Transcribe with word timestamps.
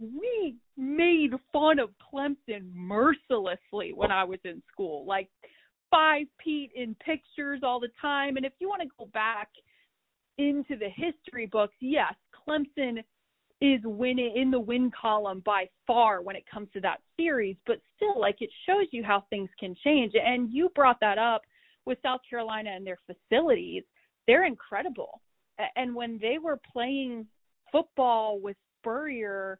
we 0.00 0.56
made 0.76 1.30
fun 1.52 1.78
of 1.78 1.90
Clemson 2.12 2.72
mercilessly 2.74 3.92
when 3.94 4.10
I 4.10 4.24
was 4.24 4.38
in 4.44 4.62
school. 4.72 5.04
Like 5.06 5.28
five 5.90 6.26
Pete 6.42 6.70
in 6.74 6.94
pictures 6.96 7.60
all 7.62 7.80
the 7.80 7.90
time. 8.00 8.36
And 8.36 8.46
if 8.46 8.52
you 8.58 8.68
want 8.68 8.82
to 8.82 8.88
go 8.98 9.06
back 9.12 9.48
into 10.38 10.76
the 10.76 10.88
history 10.88 11.46
books, 11.46 11.74
yes, 11.80 12.14
Clemson 12.48 13.02
is 13.60 13.80
winning 13.84 14.34
in 14.36 14.50
the 14.50 14.58
win 14.58 14.90
column 14.98 15.42
by 15.44 15.68
far 15.86 16.22
when 16.22 16.34
it 16.34 16.44
comes 16.50 16.68
to 16.72 16.80
that 16.80 17.00
series, 17.18 17.56
but 17.66 17.80
still 17.96 18.18
like 18.18 18.36
it 18.40 18.48
shows 18.66 18.86
you 18.90 19.04
how 19.04 19.24
things 19.28 19.50
can 19.58 19.76
change. 19.84 20.14
And 20.14 20.50
you 20.50 20.70
brought 20.74 20.98
that 21.00 21.18
up 21.18 21.42
with 21.84 21.98
South 22.02 22.20
Carolina 22.28 22.70
and 22.74 22.86
their 22.86 22.98
facilities. 23.06 23.82
They're 24.26 24.46
incredible. 24.46 25.20
And 25.76 25.94
when 25.94 26.18
they 26.22 26.38
were 26.38 26.58
playing 26.72 27.26
football 27.70 28.40
with 28.40 28.56
Spurrier 28.78 29.58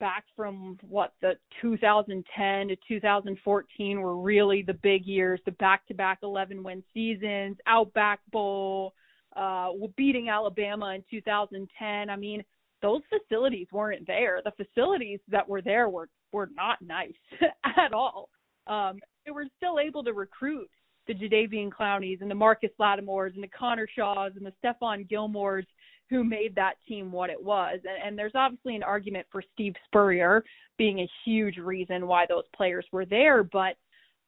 back 0.00 0.24
from 0.36 0.78
what 0.88 1.14
the 1.22 1.32
2010 1.60 2.68
to 2.68 2.76
2014 2.88 4.00
were 4.00 4.16
really 4.16 4.62
the 4.62 4.74
big 4.74 5.06
years, 5.06 5.40
the 5.44 5.52
back-to-back 5.52 6.18
11 6.22 6.62
win 6.62 6.82
seasons, 6.92 7.56
Outback 7.66 8.20
Bowl, 8.30 8.94
uh, 9.36 9.70
beating 9.96 10.28
Alabama 10.28 10.94
in 10.94 11.04
2010. 11.10 12.10
I 12.10 12.16
mean, 12.16 12.44
those 12.82 13.02
facilities 13.08 13.66
weren't 13.72 14.06
there. 14.06 14.40
The 14.44 14.64
facilities 14.64 15.20
that 15.28 15.48
were 15.48 15.62
there 15.62 15.88
were 15.88 16.08
were 16.32 16.50
not 16.54 16.82
nice 16.82 17.12
at 17.64 17.92
all. 17.92 18.28
Um, 18.66 18.98
they 19.24 19.30
were 19.32 19.46
still 19.56 19.78
able 19.78 20.04
to 20.04 20.12
recruit 20.12 20.68
the 21.06 21.14
Jadeveon 21.14 21.70
Clowneys 21.70 22.18
and 22.20 22.30
the 22.30 22.34
Marcus 22.34 22.70
Lattimores 22.78 23.34
and 23.34 23.42
the 23.42 23.48
Connor 23.48 23.86
Shaws 23.94 24.32
and 24.36 24.46
the 24.46 24.52
Stephon 24.62 25.08
Gilmores 25.08 25.66
who 26.14 26.22
made 26.22 26.54
that 26.54 26.74
team 26.86 27.10
what 27.10 27.28
it 27.28 27.42
was. 27.42 27.80
And, 27.82 28.00
and 28.06 28.18
there's 28.18 28.36
obviously 28.36 28.76
an 28.76 28.84
argument 28.84 29.26
for 29.32 29.42
Steve 29.52 29.74
Spurrier 29.86 30.44
being 30.78 31.00
a 31.00 31.10
huge 31.24 31.56
reason 31.56 32.06
why 32.06 32.24
those 32.28 32.44
players 32.54 32.86
were 32.92 33.04
there, 33.04 33.42
but 33.42 33.74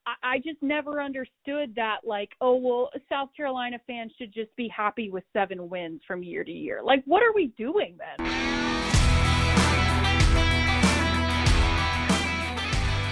I, 0.05 0.15
I 0.35 0.39
just 0.39 0.61
never 0.63 1.01
understood 1.01 1.75
that 1.77 1.99
like, 2.05 2.31
oh 2.41 2.57
well, 2.57 2.91
South 3.09 3.29
Carolina 3.37 3.79
fans 3.87 4.11
should 4.19 4.35
just 4.35 4.55
be 4.57 4.67
happy 4.69 5.11
with 5.11 5.23
seven 5.33 5.69
wins 5.69 6.01
from 6.09 6.25
year 6.25 6.43
to 6.43 6.51
year. 6.51 6.81
Like, 6.83 7.05
what 7.07 7.23
are 7.23 7.33
we 7.33 7.53
doing 7.57 7.97
then? 7.99 8.27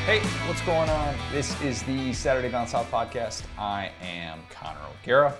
Hey, 0.05 0.19
what's 0.48 0.63
going 0.63 0.91
on? 0.91 1.15
This 1.31 1.61
is 1.63 1.85
the 1.85 2.13
Saturday 2.13 2.51
Down 2.51 2.67
South 2.67 2.91
podcast. 2.91 3.45
I 3.57 3.93
am 4.03 4.41
Connor 4.51 4.81
O'Gara. 5.01 5.35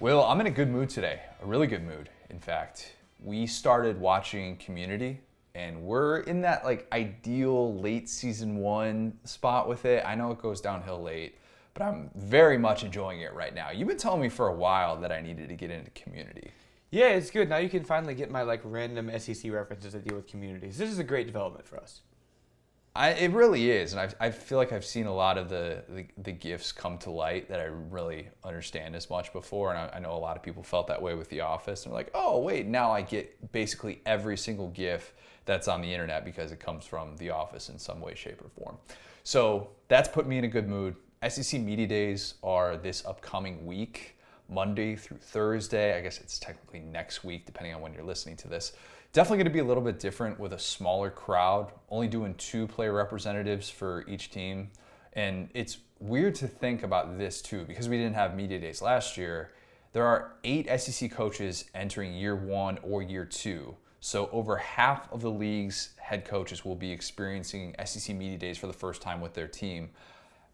Will, 0.00 0.22
I'm 0.22 0.40
in 0.40 0.46
a 0.46 0.50
good 0.50 0.70
mood 0.70 0.90
today, 0.90 1.20
a 1.42 1.46
really 1.46 1.66
good 1.66 1.82
mood, 1.82 2.08
in 2.30 2.38
fact. 2.38 2.92
We 3.20 3.46
started 3.46 4.00
watching 4.00 4.56
Community, 4.58 5.20
and 5.54 5.82
we're 5.82 6.20
in 6.20 6.40
that 6.42 6.64
like 6.64 6.86
ideal 6.92 7.78
late 7.80 8.08
season 8.08 8.58
one 8.58 9.18
spot 9.24 9.68
with 9.68 9.84
it. 9.84 10.04
I 10.06 10.14
know 10.14 10.30
it 10.30 10.38
goes 10.38 10.60
downhill 10.60 11.02
late, 11.02 11.36
but 11.74 11.82
I'm 11.82 12.10
very 12.14 12.58
much 12.58 12.84
enjoying 12.84 13.20
it 13.20 13.34
right 13.34 13.54
now. 13.54 13.70
You've 13.70 13.88
been 13.88 13.96
telling 13.96 14.20
me 14.20 14.28
for 14.28 14.48
a 14.48 14.54
while 14.54 14.96
that 15.00 15.10
I 15.10 15.20
needed 15.20 15.48
to 15.48 15.56
get 15.56 15.70
into 15.70 15.90
Community. 15.90 16.52
Yeah, 16.90 17.08
it's 17.08 17.30
good. 17.30 17.48
Now 17.48 17.58
you 17.58 17.68
can 17.68 17.84
finally 17.84 18.14
get 18.14 18.30
my 18.30 18.42
like 18.42 18.60
random 18.64 19.10
SEC 19.18 19.52
references 19.52 19.92
that 19.92 20.06
deal 20.06 20.16
with 20.16 20.26
communities. 20.26 20.78
This 20.78 20.90
is 20.90 20.98
a 20.98 21.04
great 21.04 21.26
development 21.26 21.66
for 21.66 21.76
us. 21.76 22.00
I, 22.98 23.10
it 23.10 23.30
really 23.30 23.70
is, 23.70 23.92
and 23.92 24.00
I, 24.00 24.26
I 24.26 24.30
feel 24.32 24.58
like 24.58 24.72
I've 24.72 24.84
seen 24.84 25.06
a 25.06 25.14
lot 25.14 25.38
of 25.38 25.48
the, 25.48 25.84
the, 25.88 26.04
the 26.20 26.32
gifts 26.32 26.72
come 26.72 26.98
to 26.98 27.12
light 27.12 27.48
that 27.48 27.60
I 27.60 27.66
really 27.66 28.28
understand 28.42 28.96
as 28.96 29.08
much 29.08 29.32
before, 29.32 29.70
and 29.70 29.78
I, 29.78 29.96
I 29.96 29.98
know 30.00 30.14
a 30.14 30.18
lot 30.18 30.36
of 30.36 30.42
people 30.42 30.64
felt 30.64 30.88
that 30.88 31.00
way 31.00 31.14
with 31.14 31.28
The 31.28 31.42
Office, 31.42 31.84
and 31.84 31.94
like, 31.94 32.10
oh 32.12 32.40
wait, 32.40 32.66
now 32.66 32.90
I 32.90 33.02
get 33.02 33.52
basically 33.52 34.00
every 34.04 34.36
single 34.36 34.70
GIF 34.70 35.14
that's 35.44 35.68
on 35.68 35.80
the 35.80 35.94
internet 35.94 36.24
because 36.24 36.50
it 36.50 36.58
comes 36.58 36.84
from 36.86 37.16
The 37.18 37.30
Office 37.30 37.68
in 37.68 37.78
some 37.78 38.00
way, 38.00 38.16
shape, 38.16 38.42
or 38.42 38.48
form. 38.48 38.76
So 39.22 39.70
that's 39.86 40.08
put 40.08 40.26
me 40.26 40.38
in 40.38 40.42
a 40.42 40.48
good 40.48 40.68
mood. 40.68 40.96
SEC 41.28 41.60
Media 41.60 41.86
Days 41.86 42.34
are 42.42 42.76
this 42.76 43.06
upcoming 43.06 43.64
week, 43.64 44.18
Monday 44.48 44.96
through 44.96 45.18
Thursday. 45.18 45.96
I 45.96 46.00
guess 46.00 46.18
it's 46.18 46.40
technically 46.40 46.80
next 46.80 47.22
week, 47.22 47.46
depending 47.46 47.76
on 47.76 47.80
when 47.80 47.94
you're 47.94 48.02
listening 48.02 48.36
to 48.38 48.48
this. 48.48 48.72
Definitely 49.12 49.38
going 49.38 49.46
to 49.46 49.52
be 49.52 49.58
a 49.60 49.64
little 49.64 49.82
bit 49.82 49.98
different 49.98 50.38
with 50.38 50.52
a 50.52 50.58
smaller 50.58 51.10
crowd, 51.10 51.72
only 51.90 52.08
doing 52.08 52.34
two 52.34 52.66
player 52.66 52.92
representatives 52.92 53.70
for 53.70 54.04
each 54.06 54.30
team. 54.30 54.70
And 55.14 55.48
it's 55.54 55.78
weird 55.98 56.34
to 56.36 56.46
think 56.46 56.82
about 56.82 57.18
this 57.18 57.40
too, 57.40 57.64
because 57.64 57.88
we 57.88 57.96
didn't 57.96 58.14
have 58.14 58.36
media 58.36 58.58
days 58.60 58.82
last 58.82 59.16
year. 59.16 59.52
There 59.92 60.04
are 60.04 60.34
eight 60.44 60.68
SEC 60.78 61.10
coaches 61.10 61.64
entering 61.74 62.12
year 62.12 62.36
one 62.36 62.78
or 62.82 63.02
year 63.02 63.24
two. 63.24 63.74
So 64.00 64.28
over 64.30 64.56
half 64.58 65.10
of 65.12 65.22
the 65.22 65.30
league's 65.30 65.94
head 65.96 66.24
coaches 66.24 66.64
will 66.64 66.76
be 66.76 66.92
experiencing 66.92 67.74
SEC 67.84 68.14
media 68.14 68.38
days 68.38 68.58
for 68.58 68.66
the 68.66 68.72
first 68.72 69.02
time 69.02 69.20
with 69.20 69.32
their 69.32 69.48
team. 69.48 69.90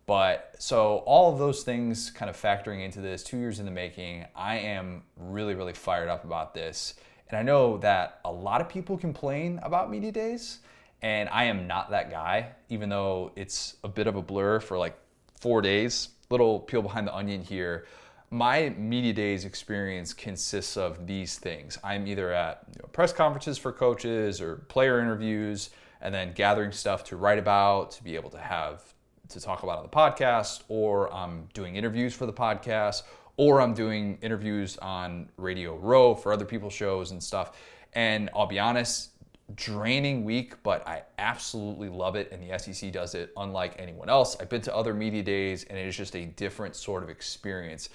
But 0.07 0.55
so 0.59 0.99
all 1.07 1.33
of 1.33 1.39
those 1.39 1.63
things 1.63 2.11
kind 2.11 2.31
of 2.31 2.41
factoring 2.41 2.85
into 2.85 3.01
this, 3.01 3.23
two 3.23 3.39
years 3.39 3.59
in 3.59 3.65
the 3.65 3.73
making, 3.73 4.27
I 4.37 4.59
am 4.59 5.03
really, 5.17 5.55
really 5.55 5.73
fired 5.73 6.09
up 6.09 6.25
about 6.25 6.55
this. 6.55 6.95
And 7.29 7.39
I 7.39 7.43
know 7.43 7.79
that 7.79 8.21
a 8.25 8.31
lot 8.31 8.61
of 8.61 8.69
people 8.69 8.99
complain 8.99 9.61
about 9.63 9.91
media 9.91 10.13
days, 10.13 10.59
and 11.03 11.29
I 11.31 11.45
am 11.45 11.67
not 11.67 11.91
that 11.91 12.11
guy, 12.11 12.49
even 12.69 12.89
though 12.89 13.33
it's 13.37 13.77
a 13.83 13.89
bit 13.89 14.07
of 14.07 14.17
a 14.17 14.23
blur 14.23 14.61
for 14.61 14.79
like 14.79 14.97
four 15.41 15.61
days. 15.63 16.11
Little 16.31 16.61
peel 16.61 16.83
behind 16.83 17.07
the 17.07 17.15
onion 17.15 17.43
here. 17.43 17.87
My 18.31 18.71
media 18.71 19.13
days 19.13 19.45
experience 19.45 20.13
consists 20.13 20.77
of 20.77 21.07
these 21.07 21.39
things. 21.39 21.79
I'm 21.85 22.07
either 22.07 22.33
at 22.33 22.65
you 22.75 22.83
know, 22.83 22.89
press 22.89 23.13
conferences 23.13 23.59
for 23.59 23.71
coaches 23.71 24.41
or 24.41 24.57
player 24.57 25.01
interviews, 25.01 25.71
and 26.01 26.15
then 26.15 26.33
gathering 26.35 26.73
stuff 26.73 27.05
to 27.05 27.17
write 27.17 27.39
about, 27.39 27.91
to 27.93 28.05
be 28.05 28.15
able 28.15 28.31
to 28.31 28.39
have 28.39 28.83
to 29.29 29.41
talk 29.41 29.63
about 29.63 29.79
on 29.79 29.85
the 29.85 29.89
podcast, 29.89 30.63
or 30.69 31.13
I'm 31.13 31.49
doing 31.55 31.77
interviews 31.77 32.15
for 32.15 32.27
the 32.27 32.33
podcast, 32.33 33.03
or 33.37 33.61
I'm 33.61 33.75
doing 33.75 34.19
interviews 34.23 34.77
on 34.79 35.29
Radio 35.37 35.77
Row 35.77 36.15
for 36.15 36.33
other 36.33 36.45
people's 36.45 36.73
shows 36.73 37.11
and 37.11 37.23
stuff. 37.23 37.57
And 37.95 38.31
I'll 38.35 38.47
be 38.47 38.59
honest, 38.59 39.11
draining 39.55 40.25
week, 40.25 40.63
but 40.63 40.87
I 40.87 41.03
absolutely 41.19 41.89
love 41.89 42.17
it. 42.17 42.31
And 42.33 42.43
the 42.43 42.59
SEC 42.59 42.93
does 42.93 43.15
it 43.15 43.33
unlike 43.37 43.75
anyone 43.79 44.09
else. 44.09 44.37
I've 44.41 44.49
been 44.49 44.63
to 44.63 44.75
other 44.75 44.95
media 44.95 45.23
days, 45.23 45.65
and 45.65 45.79
it 45.79 45.87
is 45.87 45.97
just 45.97 46.17
a 46.17 46.27
different 46.27 46.77
sort 46.77 47.03
of 47.03 47.11
experience. 47.11 47.91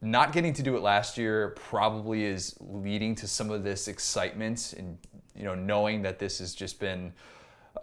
Not 0.00 0.32
getting 0.32 0.52
to 0.54 0.62
do 0.62 0.76
it 0.76 0.82
last 0.82 1.18
year 1.18 1.50
probably 1.56 2.24
is 2.24 2.56
leading 2.60 3.14
to 3.16 3.28
some 3.28 3.50
of 3.50 3.64
this 3.64 3.88
excitement 3.88 4.74
and 4.78 4.96
you 5.34 5.44
know 5.44 5.54
knowing 5.54 6.02
that 6.02 6.18
this 6.18 6.38
has 6.38 6.54
just 6.54 6.78
been 6.78 7.12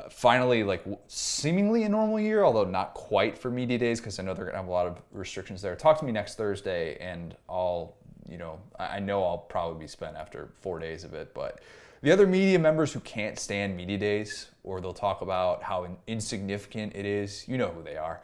finally 0.10 0.64
like 0.64 0.84
seemingly 1.08 1.84
a 1.84 1.90
normal 1.90 2.20
year, 2.20 2.44
although 2.44 2.64
not 2.64 2.94
quite 2.94 3.38
for 3.38 3.50
media 3.50 3.78
days 3.78 4.00
because 4.00 4.20
I 4.20 4.24
know 4.24 4.34
they're 4.34 4.46
gonna 4.46 4.58
have 4.58 4.68
a 4.68 4.72
lot 4.72 4.88
of 4.88 5.02
restrictions 5.12 5.62
there. 5.62 5.76
Talk 5.76 6.00
to 6.00 6.06
me 6.06 6.12
next 6.12 6.36
Thursday, 6.36 6.98
and 7.00 7.36
I'll 7.50 7.96
you 8.30 8.38
know 8.38 8.60
I 8.80 9.00
know 9.00 9.24
I'll 9.24 9.38
probably 9.38 9.80
be 9.80 9.88
spent 9.88 10.16
after 10.16 10.50
four 10.62 10.80
days 10.80 11.04
of 11.04 11.14
it, 11.14 11.34
but. 11.34 11.62
The 12.02 12.12
other 12.12 12.28
media 12.28 12.60
members 12.60 12.94
who 12.94 13.00
can't 13.00 13.40
stand 13.40 13.76
media 13.76 13.98
days, 13.98 14.50
or 14.64 14.80
they'll 14.80 14.94
talk 14.94 15.22
about 15.22 15.64
how 15.64 15.88
insignificant 16.06 16.96
it 16.96 17.04
is, 17.04 17.48
you 17.48 17.58
know 17.58 17.70
who 17.70 17.82
they 17.82 17.98
are. 17.98 18.22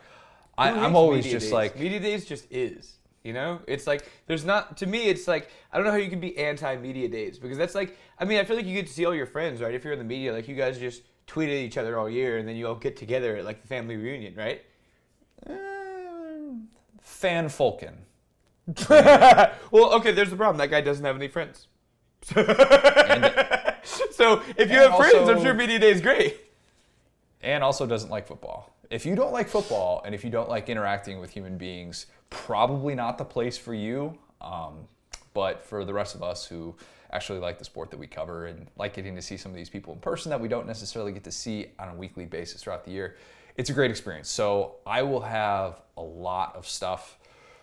I, 0.55 0.69
am 0.85 0.95
always 0.95 1.25
just 1.25 1.45
days? 1.45 1.51
like 1.51 1.79
media 1.79 1.99
days 1.99 2.25
just 2.25 2.45
is. 2.51 2.97
You 3.23 3.33
know, 3.33 3.59
it's 3.67 3.85
like 3.85 4.09
there's 4.25 4.43
not 4.43 4.77
to 4.77 4.87
me. 4.87 5.03
It's 5.09 5.27
like 5.27 5.49
I 5.71 5.77
don't 5.77 5.85
know 5.85 5.91
how 5.91 5.97
you 5.97 6.09
can 6.09 6.19
be 6.19 6.35
anti 6.37 6.75
media 6.77 7.07
days 7.07 7.37
because 7.37 7.57
that's 7.57 7.75
like 7.75 7.97
I 8.19 8.25
mean 8.25 8.39
I 8.39 8.43
feel 8.43 8.55
like 8.55 8.65
you 8.65 8.73
get 8.73 8.87
to 8.87 8.93
see 8.93 9.05
all 9.05 9.13
your 9.13 9.27
friends 9.27 9.61
right 9.61 9.73
if 9.75 9.83
you're 9.83 9.93
in 9.93 9.99
the 9.99 10.05
media 10.05 10.33
like 10.33 10.47
you 10.47 10.55
guys 10.55 10.79
just 10.79 11.03
tweeted 11.31 11.63
each 11.63 11.77
other 11.77 11.97
all 11.97 12.09
year, 12.09 12.37
and 12.37 12.47
then 12.47 12.55
you 12.55 12.67
all 12.67 12.75
get 12.75 12.97
together 12.97 13.37
at 13.37 13.45
like 13.45 13.61
the 13.61 13.67
family 13.67 13.95
reunion, 13.95 14.35
right? 14.35 14.61
Uh, 15.47 15.53
fan 17.01 17.47
Fulkin. 17.47 17.93
well, 19.71 19.93
okay, 19.93 20.11
there's 20.11 20.29
the 20.29 20.35
problem. 20.35 20.57
That 20.57 20.69
guy 20.69 20.81
doesn't 20.81 21.05
have 21.05 21.15
any 21.15 21.27
friends. 21.27 21.67
so 22.23 22.35
if 24.57 24.69
you 24.69 24.77
have 24.77 24.95
friends, 24.95 25.29
I'm 25.29 25.41
sure 25.41 25.53
media 25.53 25.79
day 25.79 25.91
is 25.91 26.01
great. 26.01 26.37
And 27.41 27.63
also 27.63 27.87
doesn't 27.87 28.11
like 28.11 28.27
football. 28.27 28.75
If 28.91 29.05
you 29.05 29.15
don't 29.15 29.31
like 29.31 29.47
football 29.47 30.03
and 30.05 30.13
if 30.13 30.23
you 30.23 30.29
don't 30.29 30.49
like 30.49 30.69
interacting 30.69 31.19
with 31.19 31.31
human 31.31 31.57
beings, 31.57 32.05
probably 32.29 32.93
not 32.93 33.17
the 33.17 33.25
place 33.25 33.57
for 33.57 33.73
you. 33.73 34.17
Um, 34.41 34.87
but 35.33 35.63
for 35.63 35.85
the 35.85 35.93
rest 35.93 36.13
of 36.13 36.21
us 36.21 36.45
who 36.45 36.75
actually 37.11 37.39
like 37.39 37.57
the 37.57 37.65
sport 37.65 37.91
that 37.91 37.97
we 37.97 38.07
cover 38.07 38.47
and 38.47 38.67
like 38.77 38.93
getting 38.93 39.15
to 39.15 39.21
see 39.21 39.37
some 39.37 39.51
of 39.51 39.55
these 39.55 39.69
people 39.69 39.93
in 39.93 39.99
person 39.99 40.29
that 40.29 40.39
we 40.39 40.47
don't 40.47 40.67
necessarily 40.67 41.11
get 41.11 41.23
to 41.23 41.31
see 41.31 41.67
on 41.79 41.89
a 41.89 41.95
weekly 41.95 42.25
basis 42.25 42.63
throughout 42.63 42.85
the 42.85 42.91
year. 42.91 43.15
It's 43.55 43.69
a 43.69 43.73
great 43.73 43.91
experience. 43.91 44.29
So 44.29 44.75
I 44.85 45.01
will 45.01 45.21
have 45.21 45.81
a 45.97 46.01
lot 46.01 46.55
of 46.55 46.67
stuff 46.67 47.17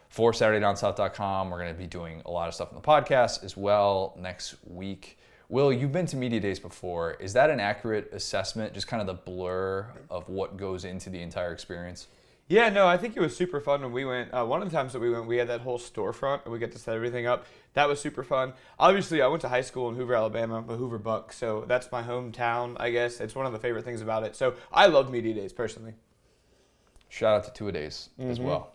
for 0.09 0.33
SaturdayDownSouth.com. 0.33 1.51
We're 1.51 1.59
going 1.59 1.75
to 1.75 1.79
be 1.79 1.87
doing 1.87 2.23
a 2.27 2.31
lot 2.31 2.49
of 2.49 2.55
stuff 2.55 2.69
on 2.69 2.75
the 2.75 2.87
podcast 2.87 3.45
as 3.45 3.57
well 3.57 4.15
next 4.19 4.57
week. 4.67 5.19
Will, 5.49 5.73
you've 5.73 5.93
been 5.93 6.07
to 6.07 6.17
media 6.17 6.41
days 6.41 6.59
before. 6.59 7.15
Is 7.15 7.33
that 7.33 7.49
an 7.49 7.59
accurate 7.59 8.11
assessment? 8.13 8.75
Just 8.75 8.87
kind 8.87 9.01
of 9.01 9.07
the 9.07 9.15
blur 9.15 9.87
of 10.11 10.29
what 10.29 10.59
goes 10.59 10.85
into 10.85 11.09
the 11.09 11.21
entire 11.21 11.53
experience? 11.53 12.09
Yeah, 12.51 12.71
no, 12.71 12.87
I 12.87 12.97
think 12.97 13.15
it 13.15 13.21
was 13.21 13.37
super 13.37 13.61
fun 13.61 13.83
when 13.83 13.93
we 13.93 14.07
went. 14.07 14.33
Uh, 14.33 14.45
one 14.47 14.63
of 14.63 14.71
the 14.71 14.75
times 14.75 14.95
that 14.95 15.01
we 15.01 15.11
went, 15.11 15.27
we 15.27 15.37
had 15.37 15.49
that 15.49 15.61
whole 15.61 15.79
storefront 15.79 16.45
and 16.45 16.53
we 16.53 16.59
got 16.59 16.73
to 16.73 16.79
set 16.79 16.95
everything 16.95 17.27
up. 17.27 17.45
That 17.75 17.89
was 17.89 18.01
super 18.01 18.23
fun. 18.23 18.55
Obviously, 18.79 19.21
I 19.21 19.27
went 19.27 19.43
to 19.43 19.51
high 19.51 19.61
school 19.61 19.91
in 19.91 19.97
Hoover, 19.97 20.15
Alabama. 20.15 20.57
I'm 20.57 20.65
Hoover 20.65 20.99
Buck, 20.99 21.33
so 21.35 21.65
that's 21.69 21.93
my 21.93 22.03
hometown, 22.03 22.75
I 22.81 22.91
guess. 22.91 23.21
It's 23.21 23.35
one 23.35 23.45
of 23.45 23.53
the 23.53 23.59
favorite 23.59 23.85
things 23.85 24.01
about 24.01 24.23
it. 24.25 24.35
So 24.35 24.55
I 24.73 24.87
love 24.87 25.11
Media 25.11 25.35
Days 25.35 25.53
personally. 25.53 25.93
Shout 27.11 27.35
out 27.37 27.45
to 27.45 27.53
Two 27.53 27.69
A 27.69 27.73
Days 27.73 28.09
as 28.19 28.39
Mm-hmm. 28.39 28.47
well. 28.49 28.73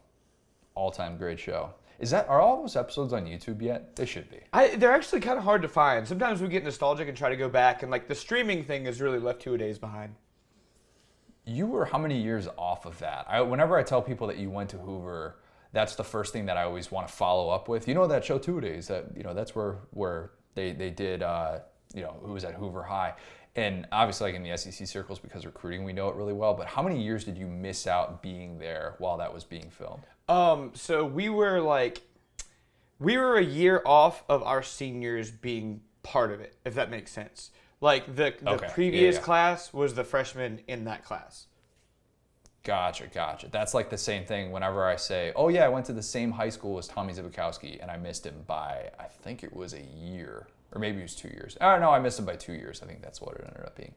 All 0.76 0.92
time 0.92 1.18
great 1.18 1.40
show. 1.40 1.74
Is 2.00 2.12
that 2.12 2.28
are 2.30 2.42
all 2.42 2.62
those 2.62 2.76
episodes 2.76 3.12
on 3.14 3.26
YouTube 3.26 3.62
yet? 3.62 3.96
They 3.96 4.06
should 4.06 4.30
be. 4.30 4.38
I, 4.52 4.76
they're 4.76 4.92
actually 4.94 5.22
kind 5.22 5.38
of 5.38 5.44
hard 5.44 5.62
to 5.64 5.68
find. 5.68 6.08
Sometimes 6.08 6.42
we 6.42 6.48
get 6.48 6.64
nostalgic 6.64 7.08
and 7.08 7.18
try 7.18 7.30
to 7.30 7.36
go 7.38 7.50
back, 7.50 7.82
and 7.82 7.90
like 7.92 8.08
the 8.08 8.16
streaming 8.16 8.64
thing 8.64 8.86
has 8.86 9.02
really 9.02 9.20
left 9.20 9.42
two 9.42 9.54
a 9.56 9.58
days 9.58 9.80
behind. 9.80 10.14
You 11.46 11.68
were 11.68 11.86
how 11.86 11.98
many 11.98 12.22
years 12.22 12.48
off 12.58 12.86
of 12.86 13.00
that? 13.00 13.26
I, 13.28 13.42
whenever 13.42 13.78
I 13.78 13.84
tell 13.84 14.02
people 14.02 14.28
that 14.28 14.38
you 14.38 14.50
went 14.50 14.70
to 14.72 14.78
Hoover, 14.78 15.38
that's 15.74 15.96
the 15.96 16.04
first 16.04 16.32
thing 16.32 16.46
that 16.46 16.56
I 16.56 16.64
always 16.64 16.92
want 16.92 17.08
to 17.08 17.14
follow 17.14 17.50
up 17.50 17.68
with. 17.68 17.88
You 17.88 17.96
know 17.96 18.08
that 18.08 18.24
show 18.24 18.38
Two 18.38 18.62
Days 18.62 18.88
that 18.88 19.08
you 19.18 19.24
know 19.24 19.34
that's 19.34 19.56
where 19.56 19.80
where 19.92 20.32
they 20.56 20.72
they 20.72 20.90
did 20.90 21.22
uh, 21.22 21.60
you 21.94 22.02
know 22.02 22.16
who 22.24 22.34
was 22.34 22.44
at 22.44 22.54
Hoover 22.54 22.84
High, 22.84 23.14
and 23.56 23.88
obviously 23.92 24.32
like 24.32 24.36
in 24.36 24.44
the 24.44 24.56
SEC 24.58 24.88
circles 24.88 25.20
because 25.20 25.46
recruiting 25.46 25.84
we 25.84 25.92
know 25.92 26.10
it 26.10 26.16
really 26.16 26.34
well. 26.34 26.54
But 26.54 26.68
how 26.68 26.82
many 26.82 27.02
years 27.04 27.24
did 27.26 27.38
you 27.38 27.48
miss 27.48 27.88
out 27.88 28.22
being 28.22 28.60
there 28.60 28.96
while 29.00 29.18
that 29.18 29.34
was 29.34 29.44
being 29.44 29.70
filmed? 29.70 30.04
Um, 30.30 30.72
so 30.74 31.06
we 31.06 31.30
were 31.30 31.60
like, 31.60 32.02
we 33.00 33.18
were 33.18 33.38
a 33.38 33.44
year 33.44 33.82
off 33.86 34.24
of 34.30 34.42
our 34.44 34.64
seniors 34.64 35.32
being 35.32 35.82
part 36.04 36.32
of 36.32 36.40
it, 36.40 36.56
if 36.64 36.76
that 36.76 36.90
makes 36.90 37.12
sense. 37.12 37.52
Like 37.84 38.16
the 38.16 38.34
the 38.42 38.52
Okay. 38.52 38.70
Previous 38.74 39.16
yeah. 39.16 39.22
class 39.22 39.74
was 39.74 39.94
the 39.94 40.06
freshman 40.06 40.62
in 40.68 40.86
that 40.86 41.04
class. 41.04 41.48
Gotcha, 42.64 43.08
gotcha. 43.08 43.50
That's 43.52 43.74
like 43.74 43.90
the 43.90 43.98
same 43.98 44.24
thing 44.24 44.54
whenever 44.54 44.88
I 44.88 44.96
say, 44.96 45.34
oh, 45.36 45.50
yeah, 45.50 45.66
I 45.66 45.68
went 45.68 45.86
to 45.88 45.94
the 45.94 46.02
same 46.02 46.32
high 46.32 46.48
school 46.48 46.78
as 46.78 46.88
Tommy 46.88 47.12
Zbikowski 47.12 47.82
and 47.82 47.92
I 47.92 47.98
missed 47.98 48.26
him 48.26 48.42
by, 48.48 48.90
I 48.98 49.04
think 49.04 49.44
it 49.44 49.54
was 49.54 49.74
a 49.74 49.82
year, 49.82 50.48
or 50.72 50.80
maybe 50.80 51.00
it 51.00 51.02
was 51.02 51.14
two 51.14 51.28
years. 51.28 51.58
I 51.60 51.74
don't 51.74 51.82
know. 51.82 51.90
I 51.90 52.00
missed 52.00 52.18
him 52.18 52.26
by 52.26 52.38
two 52.38 52.54
years. 52.54 52.82
I 52.82 52.86
think 52.86 53.02
that's 53.02 53.20
what 53.20 53.36
it 53.36 53.44
ended 53.46 53.66
up 53.66 53.76
being. 53.76 53.94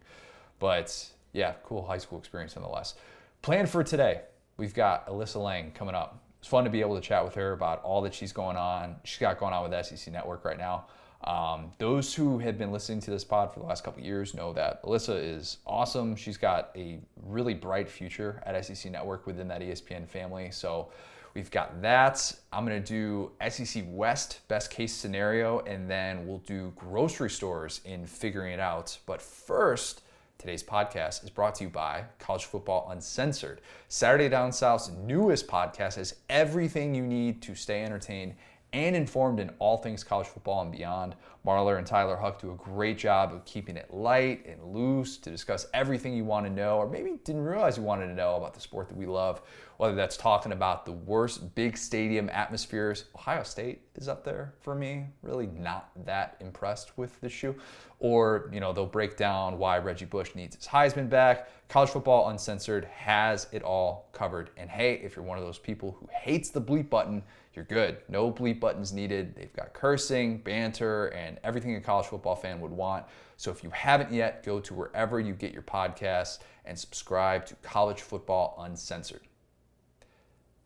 But 0.58 1.08
yeah, 1.32 1.52
cool 1.62 1.86
high 1.86 1.98
school 1.98 2.18
experience 2.18 2.56
nonetheless. 2.56 2.96
Plan 3.40 3.66
for 3.66 3.84
today, 3.84 4.22
we've 4.56 4.74
got 4.74 5.06
Alyssa 5.06 5.40
Lang 5.40 5.70
coming 5.70 5.94
up. 5.94 6.24
It's 6.40 6.48
fun 6.48 6.64
to 6.64 6.70
be 6.70 6.80
able 6.80 6.96
to 6.96 7.00
chat 7.00 7.24
with 7.24 7.36
her 7.36 7.52
about 7.52 7.84
all 7.84 8.02
that 8.02 8.14
she's 8.14 8.32
going 8.32 8.56
on. 8.56 8.96
She's 9.04 9.20
got 9.20 9.38
going 9.38 9.54
on 9.54 9.70
with 9.70 9.86
SEC 9.86 10.12
Network 10.12 10.44
right 10.44 10.58
now. 10.58 10.86
Um, 11.24 11.72
those 11.78 12.14
who 12.14 12.38
have 12.38 12.58
been 12.58 12.70
listening 12.70 13.00
to 13.00 13.10
this 13.10 13.24
pod 13.24 13.52
for 13.52 13.60
the 13.60 13.66
last 13.66 13.84
couple 13.84 14.02
years 14.02 14.34
know 14.34 14.52
that 14.52 14.82
Alyssa 14.84 15.22
is 15.22 15.58
awesome. 15.66 16.14
She's 16.14 16.36
got 16.36 16.70
a 16.76 17.00
really 17.24 17.54
bright 17.54 17.88
future 17.88 18.42
at 18.46 18.64
SEC 18.64 18.92
Network 18.92 19.26
within 19.26 19.48
that 19.48 19.60
ESPN 19.60 20.06
family. 20.06 20.50
So 20.50 20.88
we've 21.34 21.50
got 21.50 21.82
that. 21.82 22.32
I'm 22.52 22.64
going 22.64 22.80
to 22.82 22.86
do 22.86 23.32
SEC 23.48 23.84
West 23.88 24.40
best 24.48 24.70
case 24.70 24.92
scenario, 24.92 25.60
and 25.60 25.90
then 25.90 26.26
we'll 26.26 26.38
do 26.46 26.72
grocery 26.76 27.30
stores 27.30 27.80
in 27.84 28.06
figuring 28.06 28.52
it 28.52 28.60
out. 28.60 28.96
But 29.06 29.20
first, 29.20 30.02
Today's 30.38 30.62
podcast 30.62 31.24
is 31.24 31.30
brought 31.30 31.54
to 31.56 31.64
you 31.64 31.70
by 31.70 32.04
College 32.18 32.44
Football 32.44 32.88
Uncensored. 32.90 33.62
Saturday 33.88 34.28
Down 34.28 34.52
South's 34.52 34.90
newest 34.90 35.48
podcast 35.48 35.96
has 35.96 36.16
everything 36.28 36.94
you 36.94 37.02
need 37.02 37.40
to 37.42 37.54
stay 37.54 37.82
entertained 37.82 38.34
and 38.76 38.94
informed 38.94 39.40
in 39.40 39.50
all 39.58 39.78
things 39.78 40.04
college 40.04 40.26
football 40.26 40.60
and 40.60 40.70
beyond. 40.70 41.16
Marler 41.46 41.78
and 41.78 41.86
Tyler 41.86 42.14
Huck 42.16 42.38
do 42.38 42.50
a 42.50 42.54
great 42.56 42.98
job 42.98 43.32
of 43.32 43.42
keeping 43.46 43.76
it 43.76 43.92
light 43.92 44.44
and 44.46 44.62
loose 44.62 45.16
to 45.18 45.30
discuss 45.30 45.66
everything 45.72 46.12
you 46.12 46.24
want 46.24 46.44
to 46.44 46.52
know, 46.52 46.76
or 46.76 46.86
maybe 46.86 47.18
didn't 47.24 47.44
realize 47.44 47.78
you 47.78 47.82
wanted 47.82 48.08
to 48.08 48.14
know 48.14 48.36
about 48.36 48.52
the 48.52 48.60
sport 48.60 48.88
that 48.88 48.96
we 48.96 49.06
love. 49.06 49.40
Whether 49.78 49.94
that's 49.94 50.16
talking 50.16 50.52
about 50.52 50.86
the 50.86 50.92
worst 50.92 51.54
big 51.54 51.76
stadium 51.76 52.30
atmospheres, 52.30 53.04
Ohio 53.14 53.42
State 53.42 53.82
is 53.94 54.08
up 54.08 54.24
there 54.24 54.54
for 54.60 54.74
me. 54.74 55.06
Really 55.22 55.46
not 55.46 55.90
that 56.06 56.36
impressed 56.40 56.96
with 56.96 57.20
the 57.20 57.28
shoe. 57.28 57.54
Or, 57.98 58.50
you 58.52 58.60
know, 58.60 58.72
they'll 58.72 58.86
break 58.86 59.16
down 59.16 59.58
why 59.58 59.78
Reggie 59.78 60.06
Bush 60.06 60.34
needs 60.34 60.56
his 60.56 60.66
Heisman 60.66 61.10
back. 61.10 61.48
College 61.68 61.90
Football 61.90 62.30
Uncensored 62.30 62.84
has 62.86 63.48
it 63.52 63.62
all 63.62 64.08
covered. 64.12 64.50
And 64.56 64.70
hey, 64.70 64.94
if 65.02 65.16
you're 65.16 65.24
one 65.24 65.38
of 65.38 65.44
those 65.44 65.58
people 65.58 65.96
who 66.00 66.08
hates 66.10 66.50
the 66.50 66.60
bleep 66.60 66.88
button, 66.88 67.22
you're 67.54 67.64
good. 67.64 67.98
No 68.08 68.30
bleep 68.30 68.60
buttons 68.60 68.92
needed. 68.92 69.34
They've 69.34 69.52
got 69.52 69.72
cursing, 69.72 70.38
banter, 70.38 71.06
and 71.08 71.38
everything 71.42 71.74
a 71.76 71.80
college 71.80 72.06
football 72.06 72.36
fan 72.36 72.60
would 72.60 72.70
want. 72.70 73.04
So 73.38 73.50
if 73.50 73.64
you 73.64 73.70
haven't 73.70 74.12
yet, 74.12 74.44
go 74.44 74.60
to 74.60 74.74
wherever 74.74 75.20
you 75.20 75.34
get 75.34 75.52
your 75.52 75.62
podcasts 75.62 76.38
and 76.64 76.78
subscribe 76.78 77.46
to 77.46 77.54
College 77.56 78.02
Football 78.02 78.56
Uncensored. 78.60 79.22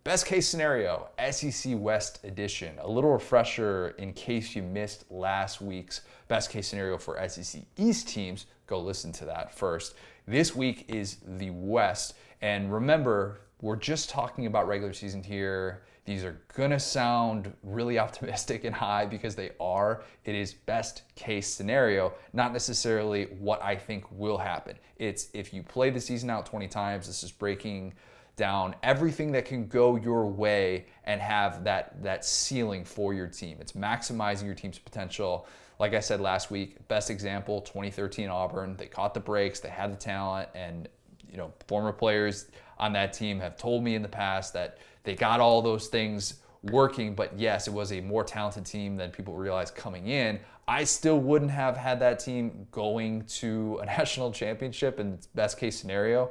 Best 0.03 0.25
case 0.25 0.49
scenario, 0.49 1.11
SEC 1.31 1.75
West 1.77 2.25
edition. 2.25 2.75
A 2.81 2.89
little 2.89 3.13
refresher 3.13 3.91
in 3.99 4.15
case 4.15 4.57
you 4.57 4.63
missed 4.63 5.05
last 5.11 5.61
week's 5.61 6.01
best 6.27 6.49
case 6.49 6.69
scenario 6.69 6.97
for 6.97 7.19
SEC 7.29 7.61
East 7.77 8.09
teams. 8.09 8.47
Go 8.67 8.81
listen 8.81 9.13
to 9.13 9.27
that 9.27 9.55
first. 9.55 9.95
This 10.27 10.57
week 10.57 10.87
is 10.89 11.19
the 11.27 11.51
West. 11.51 12.15
And 12.41 12.73
remember, 12.73 13.43
we're 13.61 13.77
just 13.77 14.09
talking 14.09 14.47
about 14.47 14.67
regular 14.67 14.95
season 14.95 15.23
here. 15.23 15.83
These 16.07 16.25
are 16.25 16.41
gonna 16.55 16.81
sound 16.81 17.53
really 17.63 17.99
optimistic 18.07 18.65
and 18.65 18.75
high 18.75 19.05
because 19.05 19.35
they 19.35 19.51
are. 19.61 20.03
It 20.25 20.35
is 20.35 20.55
best 20.55 21.03
case 21.15 21.47
scenario, 21.47 22.15
not 22.33 22.55
necessarily 22.55 23.25
what 23.39 23.63
I 23.63 23.77
think 23.77 24.11
will 24.11 24.39
happen. 24.39 24.79
It's 24.97 25.29
if 25.35 25.53
you 25.53 25.63
play 25.63 25.91
the 25.91 26.01
season 26.01 26.31
out 26.31 26.47
20 26.47 26.69
times, 26.69 27.07
this 27.07 27.23
is 27.23 27.31
breaking 27.31 27.93
down 28.41 28.75
everything 28.83 29.31
that 29.33 29.45
can 29.45 29.69
go 29.69 29.97
your 29.97 30.27
way 30.27 30.87
and 31.05 31.21
have 31.21 31.63
that 31.63 32.03
that 32.03 32.25
ceiling 32.25 32.85
for 32.85 33.13
your 33.13 33.27
team. 33.27 33.59
It's 33.61 33.73
maximizing 33.73 34.47
your 34.47 34.55
team's 34.55 34.79
potential. 34.79 35.47
Like 35.79 35.93
I 35.93 36.01
said 36.01 36.21
last 36.21 36.51
week, 36.51 36.89
best 36.89 37.11
example 37.11 37.61
2013 37.61 38.31
Auburn. 38.31 38.77
They 38.77 38.87
caught 38.87 39.13
the 39.13 39.21
breaks, 39.21 39.61
they 39.61 39.69
had 39.69 39.93
the 39.93 39.97
talent 39.97 40.49
and 40.55 40.89
you 41.31 41.37
know, 41.37 41.53
former 41.69 41.93
players 41.93 42.47
on 42.79 42.95
that 42.95 43.13
team 43.13 43.39
have 43.41 43.59
told 43.59 43.85
me 43.85 43.95
in 43.95 44.01
the 44.01 44.09
past 44.09 44.55
that 44.55 44.79
they 45.05 45.15
got 45.15 45.39
all 45.39 45.61
those 45.61 45.89
things 45.89 46.41
working, 46.63 47.15
but 47.15 47.39
yes, 47.39 47.69
it 47.69 47.75
was 47.75 47.93
a 47.93 48.01
more 48.01 48.25
talented 48.25 48.65
team 48.65 48.97
than 48.97 49.11
people 49.11 49.35
realized 49.35 49.75
coming 49.75 50.09
in. 50.09 50.41
I 50.67 50.85
still 50.85 51.21
wouldn't 51.21 51.51
have 51.51 51.77
had 51.77 52.01
that 52.01 52.19
team 52.19 52.67
going 52.71 53.25
to 53.41 53.79
a 53.83 53.87
national 53.99 54.33
championship 54.33 54.99
in 54.99 55.19
best 55.35 55.59
case 55.59 55.79
scenario 55.79 56.31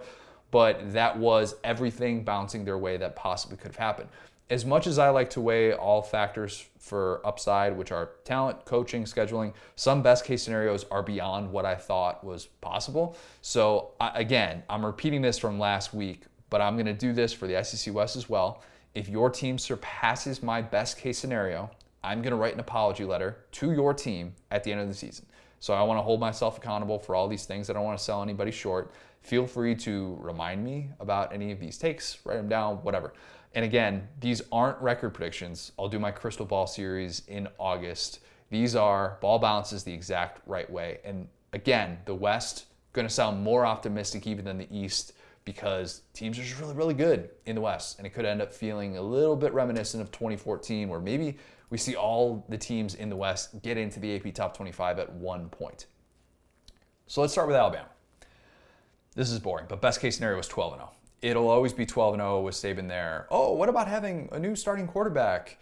but 0.51 0.93
that 0.93 1.17
was 1.17 1.55
everything 1.63 2.23
bouncing 2.23 2.65
their 2.65 2.77
way 2.77 2.97
that 2.97 3.15
possibly 3.15 3.57
could 3.57 3.67
have 3.67 3.75
happened. 3.75 4.09
As 4.49 4.65
much 4.65 4.87
as 4.87 4.97
I 4.97 5.09
like 5.09 5.29
to 5.31 5.41
weigh 5.41 5.73
all 5.73 6.01
factors 6.01 6.67
for 6.79 7.21
upside, 7.23 7.77
which 7.77 7.91
are 7.91 8.11
talent, 8.23 8.65
coaching, 8.65 9.03
scheduling, 9.03 9.53
some 9.75 10.01
best 10.01 10.25
case 10.25 10.41
scenarios 10.41 10.85
are 10.89 11.03
beyond 11.03 11.51
what 11.51 11.65
I 11.65 11.75
thought 11.75 12.23
was 12.23 12.47
possible. 12.59 13.15
So, 13.41 13.91
again, 13.99 14.63
I'm 14.67 14.83
repeating 14.83 15.21
this 15.21 15.37
from 15.37 15.59
last 15.59 15.93
week, 15.93 16.23
but 16.49 16.61
I'm 16.61 16.75
going 16.75 16.87
to 16.87 16.93
do 16.93 17.13
this 17.13 17.31
for 17.31 17.45
the 17.45 17.63
SEC 17.63 17.93
West 17.93 18.15
as 18.15 18.27
well. 18.27 18.63
If 18.95 19.07
your 19.07 19.29
team 19.29 19.59
surpasses 19.59 20.41
my 20.41 20.63
best 20.63 20.97
case 20.97 21.19
scenario, 21.19 21.69
I'm 22.03 22.23
going 22.23 22.31
to 22.31 22.37
write 22.37 22.55
an 22.55 22.59
apology 22.59 23.05
letter 23.05 23.37
to 23.51 23.71
your 23.71 23.93
team 23.93 24.33
at 24.49 24.63
the 24.63 24.71
end 24.71 24.81
of 24.81 24.87
the 24.87 24.95
season. 24.95 25.27
So 25.59 25.73
I 25.73 25.83
want 25.83 25.97
to 25.99 26.01
hold 26.01 26.19
myself 26.19 26.57
accountable 26.57 26.97
for 26.97 27.15
all 27.15 27.27
these 27.27 27.45
things. 27.45 27.69
I 27.69 27.73
don't 27.73 27.83
want 27.83 27.97
to 27.97 28.03
sell 28.03 28.23
anybody 28.23 28.51
short. 28.51 28.91
Feel 29.21 29.45
free 29.45 29.75
to 29.75 30.17
remind 30.21 30.63
me 30.63 30.89
about 30.99 31.33
any 31.33 31.51
of 31.51 31.59
these 31.59 31.77
takes, 31.77 32.19
write 32.25 32.37
them 32.37 32.49
down, 32.49 32.77
whatever. 32.77 33.13
And 33.53 33.65
again, 33.65 34.07
these 34.19 34.41
aren't 34.51 34.79
record 34.79 35.13
predictions. 35.13 35.71
I'll 35.77 35.89
do 35.89 35.99
my 35.99 36.11
crystal 36.11 36.45
ball 36.45 36.67
series 36.67 37.23
in 37.27 37.47
August. 37.57 38.19
These 38.49 38.75
are 38.75 39.17
ball 39.21 39.39
bounces 39.39 39.83
the 39.83 39.93
exact 39.93 40.41
right 40.45 40.69
way. 40.69 40.99
And 41.03 41.27
again, 41.53 41.97
the 42.05 42.15
West 42.15 42.65
going 42.93 43.07
to 43.07 43.13
sound 43.13 43.43
more 43.43 43.65
optimistic 43.65 44.27
even 44.27 44.45
than 44.45 44.57
the 44.57 44.67
East 44.75 45.13
because 45.45 46.01
teams 46.13 46.37
are 46.37 46.43
just 46.43 46.59
really, 46.59 46.75
really 46.75 46.93
good 46.93 47.29
in 47.45 47.55
the 47.55 47.61
West. 47.61 47.97
And 47.97 48.05
it 48.05 48.11
could 48.11 48.25
end 48.25 48.41
up 48.41 48.53
feeling 48.53 48.97
a 48.97 49.01
little 49.01 49.35
bit 49.35 49.53
reminiscent 49.53 50.01
of 50.01 50.11
2014, 50.11 50.89
where 50.89 50.99
maybe 50.99 51.37
we 51.69 51.77
see 51.77 51.95
all 51.95 52.45
the 52.49 52.57
teams 52.57 52.95
in 52.95 53.09
the 53.09 53.15
West 53.15 53.61
get 53.61 53.77
into 53.77 53.99
the 53.99 54.15
AP 54.15 54.33
top 54.33 54.55
25 54.55 54.99
at 54.99 55.11
one 55.13 55.49
point. 55.49 55.87
So 57.07 57.21
let's 57.21 57.33
start 57.33 57.47
with 57.47 57.55
Alabama. 57.55 57.87
This 59.19 59.31
is 59.31 59.39
boring, 59.39 59.65
but 59.67 59.81
best 59.81 59.99
case 59.99 60.15
scenario 60.15 60.37
was 60.37 60.47
12 60.47 60.71
and 60.71 60.79
0. 60.79 60.91
It'll 61.21 61.49
always 61.49 61.73
be 61.73 61.85
12 61.85 62.13
and 62.13 62.21
0 62.21 62.39
with 62.39 62.55
Saban 62.55 62.87
there. 62.87 63.27
Oh, 63.29 63.51
what 63.51 63.67
about 63.67 63.89
having 63.89 64.29
a 64.31 64.39
new 64.39 64.55
starting 64.55 64.87
quarterback? 64.87 65.57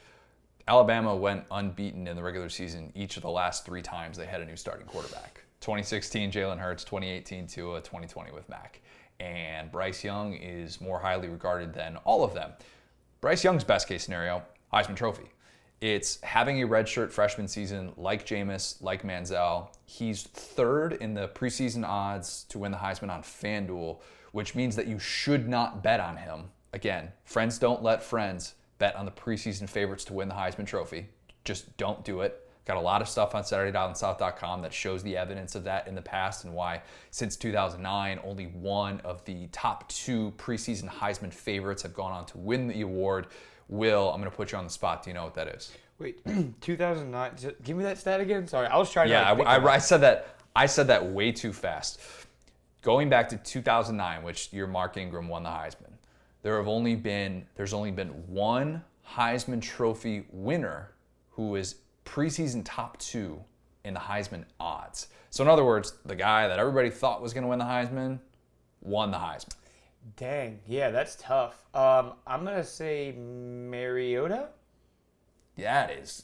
Alabama 0.68 1.16
went 1.16 1.44
unbeaten 1.50 2.08
in 2.08 2.16
the 2.16 2.22
regular 2.22 2.50
season 2.50 2.92
each 2.94 3.18
of 3.18 3.24
the 3.24 3.32
last 3.32 3.66
three 3.66 3.82
times 3.82 4.16
they 4.16 4.28
had 4.28 4.42
a 4.42 4.46
new 4.46 4.56
starting 4.56 4.86
quarterback. 4.86 5.44
2016, 5.62 6.32
Jalen 6.32 6.60
Hurts, 6.60 6.84
2018, 6.84 7.48
Tua, 7.48 7.80
2020 7.80 8.32
with 8.32 8.48
Mac. 8.48 8.80
And 9.20 9.72
Bryce 9.72 10.04
Young 10.04 10.36
is 10.36 10.80
more 10.80 11.00
highly 11.00 11.28
regarded 11.28 11.74
than 11.74 11.98
all 12.06 12.24
of 12.24 12.36
them. 12.36 12.52
Bryce 13.22 13.44
Young's 13.44 13.64
best 13.64 13.88
case 13.88 14.04
scenario, 14.04 14.44
Heisman 14.72 14.96
Trophy. 14.96 15.32
It's 15.80 16.20
having 16.22 16.62
a 16.64 16.68
redshirt 16.68 17.12
freshman 17.12 17.48
season 17.48 17.94
like 17.98 18.26
Jameis, 18.26 18.82
like 18.82 19.04
Manziel. 19.04 19.70
He's 19.86 20.24
third 20.24 20.94
in 20.94 21.14
the 21.14 21.28
preseason 21.28 21.88
odds 21.88 22.46
to 22.50 22.58
win 22.58 22.72
the 22.72 22.78
Heisman 22.78 23.12
on 23.12 23.22
FanDuel, 23.22 24.00
which 24.32 24.56
means 24.56 24.76
that 24.76 24.88
you 24.88 24.98
should 24.98 25.48
not 25.48 25.84
bet 25.84 26.00
on 26.00 26.18
him 26.18 26.50
Again, 26.74 27.12
friends 27.24 27.58
don't 27.58 27.82
let 27.82 28.04
friends 28.04 28.56
bet 28.78 28.96
on 28.96 29.06
the 29.06 29.12
preseason 29.12 29.70
favorites 29.70 30.06
to 30.06 30.14
win 30.14 30.28
the 30.28 30.36
Heisman 30.36 30.68
Trophy. 30.68 31.08
Just 31.44 31.76
don't 31.78 32.04
do 32.04 32.22
it. 32.22 32.48
Got 32.66 32.78
a 32.78 32.82
lot 32.82 33.02
of 33.02 33.08
stuff 33.08 33.34
on 33.34 33.44
SaturdayDownSouth.com 33.44 34.62
that 34.62 34.74
shows 34.74 35.02
the 35.02 35.16
evidence 35.16 35.56
of 35.56 35.64
that 35.64 35.88
in 35.88 35.96
the 35.96 36.02
past 36.02 36.44
and 36.44 36.54
why, 36.54 36.82
since 37.10 37.38
2009, 37.38 38.20
only 38.26 38.46
one 38.46 39.00
of 39.06 39.24
the 39.24 39.48
top 39.54 39.88
two 39.88 40.34
preseason 40.38 40.90
Heisman 40.90 41.34
favorites 41.34 41.84
have 41.84 41.94
gone 41.94 42.12
on 42.12 42.26
to 42.28 42.38
win 42.38 42.68
the 42.68 42.82
award. 42.82 43.28
Will, 43.70 44.10
I'm 44.12 44.20
going 44.20 44.30
to 44.32 44.36
put 44.36 44.52
you 44.52 44.58
on 44.58 44.64
the 44.64 44.70
spot. 44.70 45.04
Do 45.04 45.10
you 45.10 45.14
know 45.14 45.24
what 45.26 45.36
that 45.36 45.48
is? 45.50 45.72
Wait, 46.00 46.20
2009. 46.62 47.32
Give 47.64 47.76
me 47.76 47.84
that 47.84 47.98
stat 47.98 48.22
again. 48.22 48.48
Sorry, 48.48 48.68
I 48.68 48.78
was 48.78 48.92
trying 48.92 49.10
Yeah, 49.10 49.34
to. 49.34 49.40
like, 49.40 49.48
I, 49.48 49.56
I, 49.58 49.74
I 49.74 49.78
said 49.80 50.02
that. 50.02 50.36
I 50.56 50.66
said 50.66 50.88
that 50.88 51.06
way 51.06 51.32
too 51.32 51.54
fast. 51.54 52.00
Going 52.82 53.10
back 53.10 53.30
to 53.30 53.38
2009, 53.38 54.24
which 54.24 54.52
your 54.54 54.68
Mark 54.68 54.98
Ingram 54.98 55.28
won 55.28 55.44
the 55.44 55.50
Heisman, 55.50 55.92
there 56.42 56.58
have 56.58 56.68
only 56.68 56.96
been 56.96 57.46
there's 57.56 57.74
only 57.74 57.92
been 57.92 58.10
one 58.28 58.84
Heisman 59.08 59.62
Trophy 59.62 60.26
winner 60.32 60.92
who 61.32 61.56
is 61.56 61.76
preseason 62.06 62.62
top 62.64 62.98
two 63.00 63.40
in 63.84 63.94
the 63.94 64.00
Heisman 64.00 64.46
odds. 64.60 65.08
So 65.30 65.44
in 65.44 65.50
other 65.50 65.66
words, 65.66 65.94
the 66.06 66.16
guy 66.16 66.48
that 66.48 66.58
everybody 66.60 66.90
thought 66.90 67.22
was 67.22 67.34
going 67.34 67.44
to 67.44 67.48
win 67.50 67.60
the 67.60 67.66
Heisman 67.66 68.20
won 68.82 69.12
the 69.12 69.18
Heisman. 69.18 69.54
Dang, 70.16 70.60
yeah, 70.68 70.90
that's 70.90 71.16
tough. 71.20 71.66
Um, 71.74 72.14
I'm 72.26 72.44
gonna 72.46 72.64
say 72.64 73.12
Mariota. 73.12 74.50
That 75.58 75.92
is 75.92 76.24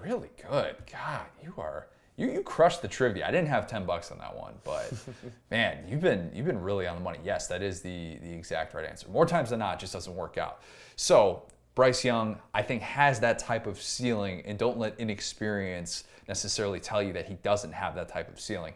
really 0.00 0.30
good. 0.50 0.76
God, 0.90 1.26
you 1.42 1.54
are 1.56 1.86
you 2.16 2.30
you 2.30 2.42
crushed 2.42 2.82
the 2.82 2.88
trivia. 2.88 3.26
I 3.26 3.30
didn't 3.30 3.48
have 3.48 3.66
ten 3.66 3.86
bucks 3.86 4.10
on 4.10 4.18
that 4.18 4.36
one, 4.36 4.54
but 4.64 4.92
man, 5.50 5.84
you've 5.88 6.00
been 6.00 6.30
you've 6.34 6.46
been 6.46 6.60
really 6.60 6.86
on 6.86 6.96
the 6.96 7.02
money. 7.02 7.18
Yes, 7.24 7.46
that 7.48 7.62
is 7.62 7.80
the 7.80 8.18
the 8.22 8.32
exact 8.32 8.74
right 8.74 8.84
answer. 8.84 9.08
More 9.08 9.26
times 9.26 9.50
than 9.50 9.60
not, 9.60 9.74
it 9.74 9.80
just 9.80 9.92
doesn't 9.92 10.14
work 10.14 10.36
out. 10.36 10.60
So 10.96 11.44
Bryce 11.74 12.04
Young, 12.04 12.38
I 12.52 12.62
think, 12.62 12.82
has 12.82 13.20
that 13.20 13.38
type 13.38 13.66
of 13.66 13.80
ceiling, 13.80 14.42
and 14.44 14.58
don't 14.58 14.78
let 14.78 14.98
inexperience 15.00 16.04
necessarily 16.28 16.80
tell 16.80 17.02
you 17.02 17.12
that 17.14 17.26
he 17.26 17.34
doesn't 17.36 17.72
have 17.72 17.94
that 17.94 18.08
type 18.08 18.28
of 18.28 18.38
ceiling. 18.38 18.74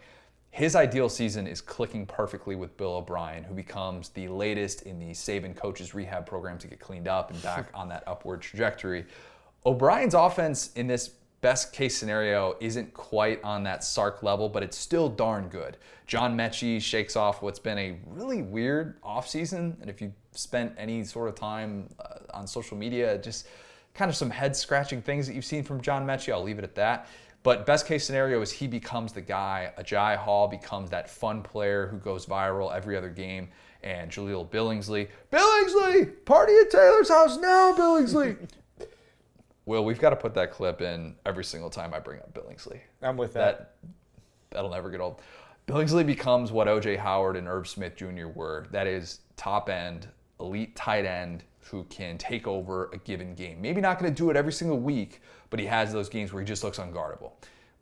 His 0.56 0.74
ideal 0.74 1.10
season 1.10 1.46
is 1.46 1.60
clicking 1.60 2.06
perfectly 2.06 2.56
with 2.56 2.78
Bill 2.78 2.94
O'Brien, 2.94 3.44
who 3.44 3.52
becomes 3.52 4.08
the 4.08 4.26
latest 4.28 4.84
in 4.84 4.98
the 4.98 5.10
Saban 5.10 5.54
coaches 5.54 5.92
rehab 5.92 6.24
program 6.24 6.56
to 6.56 6.66
get 6.66 6.80
cleaned 6.80 7.08
up 7.08 7.30
and 7.30 7.42
back 7.42 7.68
on 7.74 7.90
that 7.90 8.04
upward 8.06 8.40
trajectory. 8.40 9.04
O'Brien's 9.66 10.14
offense 10.14 10.72
in 10.72 10.86
this 10.86 11.08
best 11.42 11.74
case 11.74 11.94
scenario 11.94 12.56
isn't 12.60 12.94
quite 12.94 13.44
on 13.44 13.64
that 13.64 13.84
Sark 13.84 14.22
level, 14.22 14.48
but 14.48 14.62
it's 14.62 14.78
still 14.78 15.10
darn 15.10 15.48
good. 15.48 15.76
John 16.06 16.34
Metchie 16.34 16.80
shakes 16.80 17.16
off 17.16 17.42
what's 17.42 17.58
been 17.58 17.76
a 17.76 17.98
really 18.06 18.40
weird 18.40 18.98
offseason. 19.02 19.78
And 19.82 19.90
if 19.90 20.00
you 20.00 20.10
spent 20.30 20.72
any 20.78 21.04
sort 21.04 21.28
of 21.28 21.34
time 21.34 21.90
uh, 22.00 22.20
on 22.32 22.46
social 22.46 22.78
media, 22.78 23.18
just 23.18 23.46
kind 23.92 24.08
of 24.08 24.16
some 24.16 24.30
head 24.30 24.56
scratching 24.56 25.02
things 25.02 25.26
that 25.26 25.34
you've 25.34 25.44
seen 25.44 25.64
from 25.64 25.82
John 25.82 26.06
Metchie, 26.06 26.32
I'll 26.32 26.42
leave 26.42 26.58
it 26.58 26.64
at 26.64 26.74
that. 26.76 27.08
But 27.46 27.64
best 27.64 27.86
case 27.86 28.04
scenario 28.04 28.42
is 28.42 28.50
he 28.50 28.66
becomes 28.66 29.12
the 29.12 29.20
guy. 29.20 29.70
Agiye 29.78 30.16
Hall 30.16 30.48
becomes 30.48 30.90
that 30.90 31.08
fun 31.08 31.44
player 31.44 31.86
who 31.86 31.96
goes 31.98 32.26
viral 32.26 32.74
every 32.74 32.96
other 32.96 33.08
game. 33.08 33.50
And 33.84 34.10
Jahleel 34.10 34.50
Billingsley, 34.50 35.06
Billingsley, 35.30 36.24
party 36.24 36.54
at 36.60 36.72
Taylor's 36.72 37.08
house 37.08 37.36
now, 37.36 37.72
Billingsley. 37.72 38.36
Will, 39.64 39.84
we've 39.84 40.00
got 40.00 40.10
to 40.10 40.16
put 40.16 40.34
that 40.34 40.50
clip 40.50 40.80
in 40.80 41.14
every 41.24 41.44
single 41.44 41.70
time 41.70 41.94
I 41.94 42.00
bring 42.00 42.18
up 42.18 42.34
Billingsley. 42.34 42.80
I'm 43.00 43.16
with 43.16 43.34
that. 43.34 43.58
That 43.58 43.90
that'll 44.50 44.70
never 44.72 44.90
get 44.90 45.00
old. 45.00 45.22
Billingsley 45.68 46.04
becomes 46.04 46.50
what 46.50 46.66
OJ 46.66 46.98
Howard 46.98 47.36
and 47.36 47.46
Irv 47.46 47.68
Smith 47.68 47.94
Jr. 47.94 48.26
were. 48.26 48.66
That 48.72 48.88
is 48.88 49.20
top 49.36 49.70
end, 49.70 50.08
elite 50.40 50.74
tight 50.74 51.04
end 51.04 51.44
who 51.70 51.84
can 51.84 52.18
take 52.18 52.48
over 52.48 52.90
a 52.92 52.98
given 52.98 53.36
game. 53.36 53.60
Maybe 53.60 53.80
not 53.80 54.00
going 54.00 54.12
to 54.12 54.16
do 54.16 54.30
it 54.30 54.36
every 54.36 54.52
single 54.52 54.80
week, 54.80 55.20
but 55.50 55.60
he 55.60 55.66
has 55.66 55.92
those 55.92 56.08
games 56.08 56.32
where 56.32 56.42
he 56.42 56.46
just 56.46 56.64
looks 56.64 56.78
unguardable. 56.78 57.32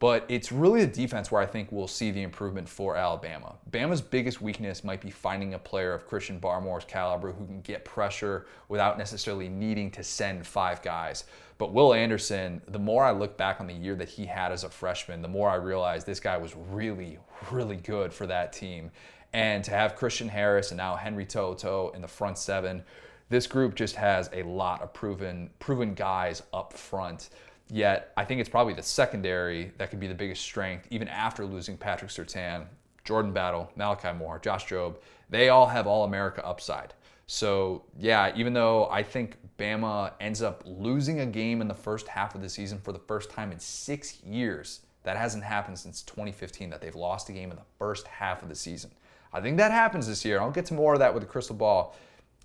But 0.01 0.27
it's 0.29 0.53
really 0.53 0.85
the 0.85 0.93
defense 0.93 1.31
where 1.31 1.41
I 1.41 1.47
think 1.47 1.71
we'll 1.71 1.89
see 1.89 2.11
the 2.11 2.23
improvement 2.23 2.69
for 2.69 2.97
Alabama. 2.97 3.55
Bama's 3.71 4.03
biggest 4.03 4.43
weakness 4.43 4.85
might 4.85 5.01
be 5.01 5.11
finding 5.11 5.55
a 5.55 5.59
player 5.59 5.95
of 5.95 6.07
Christian 6.07 6.39
Barmore's 6.39 6.85
caliber 6.85 7.33
who 7.33 7.47
can 7.47 7.61
get 7.63 7.85
pressure 7.85 8.47
without 8.69 8.99
necessarily 8.99 9.49
needing 9.49 9.91
to 9.93 10.03
send 10.03 10.47
five 10.47 10.83
guys. 10.83 11.25
But 11.59 11.73
Will 11.73 11.95
Anderson, 11.95 12.61
the 12.69 12.79
more 12.79 13.05
I 13.05 13.13
look 13.13 13.37
back 13.37 13.61
on 13.61 13.67
the 13.69 13.75
year 13.75 13.95
that 13.95 14.09
he 14.09 14.27
had 14.27 14.51
as 14.51 14.65
a 14.65 14.69
freshman, 14.69 15.23
the 15.23 15.29
more 15.29 15.49
I 15.49 15.55
realize 15.55 16.05
this 16.05 16.21
guy 16.21 16.37
was 16.37 16.55
really, 16.71 17.19
really 17.51 17.77
good 17.77 18.13
for 18.13 18.27
that 18.27 18.53
team. 18.53 18.91
And 19.33 19.65
to 19.65 19.71
have 19.71 19.97
Christian 19.97 20.29
Harris 20.29 20.71
and 20.71 20.79
now 20.79 20.97
Henry 20.97 21.25
To'oTo'o 21.25 21.95
in 21.95 22.03
the 22.03 22.09
front 22.09 22.37
seven, 22.37 22.83
this 23.31 23.47
group 23.47 23.75
just 23.75 23.97
has 23.97 24.29
a 24.33 24.43
lot 24.43 24.83
of 24.83 24.93
proven 24.93 25.51
proven 25.59 25.95
guys 25.95 26.43
up 26.53 26.73
front. 26.73 27.31
Yet 27.75 28.13
I 28.17 28.25
think 28.25 28.41
it's 28.41 28.49
probably 28.49 28.75
the 28.75 28.85
secondary 28.85 29.73
that 29.79 29.91
could 29.91 29.99
be 29.99 30.07
the 30.07 30.15
biggest 30.15 30.43
strength, 30.43 30.87
even 30.91 31.09
after 31.09 31.45
losing 31.45 31.77
Patrick 31.77 32.09
Surtain, 32.09 32.67
Jordan 33.03 33.33
Battle, 33.33 33.69
Malachi 33.75 34.13
Moore, 34.13 34.39
Josh 34.39 34.67
Jobe. 34.67 34.99
They 35.29 35.49
all 35.49 35.67
have 35.67 35.89
All 35.89 36.05
America 36.05 36.47
upside. 36.47 36.95
So 37.27 37.83
yeah, 37.99 38.33
even 38.37 38.53
though 38.53 38.89
I 38.91 39.03
think 39.03 39.39
Bama 39.59 40.13
ends 40.21 40.41
up 40.41 40.63
losing 40.65 41.19
a 41.19 41.27
game 41.27 41.61
in 41.61 41.67
the 41.67 41.75
first 41.75 42.07
half 42.07 42.37
of 42.37 42.43
the 42.43 42.49
season 42.49 42.79
for 42.79 42.93
the 42.93 43.01
first 43.01 43.29
time 43.29 43.51
in 43.51 43.59
six 43.59 44.23
years, 44.23 44.83
that 45.03 45.17
hasn't 45.17 45.43
happened 45.43 45.77
since 45.77 46.03
2015 46.03 46.71
that 46.71 46.81
they've 46.81 46.95
lost 46.95 47.29
a 47.29 47.33
game 47.33 47.51
in 47.51 47.57
the 47.57 47.67
first 47.77 48.07
half 48.07 48.45
of 48.45 48.49
the 48.49 48.55
season. 48.55 48.93
I 49.33 49.41
think 49.41 49.57
that 49.57 49.73
happens 49.73 50.07
this 50.07 50.25
year. 50.25 50.41
I'll 50.41 50.53
get 50.53 50.67
to 50.67 50.75
more 50.75 50.93
of 50.93 51.01
that 51.01 51.13
with 51.13 51.25
the 51.25 51.29
crystal 51.29 51.57
ball. 51.57 51.97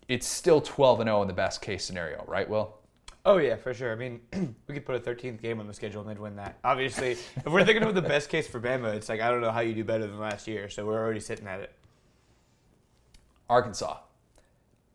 It's 0.07 0.25
still 0.25 0.59
12 0.59 1.01
and 1.01 1.07
0 1.07 1.21
in 1.21 1.27
the 1.27 1.36
best 1.36 1.62
case 1.62 1.86
scenario, 1.86 2.25
right? 2.27 2.50
Will? 2.50 2.78
Oh 3.29 3.38
yeah, 3.38 3.57
for 3.57 3.75
sure. 3.75 3.91
I 3.91 3.95
mean, 3.95 4.21
we 4.67 4.74
could 4.74 4.88
put 4.88 4.95
a 4.95 5.00
13th 5.00 5.39
game 5.39 5.59
on 5.59 5.67
the 5.67 5.74
schedule 5.74 6.01
and 6.01 6.09
they'd 6.09 6.17
win 6.17 6.36
that. 6.38 6.57
Obviously, 6.63 7.12
if 7.12 7.45
we're 7.45 7.63
thinking 7.63 7.83
of 7.83 7.93
the 7.93 8.01
best 8.01 8.27
case 8.27 8.48
for 8.48 8.59
Bama, 8.59 8.95
it's 8.95 9.07
like 9.07 9.21
I 9.21 9.29
don't 9.29 9.39
know 9.39 9.51
how 9.51 9.59
you 9.59 9.75
do 9.75 9.83
better 9.83 10.07
than 10.07 10.17
last 10.17 10.48
year. 10.48 10.67
So 10.67 10.83
we're 10.83 10.98
already 10.98 11.19
sitting 11.19 11.45
at 11.45 11.59
it. 11.59 11.71
Arkansas. 13.48 13.98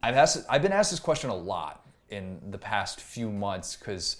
I've 0.02 0.16
asked, 0.16 0.44
I've 0.50 0.62
been 0.62 0.72
asked 0.72 0.90
this 0.90 0.98
question 0.98 1.30
a 1.30 1.36
lot 1.36 1.86
in 2.08 2.40
the 2.50 2.58
past 2.58 3.00
few 3.00 3.30
months 3.30 3.76
because 3.76 4.16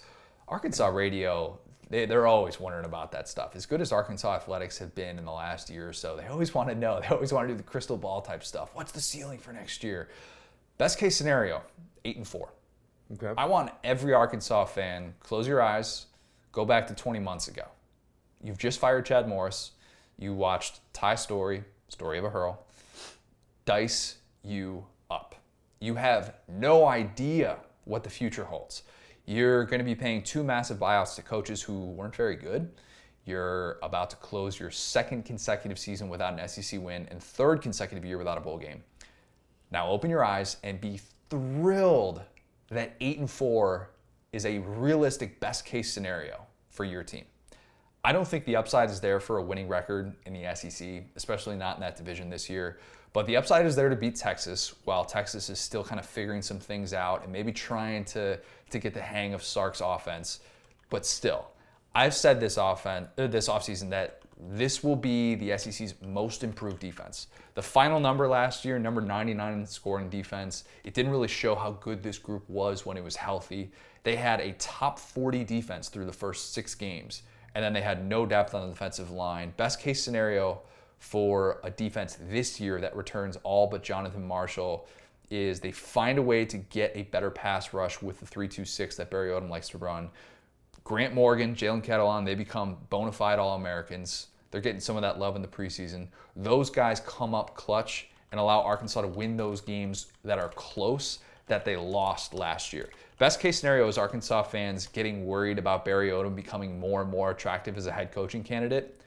Arkansas 0.47 0.87
radio, 0.87 1.59
they, 1.89 2.05
they're 2.05 2.25
always 2.25 2.57
wondering 2.57 2.85
about 2.85 3.11
that 3.11 3.27
stuff. 3.27 3.53
As 3.53 3.65
good 3.65 3.81
as 3.81 3.91
Arkansas 3.91 4.33
athletics 4.33 4.77
have 4.77 4.95
been 4.95 5.19
in 5.19 5.25
the 5.25 5.31
last 5.33 5.69
year 5.69 5.89
or 5.89 5.93
so, 5.93 6.15
they 6.15 6.27
always 6.27 6.53
want 6.53 6.69
to 6.69 6.75
know. 6.75 7.01
They 7.01 7.07
always 7.07 7.33
want 7.33 7.49
to 7.49 7.53
do 7.53 7.57
the 7.57 7.63
crystal 7.63 7.97
ball 7.97 8.21
type 8.21 8.45
stuff. 8.45 8.69
What's 8.75 8.93
the 8.93 9.01
ceiling 9.01 9.39
for 9.39 9.51
next 9.51 9.83
year? 9.83 10.07
Best 10.77 10.99
case 10.99 11.17
scenario, 11.17 11.63
eight 12.05 12.15
and 12.15 12.25
four. 12.25 12.53
Okay. 13.13 13.33
I 13.37 13.45
want 13.45 13.71
every 13.83 14.13
Arkansas 14.13 14.65
fan 14.65 15.13
close 15.19 15.47
your 15.47 15.61
eyes, 15.61 16.07
go 16.51 16.65
back 16.65 16.87
to 16.87 16.95
20 16.95 17.19
months 17.19 17.47
ago. 17.47 17.65
You've 18.43 18.57
just 18.57 18.79
fired 18.79 19.05
Chad 19.05 19.27
Morris. 19.27 19.71
You 20.17 20.33
watched 20.33 20.79
Ty 20.93 21.15
Storey, 21.15 21.63
Story 21.89 22.17
of 22.17 22.23
a 22.23 22.29
Hurl, 22.29 22.65
dice 23.65 24.17
you 24.43 24.85
up. 25.11 25.35
You 25.79 25.95
have 25.95 26.35
no 26.47 26.85
idea 26.87 27.57
what 27.83 28.03
the 28.03 28.09
future 28.09 28.45
holds. 28.45 28.83
You're 29.25 29.65
going 29.65 29.79
to 29.79 29.85
be 29.85 29.95
paying 29.95 30.23
two 30.23 30.43
massive 30.43 30.77
buyouts 30.77 31.15
to 31.15 31.21
coaches 31.21 31.61
who 31.61 31.85
weren't 31.85 32.15
very 32.15 32.35
good. 32.35 32.71
You're 33.25 33.79
about 33.81 34.11
to 34.11 34.15
close 34.17 34.59
your 34.59 34.69
second 34.69 35.25
consecutive 35.25 35.79
season 35.79 36.09
without 36.09 36.39
an 36.39 36.47
SEC 36.47 36.79
win 36.79 37.07
and 37.09 37.21
third 37.21 37.61
consecutive 37.61 38.05
year 38.05 38.17
without 38.17 38.37
a 38.37 38.41
bowl 38.41 38.57
game. 38.57 38.83
Now 39.71 39.89
open 39.89 40.09
your 40.09 40.23
eyes 40.23 40.57
and 40.63 40.79
be 40.79 40.99
thrilled 41.29 42.21
that 42.69 42.95
8 42.99 43.19
and 43.19 43.29
4 43.29 43.89
is 44.31 44.45
a 44.45 44.59
realistic 44.59 45.39
best 45.39 45.65
case 45.65 45.91
scenario 45.91 46.45
for 46.69 46.83
your 46.83 47.03
team. 47.03 47.25
I 48.03 48.11
don't 48.11 48.27
think 48.27 48.45
the 48.45 48.55
upside 48.55 48.89
is 48.89 48.99
there 48.99 49.19
for 49.19 49.37
a 49.37 49.43
winning 49.43 49.67
record 49.67 50.13
in 50.25 50.33
the 50.33 50.55
SEC, 50.55 51.05
especially 51.15 51.55
not 51.55 51.77
in 51.77 51.81
that 51.81 51.95
division 51.95 52.29
this 52.29 52.49
year. 52.49 52.77
But 53.13 53.25
the 53.27 53.37
upside 53.37 53.65
is 53.65 53.75
there 53.75 53.89
to 53.89 53.95
beat 53.95 54.15
Texas, 54.15 54.75
while 54.83 55.05
Texas 55.05 55.49
is 55.49 55.57
still 55.57 55.83
kind 55.83 55.99
of 55.99 56.05
figuring 56.05 56.41
some 56.41 56.59
things 56.59 56.93
out 56.93 57.23
and 57.23 57.31
maybe 57.31 57.51
trying 57.51 58.03
to, 58.05 58.37
to 58.69 58.79
get 58.79 58.93
the 58.93 59.01
hang 59.01 59.33
of 59.33 59.41
Sark's 59.41 59.81
offense. 59.81 60.41
But 60.89 61.05
still, 61.05 61.47
I've 61.95 62.13
said 62.13 62.41
this 62.41 62.57
offense 62.57 63.07
uh, 63.17 63.27
this 63.27 63.47
offseason 63.47 63.89
that 63.91 64.21
this 64.37 64.83
will 64.83 64.95
be 64.95 65.35
the 65.35 65.57
SEC's 65.57 65.95
most 66.01 66.43
improved 66.43 66.79
defense. 66.79 67.27
The 67.53 67.61
final 67.61 67.99
number 67.99 68.27
last 68.27 68.65
year, 68.65 68.77
number 68.77 69.01
99 69.01 69.53
in 69.53 69.65
scoring 69.65 70.09
defense, 70.09 70.65
it 70.83 70.93
didn't 70.93 71.11
really 71.11 71.27
show 71.27 71.55
how 71.55 71.71
good 71.71 72.03
this 72.03 72.17
group 72.17 72.47
was 72.49 72.85
when 72.85 72.97
it 72.97 73.03
was 73.03 73.15
healthy. 73.15 73.71
They 74.03 74.17
had 74.17 74.41
a 74.41 74.51
top 74.53 74.99
40 74.99 75.43
defense 75.45 75.89
through 75.89 76.05
the 76.05 76.13
first 76.13 76.53
six 76.53 76.75
games, 76.75 77.23
and 77.55 77.63
then 77.63 77.73
they 77.73 77.81
had 77.81 78.05
no 78.05 78.25
depth 78.25 78.53
on 78.53 78.63
the 78.63 78.73
defensive 78.73 79.09
line. 79.09 79.53
Best 79.55 79.79
case 79.79 80.03
scenario 80.03 80.61
for 80.99 81.59
a 81.63 81.71
defense 81.71 82.17
this 82.29 82.59
year 82.59 82.81
that 82.81 82.95
returns 82.95 83.37
all 83.43 83.67
but 83.67 83.83
Jonathan 83.83 84.25
Marshall 84.27 84.87
is 85.29 85.59
they 85.59 85.71
find 85.71 86.17
a 86.17 86.21
way 86.21 86.45
to 86.45 86.57
get 86.57 86.91
a 86.95 87.03
better 87.03 87.31
pass 87.31 87.73
rush 87.73 88.01
with 88.01 88.19
the 88.19 88.25
3-2-6 88.25 88.95
that 88.97 89.09
Barry 89.09 89.29
Odom 89.29 89.49
likes 89.49 89.69
to 89.69 89.77
run. 89.77 90.09
Grant 90.85 91.13
Morgan, 91.15 91.55
Jalen 91.55 91.83
Catalon, 91.83 92.25
they 92.25 92.35
become 92.35 92.77
bona 92.89 93.11
fide 93.11 93.39
All 93.39 93.55
Americans. 93.55 94.27
They're 94.51 94.61
getting 94.61 94.79
some 94.79 94.95
of 94.95 95.01
that 95.01 95.19
love 95.19 95.35
in 95.35 95.41
the 95.41 95.47
preseason. 95.47 96.07
Those 96.35 96.69
guys 96.69 97.01
come 97.01 97.33
up 97.35 97.55
clutch 97.55 98.07
and 98.31 98.39
allow 98.39 98.61
Arkansas 98.61 99.01
to 99.01 99.07
win 99.07 99.35
those 99.35 99.61
games 99.61 100.07
that 100.23 100.39
are 100.39 100.49
close. 100.49 101.19
that 101.47 101.65
they 101.65 101.75
lost 101.75 102.33
last 102.33 102.73
year. 102.73 102.89
Best 103.19 103.39
case 103.39 103.59
scenario 103.59 103.87
is 103.87 103.97
Arkansas 103.97 104.43
fans 104.43 104.87
getting 104.87 105.25
worried 105.25 105.59
about 105.59 105.85
Barry 105.85 106.09
Odom 106.09 106.35
becoming 106.35 106.79
more 106.79 107.01
and 107.01 107.09
more 107.09 107.31
attractive 107.31 107.77
as 107.77 107.85
a 107.85 107.91
head 107.91 108.11
coaching 108.11 108.43
candidate. 108.43 108.99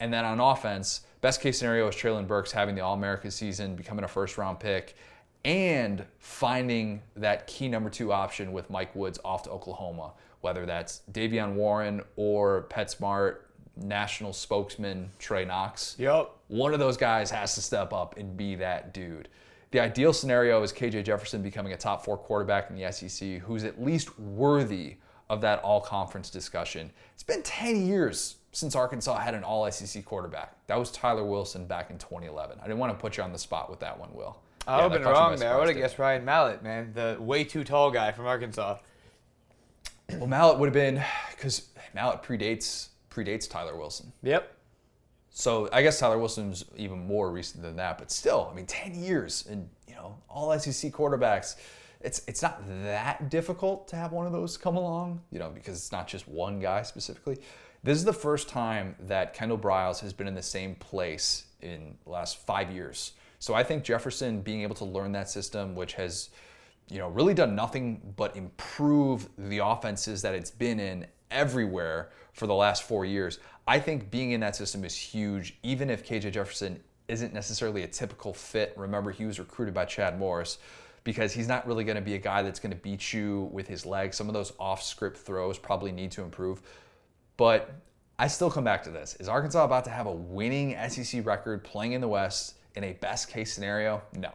And 0.00 0.12
then 0.12 0.24
on 0.24 0.38
offense, 0.38 1.02
best 1.20 1.40
case 1.40 1.58
scenario 1.58 1.88
is 1.88 1.94
Treylon 1.94 2.26
Burks 2.26 2.52
having 2.52 2.74
the 2.74 2.82
All 2.82 2.94
America 2.94 3.30
season, 3.30 3.74
becoming 3.74 4.04
a 4.04 4.08
first 4.08 4.38
round 4.38 4.60
pick, 4.60 4.96
and 5.44 6.04
finding 6.18 7.00
that 7.16 7.46
key 7.46 7.68
number 7.68 7.90
two 7.90 8.12
option 8.12 8.52
with 8.52 8.68
Mike 8.70 8.94
Woods 8.94 9.18
off 9.24 9.42
to 9.44 9.50
Oklahoma, 9.50 10.12
whether 10.40 10.66
that's 10.66 11.02
De'Vion 11.12 11.54
Warren 11.54 12.02
or 12.16 12.66
PetSmart, 12.70 13.38
national 13.76 14.32
spokesman 14.32 15.10
Trey 15.18 15.44
Knox. 15.44 15.96
Yep. 15.98 16.30
One 16.48 16.72
of 16.72 16.80
those 16.80 16.96
guys 16.96 17.30
has 17.30 17.54
to 17.54 17.62
step 17.62 17.92
up 17.92 18.16
and 18.16 18.36
be 18.36 18.54
that 18.56 18.92
dude. 18.92 19.28
The 19.70 19.80
ideal 19.80 20.12
scenario 20.12 20.62
is 20.62 20.72
KJ 20.72 21.04
Jefferson 21.04 21.42
becoming 21.42 21.72
a 21.72 21.76
top 21.76 22.04
four 22.04 22.16
quarterback 22.16 22.70
in 22.70 22.76
the 22.76 22.90
SEC 22.90 23.40
who's 23.40 23.64
at 23.64 23.82
least 23.82 24.18
worthy 24.18 24.96
of 25.28 25.42
that 25.42 25.60
all 25.60 25.80
conference 25.80 26.30
discussion. 26.30 26.90
It's 27.12 27.22
been 27.22 27.42
10 27.42 27.86
years 27.86 28.36
since 28.52 28.74
Arkansas 28.74 29.18
had 29.18 29.34
an 29.34 29.44
all 29.44 29.70
SEC 29.70 30.04
quarterback. 30.06 30.54
That 30.68 30.78
was 30.78 30.90
Tyler 30.90 31.24
Wilson 31.24 31.66
back 31.66 31.90
in 31.90 31.98
2011. 31.98 32.58
I 32.58 32.62
didn't 32.62 32.78
want 32.78 32.96
to 32.96 32.98
put 32.98 33.18
you 33.18 33.22
on 33.22 33.32
the 33.32 33.38
spot 33.38 33.68
with 33.68 33.80
that 33.80 33.98
one, 33.98 34.08
Will. 34.14 34.38
I 34.66 34.76
would 34.76 34.82
have 34.82 34.92
that 34.92 34.98
been 34.98 35.04
caught 35.04 35.12
you 35.12 35.14
by 35.14 35.20
wrong 35.20 35.38
there. 35.38 35.54
I 35.54 35.58
would 35.58 35.68
have 35.68 35.76
guessed 35.76 35.98
Ryan 35.98 36.24
Mallett, 36.24 36.62
man, 36.62 36.92
the 36.94 37.16
way 37.20 37.44
too 37.44 37.64
tall 37.64 37.90
guy 37.90 38.12
from 38.12 38.26
Arkansas. 38.26 38.78
Well, 40.14 40.26
Mallett 40.26 40.58
would 40.58 40.66
have 40.66 40.74
been 40.74 41.02
because 41.30 41.68
Mallett 41.94 42.22
predates 42.22 42.88
predates 43.10 43.48
Tyler 43.48 43.76
Wilson. 43.76 44.12
Yep. 44.22 44.54
So 45.30 45.68
I 45.72 45.82
guess 45.82 45.98
Tyler 45.98 46.18
Wilson's 46.18 46.64
even 46.76 47.06
more 47.06 47.30
recent 47.30 47.62
than 47.62 47.76
that, 47.76 47.98
but 47.98 48.10
still, 48.10 48.48
I 48.50 48.56
mean, 48.56 48.66
10 48.66 48.94
years 48.94 49.46
and 49.48 49.68
you 49.86 49.94
know 49.94 50.16
all 50.28 50.56
SEC 50.58 50.92
quarterbacks. 50.92 51.56
It's 52.00 52.22
it's 52.26 52.42
not 52.42 52.62
that 52.84 53.28
difficult 53.28 53.88
to 53.88 53.96
have 53.96 54.12
one 54.12 54.26
of 54.26 54.32
those 54.32 54.56
come 54.56 54.76
along, 54.76 55.20
you 55.30 55.38
know, 55.38 55.50
because 55.50 55.74
it's 55.76 55.92
not 55.92 56.08
just 56.08 56.28
one 56.28 56.60
guy 56.60 56.82
specifically. 56.82 57.38
This 57.82 57.98
is 57.98 58.04
the 58.04 58.12
first 58.12 58.48
time 58.48 58.96
that 59.00 59.34
Kendal 59.34 59.58
Briles 59.58 60.00
has 60.00 60.12
been 60.12 60.26
in 60.26 60.34
the 60.34 60.42
same 60.42 60.74
place 60.76 61.46
in 61.60 61.96
the 62.04 62.10
last 62.10 62.38
five 62.38 62.70
years. 62.70 63.12
So 63.40 63.54
I 63.54 63.62
think 63.62 63.84
Jefferson 63.84 64.40
being 64.40 64.62
able 64.62 64.74
to 64.76 64.84
learn 64.84 65.12
that 65.12 65.30
system, 65.30 65.74
which 65.74 65.94
has 65.94 66.30
you 66.90 66.98
know, 66.98 67.08
really 67.08 67.34
done 67.34 67.54
nothing 67.54 68.14
but 68.16 68.36
improve 68.36 69.28
the 69.36 69.58
offenses 69.58 70.22
that 70.22 70.34
it's 70.34 70.50
been 70.50 70.80
in 70.80 71.06
everywhere 71.30 72.10
for 72.32 72.46
the 72.46 72.54
last 72.54 72.84
four 72.84 73.04
years. 73.04 73.38
I 73.66 73.78
think 73.78 74.10
being 74.10 74.32
in 74.32 74.40
that 74.40 74.56
system 74.56 74.84
is 74.84 74.96
huge, 74.96 75.58
even 75.62 75.90
if 75.90 76.06
KJ 76.06 76.32
Jefferson 76.32 76.80
isn't 77.08 77.32
necessarily 77.32 77.82
a 77.82 77.86
typical 77.86 78.32
fit. 78.32 78.72
Remember, 78.76 79.10
he 79.10 79.24
was 79.24 79.38
recruited 79.38 79.74
by 79.74 79.84
Chad 79.84 80.18
Morris 80.18 80.58
because 81.04 81.32
he's 81.32 81.48
not 81.48 81.66
really 81.66 81.84
going 81.84 81.96
to 81.96 82.02
be 82.02 82.14
a 82.14 82.18
guy 82.18 82.42
that's 82.42 82.60
going 82.60 82.72
to 82.72 82.78
beat 82.78 83.12
you 83.12 83.48
with 83.52 83.66
his 83.66 83.86
legs. 83.86 84.16
Some 84.16 84.28
of 84.28 84.34
those 84.34 84.52
off 84.58 84.82
script 84.82 85.18
throws 85.18 85.58
probably 85.58 85.92
need 85.92 86.10
to 86.12 86.22
improve. 86.22 86.62
But 87.36 87.70
I 88.18 88.26
still 88.26 88.50
come 88.50 88.64
back 88.64 88.82
to 88.84 88.90
this. 88.90 89.16
Is 89.20 89.28
Arkansas 89.28 89.64
about 89.64 89.84
to 89.84 89.90
have 89.90 90.06
a 90.06 90.12
winning 90.12 90.76
SEC 90.88 91.24
record 91.24 91.64
playing 91.64 91.92
in 91.92 92.00
the 92.00 92.08
West 92.08 92.56
in 92.74 92.84
a 92.84 92.92
best 92.94 93.30
case 93.30 93.52
scenario? 93.52 94.02
No. 94.14 94.30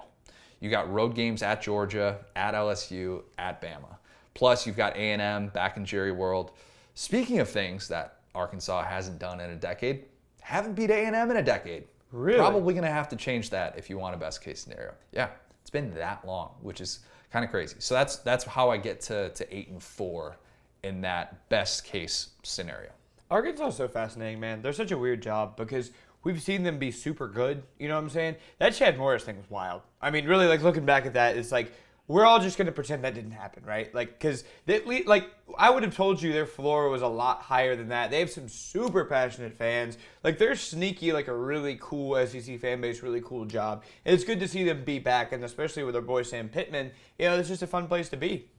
You 0.63 0.69
got 0.69 0.89
road 0.89 1.13
games 1.13 1.43
at 1.43 1.61
Georgia, 1.61 2.19
at 2.37 2.53
LSU, 2.53 3.23
at 3.37 3.61
Bama. 3.61 3.97
Plus, 4.33 4.65
you've 4.65 4.77
got 4.77 4.95
A&M 4.95 5.49
back 5.49 5.75
in 5.75 5.83
Jerry 5.83 6.13
World. 6.13 6.51
Speaking 6.93 7.39
of 7.39 7.49
things 7.49 7.89
that 7.89 8.19
Arkansas 8.33 8.85
hasn't 8.85 9.19
done 9.19 9.41
in 9.41 9.49
a 9.49 9.57
decade, 9.57 10.05
haven't 10.39 10.75
beat 10.75 10.89
A&M 10.89 11.29
in 11.29 11.35
a 11.35 11.43
decade. 11.43 11.83
Really? 12.13 12.39
Probably 12.39 12.73
going 12.73 12.85
to 12.85 12.89
have 12.89 13.09
to 13.09 13.17
change 13.17 13.49
that 13.49 13.77
if 13.77 13.89
you 13.89 13.97
want 13.97 14.15
a 14.15 14.17
best 14.17 14.41
case 14.41 14.61
scenario. 14.61 14.93
Yeah, 15.11 15.31
it's 15.59 15.69
been 15.69 15.93
that 15.95 16.25
long, 16.25 16.51
which 16.61 16.79
is 16.79 16.99
kind 17.29 17.43
of 17.43 17.51
crazy. 17.51 17.75
So 17.79 17.93
that's 17.93 18.17
that's 18.17 18.45
how 18.45 18.69
I 18.69 18.77
get 18.77 19.01
to 19.01 19.31
to 19.31 19.53
eight 19.53 19.67
and 19.67 19.83
four 19.83 20.37
in 20.83 21.01
that 21.01 21.49
best 21.49 21.83
case 21.83 22.29
scenario. 22.43 22.91
Arkansas 23.29 23.67
is 23.67 23.75
so 23.75 23.89
fascinating, 23.89 24.39
man. 24.39 24.61
They're 24.61 24.71
such 24.71 24.91
a 24.91 24.97
weird 24.97 25.21
job 25.21 25.57
because 25.57 25.91
we've 26.23 26.41
seen 26.41 26.63
them 26.63 26.77
be 26.79 26.91
super 26.91 27.27
good. 27.27 27.63
You 27.79 27.87
know 27.87 27.95
what 27.95 28.03
I'm 28.03 28.09
saying? 28.09 28.35
That 28.59 28.73
Chad 28.73 28.97
Morris 28.97 29.23
thing 29.23 29.37
was 29.37 29.49
wild. 29.49 29.81
I 30.01 30.11
mean, 30.11 30.25
really, 30.25 30.47
like 30.47 30.61
looking 30.61 30.85
back 30.85 31.05
at 31.05 31.13
that, 31.13 31.37
it's 31.37 31.51
like 31.51 31.71
we're 32.07 32.25
all 32.25 32.39
just 32.39 32.57
gonna 32.57 32.71
pretend 32.71 33.03
that 33.03 33.13
didn't 33.13 33.31
happen, 33.31 33.63
right? 33.63 33.93
Like, 33.95 34.19
because 34.19 34.43
like 34.67 35.29
I 35.57 35.69
would 35.69 35.83
have 35.83 35.95
told 35.95 36.21
you 36.21 36.33
their 36.33 36.45
floor 36.45 36.89
was 36.89 37.01
a 37.01 37.07
lot 37.07 37.41
higher 37.41 37.75
than 37.75 37.89
that. 37.89 38.11
They 38.11 38.19
have 38.19 38.29
some 38.29 38.49
super 38.49 39.05
passionate 39.05 39.53
fans. 39.53 39.97
Like 40.23 40.37
they're 40.37 40.55
sneaky, 40.55 41.13
like 41.13 41.27
a 41.27 41.35
really 41.35 41.77
cool 41.79 42.15
SEC 42.25 42.59
fan 42.59 42.81
base, 42.81 43.01
really 43.01 43.21
cool 43.21 43.45
job. 43.45 43.83
And 44.05 44.13
it's 44.13 44.25
good 44.25 44.39
to 44.41 44.47
see 44.47 44.63
them 44.63 44.83
be 44.83 44.99
back, 44.99 45.31
and 45.31 45.43
especially 45.43 45.83
with 45.83 45.95
our 45.95 46.01
boy 46.01 46.23
Sam 46.23 46.49
Pittman. 46.49 46.91
You 47.17 47.25
know, 47.25 47.37
it's 47.37 47.49
just 47.49 47.63
a 47.63 47.67
fun 47.67 47.87
place 47.87 48.09
to 48.09 48.17
be. 48.17 48.49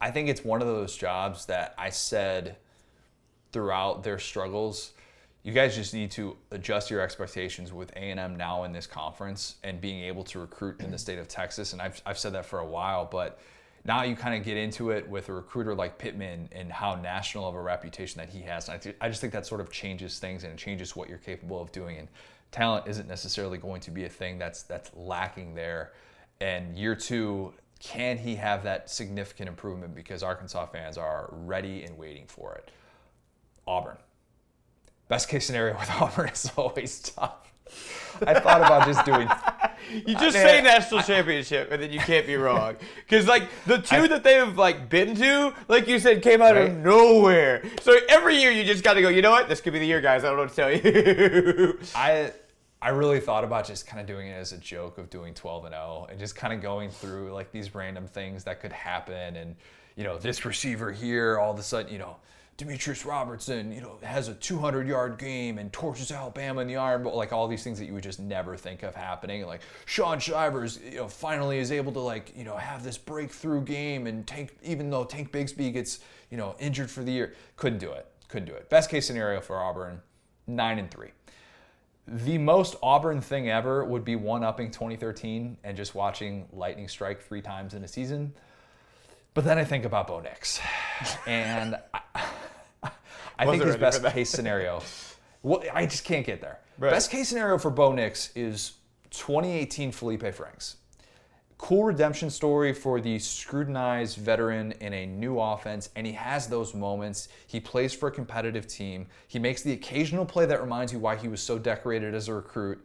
I 0.00 0.10
think 0.10 0.28
it's 0.28 0.42
one 0.42 0.62
of 0.62 0.66
those 0.66 0.96
jobs 0.96 1.46
that 1.46 1.74
I 1.76 1.90
said 1.90 2.56
throughout 3.52 4.02
their 4.02 4.18
struggles. 4.18 4.92
You 5.42 5.52
guys 5.52 5.74
just 5.74 5.94
need 5.94 6.10
to 6.12 6.36
adjust 6.50 6.90
your 6.90 7.00
expectations 7.00 7.72
with 7.72 7.90
A&M 7.92 8.36
now 8.36 8.64
in 8.64 8.72
this 8.72 8.86
conference 8.86 9.56
and 9.64 9.80
being 9.80 10.04
able 10.04 10.22
to 10.24 10.38
recruit 10.38 10.80
in 10.80 10.90
the 10.90 10.98
state 10.98 11.18
of 11.18 11.28
Texas. 11.28 11.72
And 11.72 11.80
I've, 11.80 12.00
I've 12.04 12.18
said 12.18 12.34
that 12.34 12.44
for 12.44 12.58
a 12.58 12.66
while, 12.66 13.06
but 13.06 13.40
now 13.86 14.02
you 14.02 14.14
kind 14.14 14.38
of 14.38 14.44
get 14.44 14.58
into 14.58 14.90
it 14.90 15.08
with 15.08 15.30
a 15.30 15.32
recruiter 15.32 15.74
like 15.74 15.96
Pittman 15.96 16.50
and 16.52 16.70
how 16.70 16.94
national 16.96 17.48
of 17.48 17.54
a 17.54 17.62
reputation 17.62 18.18
that 18.18 18.28
he 18.28 18.42
has. 18.42 18.68
And 18.68 18.74
I, 18.74 18.78
th- 18.78 18.96
I 19.00 19.08
just 19.08 19.22
think 19.22 19.32
that 19.32 19.46
sort 19.46 19.62
of 19.62 19.70
changes 19.70 20.18
things 20.18 20.44
and 20.44 20.52
it 20.52 20.58
changes 20.58 20.94
what 20.94 21.08
you're 21.08 21.18
capable 21.18 21.62
of 21.62 21.72
doing. 21.72 21.96
And 21.96 22.08
talent 22.50 22.86
isn't 22.86 23.08
necessarily 23.08 23.56
going 23.56 23.80
to 23.82 23.90
be 23.90 24.04
a 24.04 24.08
thing 24.10 24.38
that's 24.38 24.64
that's 24.64 24.90
lacking 24.94 25.54
there. 25.54 25.92
And 26.42 26.76
year 26.76 26.94
two, 26.94 27.54
can 27.78 28.18
he 28.18 28.34
have 28.36 28.62
that 28.64 28.90
significant 28.90 29.48
improvement 29.48 29.94
because 29.94 30.22
Arkansas 30.22 30.66
fans 30.66 30.98
are 30.98 31.30
ready 31.32 31.82
and 31.84 31.96
waiting 31.96 32.26
for 32.26 32.54
it? 32.54 32.70
Auburn. 33.66 33.96
Best 35.10 35.28
case 35.28 35.44
scenario 35.44 35.76
with 35.76 35.90
Auburn 36.00 36.28
is 36.30 36.50
always 36.56 37.00
tough. 37.02 37.52
I 38.26 38.38
thought 38.38 38.60
about 38.62 38.86
just 38.86 39.04
doing. 39.04 39.28
You 39.92 40.14
just 40.14 40.36
I- 40.36 40.42
say 40.44 40.62
national 40.62 41.02
championship, 41.02 41.72
and 41.72 41.82
then 41.82 41.90
you 41.90 41.98
can't 41.98 42.24
be 42.24 42.36
wrong. 42.36 42.76
Because 43.08 43.26
like 43.26 43.48
the 43.66 43.78
two 43.78 44.06
that 44.06 44.22
they've 44.22 44.56
like 44.56 44.88
been 44.88 45.16
to, 45.16 45.52
like 45.66 45.88
you 45.88 45.98
said, 45.98 46.22
came 46.22 46.40
out 46.40 46.54
Right. 46.54 46.70
of 46.70 46.76
nowhere. 46.76 47.64
So 47.80 47.98
every 48.08 48.36
year 48.36 48.52
you 48.52 48.62
just 48.62 48.84
got 48.84 48.94
to 48.94 49.02
go. 49.02 49.08
You 49.08 49.20
know 49.20 49.32
what? 49.32 49.48
This 49.48 49.60
could 49.60 49.72
be 49.72 49.80
the 49.80 49.86
year, 49.86 50.00
guys. 50.00 50.22
I 50.22 50.28
don't 50.28 50.36
know 50.36 50.42
what 50.44 50.50
to 50.50 50.54
tell 50.54 50.70
you. 50.72 51.78
I 51.96 52.32
I 52.80 52.90
really 52.90 53.18
thought 53.18 53.42
about 53.42 53.66
just 53.66 53.86
kind 53.88 54.00
of 54.00 54.06
doing 54.06 54.28
it 54.28 54.34
as 54.34 54.52
a 54.52 54.58
joke 54.58 54.98
of 54.98 55.10
doing 55.10 55.34
12 55.34 55.64
and 55.64 55.74
0 55.74 56.06
and 56.08 56.20
just 56.20 56.36
kind 56.36 56.52
of 56.54 56.60
going 56.62 56.90
through 56.90 57.32
like 57.32 57.50
these 57.50 57.74
random 57.74 58.06
things 58.06 58.44
that 58.44 58.60
could 58.60 58.72
happen 58.72 59.34
and 59.34 59.56
you 59.96 60.04
know 60.04 60.18
this 60.18 60.44
receiver 60.44 60.92
here 60.92 61.36
all 61.38 61.52
of 61.52 61.58
a 61.58 61.62
sudden 61.64 61.90
you 61.92 61.98
know 61.98 62.14
Demetrius 62.60 63.06
Robertson 63.06 63.72
you 63.72 63.80
know 63.80 63.96
has 64.02 64.28
a 64.28 64.34
200 64.34 64.86
yard 64.86 65.16
game 65.16 65.56
and 65.56 65.72
torches 65.72 66.12
Alabama 66.12 66.60
in 66.60 66.68
the 66.68 66.76
Iron 66.76 67.02
Bowl 67.02 67.16
like 67.16 67.32
all 67.32 67.48
these 67.48 67.64
things 67.64 67.78
that 67.78 67.86
you 67.86 67.94
would 67.94 68.02
just 68.02 68.20
never 68.20 68.54
think 68.54 68.82
of 68.82 68.94
happening 68.94 69.46
like 69.46 69.62
Shaun 69.86 70.18
Shivers 70.18 70.78
you 70.84 70.98
know 70.98 71.08
finally 71.08 71.58
is 71.58 71.72
able 71.72 71.90
to 71.92 72.00
like 72.00 72.36
you 72.36 72.44
know 72.44 72.56
have 72.56 72.84
this 72.84 72.98
breakthrough 72.98 73.62
game 73.62 74.06
and 74.06 74.26
Tank 74.26 74.54
even 74.62 74.90
though 74.90 75.04
Tank 75.04 75.32
Bigsby 75.32 75.72
gets 75.72 76.00
you 76.30 76.36
know 76.36 76.54
injured 76.58 76.90
for 76.90 77.02
the 77.02 77.10
year 77.10 77.34
couldn't 77.56 77.78
do 77.78 77.92
it 77.92 78.06
couldn't 78.28 78.46
do 78.46 78.54
it. 78.54 78.68
Best 78.68 78.90
case 78.90 79.06
scenario 79.06 79.40
for 79.40 79.56
Auburn 79.56 80.02
9 80.46 80.78
and 80.78 80.90
3 80.90 81.08
the 82.06 82.36
most 82.36 82.76
Auburn 82.82 83.22
thing 83.22 83.48
ever 83.48 83.86
would 83.86 84.04
be 84.04 84.16
one 84.16 84.44
upping 84.44 84.70
2013 84.70 85.56
and 85.64 85.76
just 85.78 85.94
watching 85.94 86.46
lightning 86.52 86.88
strike 86.88 87.22
three 87.22 87.40
times 87.40 87.72
in 87.72 87.84
a 87.84 87.88
season. 87.88 88.34
But 89.32 89.44
then 89.44 89.58
I 89.58 89.64
think 89.64 89.84
about 89.84 90.08
Bo 90.08 90.18
Nix, 90.18 90.58
and 91.24 91.76
I, 91.94 92.00
I 93.40 93.46
think 93.46 93.62
his 93.62 93.76
best 93.76 94.04
case 94.06 94.30
scenario. 94.30 94.82
Well, 95.42 95.62
I 95.72 95.86
just 95.86 96.04
can't 96.04 96.26
get 96.26 96.42
there. 96.42 96.58
Right. 96.78 96.90
Best 96.90 97.10
case 97.10 97.30
scenario 97.30 97.56
for 97.56 97.70
Bo 97.70 97.94
Nix 97.94 98.28
is 98.36 98.72
2018 99.08 99.90
Felipe 99.90 100.34
Franks. 100.34 100.76
Cool 101.56 101.84
redemption 101.84 102.28
story 102.28 102.74
for 102.74 103.00
the 103.00 103.18
scrutinized 103.18 104.18
veteran 104.18 104.72
in 104.80 104.92
a 104.92 105.06
new 105.06 105.38
offense, 105.38 105.88
and 105.96 106.06
he 106.06 106.12
has 106.12 106.46
those 106.46 106.74
moments. 106.74 107.28
He 107.46 107.58
plays 107.58 107.94
for 107.94 108.08
a 108.08 108.10
competitive 108.10 108.66
team. 108.66 109.06
He 109.28 109.38
makes 109.38 109.62
the 109.62 109.72
occasional 109.72 110.26
play 110.26 110.44
that 110.44 110.60
reminds 110.60 110.92
you 110.92 110.98
why 110.98 111.16
he 111.16 111.28
was 111.28 111.42
so 111.42 111.58
decorated 111.58 112.14
as 112.14 112.28
a 112.28 112.34
recruit. 112.34 112.84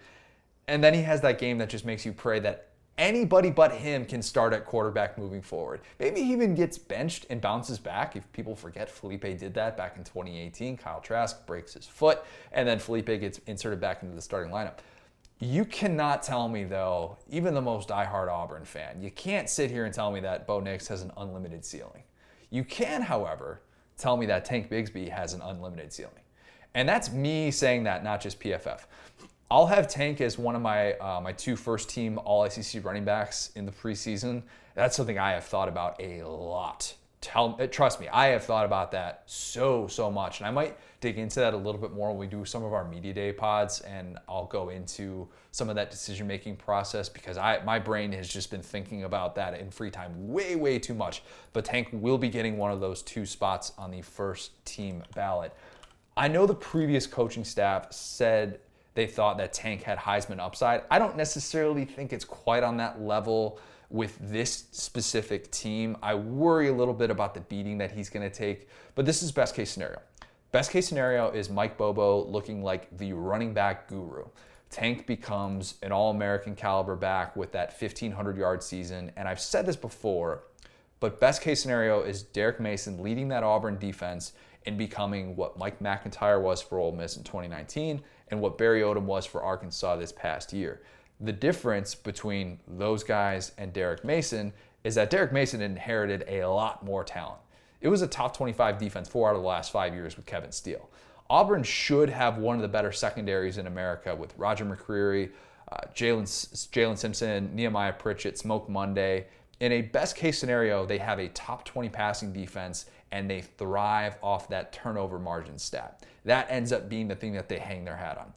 And 0.69 0.83
then 0.83 0.93
he 0.93 1.01
has 1.01 1.19
that 1.21 1.39
game 1.39 1.57
that 1.57 1.69
just 1.69 1.85
makes 1.85 2.05
you 2.05 2.13
pray 2.13 2.39
that 2.39 2.69
anybody 2.97 3.49
but 3.49 3.71
him 3.71 4.05
can 4.05 4.21
start 4.21 4.53
at 4.53 4.65
quarterback 4.65 5.17
moving 5.17 5.41
forward. 5.41 5.81
Maybe 5.99 6.21
he 6.21 6.31
even 6.31 6.55
gets 6.55 6.77
benched 6.77 7.25
and 7.29 7.41
bounces 7.41 7.77
back. 7.77 8.15
If 8.15 8.31
people 8.31 8.55
forget, 8.55 8.89
Felipe 8.89 9.21
did 9.21 9.53
that 9.53 9.75
back 9.75 9.97
in 9.97 10.03
2018. 10.03 10.77
Kyle 10.77 11.01
Trask 11.01 11.45
breaks 11.45 11.73
his 11.73 11.85
foot, 11.87 12.23
and 12.51 12.67
then 12.67 12.79
Felipe 12.79 13.07
gets 13.07 13.39
inserted 13.47 13.79
back 13.79 14.03
into 14.03 14.15
the 14.15 14.21
starting 14.21 14.51
lineup. 14.51 14.77
You 15.39 15.65
cannot 15.65 16.23
tell 16.23 16.47
me, 16.47 16.63
though, 16.63 17.17
even 17.29 17.53
the 17.53 17.61
most 17.61 17.89
diehard 17.89 18.29
Auburn 18.29 18.63
fan, 18.63 19.01
you 19.01 19.11
can't 19.11 19.49
sit 19.49 19.69
here 19.69 19.83
and 19.83 19.93
tell 19.93 20.11
me 20.11 20.21
that 20.21 20.47
Bo 20.47 20.61
Nix 20.61 20.87
has 20.87 21.01
an 21.01 21.11
unlimited 21.17 21.65
ceiling. 21.65 22.03
You 22.49 22.63
can, 22.63 23.01
however, 23.01 23.61
tell 23.97 24.15
me 24.15 24.25
that 24.27 24.45
Tank 24.45 24.69
Bigsby 24.69 25.09
has 25.09 25.33
an 25.33 25.41
unlimited 25.41 25.91
ceiling. 25.91 26.13
And 26.73 26.87
that's 26.87 27.11
me 27.11 27.51
saying 27.51 27.83
that, 27.83 28.03
not 28.03 28.21
just 28.21 28.39
PFF. 28.39 28.81
I'll 29.51 29.67
have 29.67 29.87
Tank 29.87 30.21
as 30.21 30.37
one 30.39 30.55
of 30.55 30.61
my 30.61 30.93
uh, 30.93 31.21
my 31.21 31.31
two 31.31 31.55
first 31.55 31.89
team 31.89 32.17
All 32.19 32.49
SEC 32.49 32.83
running 32.83 33.05
backs 33.05 33.51
in 33.55 33.65
the 33.65 33.71
preseason. 33.71 34.43
That's 34.73 34.95
something 34.95 35.19
I 35.19 35.31
have 35.31 35.45
thought 35.45 35.69
about 35.69 36.01
a 36.01 36.23
lot. 36.23 36.95
Tell 37.21 37.55
uh, 37.59 37.67
trust 37.67 37.99
me, 37.99 38.07
I 38.07 38.27
have 38.27 38.43
thought 38.43 38.65
about 38.65 38.91
that 38.93 39.23
so 39.27 39.87
so 39.87 40.09
much, 40.09 40.39
and 40.39 40.47
I 40.47 40.51
might 40.51 40.77
dig 40.99 41.19
into 41.19 41.39
that 41.41 41.53
a 41.53 41.57
little 41.57 41.79
bit 41.79 41.93
more 41.93 42.09
when 42.09 42.17
we 42.17 42.25
do 42.25 42.43
some 42.43 42.63
of 42.63 42.73
our 42.73 42.83
media 42.83 43.13
day 43.13 43.31
pods, 43.31 43.81
and 43.81 44.17
I'll 44.27 44.47
go 44.47 44.69
into 44.69 45.27
some 45.51 45.69
of 45.69 45.75
that 45.75 45.91
decision 45.91 46.25
making 46.25 46.55
process 46.55 47.07
because 47.07 47.37
I 47.37 47.63
my 47.63 47.77
brain 47.77 48.11
has 48.13 48.27
just 48.27 48.49
been 48.49 48.63
thinking 48.63 49.03
about 49.03 49.35
that 49.35 49.59
in 49.59 49.69
free 49.69 49.91
time 49.91 50.11
way 50.27 50.55
way 50.55 50.79
too 50.79 50.95
much. 50.95 51.21
But 51.53 51.65
Tank 51.65 51.89
will 51.91 52.17
be 52.17 52.29
getting 52.29 52.57
one 52.57 52.71
of 52.71 52.79
those 52.79 53.03
two 53.03 53.27
spots 53.27 53.73
on 53.77 53.91
the 53.91 54.01
first 54.01 54.65
team 54.65 55.03
ballot. 55.13 55.53
I 56.17 56.29
know 56.29 56.45
the 56.45 56.55
previous 56.55 57.05
coaching 57.05 57.43
staff 57.43 57.91
said 57.91 58.59
they 58.95 59.05
thought 59.05 59.37
that 59.37 59.53
Tank 59.53 59.83
had 59.83 59.99
Heisman 59.99 60.39
upside. 60.39 60.83
I 60.89 60.97
don't 60.97 61.15
necessarily 61.15 61.85
think 61.85 62.11
it's 62.11 62.25
quite 62.25 62.63
on 62.63 62.77
that 62.77 63.01
level 63.01 63.59
with 63.89 64.17
this 64.19 64.65
specific 64.71 65.51
team. 65.51 65.95
I 66.01 66.15
worry 66.15 66.69
a 66.69 66.73
little 66.73 66.93
bit 66.93 67.11
about 67.11 67.33
the 67.33 67.41
beating 67.41 67.77
that 67.77 67.91
he's 67.91 68.09
going 68.09 68.27
to 68.27 68.35
take, 68.35 68.69
but 68.95 69.05
this 69.05 69.21
is 69.21 69.31
best 69.31 69.53
case 69.53 69.69
scenario. 69.69 70.01
Best 70.51 70.71
case 70.71 70.87
scenario 70.87 71.29
is 71.29 71.49
Mike 71.49 71.77
Bobo 71.77 72.23
looking 72.25 72.63
like 72.63 72.97
the 72.97 73.11
running 73.13 73.53
back 73.53 73.89
guru. 73.89 74.25
Tank 74.69 75.05
becomes 75.05 75.75
an 75.83 75.91
All 75.91 76.11
American 76.11 76.55
caliber 76.55 76.95
back 76.95 77.35
with 77.35 77.51
that 77.51 77.75
1,500 77.79 78.37
yard 78.37 78.63
season. 78.63 79.11
And 79.17 79.27
I've 79.27 79.39
said 79.39 79.65
this 79.65 79.75
before, 79.75 80.43
but 81.01 81.19
best 81.19 81.41
case 81.41 81.61
scenario 81.61 82.01
is 82.01 82.23
Derek 82.23 82.61
Mason 82.61 83.03
leading 83.03 83.27
that 83.27 83.43
Auburn 83.43 83.77
defense 83.77 84.31
and 84.65 84.77
becoming 84.77 85.35
what 85.35 85.59
Mike 85.59 85.81
MacIntyre 85.81 86.39
was 86.39 86.61
for 86.61 86.79
Ole 86.79 86.93
Miss 86.93 87.17
in 87.17 87.23
2019 87.23 88.01
and 88.29 88.41
what 88.41 88.57
Barry 88.57 88.81
Odom 88.81 89.03
was 89.03 89.25
for 89.25 89.43
Arkansas 89.43 89.95
this 89.97 90.11
past 90.11 90.53
year. 90.53 90.81
The 91.19 91.31
difference 91.31 91.95
between 91.95 92.59
those 92.67 93.03
guys 93.03 93.51
and 93.57 93.71
Derek 93.71 94.03
Mason 94.03 94.53
is 94.83 94.95
that 94.95 95.09
Derek 95.09 95.31
Mason 95.31 95.61
inherited 95.61 96.25
a 96.27 96.45
lot 96.45 96.83
more 96.83 97.03
talent. 97.03 97.39
It 97.81 97.87
was 97.89 98.01
a 98.01 98.07
top 98.07 98.35
25 98.35 98.77
defense 98.77 99.07
four 99.07 99.29
out 99.29 99.35
of 99.35 99.41
the 99.41 99.47
last 99.47 99.71
five 99.71 99.93
years 99.93 100.17
with 100.17 100.25
Kevin 100.25 100.51
Steele. 100.51 100.89
Auburn 101.29 101.63
should 101.63 102.09
have 102.09 102.37
one 102.37 102.55
of 102.55 102.61
the 102.61 102.67
better 102.67 102.91
secondaries 102.91 103.57
in 103.57 103.67
America 103.67 104.15
with 104.15 104.37
Roger 104.37 104.65
McCreary, 104.65 105.31
uh, 105.71 105.87
Jaylin 105.95 106.97
Simpson, 106.97 107.55
Nehemiah 107.55 107.93
Pritchett, 107.93 108.37
Smoke 108.37 108.69
Monday. 108.69 109.25
In 109.59 109.71
a 109.71 109.81
best 109.81 110.15
case 110.15 110.37
scenario, 110.37 110.85
they 110.85 110.99
have 110.99 111.19
a 111.19 111.29
top 111.29 111.65
20 111.65 111.89
passing 111.89 112.31
defense 112.31 112.85
and 113.11 113.29
they 113.29 113.41
thrive 113.41 114.17
off 114.21 114.49
that 114.49 114.73
turnover 114.73 115.19
margin 115.19 115.57
stat. 115.57 116.05
That 116.25 116.47
ends 116.49 116.71
up 116.71 116.89
being 116.89 117.07
the 117.07 117.15
thing 117.15 117.33
that 117.33 117.49
they 117.49 117.59
hang 117.59 117.85
their 117.85 117.97
hat 117.97 118.17
on. 118.17 118.33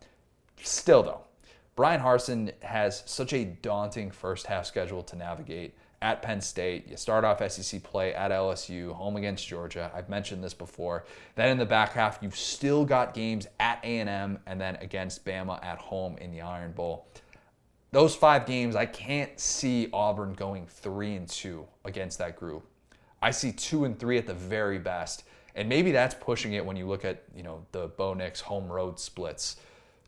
Still, 0.63 1.03
though, 1.03 1.23
Bryan 1.77 2.01
Harsin 2.01 2.53
has 2.63 3.03
such 3.07 3.33
a 3.33 3.45
daunting 3.45 4.11
first 4.11 4.47
half 4.47 4.67
schedule 4.67 5.03
to 5.05 5.17
navigate 5.17 5.75
at 6.01 6.23
Penn 6.23 6.41
State. 6.41 6.89
You 6.89 6.97
start 6.97 7.25
off 7.25 7.39
SEC 7.51 7.83
play 7.83 8.15
at 8.15 8.31
LSU, 8.31 8.93
home 8.93 9.17
against 9.17 9.47
Georgia. 9.47 9.91
I've 9.95 10.09
mentioned 10.09 10.43
this 10.43 10.55
before. 10.55 11.05
Then 11.35 11.51
in 11.51 11.59
the 11.59 11.67
back 11.67 11.93
half, 11.93 12.19
you've 12.21 12.37
still 12.37 12.85
got 12.85 13.15
games 13.15 13.47
at 13.59 13.81
A&M 13.83 14.39
and 14.47 14.61
then 14.61 14.77
against 14.77 15.25
Bama 15.25 15.63
at 15.65 15.79
home 15.79 16.17
in 16.19 16.31
the 16.31 16.41
Iron 16.41 16.73
Bowl. 16.73 17.09
Those 17.91 18.15
five 18.15 18.45
games, 18.47 18.77
I 18.77 18.87
can't 18.87 19.39
see 19.41 19.89
Auburn 19.93 20.35
going 20.35 20.67
three 20.67 21.15
and 21.15 21.29
two 21.29 21.67
against 21.85 22.19
that 22.19 22.37
group. 22.37 22.67
I 23.21 23.31
see 23.31 23.53
two 23.53 23.85
and 23.85 23.99
three 23.99 24.19
at 24.19 24.27
the 24.27 24.35
very 24.35 24.79
best. 24.79 25.25
And 25.55 25.69
maybe 25.69 25.91
that's 25.91 26.15
pushing 26.15 26.53
it 26.53 26.65
when 26.65 26.77
you 26.77 26.87
look 26.87 27.05
at, 27.05 27.25
you 27.35 27.43
know, 27.43 27.67
the 27.73 27.89
Bo 27.89 28.15
Nix 28.15 28.41
home 28.41 28.71
road 28.71 29.01
splits. 29.01 29.57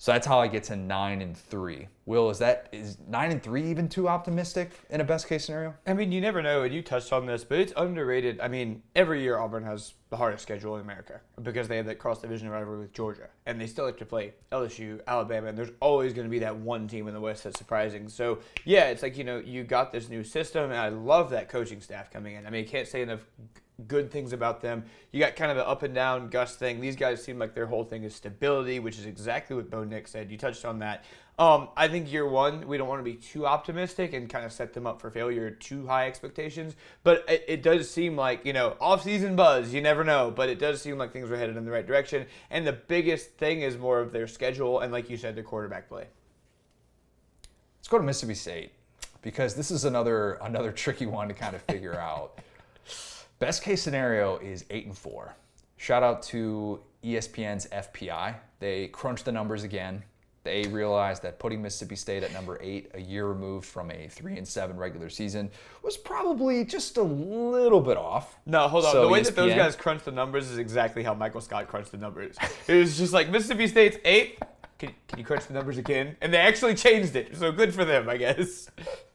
So 0.01 0.13
that's 0.13 0.27
how 0.27 0.41
I 0.41 0.49
get 0.49 0.63
to 0.65 0.77
nine 0.77 1.21
and 1.21 1.37
three. 1.37 1.87
Will, 2.07 2.31
is 2.31 2.39
that 2.39 2.71
is 2.73 2.97
nine 3.07 3.31
and 3.33 3.43
three 3.43 3.71
even 3.71 3.87
too 3.87 4.09
optimistic 4.09 4.71
in 4.89 5.03
a 5.03 5.05
best 5.05 5.29
case 5.29 5.45
scenario? 5.45 5.75
I 5.87 5.93
mean, 5.93 6.11
you 6.11 6.23
never 6.23 6.41
know, 6.41 6.63
and 6.63 6.73
you 6.73 6.81
touched 6.81 7.13
on 7.13 7.27
this, 7.27 7.45
but 7.45 7.59
it's 7.59 7.75
underrated. 7.77 8.41
I 8.41 8.49
mean, 8.49 8.83
every 8.97 9.21
year 9.21 9.39
Auburn 9.39 9.63
has 9.65 9.93
the 10.09 10.17
hardest 10.17 10.43
schedule 10.43 10.77
in 10.77 10.81
America 10.81 11.21
because 11.43 11.69
they 11.69 11.77
have 11.77 11.85
that 11.85 11.99
cross 11.99 12.23
division 12.23 12.49
rivalry 12.49 12.79
with 12.79 12.95
Georgia, 12.95 13.29
and 13.45 13.61
they 13.61 13.67
still 13.67 13.85
have 13.85 13.99
to 13.99 14.07
play 14.07 14.33
LSU, 14.51 15.03
Alabama, 15.07 15.49
and 15.49 15.59
there's 15.59 15.73
always 15.81 16.15
going 16.15 16.27
to 16.27 16.31
be 16.31 16.39
that 16.39 16.57
one 16.57 16.89
team 16.89 17.07
in 17.07 17.13
the 17.13 17.21
West 17.21 17.45
that's 17.45 17.59
surprising. 17.59 18.09
So 18.09 18.39
yeah, 18.65 18.87
it's 18.87 19.03
like 19.03 19.19
you 19.19 19.25
know 19.25 19.37
you 19.39 19.65
got 19.65 19.93
this 19.93 20.09
new 20.09 20.25
system, 20.25 20.71
and 20.71 20.81
I 20.81 20.89
love 20.89 21.29
that 21.29 21.51
coaching 21.51 21.83
staff 21.83 22.11
coming 22.11 22.37
in. 22.37 22.47
I 22.47 22.51
mean, 22.51 22.65
you 22.65 22.71
can't 22.71 22.89
say 22.89 23.03
enough 23.03 23.27
good 23.89 24.11
things 24.11 24.33
about 24.33 24.61
them. 24.61 24.85
You 25.13 25.21
got 25.21 25.37
kind 25.37 25.51
of 25.51 25.57
the 25.57 25.67
up 25.67 25.83
and 25.83 25.95
down 25.95 26.29
Gus 26.29 26.57
thing. 26.57 26.81
These 26.81 26.97
guys 26.97 27.23
seem 27.23 27.39
like 27.39 27.55
their 27.55 27.67
whole 27.67 27.85
thing 27.85 28.05
is 28.05 28.15
stability, 28.15 28.79
which 28.79 28.99
is 28.99 29.07
exactly 29.07 29.57
what 29.57 29.71
Bo 29.71 29.85
Nix 29.85 30.11
said. 30.11 30.31
You 30.31 30.39
touched 30.39 30.65
on 30.65 30.79
that. 30.81 31.05
Um, 31.39 31.69
I 31.75 31.89
think 31.89 32.13
year 32.13 32.29
one, 32.29 32.69
we 32.69 32.77
don't 32.77 32.87
want 32.87 33.01
to 33.01 33.11
be 33.11 33.17
too 33.17 33.47
optimistic 33.47 34.13
and 34.13 34.29
kind 34.29 34.45
of 34.45 34.53
set 34.53 34.75
them 34.75 34.87
up 34.87 35.01
for 35.01 35.11
failure, 35.11 35.51
too 35.51 35.87
high 35.87 36.07
expectations. 36.07 36.77
But 37.03 37.25
it, 37.29 37.45
it 37.49 37.63
does 37.63 37.91
seem 37.91 38.15
like, 38.15 38.45
you 38.45 38.53
know, 38.53 38.77
off-season 38.79 39.37
buzz, 39.37 39.73
you 39.73 39.81
never 39.81 40.05
know. 40.05 40.31
But 40.31 40.51
it 40.51 40.59
does 40.59 40.83
seem 40.83 40.99
like 40.99 41.13
things 41.13 41.31
are 41.31 41.37
headed 41.37 41.57
in 41.57 41.65
the 41.65 41.71
right 41.71 41.87
direction. 41.87 42.27
And 42.51 42.67
the 42.67 42.75
biggest 42.75 43.39
thing 43.39 43.63
is 43.63 43.79
more 43.79 44.01
of 44.01 44.13
their 44.13 44.27
schedule 44.27 44.81
and, 44.81 44.93
like 44.93 45.09
you 45.09 45.17
said, 45.17 45.35
their 45.35 45.43
quarterback 45.43 45.89
play. 45.89 46.09
Let's 47.79 47.89
go 47.89 47.97
to 47.97 48.05
Mississippi 48.05 48.35
State 48.35 48.73
because 49.23 49.55
this 49.55 49.71
is 49.71 49.85
another 49.85 50.33
another 50.43 50.73
tricky 50.73 51.07
one 51.07 51.29
to 51.29 51.35
kind 51.35 51.55
of 51.55 51.63
figure 51.63 51.99
out. 51.99 52.39
Best 53.41 53.63
case 53.63 53.81
scenario 53.81 54.37
is 54.37 54.67
eight 54.69 54.85
and 54.85 54.97
four. 54.97 55.35
Shout 55.79 56.03
out 56.03 56.23
to 56.25 56.79
ESPN's 57.03 57.67
FPI. 57.69 58.35
They 58.59 58.89
crunched 58.89 59.25
the 59.25 59.33
numbers 59.33 59.65
again. 59.65 60.05
They 60.43 60.65
realized 60.65 61.23
that 61.23 61.39
putting 61.39 61.63
Mississippi 61.63 61.97
State 61.97 62.23
at 62.23 62.35
number 62.35 62.59
eight, 62.61 62.91
a 62.93 63.01
year 63.01 63.27
removed 63.27 63.65
from 63.65 63.91
a 63.91 64.09
three 64.09 64.37
and 64.37 64.47
seven 64.47 64.77
regular 64.77 65.09
season, 65.09 65.51
was 65.83 65.97
probably 65.97 66.67
just 66.67 66.99
a 66.99 67.03
little 67.03 67.81
bit 67.81 67.97
off. 67.97 68.39
No, 68.45 68.69
hold 68.69 68.85
on. 68.85 68.93
So 68.93 69.03
the 69.03 69.09
way 69.09 69.23
ESPN, 69.23 69.25
that 69.25 69.37
those 69.37 69.55
guys 69.55 69.75
crunched 69.75 70.05
the 70.05 70.13
numbers 70.13 70.51
is 70.51 70.59
exactly 70.59 71.03
how 71.03 71.15
Michael 71.15 71.41
Scott 71.41 71.67
crunched 71.67 71.93
the 71.93 71.99
numbers. 71.99 72.37
it 72.69 72.75
was 72.75 72.99
just 72.99 73.15
like 73.15 73.31
Mississippi 73.31 73.69
State's 73.69 73.97
eight. 74.05 74.39
Can, 74.79 74.95
can 75.09 75.19
you 75.19 75.25
crunch 75.25 75.47
the 75.47 75.55
numbers 75.55 75.79
again? 75.79 76.15
And 76.21 76.33
they 76.33 76.39
actually 76.39 76.75
changed 76.75 77.17
it. 77.17 77.35
So 77.39 77.53
good 77.53 77.75
for 77.75 77.87
them, 77.87 78.07
I 78.07 78.19
guess. 78.19 78.71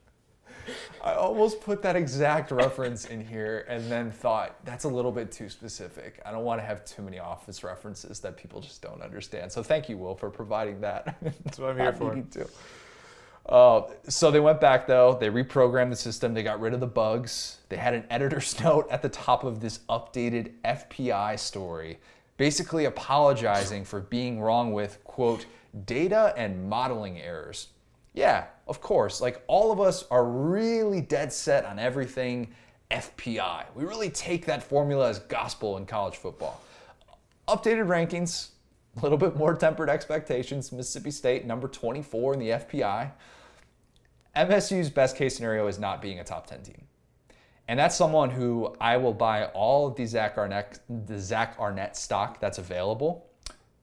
I 1.05 1.13
almost 1.13 1.61
put 1.61 1.83
that 1.83 1.95
exact 1.95 2.49
reference 2.49 3.05
in 3.05 3.23
here 3.23 3.63
and 3.69 3.89
then 3.91 4.09
thought 4.09 4.55
that's 4.65 4.85
a 4.85 4.89
little 4.89 5.11
bit 5.11 5.31
too 5.31 5.49
specific. 5.49 6.19
I 6.25 6.31
don't 6.31 6.43
want 6.43 6.59
to 6.59 6.65
have 6.65 6.83
too 6.83 7.03
many 7.03 7.19
office 7.19 7.63
references 7.63 8.19
that 8.21 8.37
people 8.37 8.59
just 8.59 8.81
don't 8.81 9.03
understand. 9.03 9.51
So 9.51 9.61
thank 9.61 9.87
you, 9.87 9.99
Will, 9.99 10.15
for 10.15 10.31
providing 10.31 10.81
that. 10.81 11.15
That's 11.43 11.59
what 11.59 11.69
I'm 11.69 11.77
here 11.77 11.93
for. 11.93 12.15
Too. 12.15 12.49
Uh, 13.47 13.83
so 14.07 14.31
they 14.31 14.39
went 14.39 14.59
back 14.59 14.87
though. 14.87 15.15
They 15.19 15.29
reprogrammed 15.29 15.91
the 15.91 15.95
system. 15.95 16.33
They 16.33 16.41
got 16.41 16.59
rid 16.59 16.73
of 16.73 16.79
the 16.79 16.87
bugs. 16.87 17.59
They 17.69 17.77
had 17.77 17.93
an 17.93 18.05
editor's 18.09 18.59
note 18.63 18.87
at 18.89 19.03
the 19.03 19.09
top 19.09 19.43
of 19.43 19.59
this 19.59 19.81
updated 19.87 20.53
FPI 20.65 21.37
story, 21.37 21.99
basically 22.37 22.85
apologizing 22.85 23.85
for 23.85 24.01
being 24.01 24.41
wrong 24.41 24.73
with 24.73 25.03
quote 25.03 25.45
data 25.85 26.33
and 26.35 26.67
modeling 26.67 27.19
errors. 27.19 27.67
Yeah, 28.15 28.45
of 28.65 28.81
course. 28.81 29.21
Like 29.21 29.43
all 29.47 29.71
of 29.71 29.79
us 29.79 30.05
are 30.09 30.25
really 30.25 31.01
dead 31.01 31.31
set 31.31 31.65
on 31.65 31.77
everything 31.77 32.53
FPI. 32.89 33.65
We 33.75 33.83
really 33.83 34.09
take 34.09 34.45
that 34.45 34.63
formula 34.63 35.09
as 35.09 35.19
gospel 35.19 35.77
in 35.77 35.85
college 35.85 36.15
football. 36.15 36.61
Updated 37.47 37.87
rankings, 37.87 38.49
a 38.97 39.01
little 39.01 39.17
bit 39.17 39.35
more 39.35 39.53
tempered 39.53 39.89
expectations. 39.89 40.71
Mississippi 40.71 41.11
State, 41.11 41.45
number 41.45 41.67
24 41.67 42.33
in 42.33 42.39
the 42.39 42.49
FPI. 42.49 43.11
MSU's 44.35 44.89
best 44.89 45.17
case 45.17 45.35
scenario 45.35 45.67
is 45.67 45.77
not 45.77 46.01
being 46.01 46.19
a 46.19 46.23
top 46.23 46.47
10 46.47 46.63
team. 46.63 46.85
And 47.67 47.77
that's 47.77 47.95
someone 47.95 48.29
who 48.29 48.75
I 48.79 48.97
will 48.97 49.13
buy 49.13 49.45
all 49.47 49.87
of 49.87 49.95
the 49.95 50.05
Zach 50.05 50.37
Arnett, 50.37 50.79
the 51.07 51.19
Zach 51.19 51.57
Arnett 51.59 51.97
stock 51.97 52.39
that's 52.39 52.59
available. 52.59 53.27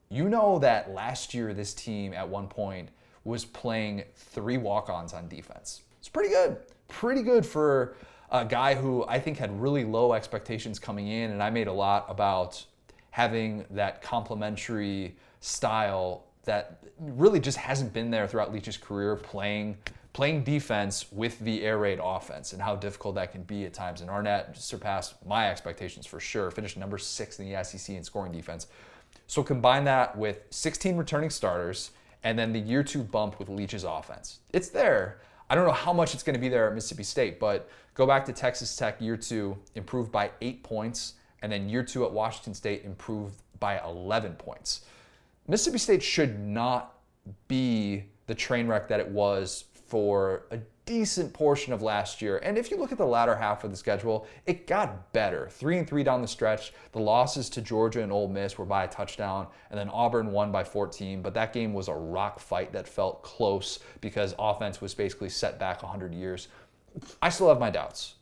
You 0.09 0.29
know 0.29 0.59
that 0.59 0.91
last 0.91 1.33
year 1.33 1.53
this 1.53 1.73
team 1.73 2.13
at 2.13 2.27
one 2.27 2.47
point 2.47 2.89
was 3.23 3.45
playing 3.45 4.03
three 4.15 4.57
walk 4.57 4.89
ons 4.89 5.13
on 5.13 5.27
defense. 5.27 5.81
It's 5.99 6.09
pretty 6.09 6.29
good. 6.29 6.57
Pretty 6.87 7.21
good 7.21 7.45
for 7.45 7.95
a 8.31 8.43
guy 8.43 8.75
who 8.75 9.05
I 9.07 9.19
think 9.19 9.37
had 9.37 9.59
really 9.61 9.85
low 9.85 10.13
expectations 10.13 10.79
coming 10.79 11.07
in. 11.07 11.31
And 11.31 11.41
I 11.41 11.49
made 11.49 11.67
a 11.67 11.73
lot 11.73 12.05
about 12.09 12.63
having 13.11 13.65
that 13.69 14.01
complementary 14.01 15.15
style 15.39 16.25
that 16.45 16.83
really 16.99 17.39
just 17.39 17.57
hasn't 17.57 17.93
been 17.93 18.09
there 18.11 18.27
throughout 18.27 18.51
Leach's 18.51 18.77
career 18.77 19.15
playing 19.15 19.77
playing 20.13 20.43
defense 20.43 21.11
with 21.11 21.39
the 21.39 21.63
air 21.63 21.79
raid 21.79 21.99
offense 22.01 22.53
and 22.53 22.61
how 22.61 22.75
difficult 22.75 23.15
that 23.15 23.31
can 23.31 23.41
be 23.43 23.65
at 23.65 23.73
times. 23.73 24.01
And 24.01 24.11
Arnett 24.11 24.55
surpassed 24.55 25.15
my 25.25 25.49
expectations 25.49 26.05
for 26.05 26.19
sure, 26.19 26.51
finished 26.51 26.77
number 26.77 26.99
six 26.99 27.39
in 27.39 27.51
the 27.51 27.63
SEC 27.63 27.95
in 27.95 28.03
scoring 28.03 28.31
defense. 28.31 28.67
So 29.25 29.41
combine 29.41 29.85
that 29.85 30.15
with 30.15 30.41
16 30.51 30.97
returning 30.97 31.31
starters 31.31 31.91
and 32.23 32.37
then 32.37 32.53
the 32.53 32.59
year 32.59 32.83
two 32.83 33.03
bump 33.03 33.39
with 33.39 33.49
Leach's 33.49 33.83
offense. 33.83 34.39
It's 34.51 34.69
there. 34.69 35.19
I 35.49 35.55
don't 35.55 35.65
know 35.65 35.73
how 35.73 35.93
much 35.93 36.13
it's 36.13 36.23
going 36.23 36.35
to 36.35 36.39
be 36.39 36.49
there 36.49 36.67
at 36.67 36.73
Mississippi 36.73 37.03
State, 37.03 37.39
but 37.39 37.69
go 37.93 38.07
back 38.07 38.25
to 38.25 38.33
Texas 38.33 38.75
Tech 38.75 38.99
year 39.01 39.17
two, 39.17 39.57
improved 39.75 40.11
by 40.11 40.31
eight 40.41 40.63
points, 40.63 41.15
and 41.41 41.51
then 41.51 41.69
year 41.69 41.83
two 41.83 42.05
at 42.05 42.11
Washington 42.11 42.53
State 42.53 42.85
improved 42.85 43.35
by 43.59 43.79
11 43.83 44.33
points. 44.33 44.85
Mississippi 45.47 45.77
State 45.77 46.03
should 46.03 46.39
not 46.39 46.95
be 47.47 48.05
the 48.27 48.35
train 48.35 48.67
wreck 48.67 48.87
that 48.87 48.99
it 48.99 49.07
was 49.07 49.65
for 49.87 50.43
a 50.51 50.57
decent 50.85 51.33
portion 51.33 51.73
of 51.73 51.81
last 51.81 52.21
year. 52.21 52.37
And 52.37 52.57
if 52.57 52.69
you 52.69 52.77
look 52.77 52.91
at 52.91 52.97
the 52.97 53.05
latter 53.05 53.35
half 53.35 53.63
of 53.63 53.71
the 53.71 53.77
schedule, 53.77 54.27
it 54.45 54.67
got 54.67 55.11
better. 55.13 55.47
Three 55.51 55.77
and 55.77 55.87
three 55.87 56.03
down 56.03 56.21
the 56.21 56.27
stretch. 56.27 56.73
The 56.91 56.99
losses 56.99 57.49
to 57.51 57.61
Georgia 57.61 58.01
and 58.01 58.11
Ole 58.11 58.27
Miss 58.27 58.57
were 58.57 58.65
by 58.65 58.83
a 58.83 58.87
touchdown, 58.87 59.47
and 59.69 59.79
then 59.79 59.89
Auburn 59.89 60.31
won 60.31 60.51
by 60.51 60.63
14. 60.63 61.21
But 61.21 61.33
that 61.35 61.53
game 61.53 61.73
was 61.73 61.87
a 61.87 61.93
rock 61.93 62.39
fight 62.39 62.73
that 62.73 62.87
felt 62.87 63.23
close 63.23 63.79
because 64.01 64.35
offense 64.37 64.81
was 64.81 64.93
basically 64.93 65.29
set 65.29 65.59
back 65.59 65.81
100 65.83 66.13
years. 66.13 66.49
I 67.21 67.29
still 67.29 67.49
have 67.49 67.59
my 67.59 67.69
doubts. 67.69 68.15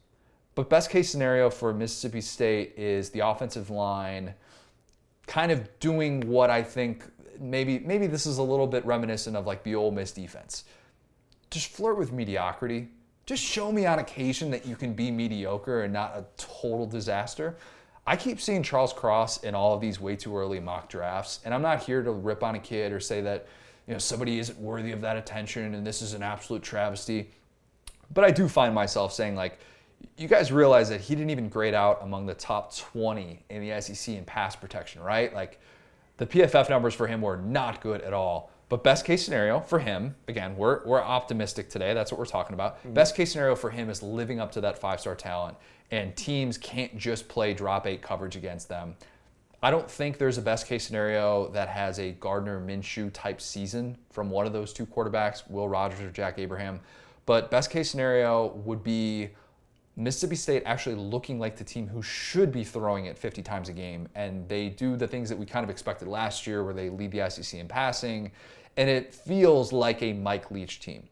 But 0.54 0.70
best 0.70 0.90
case 0.90 1.10
scenario 1.10 1.50
for 1.50 1.74
Mississippi 1.74 2.22
State 2.22 2.74
is 2.78 3.10
the 3.10 3.22
offensive 3.22 3.70
line 3.70 4.34
kind 5.28 5.52
of 5.52 5.80
doing 5.80 6.28
what 6.28 6.50
I 6.50 6.62
think 6.62 7.06
maybe 7.40 7.80
maybe 7.80 8.08
this 8.08 8.26
is 8.26 8.38
a 8.38 8.44
little 8.44 8.68
bit 8.68 8.86
reminiscent 8.86 9.36
of 9.36 9.48
like 9.48 9.64
the 9.64 9.76
Ole 9.76 9.92
Miss 9.92 10.12
defense. 10.12 10.66
Just 11.52 11.68
flirt 11.68 11.98
with 11.98 12.12
mediocrity. 12.12 12.88
Just 13.26 13.44
show 13.44 13.72
me 13.72 13.86
on 13.86 14.00
occasion 14.00 14.50
that 14.52 14.66
you 14.66 14.76
can 14.76 14.94
be 14.94 15.12
mediocre 15.12 15.84
and 15.84 15.94
not 15.94 16.18
a 16.18 16.26
total 16.38 16.88
disaster. 16.88 17.56
I 18.08 18.16
keep 18.16 18.42
seeing 18.42 18.64
Charles 18.64 18.94
Cross 18.94 19.44
in 19.44 19.54
all 19.54 19.76
of 19.76 19.82
these 19.82 20.00
way 20.00 20.16
too 20.16 20.36
early 20.36 20.60
mock 20.60 20.90
drafts, 20.90 21.40
and 21.46 21.54
I'm 21.54 21.62
not 21.62 21.84
here 21.84 22.02
to 22.02 22.12
rip 22.12 22.44
on 22.44 22.56
a 22.56 22.60
kid 22.60 22.92
or 22.92 23.00
say 23.00 23.22
that 23.22 23.48
you 23.88 23.94
know 23.94 24.00
somebody 24.00 24.40
isn't 24.40 24.60
worthy 24.60 24.92
of 24.92 25.02
that 25.02 25.18
attention 25.18 25.76
and 25.76 25.86
this 25.86 26.02
is 26.02 26.14
an 26.14 26.24
absolute 26.24 26.64
travesty. 26.64 27.30
But 28.14 28.24
I 28.24 28.32
do 28.32 28.48
find 28.48 28.74
myself 28.74 29.14
saying 29.14 29.36
like 29.36 29.60
you 30.18 30.28
guys 30.28 30.52
realize 30.52 30.90
that 30.90 31.02
he 31.02 31.16
didn't 31.16 31.30
even 31.30 31.50
grade 31.50 31.74
out 31.74 32.00
among 32.02 32.26
the 32.26 32.34
top 32.34 32.76
20 32.76 33.44
in 33.50 33.68
the 33.68 33.82
SEC 33.82 34.16
in 34.16 34.26
pass 34.26 34.56
protection, 34.56 35.02
right? 35.02 35.34
Like 35.34 35.60
the 36.18 36.26
PFF 36.26 36.70
numbers 36.70 36.94
for 36.94 37.08
him 37.08 37.22
were 37.22 37.38
not 37.38 37.82
good 37.82 38.02
at 38.02 38.14
all. 38.14 38.51
But 38.72 38.86
best 38.86 39.04
case 39.04 39.26
scenario 39.26 39.60
for 39.60 39.80
him, 39.80 40.16
again, 40.30 40.56
we're, 40.56 40.82
we're 40.86 41.02
optimistic 41.02 41.70
today. 41.70 41.94
That's 41.94 42.10
what 42.10 42.18
we're 42.18 42.26
talking 42.26 42.54
about. 42.54 42.78
Mm-hmm. 42.78 42.94
Best 42.94 43.18
case 43.18 43.34
scenario 43.34 43.54
for 43.54 43.70
him 43.70 43.90
is 43.90 44.02
living 44.02 44.40
up 44.40 44.50
to 44.54 44.62
that 44.62 44.78
five 44.78 45.02
star 45.02 45.14
talent, 45.14 45.58
and 45.92 46.16
teams 46.16 46.58
can't 46.58 46.98
just 46.98 47.28
play 47.28 47.54
drop 47.54 47.86
eight 47.86 48.02
coverage 48.02 48.38
against 48.38 48.70
them. 48.70 48.96
I 49.62 49.72
don't 49.72 49.92
think 49.92 50.18
there's 50.18 50.38
a 50.38 50.42
best 50.42 50.68
case 50.68 50.86
scenario 50.86 51.50
that 51.50 51.68
has 51.68 52.00
a 52.00 52.14
Gardner 52.14 52.62
Minshew 52.62 53.12
type 53.12 53.42
season 53.42 53.98
from 54.10 54.30
one 54.30 54.48
of 54.48 54.54
those 54.54 54.72
two 54.72 54.86
quarterbacks, 54.86 55.44
Will 55.52 55.68
Rogers 55.68 56.00
or 56.00 56.10
Jack 56.10 56.40
Abraham. 56.40 56.80
But 57.26 57.52
best 57.52 57.72
case 57.72 57.92
scenario 57.92 58.54
would 58.64 58.86
be 58.86 59.32
Mississippi 59.98 60.38
State 60.38 60.64
actually 60.66 60.96
looking 60.96 61.40
like 61.40 61.58
the 61.58 61.64
team 61.66 61.90
who 61.90 62.02
should 62.02 62.54
be 62.54 62.64
throwing 62.64 63.06
it 63.06 63.18
50 63.18 63.42
times 63.42 63.68
a 63.68 63.74
game. 63.74 64.08
And 64.16 64.48
they 64.48 64.70
do 64.70 64.96
the 64.96 65.08
things 65.08 65.28
that 65.28 65.38
we 65.38 65.46
kind 65.46 65.66
of 65.66 65.70
expected 65.70 66.08
last 66.08 66.48
year, 66.48 66.64
where 66.64 66.74
they 66.74 66.90
lead 66.90 67.12
the 67.12 67.30
SEC 67.30 67.60
in 67.60 67.68
passing. 67.68 68.32
And 68.82 68.90
it 68.90 69.14
feels 69.14 69.72
like 69.72 70.02
a 70.02 70.12
Mike 70.12 70.50
Leach 70.50 70.80
team. 70.80 71.04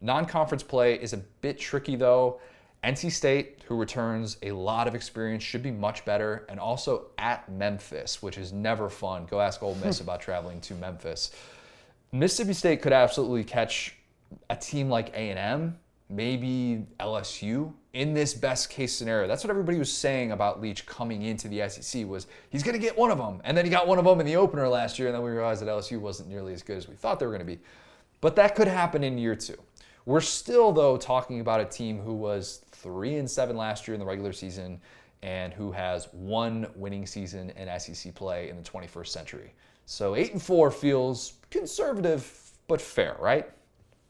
Non 0.00 0.24
conference 0.24 0.62
play 0.62 0.94
is 0.94 1.12
a 1.12 1.18
bit 1.18 1.58
tricky, 1.58 1.94
though. 1.94 2.40
NC 2.82 3.12
State, 3.12 3.58
who 3.66 3.76
returns 3.76 4.38
a 4.42 4.52
lot 4.52 4.88
of 4.88 4.94
experience, 4.94 5.42
should 5.42 5.62
be 5.62 5.70
much 5.70 6.06
better. 6.06 6.46
And 6.48 6.58
also 6.58 7.08
at 7.18 7.52
Memphis, 7.52 8.22
which 8.22 8.38
is 8.38 8.54
never 8.54 8.88
fun. 8.88 9.26
Go 9.26 9.42
ask 9.42 9.62
Ole 9.62 9.74
Miss 9.84 9.98
hmm. 9.98 10.04
about 10.04 10.22
traveling 10.22 10.58
to 10.62 10.74
Memphis. 10.76 11.32
Mississippi 12.12 12.54
State 12.54 12.80
could 12.80 12.94
absolutely 12.94 13.44
catch 13.44 13.94
a 14.48 14.56
team 14.56 14.88
like 14.88 15.10
A&M, 15.10 15.78
maybe 16.08 16.86
LSU 16.98 17.74
in 17.92 18.14
this 18.14 18.32
best 18.32 18.70
case 18.70 18.94
scenario. 18.94 19.28
That's 19.28 19.44
what 19.44 19.50
everybody 19.50 19.78
was 19.78 19.92
saying 19.92 20.32
about 20.32 20.60
Leach 20.60 20.86
coming 20.86 21.22
into 21.22 21.48
the 21.48 21.68
SEC 21.68 22.06
was 22.06 22.26
he's 22.50 22.62
going 22.62 22.74
to 22.74 22.80
get 22.80 22.96
one 22.96 23.10
of 23.10 23.18
them. 23.18 23.40
And 23.44 23.56
then 23.56 23.64
he 23.64 23.70
got 23.70 23.86
one 23.86 23.98
of 23.98 24.04
them 24.04 24.18
in 24.20 24.26
the 24.26 24.36
opener 24.36 24.66
last 24.68 24.98
year 24.98 25.08
and 25.08 25.14
then 25.14 25.22
we 25.22 25.30
realized 25.30 25.60
that 25.60 25.68
LSU 25.68 26.00
wasn't 26.00 26.28
nearly 26.28 26.54
as 26.54 26.62
good 26.62 26.78
as 26.78 26.88
we 26.88 26.94
thought 26.94 27.20
they 27.20 27.26
were 27.26 27.32
going 27.32 27.46
to 27.46 27.56
be. 27.56 27.60
But 28.20 28.36
that 28.36 28.54
could 28.54 28.68
happen 28.68 29.04
in 29.04 29.18
year 29.18 29.34
2. 29.34 29.54
We're 30.06 30.20
still 30.20 30.72
though 30.72 30.96
talking 30.96 31.40
about 31.40 31.60
a 31.60 31.64
team 31.66 32.00
who 32.00 32.14
was 32.14 32.64
3 32.72 33.16
and 33.16 33.30
7 33.30 33.56
last 33.56 33.86
year 33.86 33.94
in 33.94 34.00
the 34.00 34.06
regular 34.06 34.32
season 34.32 34.80
and 35.22 35.52
who 35.52 35.70
has 35.70 36.08
one 36.12 36.66
winning 36.74 37.06
season 37.06 37.50
in 37.50 37.78
SEC 37.78 38.14
play 38.14 38.48
in 38.48 38.56
the 38.56 38.62
21st 38.62 39.08
century. 39.08 39.54
So 39.84 40.16
8 40.16 40.32
and 40.32 40.42
4 40.42 40.70
feels 40.70 41.34
conservative 41.50 42.38
but 42.68 42.80
fair, 42.80 43.16
right? 43.20 43.50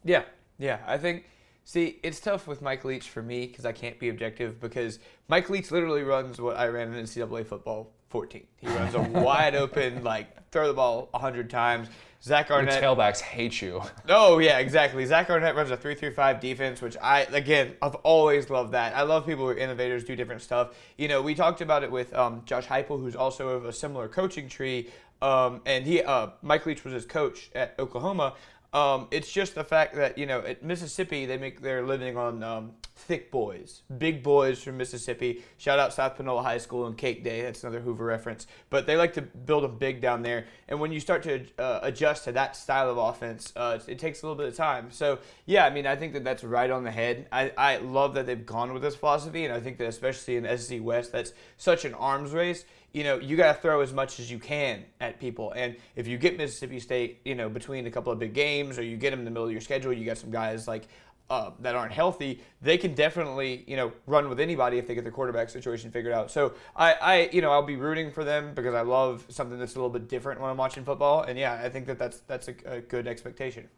Yeah. 0.04 0.22
Yeah, 0.58 0.78
I 0.86 0.96
think 0.98 1.24
See, 1.64 2.00
it's 2.02 2.20
tough 2.20 2.46
with 2.46 2.60
Mike 2.60 2.84
Leach 2.84 3.08
for 3.08 3.22
me 3.22 3.46
because 3.46 3.64
I 3.64 3.72
can't 3.72 3.98
be 3.98 4.08
objective 4.08 4.60
because 4.60 4.98
Mike 5.28 5.48
Leach 5.48 5.70
literally 5.70 6.02
runs 6.02 6.40
what 6.40 6.56
I 6.56 6.66
ran 6.68 6.92
in 6.92 7.04
NCAA 7.04 7.46
football 7.46 7.92
14. 8.08 8.46
He 8.56 8.66
runs 8.66 8.94
a 8.94 9.00
wide 9.20 9.54
open, 9.54 10.04
like, 10.04 10.50
throw 10.50 10.68
the 10.68 10.74
ball 10.74 11.08
100 11.12 11.48
times. 11.48 11.88
Zach 12.22 12.50
Arnett. 12.50 12.80
Your 12.80 12.94
tailbacks 12.94 13.20
hate 13.20 13.60
you. 13.60 13.82
Oh, 14.08 14.38
yeah, 14.38 14.58
exactly. 14.58 15.04
Zach 15.06 15.28
Arnett 15.28 15.56
runs 15.56 15.70
a 15.70 15.76
3 15.76 15.94
3 15.94 16.10
5 16.10 16.40
defense, 16.40 16.80
which 16.80 16.96
I, 17.02 17.22
again, 17.22 17.74
I've 17.80 17.96
always 17.96 18.48
loved 18.50 18.72
that. 18.72 18.94
I 18.94 19.02
love 19.02 19.26
people 19.26 19.44
who 19.44 19.50
are 19.50 19.56
innovators, 19.56 20.04
do 20.04 20.14
different 20.14 20.42
stuff. 20.42 20.76
You 20.98 21.08
know, 21.08 21.22
we 21.22 21.34
talked 21.34 21.60
about 21.60 21.82
it 21.82 21.90
with 21.90 22.14
um, 22.14 22.42
Josh 22.44 22.66
Heupel, 22.66 23.00
who's 23.00 23.16
also 23.16 23.48
of 23.48 23.64
a 23.64 23.72
similar 23.72 24.08
coaching 24.08 24.48
tree. 24.48 24.88
Um, 25.20 25.62
and 25.66 25.86
he, 25.86 26.02
uh, 26.02 26.28
Mike 26.42 26.66
Leach 26.66 26.84
was 26.84 26.92
his 26.92 27.06
coach 27.06 27.50
at 27.54 27.74
Oklahoma. 27.78 28.34
Um, 28.72 29.08
it's 29.10 29.30
just 29.30 29.54
the 29.54 29.64
fact 29.64 29.94
that 29.96 30.16
you 30.16 30.24
know 30.24 30.40
at 30.40 30.62
Mississippi 30.62 31.26
they 31.26 31.36
make 31.36 31.60
their 31.60 31.84
living 31.84 32.16
on 32.16 32.42
um, 32.42 32.72
thick 32.96 33.30
boys, 33.30 33.82
big 33.98 34.22
boys 34.22 34.62
from 34.62 34.78
Mississippi. 34.78 35.42
Shout 35.58 35.78
out 35.78 35.92
South 35.92 36.16
Panola 36.16 36.42
High 36.42 36.58
School 36.58 36.86
and 36.86 36.96
Cake 36.96 37.22
Day. 37.22 37.42
That's 37.42 37.62
another 37.62 37.80
Hoover 37.80 38.04
reference. 38.04 38.46
But 38.70 38.86
they 38.86 38.96
like 38.96 39.12
to 39.14 39.22
build 39.22 39.64
them 39.64 39.76
big 39.76 40.00
down 40.00 40.22
there. 40.22 40.46
And 40.68 40.80
when 40.80 40.90
you 40.90 41.00
start 41.00 41.22
to 41.24 41.44
uh, 41.58 41.80
adjust 41.82 42.24
to 42.24 42.32
that 42.32 42.56
style 42.56 42.90
of 42.90 42.96
offense, 42.96 43.52
uh, 43.56 43.78
it 43.86 43.98
takes 43.98 44.22
a 44.22 44.26
little 44.26 44.38
bit 44.38 44.48
of 44.48 44.56
time. 44.56 44.90
So 44.90 45.18
yeah, 45.44 45.66
I 45.66 45.70
mean 45.70 45.86
I 45.86 45.96
think 45.96 46.14
that 46.14 46.24
that's 46.24 46.42
right 46.42 46.70
on 46.70 46.84
the 46.84 46.90
head. 46.90 47.28
I, 47.30 47.52
I 47.58 47.76
love 47.76 48.14
that 48.14 48.24
they've 48.24 48.46
gone 48.46 48.72
with 48.72 48.82
this 48.82 48.96
philosophy, 48.96 49.44
and 49.44 49.52
I 49.52 49.60
think 49.60 49.76
that 49.78 49.88
especially 49.88 50.36
in 50.36 50.58
SEC 50.58 50.82
West, 50.82 51.12
that's 51.12 51.34
such 51.58 51.84
an 51.84 51.92
arms 51.94 52.30
race 52.32 52.64
you 52.92 53.04
know, 53.04 53.18
you 53.18 53.36
got 53.36 53.54
to 53.54 53.62
throw 53.62 53.80
as 53.80 53.92
much 53.92 54.20
as 54.20 54.30
you 54.30 54.38
can 54.38 54.84
at 55.00 55.18
people. 55.18 55.52
And 55.52 55.76
if 55.96 56.06
you 56.06 56.18
get 56.18 56.36
Mississippi 56.36 56.78
State, 56.78 57.20
you 57.24 57.34
know, 57.34 57.48
between 57.48 57.86
a 57.86 57.90
couple 57.90 58.12
of 58.12 58.18
big 58.18 58.34
games 58.34 58.78
or 58.78 58.82
you 58.82 58.96
get 58.96 59.10
them 59.10 59.20
in 59.20 59.24
the 59.24 59.30
middle 59.30 59.46
of 59.46 59.52
your 59.52 59.60
schedule, 59.60 59.92
you 59.92 60.04
got 60.04 60.18
some 60.18 60.30
guys 60.30 60.68
like 60.68 60.88
uh, 61.30 61.50
that 61.60 61.74
aren't 61.74 61.92
healthy, 61.92 62.42
they 62.60 62.76
can 62.76 62.94
definitely, 62.94 63.64
you 63.66 63.74
know, 63.74 63.90
run 64.06 64.28
with 64.28 64.38
anybody 64.38 64.76
if 64.76 64.86
they 64.86 64.94
get 64.94 65.02
their 65.02 65.12
quarterback 65.12 65.48
situation 65.48 65.90
figured 65.90 66.12
out. 66.12 66.30
So 66.30 66.52
I, 66.76 66.92
I, 66.92 67.30
you 67.32 67.40
know, 67.40 67.50
I'll 67.50 67.62
be 67.62 67.76
rooting 67.76 68.10
for 68.10 68.22
them 68.22 68.52
because 68.54 68.74
I 68.74 68.82
love 68.82 69.24
something 69.30 69.58
that's 69.58 69.74
a 69.74 69.78
little 69.78 69.88
bit 69.88 70.08
different 70.08 70.42
when 70.42 70.50
I'm 70.50 70.58
watching 70.58 70.84
football. 70.84 71.22
And 71.22 71.38
yeah, 71.38 71.54
I 71.54 71.70
think 71.70 71.86
that 71.86 71.98
that's 71.98 72.20
that's 72.26 72.48
a, 72.48 72.54
a 72.66 72.80
good 72.82 73.06
expectation. 73.06 73.68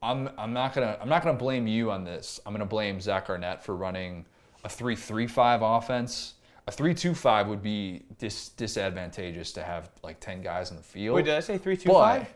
I'm 0.00 0.30
I'm 0.38 0.52
not 0.52 0.74
gonna 0.74 0.96
I'm 1.00 1.08
not 1.08 1.24
gonna 1.24 1.36
blame 1.36 1.66
you 1.66 1.90
on 1.90 2.04
this. 2.04 2.38
I'm 2.46 2.52
gonna 2.52 2.64
blame 2.64 3.00
Zach 3.00 3.28
Arnett 3.28 3.64
for 3.64 3.74
running 3.74 4.24
a 4.62 4.68
three 4.68 4.94
three 4.94 5.26
five 5.26 5.62
offense 5.62 6.34
a 6.68 6.70
three-two-five 6.70 7.48
would 7.48 7.62
be 7.62 8.02
dis- 8.18 8.50
disadvantageous 8.50 9.52
to 9.52 9.62
have 9.62 9.90
like 10.02 10.20
ten 10.20 10.42
guys 10.42 10.70
in 10.70 10.76
the 10.76 10.82
field. 10.82 11.16
Wait, 11.16 11.24
did 11.24 11.34
I 11.34 11.40
say 11.40 11.56
three-two-five? 11.56 12.26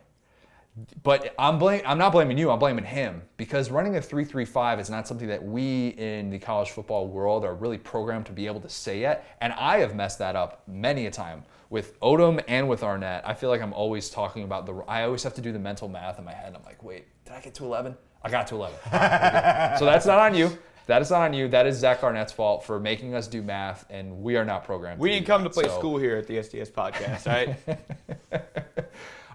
But 1.03 1.35
I'm 1.39 1.59
blame 1.59 1.83
I'm 1.85 1.99
not 1.99 2.13
blaming 2.13 2.39
you. 2.39 2.51
I'm 2.51 2.59
blaming 2.59 2.87
him 2.87 3.21
because 3.37 3.71
running 3.71 3.97
a 3.97 4.01
three-three-five 4.01 4.81
is 4.81 4.89
not 4.89 5.07
something 5.07 5.29
that 5.29 5.45
we 5.45 5.89
in 5.89 6.31
the 6.31 6.39
college 6.39 6.71
football 6.71 7.09
world 7.09 7.45
are 7.45 7.55
really 7.55 7.77
programmed 7.77 8.25
to 8.25 8.33
be 8.33 8.47
able 8.47 8.61
to 8.61 8.71
say 8.71 9.01
yet. 9.01 9.37
And 9.43 9.53
I 9.53 9.81
have 9.81 9.95
messed 9.95 10.19
that 10.21 10.35
up 10.35 10.63
many 10.67 11.05
a 11.05 11.11
time 11.11 11.45
with 11.69 12.01
Odom 12.01 12.43
and 12.49 12.71
with 12.71 12.83
Arnett. 12.83 13.29
I 13.29 13.35
feel 13.35 13.51
like 13.51 13.61
I'm 13.61 13.75
always 13.75 14.09
talking 14.09 14.45
about 14.45 14.65
the. 14.65 14.77
I 14.89 15.03
always 15.03 15.23
have 15.25 15.35
to 15.35 15.43
do 15.43 15.53
the 15.53 15.59
mental 15.59 15.91
math 15.91 16.19
in 16.19 16.25
my 16.25 16.33
head. 16.33 16.55
I'm 16.57 16.65
like, 16.65 16.83
wait, 16.83 17.05
did 17.27 17.35
I 17.35 17.41
get 17.43 17.55
to 17.57 17.67
11? 17.67 17.95
I 18.23 18.31
got 18.31 18.47
to 18.47 18.55
11. 18.55 18.79
so 19.79 19.85
that's 19.85 20.07
not 20.07 20.19
on 20.19 20.35
you. 20.35 20.57
That 20.87 21.03
is 21.03 21.11
not 21.11 21.23
on 21.23 21.33
you. 21.33 21.49
That 21.49 21.67
is 21.67 21.77
Zach 21.79 22.03
Arnett's 22.03 22.33
fault 22.33 22.65
for 22.65 22.81
making 22.81 23.15
us 23.15 23.29
do 23.29 23.43
math, 23.43 23.87
and 23.89 24.23
we 24.23 24.37
are 24.37 24.45
not 24.45 24.65
programmed. 24.65 25.01
We 25.01 25.11
didn't 25.11 25.27
come 25.27 25.45
to 25.45 25.51
play 25.51 25.65
so. 25.65 25.79
school 25.79 25.99
here 25.99 26.17
at 26.17 26.27
the 26.27 26.39
SDS 26.39 26.71
podcast, 26.71 27.27
right? 27.27 27.57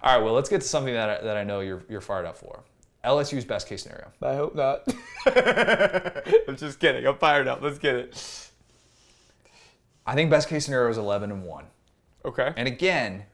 all 0.02 0.16
right. 0.16 0.24
Well, 0.24 0.34
let's 0.34 0.48
get 0.48 0.60
to 0.60 0.68
something 0.68 0.94
that 0.94 1.20
I, 1.20 1.24
that 1.24 1.36
I 1.36 1.44
know 1.44 1.60
you're 1.60 1.82
you're 1.88 2.00
fired 2.00 2.26
up 2.26 2.36
for. 2.36 2.62
LSU's 3.04 3.44
best 3.44 3.68
case 3.68 3.84
scenario. 3.84 4.10
I 4.20 4.34
hope 4.34 4.54
not. 4.54 4.82
I'm 6.48 6.56
just 6.56 6.80
kidding. 6.80 7.06
I'm 7.06 7.16
fired 7.16 7.48
up. 7.48 7.62
Let's 7.62 7.78
get 7.78 7.94
it. 7.94 8.50
I 10.06 10.14
think 10.14 10.30
best 10.30 10.48
case 10.48 10.64
scenario 10.64 10.90
is 10.90 10.98
11 10.98 11.30
and 11.30 11.44
one. 11.44 11.66
Okay. 12.24 12.52
And 12.56 12.66
again, 12.66 13.24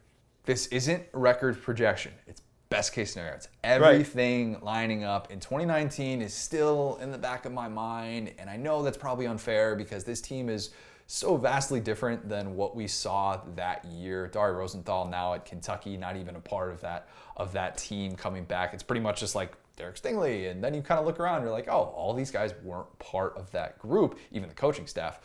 this 0.44 0.66
isn't 0.66 1.04
record 1.12 1.62
projection. 1.62 2.12
It's 2.26 2.42
best 2.68 2.92
case 2.92 3.12
scenario. 3.12 3.34
It's 3.34 3.48
everything 3.62 4.54
right. 4.54 4.62
lining 4.62 5.04
up 5.04 5.30
in 5.30 5.40
2019 5.40 6.22
is 6.22 6.34
still 6.34 6.98
in 7.00 7.10
the 7.10 7.18
back 7.18 7.44
of 7.44 7.52
my 7.52 7.68
mind. 7.68 8.32
And 8.38 8.48
I 8.50 8.56
know 8.56 8.82
that's 8.82 8.96
probably 8.96 9.26
unfair 9.26 9.76
because 9.76 10.04
this 10.04 10.20
team 10.20 10.48
is 10.48 10.70
so 11.06 11.36
vastly 11.36 11.80
different 11.80 12.28
than 12.28 12.56
what 12.56 12.74
we 12.74 12.86
saw 12.86 13.40
that 13.56 13.84
year. 13.84 14.26
Dare 14.28 14.54
Rosenthal 14.54 15.06
now 15.06 15.34
at 15.34 15.44
Kentucky, 15.44 15.96
not 15.96 16.16
even 16.16 16.36
a 16.36 16.40
part 16.40 16.70
of 16.70 16.80
that 16.80 17.08
of 17.36 17.52
that 17.52 17.76
team 17.76 18.14
coming 18.16 18.44
back. 18.44 18.72
It's 18.72 18.82
pretty 18.82 19.00
much 19.02 19.20
just 19.20 19.34
like 19.34 19.52
Derek 19.76 19.96
Stingley. 19.96 20.50
And 20.50 20.62
then 20.62 20.72
you 20.72 20.82
kind 20.82 21.00
of 21.00 21.06
look 21.06 21.20
around, 21.20 21.42
you're 21.42 21.50
like, 21.50 21.68
oh, 21.68 21.92
all 21.94 22.14
these 22.14 22.30
guys 22.30 22.54
weren't 22.62 22.98
part 22.98 23.36
of 23.36 23.50
that 23.52 23.78
group, 23.78 24.18
even 24.30 24.48
the 24.48 24.54
coaching 24.54 24.86
staff. 24.86 25.20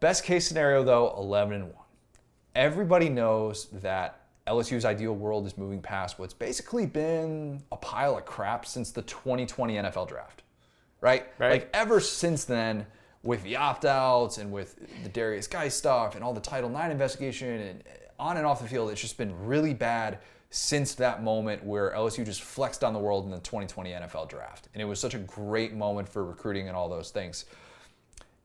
Best 0.00 0.24
case 0.24 0.46
scenario 0.46 0.84
though, 0.84 1.14
11 1.16 1.54
and 1.54 1.64
1. 1.64 1.74
Everybody 2.54 3.08
knows 3.08 3.66
that 3.66 4.25
LSU's 4.46 4.84
ideal 4.84 5.14
world 5.14 5.46
is 5.46 5.58
moving 5.58 5.82
past 5.82 6.18
what's 6.18 6.34
basically 6.34 6.86
been 6.86 7.62
a 7.72 7.76
pile 7.76 8.16
of 8.16 8.24
crap 8.24 8.66
since 8.66 8.90
the 8.90 9.02
2020 9.02 9.74
NFL 9.74 10.08
draft, 10.08 10.42
right? 11.00 11.26
Right. 11.38 11.50
Like 11.50 11.70
ever 11.74 12.00
since 12.00 12.44
then, 12.44 12.86
with 13.22 13.42
the 13.42 13.56
opt-outs 13.56 14.38
and 14.38 14.52
with 14.52 14.76
the 15.02 15.08
Derrius 15.08 15.50
Guice 15.50 15.74
stuff 15.74 16.14
and 16.14 16.22
all 16.22 16.32
the 16.32 16.40
Title 16.40 16.70
IX 16.70 16.92
investigation 16.92 17.48
and 17.48 17.82
on 18.18 18.36
and 18.36 18.46
off 18.46 18.62
the 18.62 18.68
field, 18.68 18.90
it's 18.90 19.00
just 19.00 19.18
been 19.18 19.34
really 19.46 19.74
bad 19.74 20.20
since 20.50 20.94
that 20.94 21.22
moment 21.22 21.62
where 21.64 21.90
LSU 21.90 22.24
just 22.24 22.42
flexed 22.42 22.84
on 22.84 22.92
the 22.92 22.98
world 22.98 23.24
in 23.24 23.30
the 23.30 23.38
2020 23.38 23.90
NFL 23.90 24.28
draft. 24.28 24.68
And 24.72 24.80
it 24.80 24.84
was 24.84 25.00
such 25.00 25.14
a 25.14 25.18
great 25.18 25.74
moment 25.74 26.08
for 26.08 26.24
recruiting 26.24 26.68
and 26.68 26.76
all 26.76 26.88
those 26.88 27.10
things. 27.10 27.46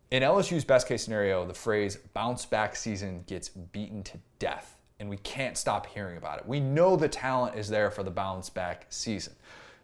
In 0.10 0.24
LSU's 0.24 0.66
best 0.66 0.88
case 0.88 1.04
scenario, 1.04 1.46
the 1.46 1.54
phrase 1.54 1.98
bounce 2.14 2.46
back 2.46 2.76
season 2.76 3.24
gets 3.28 3.48
beaten 3.50 4.04
to 4.04 4.18
death, 4.40 4.76
and 5.02 5.10
we 5.10 5.18
can't 5.18 5.58
stop 5.58 5.88
hearing 5.88 6.16
about 6.16 6.38
it. 6.38 6.46
We 6.46 6.60
know 6.60 6.96
the 6.96 7.10
talent 7.10 7.58
is 7.58 7.68
there 7.68 7.90
for 7.90 8.04
the 8.04 8.12
bounce 8.12 8.52
back 8.52 8.86
season. 8.90 9.34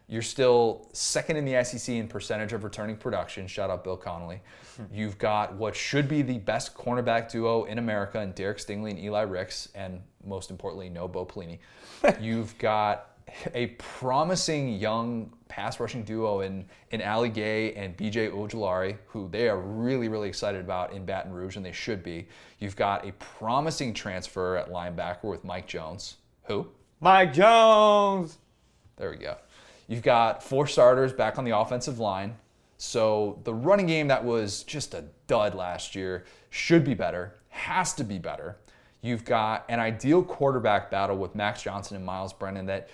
You're 0.08 0.22
still 0.22 0.88
second 0.94 1.38
in 1.38 1.44
the 1.44 1.62
SEC 1.64 1.96
in 1.96 2.08
percentage 2.08 2.54
of 2.54 2.64
returning 2.64 2.96
production. 2.96 3.48
Shout 3.48 3.72
out 3.72 3.84
Bill 3.84 3.98
Connelly. 3.98 4.42
Hmm. 4.78 4.84
You've 4.94 5.18
got 5.18 5.56
what 5.56 5.76
should 5.76 6.08
be 6.08 6.22
the 6.22 6.38
best 6.38 6.76
cornerback 6.76 7.32
duo 7.32 7.64
in 7.64 7.80
America 7.80 8.20
and 8.20 8.34
Derek 8.36 8.60
Stingley 8.60 8.92
and 8.92 9.00
Eli 9.00 9.24
Ricks, 9.24 9.70
and 9.74 10.02
most 10.24 10.52
importantly, 10.52 10.88
no 10.88 11.08
Bo 11.08 11.26
Pelini. 11.26 11.58
You've 12.22 12.56
got 12.60 13.07
a 13.54 13.68
promising 13.78 14.76
young 14.76 15.32
pass 15.48 15.80
rushing 15.80 16.04
duo 16.04 16.42
in, 16.42 16.66
in 16.92 17.02
Ali 17.02 17.30
Gaye 17.30 17.74
and 17.74 17.96
BJ 17.98 18.32
Ojulari, 18.32 18.98
who 19.08 19.30
they 19.30 19.50
are 19.50 19.60
really, 19.60 20.08
really 20.08 20.28
excited 20.28 20.62
about 20.62 20.94
in 20.94 21.06
Baton 21.06 21.32
Rouge, 21.32 21.56
and 21.58 21.66
they 21.66 21.72
should 21.72 22.04
be. 22.04 22.28
You've 22.60 22.76
got 22.76 23.08
a 23.08 23.12
promising 23.14 23.94
transfer 23.94 24.58
at 24.58 24.70
linebacker 24.70 25.26
with 25.26 25.44
Mike 25.44 25.68
Jones. 25.68 26.18
Who? 26.44 26.68
Mike 27.00 27.34
Jones. 27.34 28.38
There 28.98 29.12
we 29.12 29.18
go. 29.18 29.38
You've 29.88 30.04
got 30.04 30.44
four 30.44 30.68
starters 30.68 31.14
back 31.14 31.38
on 31.38 31.46
the 31.46 31.58
offensive 31.58 32.00
line. 32.00 32.36
So 32.78 33.40
the 33.44 33.54
running 33.54 33.88
game 33.88 34.08
that 34.08 34.24
was 34.24 34.64
just 34.64 34.94
a 34.94 35.06
dud 35.28 35.56
last 35.56 35.96
year 35.96 36.26
should 36.50 36.84
be 36.84 36.94
better, 36.94 37.36
has 37.50 37.94
to 37.96 38.04
be 38.04 38.20
better. 38.20 38.58
You've 39.02 39.26
got 39.26 39.66
an 39.70 39.80
ideal 39.80 40.24
quarterback 40.24 40.92
battle 40.92 41.18
with 41.18 41.36
Max 41.36 41.62
Johnson 41.62 41.96
and 41.96 42.06
Myles 42.06 42.34
Brennan 42.34 42.66
that 42.66 42.90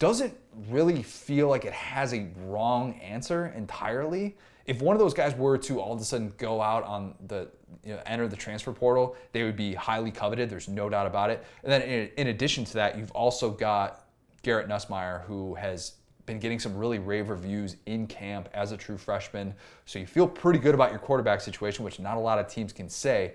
doesn't 0.00 0.36
really 0.68 1.02
feel 1.04 1.48
like 1.48 1.64
it 1.64 1.72
has 1.72 2.12
a 2.12 2.26
wrong 2.46 2.94
answer 2.94 3.52
entirely. 3.56 4.36
If 4.66 4.82
one 4.82 4.96
of 4.96 5.00
those 5.00 5.14
guys 5.14 5.36
were 5.36 5.56
to 5.58 5.78
all 5.78 5.92
of 5.92 6.00
a 6.00 6.04
sudden 6.04 6.32
go 6.38 6.60
out 6.60 6.82
on 6.84 7.14
the 7.28 7.48
you 7.84 7.94
know, 7.94 8.00
enter 8.06 8.26
the 8.26 8.36
transfer 8.36 8.72
portal, 8.72 9.14
they 9.32 9.44
would 9.44 9.56
be 9.56 9.74
highly 9.74 10.10
coveted. 10.10 10.50
There's 10.50 10.68
no 10.68 10.88
doubt 10.88 11.06
about 11.06 11.30
it. 11.30 11.44
And 11.62 11.72
then 11.72 11.82
in, 11.82 12.10
in 12.16 12.26
addition 12.28 12.64
to 12.64 12.74
that, 12.74 12.98
you've 12.98 13.12
also 13.12 13.50
got 13.50 14.06
Garrett 14.42 14.68
Nussmeier, 14.68 15.22
who 15.24 15.54
has 15.54 15.92
been 16.26 16.38
getting 16.38 16.58
some 16.58 16.74
really 16.76 16.98
rave 16.98 17.28
reviews 17.28 17.76
in 17.86 18.06
camp 18.06 18.48
as 18.54 18.72
a 18.72 18.76
true 18.76 18.96
freshman. 18.96 19.54
So 19.84 19.98
you 19.98 20.06
feel 20.06 20.26
pretty 20.26 20.58
good 20.58 20.74
about 20.74 20.90
your 20.90 20.98
quarterback 20.98 21.40
situation, 21.40 21.84
which 21.84 22.00
not 22.00 22.16
a 22.16 22.20
lot 22.20 22.38
of 22.38 22.48
teams 22.48 22.72
can 22.72 22.88
say. 22.88 23.34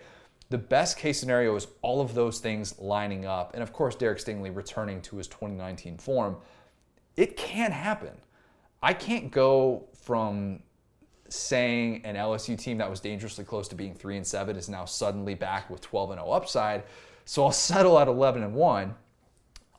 The 0.49 0.58
best 0.58 0.97
case 0.97 1.19
scenario 1.19 1.56
is 1.56 1.67
all 1.82 2.01
of 2.01 2.13
those 2.13 2.39
things 2.39 2.80
lining 2.80 3.25
up. 3.25 3.54
And 3.54 3.63
of 3.63 3.73
course, 3.73 3.95
Derek 3.95 4.19
Stingley 4.19 4.56
returning 4.56 5.01
to 5.04 5.17
his 5.17 5.28
2019 5.28 5.97
form. 5.97 6.38
It 7.17 7.38
can 7.38 7.71
happen. 7.71 8.13
I 8.84 8.93
can't 8.93 9.32
go 9.32 9.88
from 9.93 10.60
saying 11.30 12.01
an 12.06 12.15
LSU 12.15 12.58
team 12.58 12.78
that 12.78 12.89
was 12.89 12.99
dangerously 12.99 13.43
close 13.43 13.67
to 13.69 13.75
being 13.75 13.95
3 13.95 14.17
and 14.17 14.28
7 14.28 14.56
is 14.56 14.69
now 14.69 14.86
suddenly 14.86 15.34
back 15.34 15.69
with 15.69 15.82
12 15.82 16.12
and 16.12 16.19
0 16.19 16.32
upside. 16.32 16.84
So 17.25 17.43
I'll 17.43 17.51
settle 17.51 17.97
at 17.99 18.08
11 18.08 18.43
and 18.43 18.54
1 18.54 18.95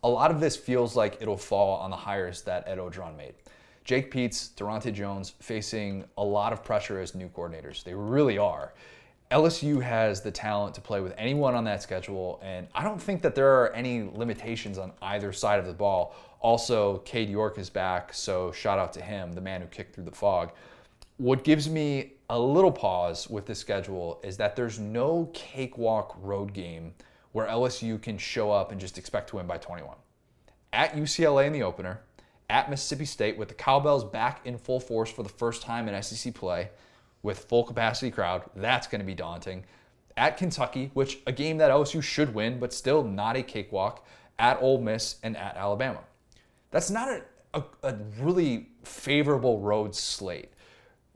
a 0.02 0.08
lot 0.08 0.30
of 0.30 0.38
this 0.38 0.56
feels 0.56 0.94
like 0.94 1.18
it'll 1.20 1.36
fall 1.36 1.78
on 1.78 1.90
the 1.90 1.96
hires 1.96 2.42
that 2.42 2.68
Ed 2.68 2.78
Orgeron 2.78 3.16
made. 3.16 3.34
Jake 3.84 4.12
Peetz, 4.12 4.50
Daronte 4.54 4.92
Jones 4.92 5.34
facing 5.40 6.04
a 6.16 6.22
lot 6.22 6.52
of 6.52 6.62
pressure 6.62 7.00
as 7.00 7.16
new 7.16 7.28
coordinators. 7.28 7.82
They 7.82 7.92
really 7.92 8.38
are. 8.38 8.72
LSU 9.32 9.82
has 9.82 10.20
the 10.20 10.30
talent 10.30 10.76
to 10.76 10.80
play 10.80 11.00
with 11.00 11.12
anyone 11.18 11.56
on 11.56 11.64
that 11.64 11.82
schedule, 11.82 12.40
and 12.40 12.68
I 12.72 12.84
don't 12.84 13.02
think 13.02 13.20
that 13.22 13.34
there 13.34 13.50
are 13.60 13.72
any 13.72 14.08
limitations 14.14 14.78
on 14.78 14.92
either 15.02 15.32
side 15.32 15.58
of 15.58 15.66
the 15.66 15.72
ball. 15.72 16.14
Also, 16.40 16.98
Cade 16.98 17.28
York 17.30 17.58
is 17.58 17.70
back, 17.70 18.12
so 18.12 18.52
shout 18.52 18.78
out 18.78 18.92
to 18.92 19.00
him, 19.00 19.32
the 19.32 19.40
man 19.40 19.60
who 19.60 19.66
kicked 19.66 19.94
through 19.94 20.04
the 20.04 20.10
fog. 20.10 20.52
What 21.16 21.44
gives 21.44 21.68
me 21.68 22.12
a 22.28 22.38
little 22.38 22.72
pause 22.72 23.28
with 23.28 23.46
this 23.46 23.58
schedule 23.58 24.20
is 24.22 24.36
that 24.36 24.56
there's 24.56 24.78
no 24.78 25.30
cakewalk 25.32 26.16
road 26.20 26.52
game 26.52 26.94
where 27.32 27.46
LSU 27.46 28.00
can 28.00 28.18
show 28.18 28.50
up 28.50 28.72
and 28.72 28.80
just 28.80 28.98
expect 28.98 29.28
to 29.30 29.36
win 29.36 29.46
by 29.46 29.58
21. 29.58 29.96
At 30.72 30.94
UCLA 30.94 31.46
in 31.46 31.52
the 31.52 31.62
opener, 31.62 32.00
at 32.48 32.70
Mississippi 32.70 33.04
State 33.04 33.36
with 33.36 33.48
the 33.48 33.54
Cowbells 33.54 34.04
back 34.04 34.40
in 34.46 34.58
full 34.58 34.80
force 34.80 35.10
for 35.10 35.22
the 35.22 35.28
first 35.28 35.62
time 35.62 35.88
in 35.88 36.02
SEC 36.02 36.34
play 36.34 36.70
with 37.22 37.44
full 37.44 37.64
capacity 37.64 38.10
crowd, 38.10 38.42
that's 38.54 38.86
going 38.86 39.00
to 39.00 39.06
be 39.06 39.14
daunting. 39.14 39.64
At 40.16 40.36
Kentucky, 40.36 40.90
which 40.94 41.18
a 41.26 41.32
game 41.32 41.58
that 41.58 41.70
LSU 41.70 42.02
should 42.02 42.34
win, 42.34 42.58
but 42.58 42.72
still 42.72 43.02
not 43.02 43.36
a 43.36 43.42
cakewalk. 43.42 44.06
At 44.38 44.60
Ole 44.60 44.80
Miss 44.80 45.16
and 45.22 45.36
at 45.36 45.56
Alabama. 45.56 46.00
That's 46.70 46.90
not 46.90 47.08
a, 47.08 47.22
a, 47.54 47.64
a 47.82 47.96
really 48.20 48.68
favorable 48.84 49.60
road 49.60 49.94
slate 49.94 50.52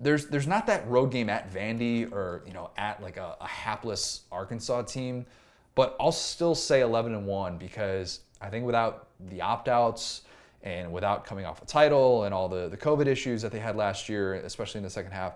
there's 0.03 0.27
there's 0.27 0.47
not 0.47 0.67
that 0.67 0.89
road 0.89 1.11
game 1.11 1.29
at 1.29 1.53
Vandy 1.53 2.11
or 2.11 2.43
you 2.47 2.55
know 2.55 2.71
at 2.77 3.03
like 3.03 3.19
a, 3.19 3.37
a, 3.41 3.47
hapless 3.47 4.23
Arkansas 4.33 4.83
team 4.83 5.27
but 5.75 5.97
I'll 6.01 6.13
still 6.13 6.55
say 6.55 6.81
11 6.81 7.15
and 7.15 7.27
1 7.27 7.59
because 7.59 8.21
I 8.41 8.49
think 8.49 8.67
without 8.67 9.09
the 9.29 9.41
opt 9.41 9.69
outs 9.69 10.23
and 10.63 10.93
without 10.93 11.25
coming 11.25 11.47
off 11.47 11.63
a 11.63 11.67
title 11.67 12.25
and 12.25 12.35
all 12.35 12.49
the, 12.49 12.69
the 12.69 12.77
COVID 12.77 13.07
issues 13.07 13.41
that 13.43 13.53
they 13.53 13.61
had 13.61 13.77
last 13.77 14.09
year, 14.09 14.35
especially 14.35 14.79
in 14.79 14.85
the 14.85 14.91
second 14.91 15.13
half, 15.13 15.35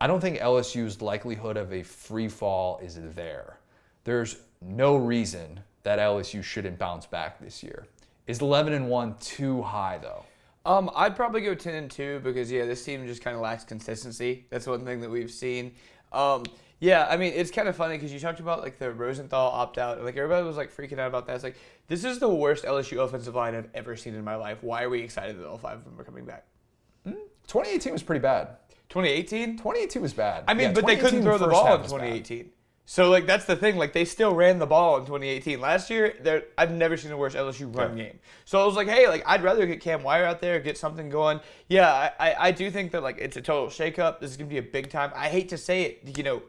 I 0.00 0.06
don't 0.06 0.20
think 0.20 0.38
LSU's 0.38 1.00
likelihood 1.00 1.56
of 1.56 1.72
a 1.72 1.82
free 1.82 2.28
fall 2.28 2.78
is 2.82 2.98
there. 3.14 3.58
There's 4.04 4.36
no 4.60 4.96
reason 4.96 5.60
that 5.84 5.98
LSU 5.98 6.42
shouldn't 6.42 6.78
bounce 6.78 7.06
back 7.06 7.40
this 7.40 7.62
year. 7.62 7.86
Is 8.32 8.40
11 8.40 8.72
and 8.72 8.88
1 8.88 9.16
too 9.20 9.60
high 9.60 9.98
though? 10.00 10.24
Um, 10.64 10.90
I'd 10.96 11.14
probably 11.14 11.42
go 11.42 11.54
10 11.54 11.74
and 11.74 11.90
2 11.90 12.20
because 12.24 12.50
yeah, 12.50 12.64
this 12.64 12.82
team 12.82 13.06
just 13.06 13.22
kind 13.22 13.36
of 13.36 13.42
lacks 13.42 13.62
consistency. 13.62 14.46
That's 14.48 14.66
one 14.66 14.86
thing 14.86 15.00
that 15.02 15.10
we've 15.10 15.30
seen. 15.30 15.74
Um, 16.12 16.44
yeah, 16.80 17.06
I 17.10 17.18
mean, 17.18 17.34
it's 17.36 17.50
kind 17.50 17.68
of 17.68 17.76
funny 17.76 17.96
because 17.96 18.10
you 18.10 18.18
talked 18.18 18.40
about 18.40 18.62
like 18.62 18.78
the 18.78 18.90
Rosenthal 18.90 19.50
opt 19.52 19.76
out, 19.76 20.02
like 20.02 20.16
everybody 20.16 20.46
was 20.46 20.56
like 20.56 20.74
freaking 20.74 20.98
out 20.98 21.08
about 21.08 21.26
that. 21.26 21.34
It's 21.34 21.44
like 21.44 21.58
this 21.88 22.04
is 22.04 22.20
the 22.20 22.28
worst 22.28 22.64
LSU 22.64 23.04
offensive 23.04 23.34
line 23.34 23.54
I've 23.54 23.68
ever 23.74 23.96
seen 23.96 24.14
in 24.14 24.24
my 24.24 24.36
life. 24.36 24.62
Why 24.62 24.84
are 24.84 24.88
we 24.88 25.00
excited 25.00 25.38
that 25.38 25.46
all 25.46 25.58
five 25.58 25.76
of 25.76 25.84
them 25.84 26.00
are 26.00 26.04
coming 26.04 26.24
back? 26.24 26.46
2018 27.04 27.92
was 27.92 28.02
pretty 28.02 28.20
bad. 28.20 28.56
2018? 28.88 29.58
2018 29.58 30.00
was 30.00 30.12
bad. 30.14 30.44
I 30.48 30.54
mean, 30.54 30.68
Yeah, 30.68 30.72
but 30.72 30.86
they 30.86 30.96
couldn't 30.96 31.22
throw 31.22 31.36
the 31.36 31.48
ball 31.48 31.74
in 31.74 31.82
was 31.82 31.92
bad. 31.92 32.24
2018. 32.24 32.50
So 32.84 33.08
like 33.10 33.26
that's 33.26 33.44
the 33.44 33.56
thing. 33.56 33.76
Like 33.76 33.92
they 33.92 34.04
still 34.04 34.34
ran 34.34 34.58
the 34.58 34.66
ball 34.66 34.96
in 34.98 35.04
2018. 35.04 35.60
Last 35.60 35.88
year, 35.88 36.44
I've 36.58 36.72
never 36.72 36.96
seen 36.96 37.12
a 37.12 37.16
worse 37.16 37.34
LSU 37.34 37.74
run 37.74 37.96
game. 37.96 38.18
So 38.44 38.60
I 38.60 38.66
was 38.66 38.74
like, 38.74 38.88
hey, 38.88 39.08
like 39.08 39.22
I'd 39.26 39.42
rather 39.42 39.66
get 39.66 39.80
Cam 39.80 40.02
Wire 40.02 40.24
out 40.24 40.40
there, 40.40 40.58
get 40.60 40.76
something 40.76 41.08
going. 41.08 41.40
Yeah, 41.68 41.90
I, 41.90 42.10
I, 42.18 42.34
I 42.48 42.50
do 42.50 42.70
think 42.70 42.92
that 42.92 43.02
like 43.02 43.18
it's 43.18 43.36
a 43.36 43.42
total 43.42 43.68
shakeup. 43.68 44.20
This 44.20 44.32
is 44.32 44.36
gonna 44.36 44.50
be 44.50 44.58
a 44.58 44.62
big 44.62 44.90
time. 44.90 45.12
I 45.14 45.28
hate 45.28 45.48
to 45.50 45.58
say 45.58 45.82
it, 45.84 46.16
you 46.16 46.24
know, 46.24 46.42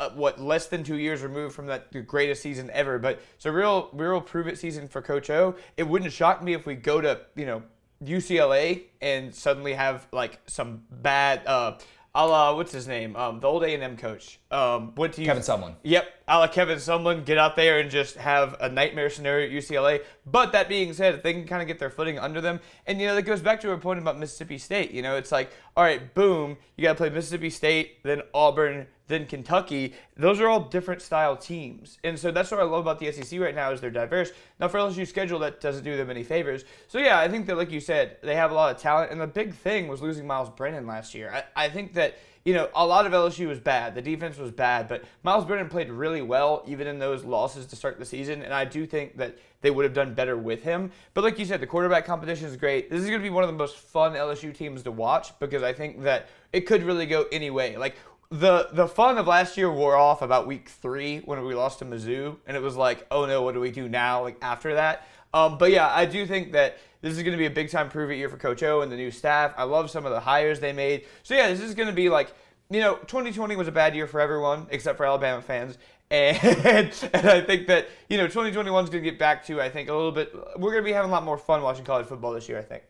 uh, 0.00 0.10
what 0.10 0.40
less 0.40 0.66
than 0.66 0.82
two 0.82 0.96
years 0.96 1.22
removed 1.22 1.54
from 1.54 1.66
that 1.66 1.92
the 1.92 2.00
greatest 2.00 2.42
season 2.42 2.70
ever. 2.72 2.98
But 2.98 3.20
it's 3.36 3.46
a 3.46 3.52
real, 3.52 3.90
real 3.92 4.20
prove 4.20 4.48
it 4.48 4.58
season 4.58 4.88
for 4.88 5.02
Coach 5.02 5.28
O. 5.30 5.56
It 5.76 5.86
wouldn't 5.86 6.12
shock 6.12 6.42
me 6.42 6.54
if 6.54 6.64
we 6.64 6.74
go 6.74 7.00
to 7.00 7.20
you 7.36 7.46
know 7.46 7.62
UCLA 8.02 8.84
and 9.00 9.34
suddenly 9.34 9.74
have 9.74 10.06
like 10.12 10.38
some 10.46 10.84
bad. 10.90 11.46
Uh, 11.46 11.78
a 12.14 12.26
la, 12.26 12.54
what's 12.54 12.72
his 12.72 12.88
name? 12.88 13.14
Um, 13.16 13.40
the 13.40 13.46
old 13.46 13.62
A 13.62 13.74
and 13.74 13.82
M 13.82 13.96
coach. 13.96 14.38
Um, 14.50 14.94
went 14.94 15.14
to 15.14 15.24
Kevin 15.24 15.42
Sumlin. 15.42 15.74
Yep, 15.82 16.06
a 16.26 16.38
la 16.38 16.46
Kevin 16.48 16.78
Sumlin, 16.78 17.24
get 17.24 17.38
out 17.38 17.54
there 17.54 17.78
and 17.78 17.90
just 17.90 18.16
have 18.16 18.56
a 18.60 18.68
nightmare 18.68 19.10
scenario 19.10 19.46
at 19.46 19.52
UCLA. 19.52 20.02
But 20.26 20.52
that 20.52 20.68
being 20.68 20.92
said, 20.92 21.14
if 21.14 21.22
they 21.22 21.32
can 21.32 21.46
kind 21.46 21.62
of 21.62 21.68
get 21.68 21.78
their 21.78 21.90
footing 21.90 22.18
under 22.18 22.40
them, 22.40 22.60
and 22.86 23.00
you 23.00 23.06
know 23.06 23.14
that 23.14 23.22
goes 23.22 23.40
back 23.40 23.60
to 23.60 23.70
our 23.70 23.76
point 23.76 23.98
about 23.98 24.18
Mississippi 24.18 24.58
State. 24.58 24.90
You 24.90 25.02
know, 25.02 25.16
it's 25.16 25.30
like, 25.30 25.50
all 25.76 25.84
right, 25.84 26.14
boom, 26.14 26.56
you 26.76 26.82
got 26.82 26.92
to 26.92 26.96
play 26.96 27.10
Mississippi 27.10 27.50
State, 27.50 28.02
then 28.02 28.22
Auburn, 28.32 28.86
then 29.08 29.26
Kentucky. 29.26 29.94
Those 30.16 30.40
are 30.40 30.48
all 30.48 30.60
different 30.60 31.02
style 31.02 31.36
teams, 31.36 31.98
and 32.04 32.18
so 32.18 32.30
that's 32.30 32.50
what 32.50 32.60
I 32.60 32.64
love 32.64 32.80
about 32.80 32.98
the 32.98 33.10
SEC 33.10 33.40
right 33.40 33.54
now 33.54 33.72
is 33.72 33.80
they're 33.80 33.90
diverse. 33.90 34.30
Now 34.60 34.68
for 34.68 34.78
LSU 34.78 35.06
schedule, 35.06 35.38
that 35.40 35.60
doesn't 35.60 35.84
do 35.84 35.96
them 35.96 36.10
any 36.10 36.22
favors. 36.22 36.64
So 36.86 36.98
yeah, 36.98 37.18
I 37.18 37.28
think 37.28 37.46
that 37.46 37.56
like 37.56 37.70
you 37.70 37.80
said, 37.80 38.18
they 38.22 38.36
have 38.36 38.50
a 38.50 38.54
lot 38.54 38.74
of 38.74 38.80
talent, 38.80 39.10
and 39.10 39.20
the 39.20 39.26
big 39.26 39.54
thing 39.54 39.88
was 39.88 40.00
losing 40.00 40.26
Myles 40.26 40.50
Brennan 40.50 40.86
last 40.86 41.14
year. 41.14 41.32
I, 41.56 41.64
I 41.64 41.68
think 41.68 41.94
that 41.94 42.16
you 42.48 42.54
know, 42.54 42.70
a 42.74 42.86
lot 42.86 43.04
of 43.04 43.12
LSU 43.12 43.46
was 43.46 43.58
bad. 43.58 43.94
The 43.94 44.00
defense 44.00 44.38
was 44.38 44.50
bad, 44.50 44.88
but 44.88 45.04
Myles 45.22 45.44
Brennan 45.44 45.68
played 45.68 45.90
really 45.90 46.22
well 46.22 46.64
even 46.66 46.86
in 46.86 46.98
those 46.98 47.22
losses 47.22 47.66
to 47.66 47.76
start 47.76 47.98
the 47.98 48.06
season, 48.06 48.42
and 48.42 48.54
I 48.54 48.64
do 48.64 48.86
think 48.86 49.18
that 49.18 49.36
they 49.60 49.70
would 49.70 49.84
have 49.84 49.92
done 49.92 50.14
better 50.14 50.34
with 50.36 50.62
him. 50.62 50.90
But 51.12 51.24
like 51.24 51.38
you 51.38 51.44
said, 51.44 51.60
the 51.60 51.66
quarterback 51.66 52.06
competition 52.06 52.46
is 52.46 52.56
great. 52.56 52.88
This 52.88 53.00
is 53.02 53.06
going 53.06 53.20
to 53.20 53.22
be 53.22 53.28
one 53.28 53.44
of 53.44 53.50
the 53.50 53.56
most 53.56 53.76
fun 53.76 54.14
LSU 54.14 54.54
teams 54.54 54.82
to 54.84 54.90
watch 54.90 55.38
because 55.40 55.62
I 55.62 55.74
think 55.74 56.02
that 56.04 56.28
it 56.52 56.62
could 56.62 56.84
really 56.84 57.04
go 57.04 57.26
any 57.30 57.50
way. 57.50 57.76
Like 57.76 57.96
the 58.30 58.68
the 58.72 58.86
fun 58.86 59.16
of 59.16 59.26
last 59.26 59.56
year 59.56 59.72
wore 59.72 59.96
off 59.96 60.20
about 60.20 60.46
week 60.46 60.68
three 60.68 61.18
when 61.20 61.42
we 61.44 61.54
lost 61.54 61.78
to 61.78 61.84
Mizzou, 61.84 62.36
and 62.46 62.56
it 62.56 62.62
was 62.62 62.76
like, 62.76 63.06
oh 63.10 63.24
no, 63.26 63.42
what 63.42 63.54
do 63.54 63.60
we 63.60 63.70
do 63.70 63.88
now? 63.88 64.22
Like 64.22 64.36
after 64.42 64.74
that. 64.74 65.06
Um, 65.32 65.58
but 65.58 65.70
yeah, 65.70 65.88
I 65.88 66.06
do 66.06 66.26
think 66.26 66.52
that 66.52 66.78
this 67.00 67.16
is 67.16 67.22
going 67.22 67.32
to 67.32 67.38
be 67.38 67.46
a 67.46 67.50
big 67.50 67.70
time 67.70 67.88
prove 67.88 68.10
it 68.10 68.16
year 68.16 68.28
for 68.28 68.36
Coach 68.36 68.62
O 68.62 68.80
and 68.80 68.90
the 68.90 68.96
new 68.96 69.10
staff. 69.10 69.54
I 69.56 69.64
love 69.64 69.90
some 69.90 70.04
of 70.06 70.12
the 70.12 70.20
hires 70.20 70.60
they 70.60 70.72
made. 70.72 71.04
So 71.22 71.34
yeah, 71.34 71.48
this 71.48 71.60
is 71.60 71.74
going 71.74 71.88
to 71.88 71.94
be 71.94 72.08
like, 72.08 72.32
you 72.70 72.80
know, 72.80 72.96
2020 72.96 73.56
was 73.56 73.68
a 73.68 73.72
bad 73.72 73.94
year 73.94 74.06
for 74.06 74.20
everyone 74.20 74.66
except 74.70 74.96
for 74.96 75.06
Alabama 75.06 75.42
fans. 75.42 75.78
And, 76.10 76.90
and 77.12 77.28
I 77.28 77.42
think 77.42 77.66
that, 77.66 77.86
you 78.08 78.16
know, 78.16 78.24
2021 78.24 78.84
is 78.84 78.88
going 78.88 79.04
to 79.04 79.10
get 79.10 79.18
back 79.18 79.44
to, 79.44 79.60
I 79.60 79.68
think, 79.68 79.90
a 79.90 79.94
little 79.94 80.10
bit. 80.10 80.34
We're 80.56 80.70
going 80.70 80.82
to 80.82 80.88
be 80.88 80.94
having 80.94 81.10
a 81.10 81.12
lot 81.12 81.22
more 81.22 81.36
fun 81.36 81.60
watching 81.60 81.84
college 81.84 82.06
football 82.06 82.32
this 82.32 82.48
year, 82.48 82.58
I 82.58 82.62
think. 82.62 82.84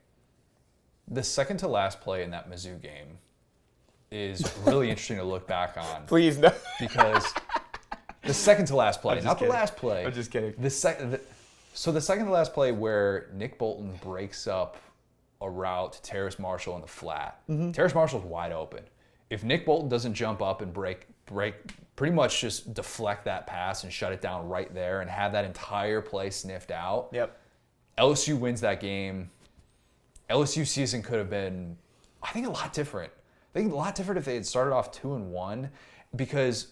The 1.08 1.24
second 1.24 1.56
to 1.56 1.66
last 1.66 2.00
play 2.00 2.22
in 2.22 2.30
that 2.30 2.48
Mizzou 2.48 2.80
game 2.80 3.18
is 4.10 4.50
really 4.64 4.88
interesting 4.90 5.16
to 5.18 5.24
look 5.24 5.46
back 5.46 5.76
on. 5.76 6.06
Please, 6.06 6.38
no. 6.38 6.52
Because 6.80 7.32
the 8.22 8.34
second 8.34 8.66
to 8.66 8.76
last 8.76 9.00
play, 9.02 9.20
not 9.20 9.38
kidding. 9.38 9.48
the 9.52 9.58
last 9.58 9.76
play. 9.76 10.04
I'm 10.04 10.12
just 10.12 10.30
kidding. 10.30 10.54
The 10.58 10.70
second, 10.70 11.18
so 11.74 11.92
the 11.92 12.00
second 12.00 12.26
to 12.26 12.32
last 12.32 12.52
play 12.54 12.72
where 12.72 13.28
Nick 13.34 13.58
Bolton 13.58 13.98
breaks 14.02 14.46
up 14.46 14.76
a 15.40 15.48
route 15.48 15.92
to 15.94 16.02
Terrace 16.02 16.38
Marshall 16.38 16.74
in 16.76 16.82
the 16.82 16.88
flat. 16.88 17.40
Mm-hmm. 17.48 17.72
Terrace 17.72 17.94
Marshall's 17.94 18.24
wide 18.24 18.52
open. 18.52 18.82
If 19.30 19.44
Nick 19.44 19.66
Bolton 19.66 19.88
doesn't 19.88 20.14
jump 20.14 20.40
up 20.40 20.62
and 20.62 20.72
break, 20.72 21.06
break, 21.26 21.54
pretty 21.96 22.14
much 22.14 22.40
just 22.40 22.72
deflect 22.74 23.26
that 23.26 23.46
pass 23.46 23.84
and 23.84 23.92
shut 23.92 24.12
it 24.12 24.20
down 24.22 24.48
right 24.48 24.72
there 24.74 25.00
and 25.02 25.10
have 25.10 25.32
that 25.32 25.44
entire 25.44 26.00
play 26.00 26.30
sniffed 26.30 26.70
out, 26.70 27.10
Yep. 27.12 27.38
LSU 27.98 28.38
wins 28.38 28.60
that 28.62 28.80
game. 28.80 29.30
LSU 30.30 30.66
season 30.66 31.02
could 31.02 31.18
have 31.18 31.28
been, 31.30 31.76
I 32.22 32.30
think, 32.30 32.46
a 32.46 32.50
lot 32.50 32.72
different. 32.72 33.12
I 33.58 33.60
think 33.60 33.72
a 33.72 33.76
lot 33.76 33.96
different 33.96 34.18
if 34.20 34.24
they 34.24 34.34
had 34.34 34.46
started 34.46 34.72
off 34.72 34.92
two 34.92 35.14
and 35.16 35.32
one, 35.32 35.70
because 36.14 36.68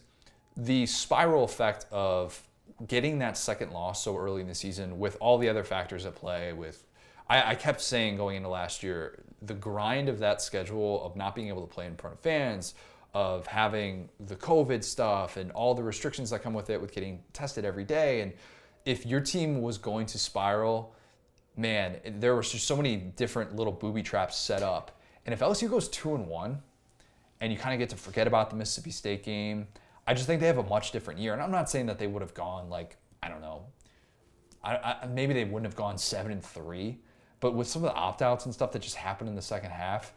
the 0.57 0.87
spiral 0.87 1.43
effect 1.43 1.85
of 1.91 2.41
getting 2.87 3.19
that 3.19 3.37
second 3.37 3.73
loss 3.73 4.05
so 4.05 4.17
early 4.17 4.41
in 4.41 4.47
the 4.47 4.55
season, 4.55 5.01
with 5.01 5.17
all 5.19 5.37
the 5.37 5.49
other 5.49 5.65
factors 5.65 6.07
at 6.07 6.15
play, 6.15 6.53
with 6.53 6.87
I, 7.29 7.51
I 7.51 7.55
kept 7.57 7.81
saying 7.81 8.17
going 8.17 8.37
into 8.37 8.49
last 8.49 8.85
year, 8.85 9.25
the 9.43 9.55
grind 9.55 10.09
of 10.09 10.21
that 10.21 10.41
schedule 10.41 11.05
of 11.05 11.17
not 11.17 11.35
being 11.35 11.49
able 11.49 11.67
to 11.67 11.67
play 11.67 11.87
in 11.87 11.97
front 11.97 12.15
of 12.15 12.21
fans, 12.21 12.75
of 13.15 13.49
having 13.49 14.09
the 14.21 14.37
COVID 14.37 14.85
stuff 14.85 15.39
and 15.39 15.51
all 15.51 15.75
the 15.75 15.83
restrictions 15.83 16.31
that 16.31 16.45
come 16.45 16.55
with 16.55 16.71
it, 16.71 16.81
with 16.81 16.93
getting 16.93 17.21
tested 17.33 17.65
every 17.65 17.85
day, 17.85 18.21
and 18.21 18.33
if 18.85 19.05
your 19.05 19.21
team 19.21 19.61
was 19.61 19.77
going 19.77 20.07
to 20.07 20.21
spiral 20.21 20.95
man, 21.57 21.97
there 22.21 22.37
were 22.37 22.43
just 22.43 22.65
so 22.65 22.77
many 22.77 22.95
different 22.95 23.57
little 23.57 23.73
booby 23.73 24.05
traps 24.05 24.37
set 24.37 24.63
up. 24.63 24.93
And 25.27 25.33
if 25.33 25.41
LSU 25.41 25.69
goes 25.69 25.89
two 25.89 26.15
and 26.15 26.29
one, 26.29 26.63
and 27.41 27.53
you 27.53 27.59
kind 27.59 27.75
of 27.75 27.79
get 27.79 27.91
to 27.91 27.97
forget 27.97 28.27
about 28.27 28.51
the 28.51 28.57
Mississippi 28.57 28.91
State 28.91 29.25
game, 29.25 29.67
I 30.07 30.15
just 30.15 30.27
think 30.27 30.41
they 30.41 30.47
have 30.47 30.59
a 30.59 30.63
much 30.63 30.93
different 30.93 31.21
year. 31.21 31.33
And 31.33 31.43
I'm 31.43 31.51
not 31.51 31.69
saying 31.69 31.87
that 31.87 31.99
they 31.99 32.07
would 32.07 32.23
have 32.23 32.35
gone 32.35 32.71
like 32.71 32.97
I 33.23 33.29
don't 33.29 33.41
know, 33.41 33.65
I, 34.63 34.97
I, 35.03 35.07
maybe 35.07 35.35
they 35.35 35.45
wouldn't 35.45 35.67
have 35.67 35.77
gone 35.77 35.99
seven 35.99 36.33
and 36.33 36.43
three, 36.43 36.99
but 37.41 37.55
with 37.55 37.67
some 37.67 37.85
of 37.85 37.91
the 37.91 37.97
opt 37.97 38.23
outs 38.23 38.45
and 38.45 38.55
stuff 38.55 38.73
that 38.73 38.83
just 38.83 38.97
happened 38.97 39.29
in 39.29 39.35
the 39.35 39.43
second 39.43 39.71
half. 39.71 40.13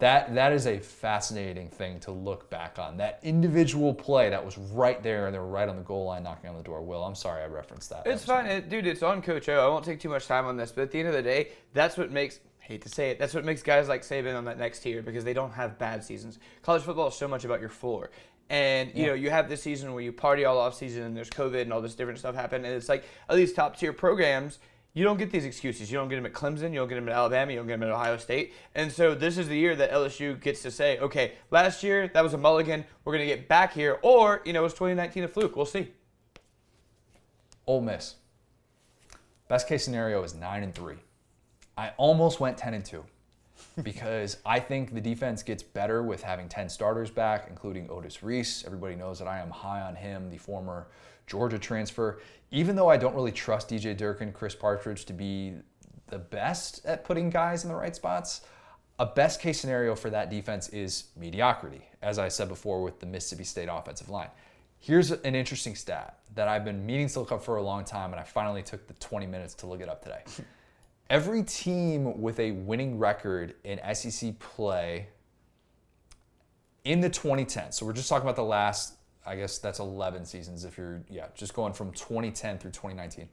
That, 0.00 0.32
that 0.36 0.52
is 0.52 0.68
a 0.68 0.78
fascinating 0.78 1.68
thing 1.68 1.98
to 2.00 2.12
look 2.12 2.48
back 2.50 2.78
on. 2.78 2.98
That 2.98 3.18
individual 3.24 3.92
play 3.92 4.30
that 4.30 4.44
was 4.44 4.56
right 4.56 5.02
there 5.02 5.26
and 5.26 5.34
they 5.34 5.40
were 5.40 5.48
right 5.48 5.68
on 5.68 5.74
the 5.74 5.82
goal 5.82 6.04
line 6.04 6.22
knocking 6.22 6.48
on 6.48 6.56
the 6.56 6.62
door. 6.62 6.82
Will, 6.82 7.02
I'm 7.02 7.16
sorry 7.16 7.42
I 7.42 7.46
referenced 7.46 7.90
that. 7.90 8.06
It's 8.06 8.24
fine, 8.24 8.46
it, 8.46 8.68
dude. 8.68 8.86
It's 8.86 9.02
on 9.02 9.20
Coach 9.20 9.48
O. 9.48 9.58
I 9.58 9.66
won't 9.66 9.84
take 9.84 9.98
too 9.98 10.08
much 10.08 10.28
time 10.28 10.46
on 10.46 10.56
this, 10.56 10.70
but 10.70 10.82
at 10.82 10.92
the 10.92 11.00
end 11.00 11.08
of 11.08 11.14
the 11.14 11.22
day, 11.22 11.48
that's 11.74 11.96
what 11.96 12.12
makes. 12.12 12.38
Hate 12.68 12.82
to 12.82 12.90
say 12.90 13.08
it, 13.08 13.18
that's 13.18 13.32
what 13.32 13.46
makes 13.46 13.62
guys 13.62 13.88
like 13.88 14.02
Saban 14.02 14.36
on 14.36 14.44
that 14.44 14.58
next 14.58 14.80
tier 14.80 15.00
because 15.00 15.24
they 15.24 15.32
don't 15.32 15.52
have 15.52 15.78
bad 15.78 16.04
seasons. 16.04 16.38
College 16.60 16.82
football 16.82 17.08
is 17.08 17.14
so 17.14 17.26
much 17.26 17.46
about 17.46 17.60
your 17.60 17.70
floor, 17.70 18.10
and 18.50 18.92
you 18.94 19.06
know 19.06 19.14
you 19.14 19.30
have 19.30 19.48
this 19.48 19.62
season 19.62 19.94
where 19.94 20.02
you 20.02 20.12
party 20.12 20.44
all 20.44 20.58
off 20.58 20.74
season 20.74 21.04
and 21.04 21.16
there's 21.16 21.30
COVID 21.30 21.62
and 21.62 21.72
all 21.72 21.80
this 21.80 21.94
different 21.94 22.18
stuff 22.18 22.34
happen, 22.34 22.66
and 22.66 22.74
it's 22.74 22.90
like 22.90 23.04
at 23.26 23.36
these 23.36 23.54
top 23.54 23.78
tier 23.78 23.94
programs. 23.94 24.58
You 24.92 25.04
don't 25.04 25.16
get 25.16 25.30
these 25.30 25.46
excuses. 25.46 25.90
You 25.90 25.96
don't 25.96 26.08
get 26.08 26.16
them 26.16 26.26
at 26.26 26.32
Clemson. 26.34 26.72
You 26.72 26.80
don't 26.80 26.88
get 26.88 26.96
them 26.96 27.08
at 27.08 27.14
Alabama. 27.14 27.52
You 27.52 27.58
don't 27.58 27.68
get 27.68 27.78
them 27.78 27.88
at 27.88 27.94
Ohio 27.94 28.16
State. 28.16 28.52
And 28.74 28.90
so 28.90 29.14
this 29.14 29.38
is 29.38 29.46
the 29.46 29.56
year 29.56 29.76
that 29.76 29.92
LSU 29.92 30.40
gets 30.40 30.62
to 30.62 30.70
say, 30.70 30.98
okay, 30.98 31.34
last 31.50 31.82
year 31.82 32.08
that 32.08 32.22
was 32.22 32.34
a 32.34 32.38
mulligan. 32.38 32.84
We're 33.04 33.12
gonna 33.12 33.26
get 33.26 33.48
back 33.48 33.72
here, 33.72 33.98
or 34.02 34.42
you 34.44 34.52
know, 34.52 34.64
it's 34.66 34.74
2019 34.74 35.24
a 35.24 35.28
fluke. 35.28 35.56
We'll 35.56 35.64
see. 35.64 35.88
Ole 37.66 37.80
Miss. 37.80 38.16
Best 39.48 39.68
case 39.68 39.84
scenario 39.84 40.22
is 40.22 40.34
nine 40.34 40.62
and 40.62 40.74
three. 40.74 40.98
I 41.78 41.92
almost 41.96 42.40
went 42.40 42.58
ten 42.58 42.74
and 42.74 42.84
two 42.84 43.04
because 43.84 44.38
I 44.44 44.58
think 44.58 44.92
the 44.92 45.00
defense 45.00 45.44
gets 45.44 45.62
better 45.62 46.02
with 46.02 46.24
having 46.24 46.48
ten 46.48 46.68
starters 46.68 47.08
back, 47.08 47.46
including 47.48 47.88
Otis 47.88 48.20
Reese. 48.20 48.64
Everybody 48.66 48.96
knows 48.96 49.20
that 49.20 49.28
I 49.28 49.38
am 49.38 49.50
high 49.50 49.82
on 49.82 49.94
him, 49.94 50.28
the 50.28 50.38
former 50.38 50.88
Georgia 51.28 51.56
transfer. 51.56 52.20
Even 52.50 52.74
though 52.74 52.88
I 52.88 52.96
don't 52.96 53.14
really 53.14 53.30
trust 53.30 53.68
DJ 53.68 53.96
Durkin, 53.96 54.32
Chris 54.32 54.56
Partridge 54.56 55.04
to 55.04 55.12
be 55.12 55.54
the 56.08 56.18
best 56.18 56.84
at 56.84 57.04
putting 57.04 57.30
guys 57.30 57.62
in 57.62 57.70
the 57.70 57.76
right 57.76 57.94
spots, 57.94 58.40
a 58.98 59.06
best 59.06 59.40
case 59.40 59.60
scenario 59.60 59.94
for 59.94 60.10
that 60.10 60.30
defense 60.30 60.68
is 60.70 61.04
mediocrity, 61.14 61.82
as 62.02 62.18
I 62.18 62.26
said 62.26 62.48
before 62.48 62.82
with 62.82 62.98
the 62.98 63.06
Mississippi 63.06 63.44
State 63.44 63.68
offensive 63.70 64.08
line. 64.08 64.30
Here's 64.80 65.12
an 65.12 65.36
interesting 65.36 65.76
stat 65.76 66.18
that 66.34 66.48
I've 66.48 66.64
been 66.64 66.84
meaning 66.84 67.08
to 67.08 67.20
look 67.20 67.30
up 67.30 67.44
for 67.44 67.56
a 67.56 67.62
long 67.62 67.84
time, 67.84 68.10
and 68.12 68.18
I 68.18 68.24
finally 68.24 68.64
took 68.64 68.88
the 68.88 68.94
20 68.94 69.26
minutes 69.26 69.54
to 69.54 69.66
look 69.66 69.80
it 69.80 69.88
up 69.88 70.02
today. 70.02 70.22
Every 71.10 71.42
team 71.42 72.20
with 72.20 72.38
a 72.38 72.50
winning 72.52 72.98
record 72.98 73.54
in 73.64 73.80
SEC 73.94 74.38
play 74.38 75.08
in 76.84 77.00
the 77.00 77.08
2010s, 77.08 77.74
so 77.74 77.86
we're 77.86 77.94
just 77.94 78.10
talking 78.10 78.24
about 78.24 78.36
the 78.36 78.44
last, 78.44 78.94
I 79.24 79.36
guess 79.36 79.58
that's 79.58 79.78
11 79.78 80.26
seasons 80.26 80.64
if 80.64 80.76
you're, 80.76 81.02
yeah, 81.08 81.26
just 81.34 81.54
going 81.54 81.72
from 81.72 81.92
2010 81.92 82.58
through 82.58 82.72
2019. 82.72 83.26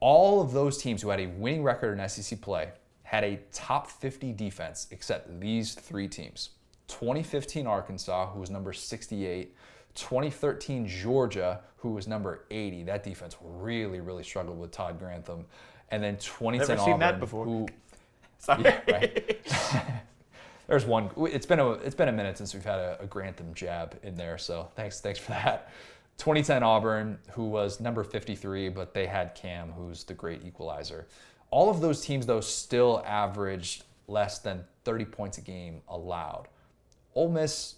All 0.00 0.42
of 0.42 0.52
those 0.52 0.76
teams 0.76 1.00
who 1.00 1.08
had 1.08 1.20
a 1.20 1.26
winning 1.26 1.62
record 1.62 1.98
in 1.98 2.06
SEC 2.08 2.38
play 2.40 2.70
had 3.02 3.24
a 3.24 3.40
top 3.50 3.90
50 3.90 4.32
defense 4.34 4.86
except 4.90 5.40
these 5.40 5.74
three 5.74 6.06
teams 6.06 6.50
2015 6.88 7.66
Arkansas, 7.66 8.30
who 8.30 8.40
was 8.40 8.50
number 8.50 8.72
68, 8.72 9.54
2013 9.94 10.86
Georgia, 10.86 11.60
who 11.76 11.90
was 11.90 12.06
number 12.06 12.44
80. 12.50 12.82
That 12.82 13.04
defense 13.04 13.36
really, 13.40 14.00
really 14.00 14.22
struggled 14.22 14.58
with 14.58 14.70
Todd 14.70 14.98
Grantham. 14.98 15.46
And 15.90 16.02
then 16.02 16.16
2010 16.18 16.58
Never 16.58 16.78
seen 16.78 16.94
Auburn, 16.94 17.00
that 17.00 17.20
before. 17.20 17.44
who 17.44 17.66
Sorry. 18.38 18.62
yeah, 18.64 18.80
right. 18.88 19.38
There's 20.66 20.86
one. 20.86 21.10
It's 21.18 21.46
been 21.46 21.58
a 21.58 21.70
it's 21.72 21.96
been 21.96 22.08
a 22.08 22.12
minute 22.12 22.38
since 22.38 22.54
we've 22.54 22.64
had 22.64 22.78
a, 22.78 22.98
a 23.00 23.06
Grantham 23.06 23.52
jab 23.54 23.98
in 24.02 24.14
there. 24.14 24.38
So 24.38 24.68
thanks 24.76 25.00
thanks 25.00 25.18
for 25.18 25.32
that. 25.32 25.70
2010 26.18 26.62
Auburn, 26.62 27.18
who 27.32 27.44
was 27.48 27.80
number 27.80 28.04
53, 28.04 28.68
but 28.68 28.94
they 28.94 29.06
had 29.06 29.34
Cam, 29.34 29.72
who's 29.72 30.04
the 30.04 30.14
great 30.14 30.44
equalizer. 30.44 31.06
All 31.50 31.70
of 31.70 31.80
those 31.80 32.02
teams 32.02 32.26
though 32.26 32.40
still 32.40 33.02
averaged 33.06 33.84
less 34.06 34.38
than 34.38 34.64
30 34.84 35.06
points 35.06 35.38
a 35.38 35.40
game 35.40 35.82
allowed. 35.88 36.46
Ole 37.14 37.30
Miss 37.30 37.76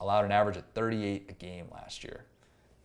allowed 0.00 0.24
an 0.24 0.32
average 0.32 0.56
of 0.56 0.64
38 0.74 1.26
a 1.28 1.32
game 1.32 1.66
last 1.72 2.04
year. 2.04 2.24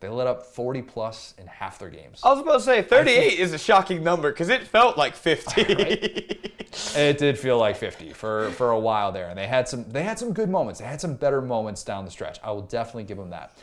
They 0.04 0.10
let 0.10 0.28
up 0.28 0.46
40 0.46 0.82
plus 0.82 1.34
in 1.38 1.48
half 1.48 1.80
their 1.80 1.90
games. 1.90 2.20
I 2.26 2.32
was 2.34 2.42
about 2.42 2.56
to 2.56 2.60
say 2.60 2.82
38 2.82 3.40
is 3.40 3.54
a 3.54 3.58
shocking 3.58 4.04
number 4.04 4.34
because 4.34 4.50
it 4.50 4.68
felt 4.68 4.98
like 4.98 5.16
50. 5.16 5.64
right? 5.76 6.52
It 6.94 7.18
did 7.18 7.40
feel 7.40 7.58
like 7.58 7.78
50 7.78 8.12
for, 8.12 8.50
for 8.50 8.72
a 8.72 8.80
while 8.80 9.14
there, 9.14 9.30
and 9.30 9.38
they 9.38 9.48
had 9.48 9.70
some 9.70 9.90
they 9.90 10.04
had 10.04 10.20
some 10.20 10.34
good 10.34 10.50
moments. 10.50 10.82
They 10.82 10.86
had 10.86 11.00
some 11.00 11.16
better 11.16 11.42
moments 11.42 11.86
down 11.86 12.04
the 12.04 12.12
stretch. 12.12 12.38
I 12.44 12.52
will 12.52 12.64
definitely 12.64 13.06
give 13.06 13.16
them 13.16 13.30
that. 13.30 13.58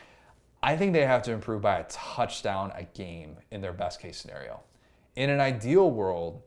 I 0.62 0.78
think 0.78 0.94
they 0.94 1.04
have 1.04 1.22
to 1.24 1.32
improve 1.32 1.60
by 1.60 1.80
a 1.80 1.84
touchdown 1.90 2.72
a 2.74 2.84
game 2.84 3.36
in 3.50 3.60
their 3.60 3.74
best 3.74 4.00
case 4.00 4.16
scenario. 4.16 4.60
In 5.16 5.28
an 5.28 5.40
ideal 5.40 5.90
world, 5.90 6.40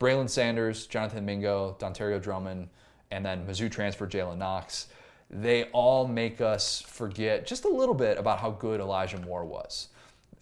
Braylon 0.00 0.28
Sanders, 0.28 0.88
Jonathan 0.88 1.24
Mingo, 1.24 1.76
Dontario 1.78 2.20
Drummond, 2.20 2.68
and 3.12 3.24
then 3.24 3.46
Mizzou 3.46 3.70
transfer 3.70 4.08
Jalen 4.08 4.38
Knox, 4.38 4.88
they 5.30 5.64
all 5.64 6.06
make 6.06 6.40
us 6.40 6.80
forget 6.80 7.46
just 7.46 7.64
a 7.64 7.68
little 7.68 7.94
bit 7.94 8.18
about 8.18 8.38
how 8.38 8.50
good 8.50 8.80
Elijah 8.80 9.18
Moore 9.18 9.44
was. 9.44 9.88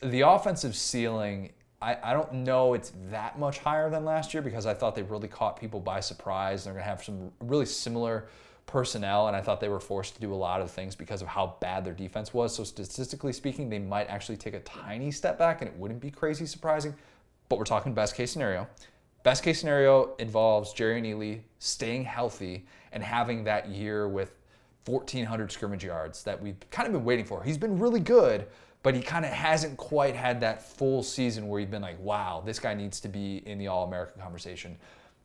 The 0.00 0.22
offensive 0.22 0.76
ceiling 0.76 1.50
I, 1.84 1.98
I 2.02 2.12
don't 2.14 2.32
know 2.32 2.72
it's 2.72 2.92
that 3.10 3.38
much 3.38 3.58
higher 3.58 3.90
than 3.90 4.06
last 4.06 4.32
year 4.32 4.42
because 4.42 4.64
I 4.64 4.72
thought 4.72 4.94
they 4.94 5.02
really 5.02 5.28
caught 5.28 5.60
people 5.60 5.80
by 5.80 6.00
surprise. 6.00 6.64
They're 6.64 6.72
going 6.72 6.82
to 6.82 6.88
have 6.88 7.04
some 7.04 7.30
really 7.40 7.66
similar 7.66 8.26
personnel, 8.64 9.28
and 9.28 9.36
I 9.36 9.42
thought 9.42 9.60
they 9.60 9.68
were 9.68 9.80
forced 9.80 10.14
to 10.14 10.20
do 10.20 10.32
a 10.32 10.34
lot 10.34 10.62
of 10.62 10.70
things 10.70 10.94
because 10.94 11.20
of 11.20 11.28
how 11.28 11.56
bad 11.60 11.84
their 11.84 11.92
defense 11.92 12.32
was. 12.32 12.54
So, 12.54 12.64
statistically 12.64 13.34
speaking, 13.34 13.68
they 13.68 13.78
might 13.78 14.08
actually 14.08 14.38
take 14.38 14.54
a 14.54 14.60
tiny 14.60 15.10
step 15.10 15.38
back, 15.38 15.60
and 15.60 15.70
it 15.70 15.76
wouldn't 15.76 16.00
be 16.00 16.10
crazy 16.10 16.46
surprising. 16.46 16.94
But 17.50 17.58
we're 17.58 17.66
talking 17.66 17.92
best 17.92 18.14
case 18.14 18.32
scenario. 18.32 18.66
Best 19.22 19.42
case 19.42 19.60
scenario 19.60 20.14
involves 20.18 20.72
Jerrion 20.72 21.04
Ealy 21.04 21.40
staying 21.58 22.04
healthy 22.04 22.64
and 22.92 23.02
having 23.02 23.44
that 23.44 23.68
year 23.68 24.08
with 24.08 24.34
1,400 24.86 25.50
scrimmage 25.50 25.84
yards 25.84 26.22
that 26.24 26.40
we've 26.42 26.56
kind 26.70 26.86
of 26.86 26.92
been 26.92 27.04
waiting 27.04 27.24
for. 27.24 27.42
He's 27.42 27.58
been 27.58 27.78
really 27.78 28.00
good, 28.00 28.46
but 28.82 28.94
he 28.94 29.00
kind 29.00 29.24
of 29.24 29.30
hasn't 29.30 29.76
quite 29.76 30.14
had 30.14 30.40
that 30.40 30.62
full 30.62 31.02
season 31.02 31.48
where 31.48 31.60
you've 31.60 31.70
been 31.70 31.82
like, 31.82 31.98
wow, 32.00 32.42
this 32.44 32.58
guy 32.58 32.74
needs 32.74 33.00
to 33.00 33.08
be 33.08 33.38
in 33.46 33.58
the 33.58 33.66
All 33.68 33.86
American 33.86 34.20
conversation. 34.20 34.76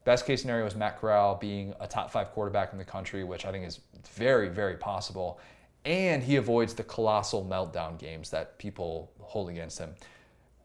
Best 0.05 0.25
case 0.25 0.41
scenario 0.41 0.65
is 0.65 0.75
Matt 0.75 0.99
Corral 0.99 1.35
being 1.35 1.73
a 1.81 1.87
top 1.87 2.09
five 2.09 2.31
quarterback 2.31 2.71
in 2.71 2.79
the 2.79 2.85
country, 2.85 3.23
which 3.23 3.45
I 3.45 3.51
think 3.51 3.65
is 3.67 3.81
very, 4.15 4.47
very 4.47 4.75
possible. 4.75 5.39
and 5.85 6.21
he 6.21 6.35
avoids 6.35 6.73
the 6.73 6.83
colossal 6.83 7.45
meltdown 7.45 7.97
games 7.97 8.29
that 8.29 8.57
people 8.57 9.11
hold 9.21 9.49
against 9.49 9.79
him. 9.79 9.93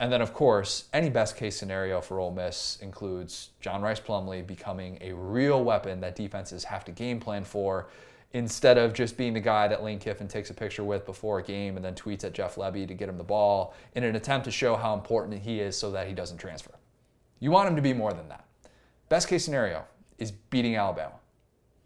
And 0.01 0.13
then, 0.13 0.21
of 0.21 0.35
course, 0.35 0.85
any 0.93 1.09
best 1.09 1.37
case 1.37 1.57
scenario 1.57 2.01
for 2.01 2.19
Ole 2.19 2.33
Miss 2.33 2.79
includes 2.83 3.51
John 3.61 3.81
Rice 3.81 4.01
Plumlee 4.01 4.45
becoming 4.45 4.99
a 5.01 5.13
real 5.13 5.63
weapon 5.63 6.01
that 6.01 6.17
defenses 6.17 6.65
have 6.65 6.85
to 6.87 6.93
game 6.93 7.21
plan 7.21 7.45
for 7.45 7.87
instead 8.35 8.77
of 8.77 8.93
just 8.93 9.17
being 9.17 9.33
the 9.33 9.41
guy 9.41 9.69
that 9.69 9.83
Lane 9.83 10.01
Kiffin 10.01 10.27
takes 10.27 10.51
a 10.51 10.55
picture 10.55 10.83
with 10.83 11.07
before 11.07 11.39
a 11.39 11.43
game 11.43 11.77
and 11.77 11.85
then 11.85 11.95
tweets 11.95 12.25
at 12.25 12.35
Jeff 12.35 12.57
Lebby 12.57 12.87
to 12.89 12.93
get 12.93 13.09
him 13.09 13.17
the 13.17 13.25
ball 13.25 13.75
in 13.95 14.03
an 14.03 14.17
attempt 14.17 14.45
to 14.45 14.51
show 14.51 14.75
how 14.75 14.93
important 14.93 15.41
he 15.41 15.61
is 15.61 15.79
so 15.79 15.93
that 15.93 16.09
he 16.09 16.13
doesn't 16.13 16.37
transfer. 16.37 16.73
You 17.39 17.53
want 17.53 17.69
him 17.69 17.77
to 17.77 17.83
be 17.83 17.93
more 17.93 18.13
than 18.13 18.29
that. 18.29 18.45
Best 19.09 19.29
case 19.29 19.45
scenario 19.45 19.85
is 20.19 20.33
beating 20.33 20.75
Alabama. 20.75 21.15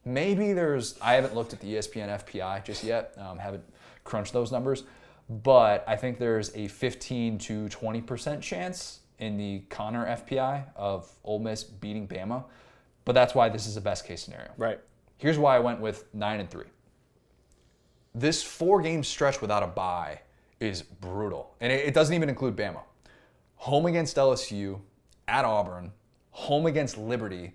Maybe 0.06 0.54
there's, 0.54 0.98
I 1.02 1.14
haven't 1.14 1.34
looked 1.34 1.52
at 1.52 1.60
the 1.60 1.74
ESPN 1.74 2.24
FPI 2.24 2.64
just 2.64 2.82
yet, 2.82 3.12
um, 3.18 3.38
haven't 3.38 3.64
crunched 4.04 4.32
those 4.32 4.50
numbers, 4.50 4.84
but 5.28 5.84
I 5.86 5.96
think 5.96 6.18
there's 6.18 6.56
a 6.56 6.68
15 6.68 7.36
to 7.38 7.66
20% 7.66 8.40
chance 8.40 9.00
in 9.18 9.36
the 9.36 9.64
Connor 9.68 10.06
FPI 10.06 10.64
of 10.76 11.12
Ole 11.24 11.40
Miss 11.40 11.62
beating 11.62 12.08
Bama. 12.08 12.44
But 13.04 13.14
that's 13.14 13.34
why 13.34 13.50
this 13.50 13.66
is 13.66 13.76
a 13.76 13.80
best 13.82 14.06
case 14.06 14.22
scenario. 14.22 14.50
Right. 14.56 14.80
Here's 15.18 15.38
why 15.38 15.56
I 15.56 15.58
went 15.58 15.80
with 15.80 16.12
nine 16.14 16.40
and 16.40 16.48
three. 16.48 16.66
This 18.14 18.42
four 18.42 18.80
game 18.80 19.04
stretch 19.04 19.40
without 19.40 19.62
a 19.62 19.66
bye 19.66 20.20
is 20.60 20.82
brutal. 20.82 21.54
And 21.60 21.72
it, 21.72 21.94
doesn't 21.94 22.14
even 22.14 22.28
include 22.28 22.56
Bama. 22.56 22.80
Home 23.56 23.86
against 23.86 24.16
LSU, 24.16 24.80
at 25.26 25.44
Auburn, 25.44 25.92
home 26.30 26.66
against 26.66 26.96
Liberty, 26.96 27.52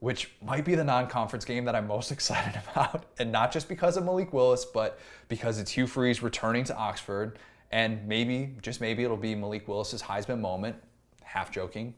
which 0.00 0.32
might 0.42 0.64
be 0.64 0.74
the 0.74 0.84
non 0.84 1.06
conference 1.06 1.44
game 1.44 1.64
that 1.64 1.74
I'm 1.74 1.86
most 1.86 2.10
excited 2.16 2.60
about. 2.70 3.04
And 3.18 3.30
not 3.30 3.52
just 3.52 3.68
because 3.68 3.96
of 3.96 4.04
Malik 4.04 4.32
Willis, 4.32 4.64
but 4.64 4.98
because 5.28 5.58
it's 5.58 5.70
Hugh 5.70 5.86
Freeze 5.86 6.22
returning 6.22 6.64
to 6.64 6.76
Oxford. 6.76 7.38
And 7.70 8.06
maybe, 8.06 8.56
just 8.62 8.80
maybe, 8.80 9.04
it'll 9.04 9.16
be 9.16 9.34
Malik 9.34 9.66
Willis's 9.66 10.02
Heisman 10.02 10.40
moment, 10.40 10.76
half 11.22 11.50
joking. 11.50 11.94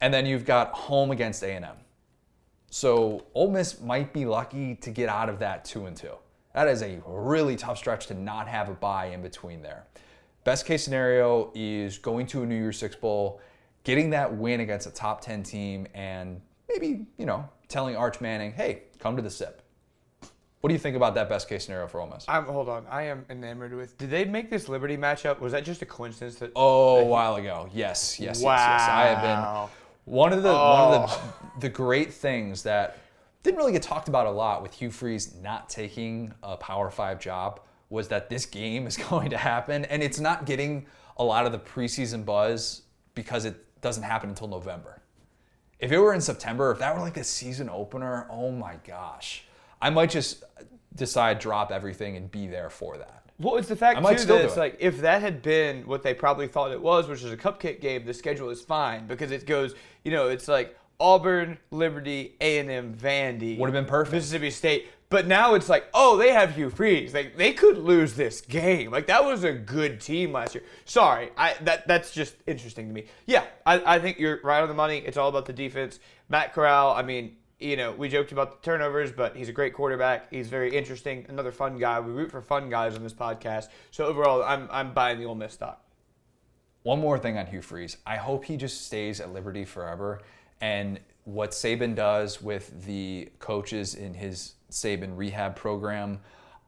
And 0.00 0.12
then 0.12 0.26
you've 0.26 0.44
got 0.44 0.72
home 0.72 1.10
against 1.10 1.42
A&M. 1.42 1.76
So 2.74 3.24
Ole 3.34 3.52
Miss 3.52 3.80
might 3.80 4.12
be 4.12 4.26
lucky 4.26 4.74
to 4.74 4.90
get 4.90 5.08
out 5.08 5.28
of 5.28 5.38
that 5.38 5.64
two 5.64 5.86
and 5.86 5.96
two. 5.96 6.16
That 6.54 6.66
is 6.66 6.82
a 6.82 7.00
really 7.06 7.54
tough 7.54 7.78
stretch 7.78 8.08
to 8.08 8.14
not 8.14 8.48
have 8.48 8.68
a 8.68 8.72
bye 8.72 9.06
in 9.06 9.22
between 9.22 9.62
there. 9.62 9.84
Best 10.42 10.66
case 10.66 10.82
scenario 10.82 11.52
is 11.54 11.98
going 11.98 12.26
to 12.26 12.42
a 12.42 12.46
New 12.46 12.56
Year's 12.56 12.76
Six 12.76 12.96
Bowl, 12.96 13.40
getting 13.84 14.10
that 14.10 14.34
win 14.34 14.58
against 14.58 14.88
a 14.88 14.90
top 14.90 15.20
10 15.20 15.44
team, 15.44 15.86
and 15.94 16.40
maybe, 16.68 17.06
you 17.16 17.26
know, 17.26 17.48
telling 17.68 17.94
Arch 17.94 18.20
Manning, 18.20 18.50
hey, 18.50 18.82
come 18.98 19.14
to 19.14 19.22
the 19.22 19.30
SIP. 19.30 19.62
What 20.60 20.68
do 20.68 20.72
you 20.72 20.80
think 20.80 20.96
about 20.96 21.14
that 21.14 21.28
best 21.28 21.48
case 21.48 21.66
scenario 21.66 21.86
for 21.86 22.00
Ole 22.00 22.08
Miss? 22.08 22.24
I'm 22.26 22.44
hold 22.44 22.68
on. 22.68 22.86
I 22.90 23.02
am 23.02 23.24
enamored 23.30 23.72
with. 23.72 23.96
Did 23.98 24.10
they 24.10 24.24
make 24.24 24.50
this 24.50 24.68
Liberty 24.68 24.96
matchup? 24.96 25.38
Was 25.38 25.52
that 25.52 25.64
just 25.64 25.82
a 25.82 25.86
coincidence 25.86 26.36
that? 26.36 26.50
Oh, 26.56 26.96
a 26.96 27.04
while 27.04 27.36
ago. 27.36 27.68
Yes, 27.72 28.18
yes, 28.18 28.42
wow. 28.42 28.56
yes, 28.56 28.80
yes. 28.80 28.88
I 28.88 29.02
have 29.06 29.22
been 29.22 29.70
one 30.04 30.32
of 30.32 30.42
the 30.42 30.50
Oh. 30.50 30.90
one 30.90 31.02
of 31.02 31.10
the 31.10 31.60
the 31.60 31.68
great 31.68 32.12
things 32.12 32.62
that 32.64 32.98
didn't 33.42 33.58
really 33.58 33.72
get 33.72 33.82
talked 33.82 34.08
about 34.08 34.26
a 34.26 34.30
lot 34.30 34.62
with 34.62 34.72
Hugh 34.74 34.90
Freeze 34.90 35.34
not 35.40 35.68
taking 35.68 36.32
a 36.42 36.56
Power 36.56 36.90
Five 36.90 37.20
job 37.20 37.60
was 37.90 38.08
that 38.08 38.28
this 38.28 38.46
game 38.46 38.86
is 38.86 38.96
going 39.10 39.30
to 39.30 39.36
happen, 39.36 39.84
and 39.86 40.02
it's 40.02 40.18
not 40.18 40.46
getting 40.46 40.86
a 41.16 41.24
lot 41.24 41.46
of 41.46 41.52
the 41.52 41.58
preseason 41.58 42.24
buzz 42.24 42.82
because 43.14 43.44
it 43.44 43.80
doesn't 43.80 44.02
happen 44.02 44.30
until 44.30 44.48
November. 44.48 45.00
If 45.78 45.92
it 45.92 45.98
were 45.98 46.14
in 46.14 46.20
September, 46.20 46.70
if 46.72 46.78
that 46.78 46.94
were 46.94 47.00
like 47.00 47.14
the 47.14 47.24
season 47.24 47.68
opener, 47.68 48.26
oh 48.30 48.50
my 48.50 48.76
gosh, 48.86 49.44
I 49.80 49.90
might 49.90 50.10
just 50.10 50.42
decide 50.94 51.38
drop 51.38 51.70
everything 51.70 52.16
and 52.16 52.30
be 52.30 52.46
there 52.46 52.70
for 52.70 52.96
that. 52.96 53.23
Well, 53.38 53.56
it's 53.56 53.68
the 53.68 53.76
fact 53.76 53.98
I 53.98 54.00
might 54.00 54.12
too 54.12 54.18
still 54.18 54.36
that 54.36 54.42
do 54.42 54.48
it's 54.48 54.56
it. 54.56 54.60
like 54.60 54.76
if 54.78 55.00
that 55.00 55.20
had 55.22 55.42
been 55.42 55.86
what 55.86 56.02
they 56.02 56.14
probably 56.14 56.46
thought 56.46 56.70
it 56.70 56.80
was, 56.80 57.08
which 57.08 57.22
is 57.22 57.32
a 57.32 57.36
cupcake 57.36 57.80
game, 57.80 58.04
the 58.04 58.14
schedule 58.14 58.50
is 58.50 58.62
fine 58.62 59.06
because 59.06 59.30
it 59.32 59.46
goes, 59.46 59.74
you 60.04 60.12
know, 60.12 60.28
it's 60.28 60.46
like 60.46 60.76
Auburn, 61.00 61.58
Liberty, 61.70 62.36
A 62.40 62.58
and 62.58 62.70
M, 62.70 62.94
Vandy, 62.94 63.58
Would 63.58 63.66
have 63.66 63.74
been 63.74 63.90
perfect. 63.90 64.14
Mississippi 64.14 64.50
State. 64.50 64.86
But 65.10 65.26
now 65.26 65.54
it's 65.54 65.68
like, 65.68 65.84
oh, 65.94 66.16
they 66.16 66.32
have 66.32 66.56
Hugh 66.56 66.70
Freeze. 66.70 67.14
Like 67.14 67.36
they 67.36 67.52
could 67.52 67.78
lose 67.78 68.14
this 68.14 68.40
game. 68.40 68.90
Like 68.90 69.06
that 69.08 69.24
was 69.24 69.44
a 69.44 69.52
good 69.52 70.00
team 70.00 70.32
last 70.32 70.54
year. 70.54 70.64
Sorry, 70.86 71.30
I 71.36 71.54
that 71.62 71.86
that's 71.86 72.10
just 72.12 72.34
interesting 72.46 72.88
to 72.88 72.94
me. 72.94 73.06
Yeah, 73.26 73.44
I, 73.66 73.96
I 73.96 73.98
think 73.98 74.18
you're 74.18 74.40
right 74.42 74.60
on 74.60 74.68
the 74.68 74.74
money. 74.74 74.98
It's 74.98 75.16
all 75.16 75.28
about 75.28 75.46
the 75.46 75.52
defense. 75.52 76.00
Matt 76.28 76.52
Corral. 76.52 76.92
I 76.92 77.02
mean, 77.02 77.36
you 77.64 77.76
know, 77.76 77.92
we 77.92 78.08
joked 78.08 78.30
about 78.30 78.62
the 78.62 78.64
turnovers, 78.64 79.10
but 79.10 79.34
he's 79.34 79.48
a 79.48 79.52
great 79.52 79.72
quarterback. 79.72 80.30
He's 80.30 80.48
very 80.48 80.76
interesting. 80.76 81.24
Another 81.28 81.50
fun 81.50 81.78
guy. 81.78 81.98
We 81.98 82.12
root 82.12 82.30
for 82.30 82.42
fun 82.42 82.68
guys 82.68 82.94
on 82.94 83.02
this 83.02 83.14
podcast. 83.14 83.68
So 83.90 84.04
overall, 84.04 84.42
I'm 84.42 84.68
I'm 84.70 84.92
buying 84.92 85.18
the 85.18 85.24
Ole 85.24 85.34
Miss 85.34 85.54
stock. 85.54 85.82
One 86.82 87.00
more 87.00 87.18
thing 87.18 87.38
on 87.38 87.46
Hugh 87.46 87.62
Freeze. 87.62 87.96
I 88.06 88.16
hope 88.16 88.44
he 88.44 88.58
just 88.58 88.84
stays 88.84 89.18
at 89.18 89.32
Liberty 89.32 89.64
forever. 89.64 90.20
And 90.60 91.00
what 91.24 91.52
Saban 91.52 91.94
does 91.94 92.42
with 92.42 92.84
the 92.84 93.30
coaches 93.38 93.94
in 93.94 94.12
his 94.12 94.52
Saban 94.70 95.16
rehab 95.16 95.56
program, 95.56 96.20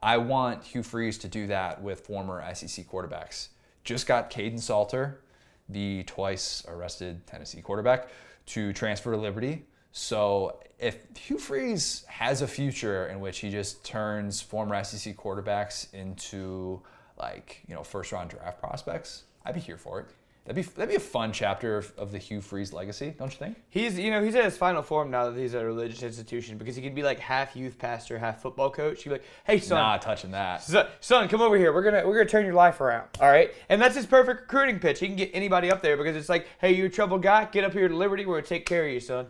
I 0.03 0.17
want 0.17 0.65
Hugh 0.65 0.83
Freeze 0.83 1.19
to 1.19 1.29
do 1.29 1.47
that 1.49 1.83
with 1.83 2.07
former 2.07 2.43
SEC 2.55 2.87
quarterbacks. 2.89 3.49
Just 3.85 4.07
got 4.07 4.31
Kaidon 4.31 4.61
Salter, 4.61 5.21
the 5.69 6.03
twice 6.05 6.65
arrested 6.67 7.27
Tennessee 7.27 7.61
quarterback, 7.61 8.09
to 8.47 8.73
transfer 8.73 9.13
to 9.13 9.19
Liberty. 9.19 9.67
So 9.97 10.59
if 10.79 10.99
Hugh 11.17 11.39
Freeze 11.39 12.05
has 12.07 12.43
a 12.43 12.47
future 12.47 13.07
in 13.07 13.19
which 13.19 13.39
he 13.39 13.49
just 13.49 13.83
turns 13.83 14.43
former 14.43 14.85
SEC 14.85 15.17
quarterbacks 15.17 15.93
into 15.95 16.83
like 17.19 17.63
you 17.67 17.75
know 17.75 17.83
first 17.83 18.13
round 18.13 18.29
draft 18.29 18.61
prospects, 18.61 19.23
I'd 19.47 19.55
be 19.55 19.61
here 19.61 19.79
for 19.79 20.01
it. 20.01 20.07
That'd 20.45 20.63
be 20.63 20.71
that'd 20.71 20.91
be 20.91 20.97
a 20.97 21.01
fun 21.01 21.33
chapter 21.33 21.79
of, 21.79 21.95
of 21.97 22.13
the 22.13 22.19
Hugh 22.19 22.43
Freeze 22.43 22.75
legacy, 22.75 23.15
don't 23.19 23.33
you 23.33 23.39
think? 23.39 23.57
He's 23.71 23.99
you 23.99 24.11
know 24.11 24.23
he's 24.23 24.35
at 24.35 24.45
his 24.45 24.59
final 24.59 24.83
form 24.83 25.11
now 25.11 25.31
that 25.31 25.41
he's 25.41 25.55
at 25.55 25.63
a 25.63 25.65
religious 25.65 26.03
institution 26.03 26.59
because 26.59 26.77
he 26.77 26.83
can 26.83 26.95
be 26.95 27.03
like 27.03 27.19
half 27.19 27.57
youth 27.57 27.79
pastor, 27.79 28.19
half 28.19 28.43
football 28.43 28.69
coach. 28.69 29.03
He'd 29.03 29.09
be 29.09 29.15
like, 29.15 29.25
hey 29.45 29.59
son, 29.59 29.79
Not 29.79 30.03
touching 30.03 30.33
that. 30.33 30.63
son, 30.63 30.89
son, 31.01 31.27
come 31.29 31.41
over 31.41 31.57
here. 31.57 31.73
We're 31.73 31.83
gonna 31.83 32.07
we're 32.07 32.19
gonna 32.19 32.29
turn 32.29 32.45
your 32.45 32.53
life 32.55 32.83
around. 32.83 33.09
All 33.19 33.31
right, 33.31 33.51
and 33.71 33.81
that's 33.81 33.97
his 33.97 34.05
perfect 34.05 34.43
recruiting 34.43 34.79
pitch. 34.79 35.01
He 35.01 35.07
can 35.07 35.17
get 35.17 35.31
anybody 35.33 35.71
up 35.71 35.81
there 35.81 35.97
because 35.97 36.17
it's 36.17 36.29
like, 36.29 36.47
hey, 36.61 36.75
you're 36.75 36.89
a 36.89 36.91
troubled 36.91 37.23
guy. 37.23 37.47
Get 37.47 37.65
up 37.65 37.73
here 37.73 37.89
to 37.89 37.97
Liberty. 37.97 38.27
We're 38.27 38.37
gonna 38.37 38.47
take 38.47 38.67
care 38.67 38.87
of 38.87 38.93
you, 38.93 39.01
son. 39.01 39.29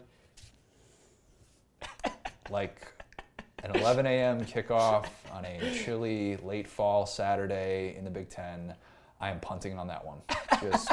Like 2.50 2.86
an 3.64 3.76
11 3.76 4.06
a.m. 4.06 4.44
kickoff 4.44 5.06
on 5.32 5.44
a 5.44 5.74
chilly 5.74 6.36
late 6.38 6.68
fall 6.68 7.06
Saturday 7.06 7.96
in 7.96 8.04
the 8.04 8.10
Big 8.10 8.28
Ten. 8.28 8.74
I 9.20 9.30
am 9.30 9.40
punting 9.40 9.78
on 9.78 9.86
that 9.88 10.04
one. 10.04 10.18
Just 10.60 10.92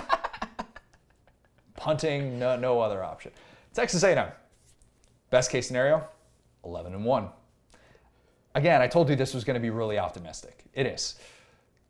punting, 1.75 2.39
no, 2.39 2.55
no 2.55 2.79
other 2.79 3.03
option. 3.03 3.31
Texas 3.73 4.03
A&M. 4.03 4.27
Best 5.29 5.51
case 5.51 5.67
scenario, 5.67 6.07
11 6.63 6.93
and 6.93 7.05
1. 7.05 7.27
Again, 8.55 8.81
I 8.81 8.87
told 8.87 9.09
you 9.09 9.15
this 9.15 9.33
was 9.33 9.43
going 9.43 9.55
to 9.55 9.59
be 9.59 9.71
really 9.71 9.97
optimistic. 9.97 10.65
It 10.73 10.85
is. 10.85 11.15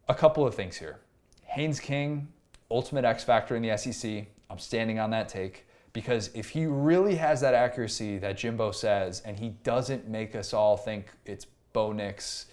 A 0.07 0.15
couple 0.15 0.47
of 0.47 0.55
things 0.55 0.77
here. 0.77 0.99
Haynes 1.43 1.79
King, 1.79 2.29
ultimate 2.71 3.05
X 3.05 3.23
factor 3.23 3.55
in 3.55 3.61
the 3.61 3.77
SEC. 3.77 4.25
I'm 4.49 4.59
standing 4.59 4.99
on 4.99 5.11
that 5.11 5.29
take 5.29 5.65
because 5.93 6.31
if 6.33 6.49
he 6.49 6.65
really 6.65 7.15
has 7.15 7.39
that 7.41 7.53
accuracy 7.53 8.17
that 8.17 8.37
Jimbo 8.37 8.71
says, 8.71 9.21
and 9.23 9.37
he 9.37 9.49
doesn't 9.63 10.07
make 10.07 10.35
us 10.35 10.53
all 10.53 10.75
think 10.75 11.05
it's 11.25 11.45
Bo 11.71 11.93
Nix 11.93 12.47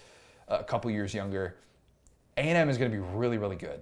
uh, 0.49 0.59
a 0.61 0.65
couple 0.65 0.91
years 0.91 1.15
younger, 1.15 1.57
A&M 2.37 2.69
is 2.69 2.77
going 2.77 2.91
to 2.91 2.97
be 2.97 3.03
really, 3.03 3.39
really 3.39 3.57
good. 3.57 3.81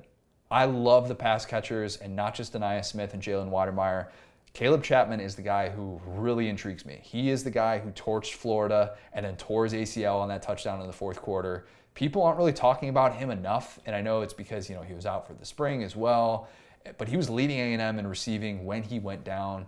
I 0.50 0.64
love 0.64 1.08
the 1.08 1.14
pass 1.14 1.44
catchers, 1.44 1.96
and 1.96 2.16
not 2.16 2.34
just 2.34 2.54
Ainias 2.54 2.86
Smith 2.86 3.12
and 3.12 3.22
Jalen 3.22 3.50
Wydermyer. 3.50 4.06
Caleb 4.54 4.82
Chapman 4.82 5.20
is 5.20 5.34
the 5.34 5.42
guy 5.42 5.68
who 5.68 6.00
really 6.06 6.48
intrigues 6.48 6.86
me. 6.86 7.00
He 7.02 7.28
is 7.28 7.44
the 7.44 7.50
guy 7.50 7.78
who 7.78 7.90
torched 7.90 8.32
Florida 8.32 8.96
and 9.12 9.26
then 9.26 9.36
tore 9.36 9.64
his 9.64 9.74
ACL 9.74 10.20
on 10.20 10.28
that 10.28 10.42
touchdown 10.42 10.80
in 10.80 10.86
the 10.86 10.92
fourth 10.92 11.20
quarter. 11.20 11.66
People 11.94 12.22
aren't 12.22 12.38
really 12.38 12.52
talking 12.52 12.88
about 12.88 13.16
him 13.16 13.30
enough, 13.30 13.78
and 13.84 13.94
I 13.94 14.00
know 14.00 14.22
it's 14.22 14.32
because 14.32 14.70
you 14.70 14.76
know 14.76 14.82
he 14.82 14.94
was 14.94 15.04
out 15.04 15.26
for 15.26 15.34
the 15.34 15.44
spring 15.44 15.82
as 15.82 15.94
well, 15.94 16.48
but 16.96 17.08
he 17.08 17.16
was 17.16 17.28
leading 17.28 17.58
A&M 17.58 17.98
in 17.98 18.06
receiving 18.06 18.64
when 18.64 18.82
he 18.82 18.98
went 18.98 19.24
down. 19.24 19.66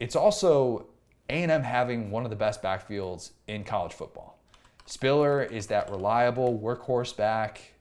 It's 0.00 0.16
also 0.16 0.86
A&M 1.28 1.62
having 1.62 2.10
one 2.10 2.24
of 2.24 2.30
the 2.30 2.36
best 2.36 2.62
backfields 2.62 3.30
in 3.48 3.64
college 3.64 3.92
football. 3.92 4.38
Spiller 4.86 5.42
is 5.42 5.66
that 5.66 5.90
reliable 5.90 6.58
workhorse 6.58 7.16
back 7.16 7.72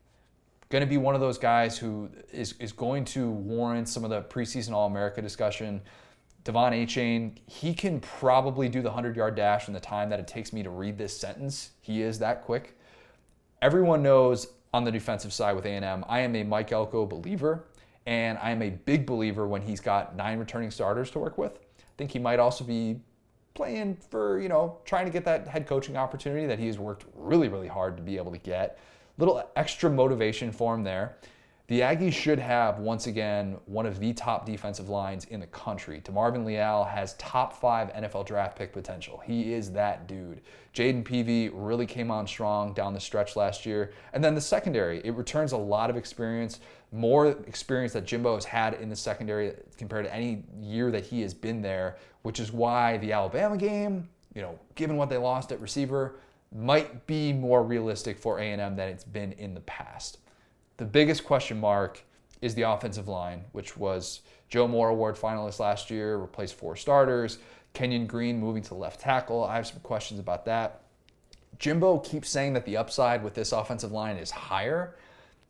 going 0.69 0.81
to 0.81 0.87
be 0.87 0.97
one 0.97 1.15
of 1.15 1.21
those 1.21 1.37
guys 1.37 1.77
who 1.77 2.09
is, 2.31 2.53
is 2.59 2.71
going 2.71 3.05
to 3.05 3.29
warrant 3.29 3.87
some 3.87 4.03
of 4.03 4.09
the 4.09 4.21
preseason 4.23 4.73
All 4.73 4.87
America 4.87 5.21
discussion. 5.21 5.81
Devon 6.43 6.73
Achane, 6.73 7.37
he 7.47 7.73
can 7.73 7.99
probably 7.99 8.69
do 8.69 8.81
the 8.81 8.89
100 8.89 9.15
yard 9.15 9.35
dash 9.35 9.67
in 9.67 9.73
the 9.73 9.79
time 9.79 10.09
that 10.09 10.19
it 10.19 10.27
takes 10.27 10.53
me 10.53 10.63
to 10.63 10.69
read 10.69 10.97
this 10.97 11.17
sentence. 11.17 11.71
He 11.81 12.01
is 12.01 12.19
that 12.19 12.43
quick. 12.43 12.77
Everyone 13.61 14.03
knows 14.03 14.47
on 14.73 14.83
the 14.83 14.91
defensive 14.91 15.31
side 15.31 15.55
with 15.55 15.65
A&M, 15.65 16.03
I 16.09 16.19
am 16.19 16.35
a 16.35 16.43
Mike 16.43 16.71
Elko 16.71 17.05
believer, 17.05 17.63
and 18.05 18.37
I 18.41 18.51
am 18.51 18.61
a 18.61 18.69
big 18.69 19.05
believer 19.05 19.47
when 19.47 19.61
he's 19.61 19.79
got 19.79 20.15
nine 20.15 20.39
returning 20.39 20.71
starters 20.71 21.09
to 21.11 21.19
work 21.19 21.37
with. 21.37 21.53
I 21.53 21.97
think 21.97 22.11
he 22.11 22.19
might 22.19 22.39
also 22.39 22.63
be 22.63 22.99
playing 23.53 23.97
for, 24.09 24.39
you 24.39 24.49
know, 24.49 24.77
trying 24.85 25.05
to 25.05 25.11
get 25.11 25.25
that 25.25 25.47
head 25.47 25.65
coaching 25.65 25.97
opportunity 25.97 26.45
that 26.45 26.59
he 26.59 26.67
has 26.67 26.77
worked 26.77 27.05
really, 27.15 27.47
really 27.47 27.67
hard 27.67 27.97
to 27.97 28.03
be 28.03 28.17
able 28.17 28.31
to 28.31 28.37
get. 28.37 28.77
Little 29.17 29.49
extra 29.55 29.89
motivation 29.89 30.51
for 30.51 30.75
him 30.75 30.83
there. 30.83 31.17
The 31.67 31.79
Aggies 31.79 32.13
should 32.13 32.37
have, 32.37 32.77
once 32.77 33.07
again, 33.07 33.57
one 33.65 33.87
of 33.87 33.99
the 33.99 34.13
top 34.13 34.45
defensive 34.45 34.87
lines 34.87 35.25
in 35.25 35.39
the 35.39 35.47
country. 35.47 35.99
DeMarvin 35.99 36.45
Leal 36.45 36.83
has 36.83 37.15
top 37.15 37.59
five 37.59 37.91
NFL 37.93 38.27
draft 38.27 38.55
pick 38.55 38.71
potential. 38.71 39.19
He 39.25 39.51
is 39.51 39.71
that 39.71 40.07
dude. 40.07 40.41
Jayden 40.75 41.03
Peevy 41.03 41.49
really 41.51 41.87
came 41.87 42.11
on 42.11 42.27
strong 42.27 42.73
down 42.73 42.93
the 42.93 42.99
stretch 42.99 43.35
last 43.35 43.65
year. 43.65 43.93
And 44.13 44.23
then 44.23 44.35
the 44.35 44.41
secondary, 44.41 45.01
it 45.03 45.15
returns 45.15 45.53
a 45.53 45.57
lot 45.57 45.89
of 45.89 45.97
experience, 45.97 46.59
more 46.91 47.29
experience 47.29 47.93
that 47.93 48.05
Jimbo 48.05 48.35
has 48.35 48.45
had 48.45 48.75
in 48.75 48.87
the 48.87 48.95
secondary 48.95 49.53
compared 49.75 50.05
to 50.05 50.13
any 50.13 50.43
year 50.59 50.91
that 50.91 51.03
he 51.03 51.21
has 51.21 51.33
been 51.33 51.63
there, 51.63 51.97
which 52.21 52.39
is 52.39 52.51
why 52.51 52.97
the 52.97 53.11
Alabama 53.11 53.57
game, 53.57 54.07
you 54.35 54.43
know, 54.43 54.59
given 54.75 54.97
what 54.97 55.09
they 55.09 55.17
lost 55.17 55.51
at 55.51 55.59
receiver, 55.59 56.17
might 56.55 57.07
be 57.07 57.33
more 57.33 57.63
realistic 57.63 58.19
for 58.19 58.37
A&M 58.37 58.75
than 58.75 58.87
it's 58.87 59.03
been 59.03 59.31
in 59.33 59.55
the 59.55 59.61
past. 59.61 60.19
The 60.77 60.85
biggest 60.85 61.23
question 61.23 61.59
mark 61.59 62.03
is 62.41 62.53
the 62.55 62.63
offensive 62.63 63.07
line, 63.07 63.45
which 63.53 63.77
was 63.77 64.21
Joe 64.49 64.67
Moore 64.67 64.89
Award 64.89 65.15
finalist 65.15 65.59
last 65.59 65.89
year, 65.89 66.17
replaced 66.17 66.55
four 66.55 66.75
starters. 66.75 67.39
Kenyon 67.73 68.07
Green 68.07 68.39
moving 68.39 68.63
to 68.63 68.75
left 68.75 68.99
tackle. 69.01 69.43
I 69.43 69.55
have 69.55 69.67
some 69.67 69.79
questions 69.81 70.19
about 70.19 70.45
that. 70.45 70.81
Jimbo 71.59 71.99
keeps 71.99 72.29
saying 72.29 72.53
that 72.53 72.65
the 72.65 72.77
upside 72.77 73.23
with 73.23 73.33
this 73.33 73.51
offensive 73.51 73.91
line 73.91 74.17
is 74.17 74.31
higher. 74.31 74.95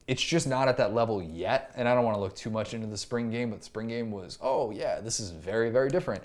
It's 0.08 0.22
just 0.22 0.48
not 0.48 0.68
at 0.68 0.78
that 0.78 0.94
level 0.94 1.22
yet. 1.22 1.72
And 1.76 1.88
I 1.88 1.96
don't 1.96 2.04
want 2.04 2.16
to 2.16 2.22
look 2.22 2.36
too 2.36 2.52
much 2.52 2.74
into 2.74 2.88
the 2.88 2.98
spring 2.98 3.32
game, 3.32 3.50
but 3.50 3.60
the 3.60 3.66
spring 3.66 3.88
game 3.88 4.12
was, 4.12 4.38
oh, 4.42 4.70
yeah, 4.72 5.02
this 5.02 5.20
is 5.20 5.32
very, 5.32 5.72
very 5.72 5.90
different. 5.90 6.24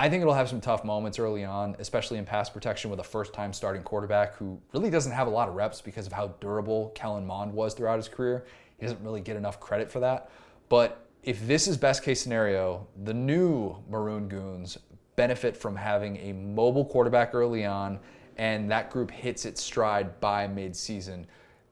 I 0.00 0.08
think 0.08 0.20
it'll 0.20 0.34
have 0.34 0.48
some 0.48 0.60
tough 0.60 0.84
moments 0.84 1.18
early 1.18 1.44
on, 1.44 1.74
especially 1.80 2.18
in 2.18 2.24
pass 2.24 2.48
protection 2.48 2.88
with 2.88 3.00
a 3.00 3.04
first 3.04 3.32
time 3.32 3.52
starting 3.52 3.82
quarterback 3.82 4.36
who 4.36 4.60
really 4.72 4.90
doesn't 4.90 5.10
have 5.10 5.26
a 5.26 5.30
lot 5.30 5.48
of 5.48 5.56
reps 5.56 5.80
because 5.80 6.06
of 6.06 6.12
how 6.12 6.28
durable 6.38 6.92
Kellen 6.94 7.26
Mond 7.26 7.52
was 7.52 7.74
throughout 7.74 7.96
his 7.96 8.08
career. 8.08 8.46
He 8.78 8.86
doesn't 8.86 9.02
really 9.02 9.20
get 9.20 9.36
enough 9.36 9.58
credit 9.58 9.90
for 9.90 9.98
that. 9.98 10.30
But 10.68 11.04
if 11.24 11.44
this 11.48 11.66
is 11.66 11.76
best 11.76 12.04
case 12.04 12.22
scenario, 12.22 12.86
the 13.02 13.12
new 13.12 13.74
Maroon 13.90 14.28
Goons 14.28 14.78
benefit 15.16 15.56
from 15.56 15.74
having 15.74 16.16
a 16.18 16.32
mobile 16.32 16.84
quarterback 16.84 17.34
early 17.34 17.64
on, 17.64 17.98
and 18.36 18.70
that 18.70 18.90
group 18.90 19.10
hits 19.10 19.44
its 19.46 19.60
stride 19.60 20.20
by 20.20 20.46
midseason. 20.46 21.24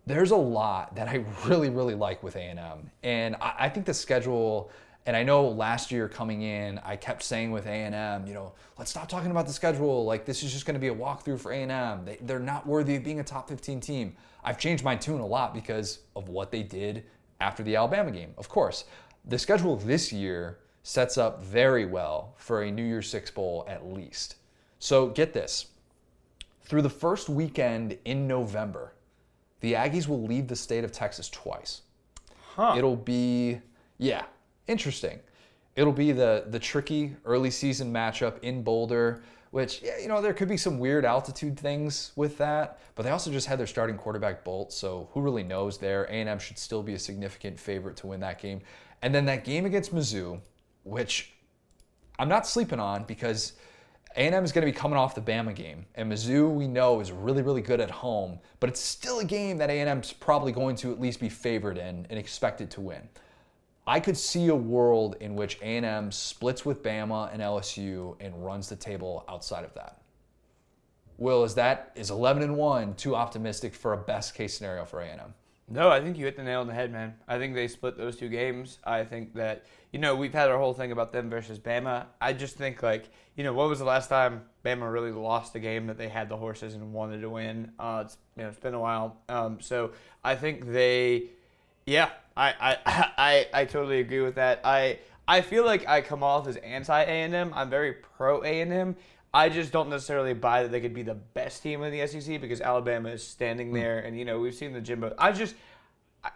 There's 0.05 0.33
a 0.33 0.37
lot 0.37 0.97
that 0.97 1.07
I 1.07 1.25
really, 1.47 1.71
really 1.71 1.95
like 1.95 2.25
with 2.25 2.35
A&M, 2.35 2.91
and 3.05 3.37
I 3.41 3.69
think 3.69 3.87
the 3.87 3.95
schedule 3.95 4.73
and 5.07 5.17
I 5.17 5.23
know 5.23 5.49
last 5.49 5.93
year 5.93 6.09
coming 6.09 6.43
in, 6.43 6.81
I 6.85 6.97
kept 6.97 7.23
saying 7.23 7.53
with 7.53 7.67
A&M, 7.67 8.27
you 8.27 8.35
know, 8.35 8.53
let's 8.77 8.91
stop 8.91 9.09
talking 9.09 9.31
about 9.31 9.47
the 9.47 9.53
schedule. 9.53 10.05
Like 10.05 10.25
this 10.25 10.43
is 10.43 10.53
just 10.53 10.67
going 10.67 10.75
to 10.75 10.81
be 10.81 10.89
a 10.89 10.95
walkthrough 10.95 11.39
for 11.39 11.53
A&M. 11.53 12.05
They, 12.05 12.19
they're 12.21 12.41
not 12.41 12.67
worthy 12.67 12.97
of 12.97 13.05
being 13.05 13.21
a 13.21 13.25
top 13.25 13.49
15 13.49 13.81
team. 13.81 14.17
I've 14.43 14.59
changed 14.59 14.83
my 14.83 14.97
tune 14.97 15.21
a 15.21 15.27
lot 15.27 15.55
because 15.55 16.01
of 16.17 16.29
what 16.29 16.51
they 16.51 16.65
did 16.65 17.05
after 17.41 17.63
the 17.63 17.77
Alabama 17.77 18.11
game. 18.11 18.35
Of 18.37 18.49
course, 18.49 18.85
the 19.25 19.39
schedule 19.39 19.77
this 19.77 20.13
year 20.13 20.59
sets 20.83 21.17
up 21.17 21.43
very 21.43 21.87
well 21.87 22.35
for 22.37 22.63
a 22.63 22.71
New 22.71 22.85
Year's 22.85 23.09
Six 23.09 23.31
Bowl 23.31 23.65
at 23.69 23.87
least. 23.87 24.37
So 24.81 25.09
get 25.09 25.33
this. 25.33 25.67
Through 26.63 26.83
the 26.83 26.91
first 26.91 27.29
weekend 27.29 27.97
in 28.05 28.27
November, 28.27 28.93
the 29.61 29.75
Aggies 29.75 30.09
will 30.09 30.25
leave 30.25 30.49
the 30.49 30.57
state 30.57 30.83
of 30.83 30.91
Texas 30.91 31.29
twice. 31.29 31.83
Huh. 32.55 32.75
It'll 32.77 32.97
be, 32.97 33.61
yeah, 33.99 34.25
interesting. 34.69 35.21
It'll 35.77 35.93
be 35.93 36.13
the 36.13 36.45
the 36.49 36.59
tricky 36.59 37.17
early 37.25 37.51
season 37.51 37.93
matchup 37.93 38.43
in 38.43 38.63
Boulder, 38.63 39.23
which 39.51 39.83
yeah, 39.83 39.99
you 39.99 40.09
know 40.09 40.23
there 40.23 40.33
could 40.33 40.49
be 40.49 40.57
some 40.57 40.79
weird 40.79 41.05
altitude 41.05 41.59
things 41.59 42.13
with 42.17 42.39
that, 42.39 42.81
but 42.95 43.03
they 43.03 43.11
also 43.11 43.31
just 43.31 43.47
had 43.47 43.59
their 43.59 43.67
starting 43.67 43.97
quarterback 43.97 44.43
Bolt, 44.43 44.73
so 44.73 45.09
who 45.13 45.21
really 45.21 45.43
knows 45.43 45.77
there? 45.79 46.05
A&M 46.05 46.39
should 46.39 46.59
still 46.59 46.83
be 46.83 46.95
a 46.95 46.99
significant 46.99 47.61
favorite 47.61 47.97
to 47.99 48.07
win 48.07 48.21
that 48.21 48.41
game, 48.41 48.63
and 49.03 49.15
then 49.15 49.27
that 49.27 49.45
game 49.45 49.67
against 49.67 49.95
Mizzou, 49.95 50.41
which 50.83 51.33
I'm 52.19 52.29
not 52.29 52.47
sleeping 52.47 52.81
on 52.81 53.05
because. 53.05 53.53
A&M 54.19 54.45
is 54.45 54.51
going 54.51 54.67
to 54.67 54.73
be 54.73 54.75
coming 54.75 54.97
off 54.97 55.15
the 55.15 55.21
Bama 55.21 55.55
game, 55.55 55.85
and 55.95 56.11
Mizzou 56.11 56.51
we 56.51 56.67
know 56.67 57.01
is 57.01 57.13
really, 57.13 57.43
really 57.43 57.61
good 57.61 57.83
at 57.83 57.91
home, 57.91 58.39
but 58.61 58.71
it's 58.71 58.81
still 58.81 59.19
a 59.19 59.25
game 59.27 59.59
that 59.59 59.69
A&M's 59.69 60.15
probably 60.15 60.53
going 60.53 60.75
to 60.77 60.91
at 60.91 60.99
least 60.99 61.21
be 61.21 61.29
favored 61.29 61.77
in 61.77 62.07
and 62.09 62.19
expected 62.19 62.71
to 62.71 62.81
win. 62.81 63.07
I 63.87 64.01
could 64.01 64.17
see 64.17 64.49
a 64.49 64.55
world 64.55 65.17
in 65.21 65.37
which 65.37 65.59
A&M 65.63 66.11
splits 66.11 66.65
with 66.65 66.83
Bama 66.83 67.33
and 67.33 67.41
LSU 67.41 68.17
and 68.21 68.45
runs 68.45 68.69
the 68.69 68.77
table 68.77 69.25
outside 69.29 69.65
of 69.65 69.75
that. 69.75 70.01
Will, 71.19 71.45
is 71.45 71.55
that 71.55 71.93
is 71.95 72.11
11 72.11 72.43
and 72.43 72.57
1 72.57 72.95
too 72.95 73.15
optimistic 73.15 73.75
for 73.75 73.93
a 73.93 73.97
best 73.97 74.35
case 74.35 74.55
scenario 74.55 74.85
for 74.85 75.01
A&M? 75.01 75.35
No, 75.69 75.91
I 75.91 76.01
think 76.01 76.17
you 76.17 76.25
hit 76.25 76.37
the 76.37 76.45
nail 76.45 76.61
on 76.61 76.69
the 76.69 76.75
head, 76.75 76.93
man. 76.93 77.15
I 77.27 77.39
think 77.39 77.55
they 77.55 77.67
split 77.67 77.97
those 77.97 78.17
two 78.17 78.29
games. 78.29 78.79
I 78.85 79.03
think 79.05 79.35
that 79.35 79.65
you 79.93 79.99
know 79.99 80.15
we've 80.15 80.33
had 80.33 80.49
our 80.49 80.59
whole 80.59 80.75
thing 80.75 80.93
about 80.93 81.13
them 81.13 81.29
versus 81.29 81.59
Bama. 81.59 82.07
I 82.21 82.35
just 82.35 82.57
think 82.57 82.85
like 82.85 83.09
you 83.35 83.43
know 83.43 83.53
what 83.53 83.69
was 83.69 83.81
the 83.81 83.85
last 83.85 84.09
time 84.09 84.43
Bama 84.65 84.93
really 84.93 85.11
lost 85.11 85.57
a 85.57 85.59
game 85.59 85.89
that 85.89 85.99
they 85.99 86.09
had 86.09 86.29
the 86.29 86.37
horses 86.37 86.75
and 86.75 86.93
wanted 86.93 87.21
to 87.23 87.31
win? 87.31 87.73
Uh, 87.81 88.05
it's 88.07 88.17
you 88.37 88.45
know 88.45 88.49
it's 88.49 88.61
been 88.61 88.75
a 88.75 88.81
while. 88.81 89.17
Um, 89.29 89.61
so 89.61 89.91
I 90.23 90.37
think 90.37 90.71
they 90.71 91.31
yeah, 91.85 92.11
I, 92.37 92.55
I, 92.61 92.77
I, 93.17 93.47
I 93.53 93.65
totally 93.65 94.01
agree 94.01 94.21
with 94.21 94.35
that. 94.37 94.61
I 94.65 94.99
I 95.29 95.41
feel 95.41 95.65
like 95.65 95.89
I 95.89 96.03
come 96.03 96.23
off 96.23 96.47
as 96.47 96.57
anti 96.57 97.03
A 97.03 97.07
and 97.07 97.35
M. 97.35 97.53
I'm 97.55 97.69
very 97.69 97.93
pro 97.95 98.43
A 98.45 98.61
and 98.61 98.73
M. 98.73 98.97
I 99.35 99.49
just 99.49 99.73
don't 99.73 99.91
necessarily 99.91 100.35
buy 100.35 100.63
that 100.63 100.73
they 100.73 100.81
could 100.81 100.95
be 100.95 101.03
the 101.03 101.15
best 101.15 101.63
team 101.63 101.83
in 101.83 101.93
the 101.93 102.07
SEC 102.07 102.41
because 102.41 102.61
Alabama 102.61 103.11
is 103.11 103.27
standing 103.27 103.69
hmm. 103.69 103.75
there, 103.75 103.99
and 103.99 104.19
you 104.19 104.25
know 104.25 104.39
we've 104.39 104.55
seen 104.55 104.73
the 104.73 104.81
Jimbo. 104.81 105.15
I 105.19 105.33
just, 105.33 105.57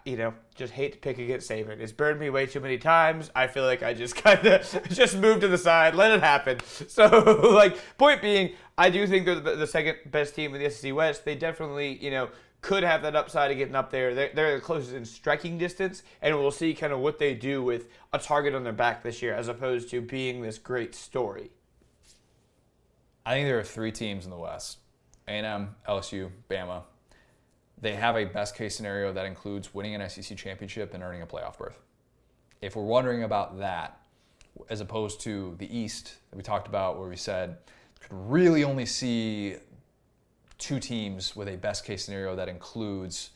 you 0.05 0.17
know, 0.17 0.33
just 0.55 0.73
hate 0.73 0.93
to 0.93 0.97
pick 0.99 1.17
against 1.17 1.49
Saban. 1.49 1.79
It's 1.79 1.93
burned 1.93 2.19
me 2.19 2.29
way 2.29 2.45
too 2.45 2.59
many 2.59 2.77
times. 2.77 3.31
I 3.33 3.47
feel 3.47 3.63
like 3.63 3.81
I 3.81 3.93
just 3.93 4.15
kind 4.23 4.45
of 4.45 4.87
just 4.89 5.17
moved 5.17 5.41
to 5.41 5.47
the 5.47 5.57
side, 5.57 5.95
let 5.95 6.11
it 6.11 6.21
happen. 6.21 6.59
So, 6.65 7.07
like, 7.55 7.77
point 7.97 8.21
being, 8.21 8.51
I 8.77 8.89
do 8.89 9.07
think 9.07 9.25
they're 9.25 9.39
the, 9.39 9.55
the 9.55 9.67
second 9.67 9.97
best 10.07 10.35
team 10.35 10.53
in 10.53 10.61
the 10.61 10.69
SEC 10.69 10.93
West. 10.93 11.23
They 11.23 11.35
definitely, 11.35 11.97
you 12.03 12.11
know, 12.11 12.29
could 12.61 12.83
have 12.83 13.01
that 13.01 13.15
upside 13.15 13.51
of 13.51 13.57
getting 13.57 13.75
up 13.75 13.89
there. 13.89 14.13
They're, 14.13 14.31
they're 14.33 14.55
the 14.55 14.61
closest 14.61 14.93
in 14.93 15.03
striking 15.03 15.57
distance, 15.57 16.03
and 16.21 16.37
we'll 16.37 16.51
see 16.51 16.73
kind 16.73 16.93
of 16.93 16.99
what 16.99 17.17
they 17.17 17.33
do 17.33 17.63
with 17.63 17.87
a 18.13 18.19
target 18.19 18.53
on 18.53 18.63
their 18.63 18.73
back 18.73 19.03
this 19.03 19.21
year, 19.21 19.33
as 19.33 19.47
opposed 19.47 19.89
to 19.89 20.01
being 20.01 20.41
this 20.41 20.57
great 20.57 20.93
story. 20.93 21.49
I 23.25 23.33
think 23.33 23.47
there 23.47 23.59
are 23.59 23.63
three 23.63 23.91
teams 23.91 24.25
in 24.25 24.31
the 24.31 24.37
West: 24.37 24.77
A&M, 25.27 25.75
LSU, 25.87 26.29
Bama. 26.49 26.83
They 27.79 27.95
have 27.95 28.15
a 28.15 28.25
best 28.25 28.55
case 28.55 28.75
scenario 28.75 29.11
that 29.11 29.25
includes 29.25 29.73
winning 29.73 29.95
an 29.95 30.07
SEC 30.07 30.37
championship 30.37 30.93
and 30.93 31.01
earning 31.01 31.23
a 31.23 31.27
playoff 31.27 31.57
berth. 31.57 31.79
If 32.61 32.75
we're 32.75 32.83
wondering 32.83 33.23
about 33.23 33.57
that, 33.57 33.99
as 34.69 34.81
opposed 34.81 35.21
to 35.21 35.55
the 35.57 35.75
East 35.75 36.15
that 36.29 36.37
we 36.37 36.43
talked 36.43 36.67
about, 36.67 36.99
where 36.99 37.09
we 37.09 37.15
said 37.15 37.57
could 37.99 38.11
really 38.11 38.63
only 38.63 38.85
see 38.85 39.55
two 40.61 40.79
teams 40.79 41.35
with 41.35 41.47
a 41.47 41.57
best 41.57 41.83
case 41.83 42.05
scenario 42.05 42.35
that 42.35 42.47
includes 42.47 43.31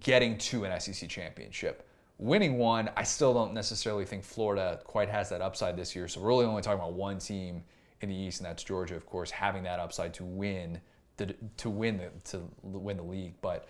getting 0.00 0.38
to 0.38 0.64
an 0.64 0.80
SEC 0.80 1.08
championship. 1.08 1.86
Winning 2.18 2.56
one, 2.56 2.88
I 2.96 3.02
still 3.02 3.34
don't 3.34 3.52
necessarily 3.52 4.04
think 4.04 4.22
Florida 4.22 4.80
quite 4.84 5.08
has 5.08 5.28
that 5.30 5.40
upside 5.40 5.76
this 5.76 5.94
year. 5.96 6.06
So 6.06 6.20
we're 6.20 6.28
really 6.28 6.46
only 6.46 6.62
talking 6.62 6.78
about 6.78 6.92
one 6.92 7.18
team 7.18 7.64
in 8.00 8.08
the 8.08 8.14
East, 8.14 8.40
and 8.40 8.46
that's 8.46 8.62
Georgia, 8.62 8.94
of 8.94 9.06
course, 9.06 9.30
having 9.30 9.64
that 9.64 9.80
upside 9.80 10.14
to 10.14 10.24
win 10.24 10.80
the, 11.16 11.34
to 11.56 11.68
win 11.68 11.98
the, 11.98 12.10
to 12.30 12.42
win 12.62 12.96
the 12.96 13.02
league. 13.02 13.34
But 13.40 13.66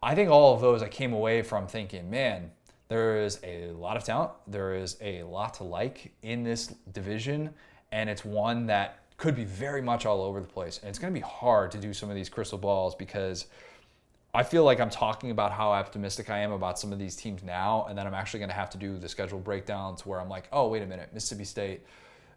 I 0.00 0.14
think 0.14 0.30
all 0.30 0.54
of 0.54 0.60
those 0.60 0.80
I 0.80 0.88
came 0.88 1.12
away 1.12 1.42
from 1.42 1.66
thinking, 1.66 2.08
man, 2.08 2.52
there 2.88 3.20
is 3.20 3.40
a 3.42 3.72
lot 3.72 3.96
of 3.96 4.04
talent. 4.04 4.30
There 4.46 4.74
is 4.74 4.96
a 5.00 5.24
lot 5.24 5.54
to 5.54 5.64
like 5.64 6.12
in 6.22 6.44
this 6.44 6.68
division, 6.92 7.50
and 7.90 8.08
it's 8.08 8.24
one 8.24 8.66
that 8.66 9.01
could 9.22 9.36
be 9.36 9.44
very 9.44 9.80
much 9.80 10.04
all 10.04 10.20
over 10.20 10.40
the 10.40 10.48
place. 10.48 10.80
And 10.80 10.88
it's 10.88 10.98
going 10.98 11.14
to 11.14 11.16
be 11.16 11.24
hard 11.24 11.70
to 11.70 11.78
do 11.78 11.94
some 11.94 12.10
of 12.10 12.16
these 12.16 12.28
crystal 12.28 12.58
balls 12.58 12.96
because 12.96 13.46
I 14.34 14.42
feel 14.42 14.64
like 14.64 14.80
I'm 14.80 14.90
talking 14.90 15.30
about 15.30 15.52
how 15.52 15.70
optimistic 15.70 16.28
I 16.28 16.38
am 16.38 16.50
about 16.50 16.76
some 16.76 16.92
of 16.92 16.98
these 16.98 17.14
teams 17.14 17.44
now, 17.44 17.86
and 17.88 17.96
then 17.96 18.04
I'm 18.04 18.14
actually 18.14 18.40
going 18.40 18.48
to 18.48 18.56
have 18.56 18.70
to 18.70 18.78
do 18.78 18.98
the 18.98 19.08
schedule 19.08 19.38
breakdowns 19.38 20.04
where 20.04 20.20
I'm 20.20 20.28
like, 20.28 20.48
oh, 20.50 20.66
wait 20.66 20.82
a 20.82 20.86
minute, 20.86 21.10
Mississippi 21.14 21.44
State. 21.44 21.82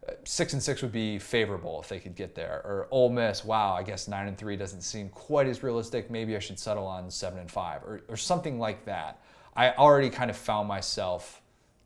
Uh, 0.07 0.11
six 0.25 0.53
and 0.53 0.61
six 0.61 0.83
would 0.83 0.91
be 0.91 1.17
favorable 1.17 1.81
if 1.81 1.89
they 1.89 1.99
could 1.99 2.13
get 2.13 2.35
there. 2.35 2.61
Or 2.63 2.87
Ole 2.91 3.09
Miss, 3.09 3.43
wow, 3.43 3.73
I 3.73 3.81
guess 3.81 4.07
nine 4.07 4.27
and 4.27 4.37
three 4.37 4.55
doesn't 4.55 4.81
seem 4.81 5.09
quite 5.09 5.47
as 5.47 5.63
realistic. 5.63 6.11
Maybe 6.11 6.35
I 6.35 6.39
should 6.39 6.59
settle 6.59 6.85
on 6.85 7.09
seven 7.09 7.39
and 7.39 7.49
five, 7.49 7.81
or, 7.81 8.03
or 8.09 8.15
something 8.15 8.59
like 8.59 8.85
that. 8.85 9.23
I 9.55 9.71
already 9.71 10.11
kind 10.11 10.29
of 10.29 10.37
found 10.37 10.67
myself 10.67 11.41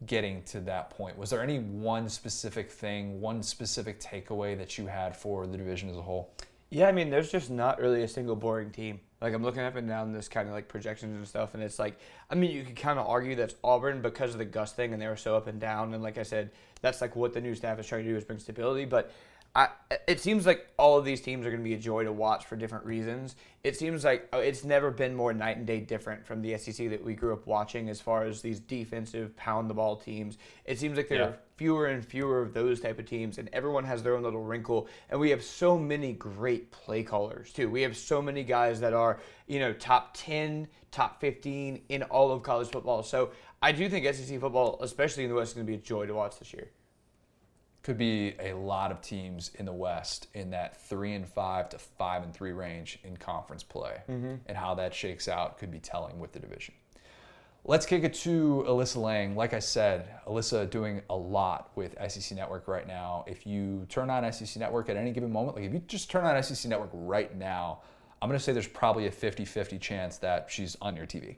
getting 0.06 0.44
to 0.44 0.60
that 0.62 0.90
point. 0.90 1.18
Was 1.18 1.30
there 1.30 1.42
any 1.42 1.60
one 1.60 2.10
specific 2.10 2.72
thing, 2.72 3.20
one 3.20 3.44
specific 3.44 4.00
takeaway 4.00 4.58
that 4.58 4.78
you 4.78 4.88
had 4.88 5.16
for 5.16 5.46
the 5.46 5.58
division 5.58 5.90
as 5.90 5.98
a 5.98 6.02
whole? 6.02 6.34
Yeah, 6.72 6.88
I 6.88 6.92
mean, 6.92 7.10
there's 7.10 7.32
just 7.32 7.50
not 7.50 7.80
really 7.82 8.04
a 8.04 8.08
single 8.08 8.36
boring 8.36 8.70
team. 8.70 9.00
Like 9.22 9.34
I'm 9.34 9.44
looking 9.44 9.62
up 9.62 9.76
and 9.76 9.88
down 9.88 10.14
this 10.14 10.30
kind 10.30 10.48
of 10.48 10.54
like 10.54 10.68
projections 10.68 11.16
and 11.16 11.28
stuff, 11.28 11.54
and 11.54 11.64
it's 11.64 11.80
like, 11.80 12.00
I 12.30 12.36
mean, 12.36 12.52
you 12.52 12.64
could 12.64 12.76
kind 12.76 13.00
of 13.00 13.08
argue 13.08 13.36
that's 13.36 13.56
Auburn 13.64 14.02
because 14.02 14.32
of 14.32 14.38
the 14.38 14.46
Gus 14.46 14.72
thing, 14.72 14.94
and 14.94 15.02
they 15.02 15.08
were 15.08 15.18
so 15.18 15.36
up 15.36 15.48
and 15.48 15.60
down. 15.60 15.94
And 15.94 16.04
like 16.04 16.18
I 16.18 16.24
said, 16.24 16.52
that's 16.82 17.02
like 17.02 17.16
what 17.16 17.34
the 17.34 17.42
new 17.42 17.56
staff 17.56 17.80
is 17.80 17.88
trying 17.88 18.04
to 18.06 18.10
do 18.10 18.16
is 18.16 18.24
bring 18.24 18.40
stability. 18.40 18.86
But 18.86 19.12
I, 19.56 19.70
it 20.08 20.20
seems 20.20 20.46
like 20.46 20.68
all 20.78 20.98
of 20.98 21.06
these 21.06 21.22
teams 21.22 21.46
are 21.46 21.50
going 21.50 21.62
to 21.62 21.68
be 21.68 21.74
a 21.74 21.80
joy 21.80 22.04
to 22.04 22.12
watch 22.12 22.46
for 22.46 22.56
different 22.56 22.86
reasons. 22.86 23.36
It 23.64 23.76
seems 23.76 24.06
like 24.06 24.30
uh, 24.32 24.38
it's 24.38 24.64
never 24.64 24.92
been 24.92 25.16
more 25.16 25.34
night 25.34 25.58
and 25.58 25.66
day 25.66 25.80
different 25.80 26.26
from 26.26 26.42
the 26.42 26.56
SEC 26.58 26.90
that 26.90 27.04
we 27.04 27.16
grew 27.16 27.34
up 27.34 27.48
watching 27.48 27.90
as 27.90 28.00
far 28.00 28.26
as 28.26 28.42
these 28.42 28.60
defensive 28.60 29.36
pound 29.36 29.68
the 29.68 29.74
ball 29.74 29.96
teams. 29.96 30.38
It 30.66 30.78
seems 30.78 30.98
like 30.98 31.10
there 31.10 31.20
yeah. 31.20 31.26
are 31.26 31.38
fewer 31.58 31.88
and 31.88 32.06
fewer 32.06 32.42
of 32.42 32.54
those 32.54 32.80
type 32.80 33.00
of 33.00 33.06
teams, 33.06 33.40
and 33.40 33.50
everyone 33.52 33.84
has 33.86 34.04
their 34.04 34.16
own 34.16 34.22
little 34.22 34.44
wrinkle. 34.44 34.88
And 35.10 35.20
we 35.20 35.32
have 35.32 35.44
so 35.44 35.80
many 35.80 36.14
great 36.14 36.70
play 36.70 37.02
callers 37.02 37.52
too. 37.52 37.70
We 37.70 37.82
have 37.82 37.98
so 37.98 38.22
many 38.22 38.44
guys 38.44 38.80
that 38.82 38.94
are 38.94 39.20
you 39.48 39.60
know 39.60 39.74
top 39.74 40.12
ten, 40.14 40.68
top 40.92 41.20
fifteen 41.20 41.82
in 41.90 42.04
all 42.04 42.32
of 42.32 42.44
college 42.44 42.70
football. 42.70 43.02
So 43.02 43.32
I 43.64 43.72
do 43.72 43.90
think 43.90 44.06
SEC 44.14 44.40
football, 44.40 44.78
especially 44.82 45.24
in 45.24 45.30
the 45.30 45.36
West, 45.36 45.52
is 45.52 45.54
going 45.56 45.66
to 45.66 45.72
be 45.72 45.78
a 45.78 45.82
joy 45.82 46.06
to 46.06 46.14
watch 46.14 46.38
this 46.38 46.54
year 46.54 46.70
could 47.82 47.98
be 47.98 48.36
a 48.40 48.54
lot 48.54 48.92
of 48.92 49.02
teams 49.02 49.52
in 49.56 49.66
the 49.66 49.74
West 49.74 50.28
in 50.34 50.52
that 50.52 50.82
three 50.82 51.14
and 51.14 51.28
five 51.28 51.70
to 51.70 51.78
five 51.78 52.24
and 52.24 52.34
three 52.34 52.52
range 52.52 53.00
in 53.04 53.16
conference 53.18 53.64
play, 53.64 54.02
mm-hmm. 54.10 54.36
and 54.46 54.58
how 54.58 54.76
that 54.76 54.94
shakes 54.94 55.28
out 55.28 55.58
could 55.58 55.72
be 55.72 55.80
telling 55.80 56.20
with 56.20 56.32
the 56.34 56.40
division. 56.40 56.74
Let's 57.66 57.86
kick 57.86 58.04
it 58.04 58.14
to 58.16 58.64
Alyssa 58.68 58.98
Lang. 58.98 59.36
Like 59.36 59.54
I 59.54 59.60
said, 59.60 60.08
Alyssa 60.26 60.70
doing 60.70 61.02
a 61.10 61.16
lot 61.16 61.72
with 61.76 61.96
SEC 62.10 62.36
Network 62.36 62.68
right 62.68 62.88
now. 62.88 63.26
If 63.28 63.46
you 63.46 63.86
turn 63.90 64.10
on 64.10 64.32
SEC 64.32 64.60
Network 64.60 64.90
at 64.90 64.96
any 64.96 65.12
given 65.12 65.32
moment, 65.32 65.58
like 65.58 65.66
if 65.66 65.74
you 65.74 65.80
just 65.88 66.10
turn 66.10 66.26
on 66.26 66.42
SEC 66.42 66.70
Network 66.70 66.90
right 66.94 67.36
now, 67.38 67.82
I'm 68.22 68.30
going 68.30 68.38
to 68.40 68.44
say 68.44 68.54
there's 68.54 68.68
probably 68.68 69.08
a 69.08 69.12
50 69.12 69.46
50 69.46 69.78
chance 69.78 70.18
that 70.18 70.48
she's 70.50 70.78
on 70.82 70.96
your 70.96 71.06
TV. 71.06 71.38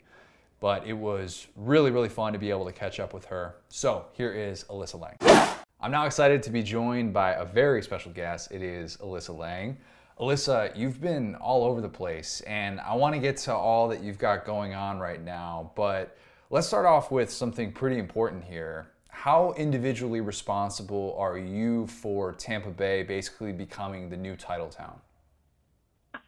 But 0.60 0.86
it 0.86 0.94
was 0.94 1.48
really, 1.56 1.90
really 1.90 2.10
fun 2.10 2.34
to 2.34 2.40
be 2.40 2.52
able 2.52 2.66
to 2.66 2.72
catch 2.72 3.00
up 3.00 3.14
with 3.14 3.26
her. 3.26 3.56
So 3.70 4.06
here 4.14 4.32
is 4.32 4.64
Alyssa 4.66 5.00
Lang. 5.02 5.61
I'm 5.84 5.90
now 5.90 6.06
excited 6.06 6.44
to 6.44 6.52
be 6.52 6.62
joined 6.62 7.12
by 7.12 7.34
a 7.34 7.44
very 7.44 7.82
special 7.82 8.12
guest. 8.12 8.52
It 8.52 8.62
is 8.62 8.98
Alyssa 8.98 9.36
Lang. 9.36 9.78
Alyssa, 10.20 10.78
you've 10.78 11.02
been 11.02 11.34
all 11.38 11.64
over 11.64 11.82
the 11.82 11.90
place, 11.90 12.42
and 12.42 12.80
I 12.82 12.94
want 12.94 13.16
to 13.16 13.20
get 13.20 13.36
to 13.38 13.56
all 13.56 13.88
that 13.88 14.04
you've 14.04 14.20
got 14.20 14.46
going 14.46 14.76
on 14.76 15.00
right 15.00 15.20
now, 15.20 15.72
but 15.76 16.16
let's 16.52 16.68
start 16.68 16.86
off 16.86 17.10
with 17.10 17.32
something 17.32 17.72
pretty 17.72 17.98
important 17.98 18.44
here. 18.44 18.92
How 19.10 19.56
individually 19.58 20.22
responsible 20.22 21.16
are 21.18 21.40
you 21.40 21.88
for 21.88 22.34
Tampa 22.34 22.70
Bay 22.70 23.02
basically 23.02 23.52
becoming 23.52 24.08
the 24.08 24.18
new 24.18 24.36
title 24.36 24.70
town? 24.70 25.00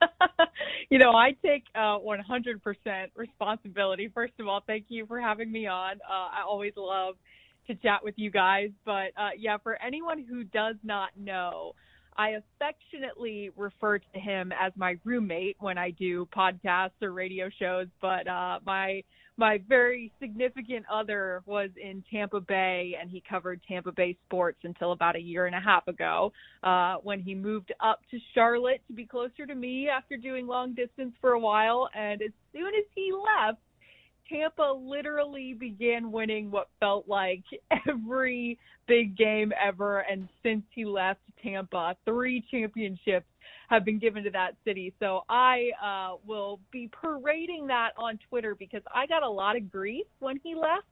you 0.89 0.97
know, 0.97 1.11
I 1.11 1.35
take 1.45 1.65
uh, 1.75 1.99
100% 1.99 3.11
responsibility. 3.15 4.09
First 4.11 4.33
of 4.39 4.47
all, 4.47 4.63
thank 4.65 4.85
you 4.89 5.05
for 5.05 5.19
having 5.19 5.51
me 5.51 5.67
on. 5.67 5.97
Uh, 6.09 6.11
I 6.11 6.41
always 6.43 6.73
love 6.75 7.17
to 7.67 7.75
chat 7.75 8.03
with 8.03 8.15
you 8.17 8.31
guys. 8.31 8.69
But 8.85 9.11
uh, 9.17 9.29
yeah, 9.37 9.57
for 9.57 9.81
anyone 9.81 10.23
who 10.23 10.43
does 10.43 10.75
not 10.83 11.09
know, 11.17 11.73
I 12.17 12.31
affectionately 12.31 13.49
refer 13.55 13.97
to 13.99 14.19
him 14.19 14.51
as 14.51 14.71
my 14.75 14.97
roommate 15.03 15.57
when 15.59 15.77
I 15.77 15.91
do 15.91 16.27
podcasts 16.35 17.01
or 17.01 17.11
radio 17.11 17.49
shows. 17.59 17.87
But 18.01 18.27
uh, 18.27 18.59
my 18.65 19.03
my 19.35 19.59
very 19.67 20.11
significant 20.19 20.85
other 20.91 21.41
was 21.47 21.69
in 21.81 22.03
Tampa 22.11 22.39
Bay, 22.39 22.95
and 22.99 23.09
he 23.09 23.23
covered 23.27 23.61
Tampa 23.67 23.91
Bay 23.91 24.15
sports 24.25 24.59
until 24.63 24.91
about 24.91 25.15
a 25.15 25.19
year 25.19 25.47
and 25.47 25.55
a 25.55 25.59
half 25.59 25.87
ago, 25.87 26.31
uh, 26.61 26.97
when 26.97 27.19
he 27.19 27.33
moved 27.33 27.73
up 27.79 28.01
to 28.11 28.19
Charlotte 28.35 28.81
to 28.87 28.93
be 28.93 29.07
closer 29.07 29.47
to 29.47 29.55
me 29.55 29.89
after 29.89 30.17
doing 30.17 30.45
long 30.45 30.75
distance 30.75 31.15
for 31.19 31.31
a 31.31 31.39
while. 31.39 31.89
And 31.95 32.21
as 32.21 32.31
soon 32.53 32.67
as 32.67 32.85
he 32.93 33.11
left, 33.11 33.57
Tampa 34.33 34.73
literally 34.75 35.53
began 35.53 36.11
winning 36.11 36.49
what 36.49 36.69
felt 36.79 37.07
like 37.07 37.43
every 37.87 38.57
big 38.87 39.15
game 39.17 39.53
ever. 39.61 39.99
And 39.99 40.27
since 40.41 40.63
he 40.71 40.85
left 40.85 41.19
Tampa, 41.41 41.95
three 42.05 42.43
championships 42.49 43.27
have 43.69 43.85
been 43.85 43.99
given 43.99 44.23
to 44.23 44.29
that 44.31 44.55
city. 44.65 44.93
So 44.99 45.21
I 45.29 45.69
uh, 45.83 46.17
will 46.25 46.59
be 46.71 46.89
parading 46.91 47.67
that 47.67 47.91
on 47.97 48.19
Twitter 48.29 48.55
because 48.55 48.81
I 48.93 49.05
got 49.05 49.23
a 49.23 49.29
lot 49.29 49.55
of 49.55 49.71
grief 49.71 50.05
when 50.19 50.39
he 50.43 50.55
left. 50.55 50.85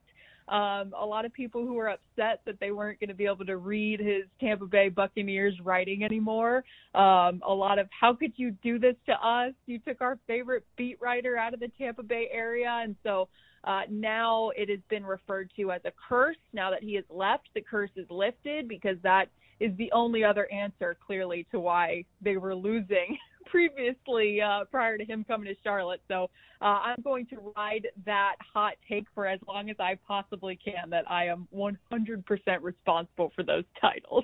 Um, 0.47 0.93
a 0.99 1.05
lot 1.05 1.25
of 1.25 1.33
people 1.33 1.65
who 1.65 1.73
were 1.73 1.89
upset 1.89 2.41
that 2.45 2.59
they 2.59 2.71
weren't 2.71 2.99
going 2.99 3.09
to 3.09 3.15
be 3.15 3.25
able 3.25 3.45
to 3.45 3.57
read 3.57 3.99
his 3.99 4.23
Tampa 4.39 4.65
Bay 4.65 4.89
Buccaneers 4.89 5.55
writing 5.63 6.03
anymore. 6.03 6.63
Um, 6.93 7.41
a 7.47 7.53
lot 7.53 7.79
of 7.79 7.87
how 7.97 8.13
could 8.13 8.33
you 8.35 8.51
do 8.63 8.79
this 8.79 8.95
to 9.05 9.13
us? 9.13 9.53
You 9.65 9.79
took 9.79 10.01
our 10.01 10.17
favorite 10.27 10.65
beat 10.77 10.97
writer 11.01 11.37
out 11.37 11.53
of 11.53 11.59
the 11.59 11.71
Tampa 11.77 12.03
Bay 12.03 12.29
area, 12.31 12.81
and 12.83 12.95
so 13.03 13.29
uh, 13.63 13.81
now 13.89 14.51
it 14.55 14.69
has 14.69 14.79
been 14.89 15.05
referred 15.05 15.51
to 15.57 15.71
as 15.71 15.81
a 15.85 15.91
curse. 16.09 16.37
Now 16.53 16.71
that 16.71 16.83
he 16.83 16.95
has 16.95 17.05
left, 17.09 17.49
the 17.53 17.61
curse 17.61 17.91
is 17.95 18.07
lifted 18.09 18.67
because 18.67 18.97
that 19.03 19.25
is 19.59 19.71
the 19.77 19.91
only 19.91 20.23
other 20.23 20.51
answer 20.51 20.97
clearly 21.05 21.45
to 21.51 21.59
why 21.59 22.03
they 22.21 22.37
were 22.37 22.55
losing 22.55 23.17
previously 23.51 24.41
uh, 24.41 24.63
prior 24.71 24.97
to 24.97 25.05
him 25.05 25.25
coming 25.27 25.53
to 25.53 25.55
Charlotte. 25.63 26.01
So 26.07 26.29
uh, 26.61 26.65
I'm 26.65 27.01
going 27.03 27.27
to 27.27 27.53
ride 27.55 27.87
that 28.05 28.37
hot 28.53 28.73
take 28.89 29.05
for 29.13 29.27
as 29.27 29.39
long 29.47 29.69
as 29.69 29.75
I 29.79 29.97
possibly 30.07 30.57
can 30.57 30.89
that 30.91 31.09
I 31.11 31.25
am 31.25 31.47
100% 31.53 32.23
responsible 32.61 33.31
for 33.35 33.43
those 33.43 33.65
titles. 33.79 34.23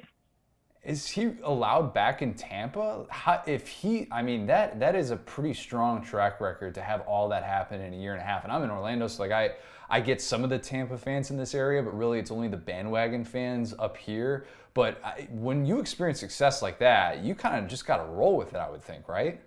Is 0.84 1.06
he 1.06 1.32
allowed 1.44 1.94
back 1.94 2.22
in 2.22 2.34
Tampa? 2.34 3.06
How, 3.10 3.44
if 3.46 3.68
he, 3.68 4.08
I 4.10 4.22
mean, 4.22 4.46
that 4.46 4.80
that 4.80 4.96
is 4.96 5.12
a 5.12 5.18
pretty 5.18 5.54
strong 5.54 6.02
track 6.02 6.40
record 6.40 6.76
to 6.76 6.82
have 6.82 7.02
all 7.02 7.28
that 7.30 7.44
happen 7.44 7.82
in 7.82 7.94
a 7.94 7.98
year 7.98 8.14
and 8.14 8.22
a 8.22 8.24
half. 8.24 8.46
And 8.46 8.54
I'm 8.54 8.64
in 8.64 8.70
Orlando, 8.70 9.08
so 9.08 9.24
like 9.24 9.34
I, 9.34 9.50
I 9.90 10.00
get 10.00 10.22
some 10.22 10.46
of 10.46 10.50
the 10.50 10.60
Tampa 10.60 10.98
fans 10.98 11.30
in 11.30 11.36
this 11.36 11.54
area, 11.54 11.84
but 11.84 11.98
really 11.98 12.20
it's 12.20 12.32
only 12.32 12.48
the 12.48 12.58
bandwagon 12.58 13.26
fans 13.26 13.74
up 13.78 13.98
here. 13.98 14.46
But 14.78 15.04
I, 15.04 15.28
when 15.32 15.66
you 15.66 15.80
experience 15.80 16.20
success 16.20 16.62
like 16.62 16.78
that, 16.78 17.24
you 17.24 17.34
kind 17.34 17.58
of 17.58 17.68
just 17.68 17.88
got 17.88 17.98
to 17.98 18.04
roll 18.04 18.38
with 18.38 18.54
it, 18.54 18.58
I 18.58 18.70
would 18.70 18.84
think, 18.84 19.08
right? 19.08 19.42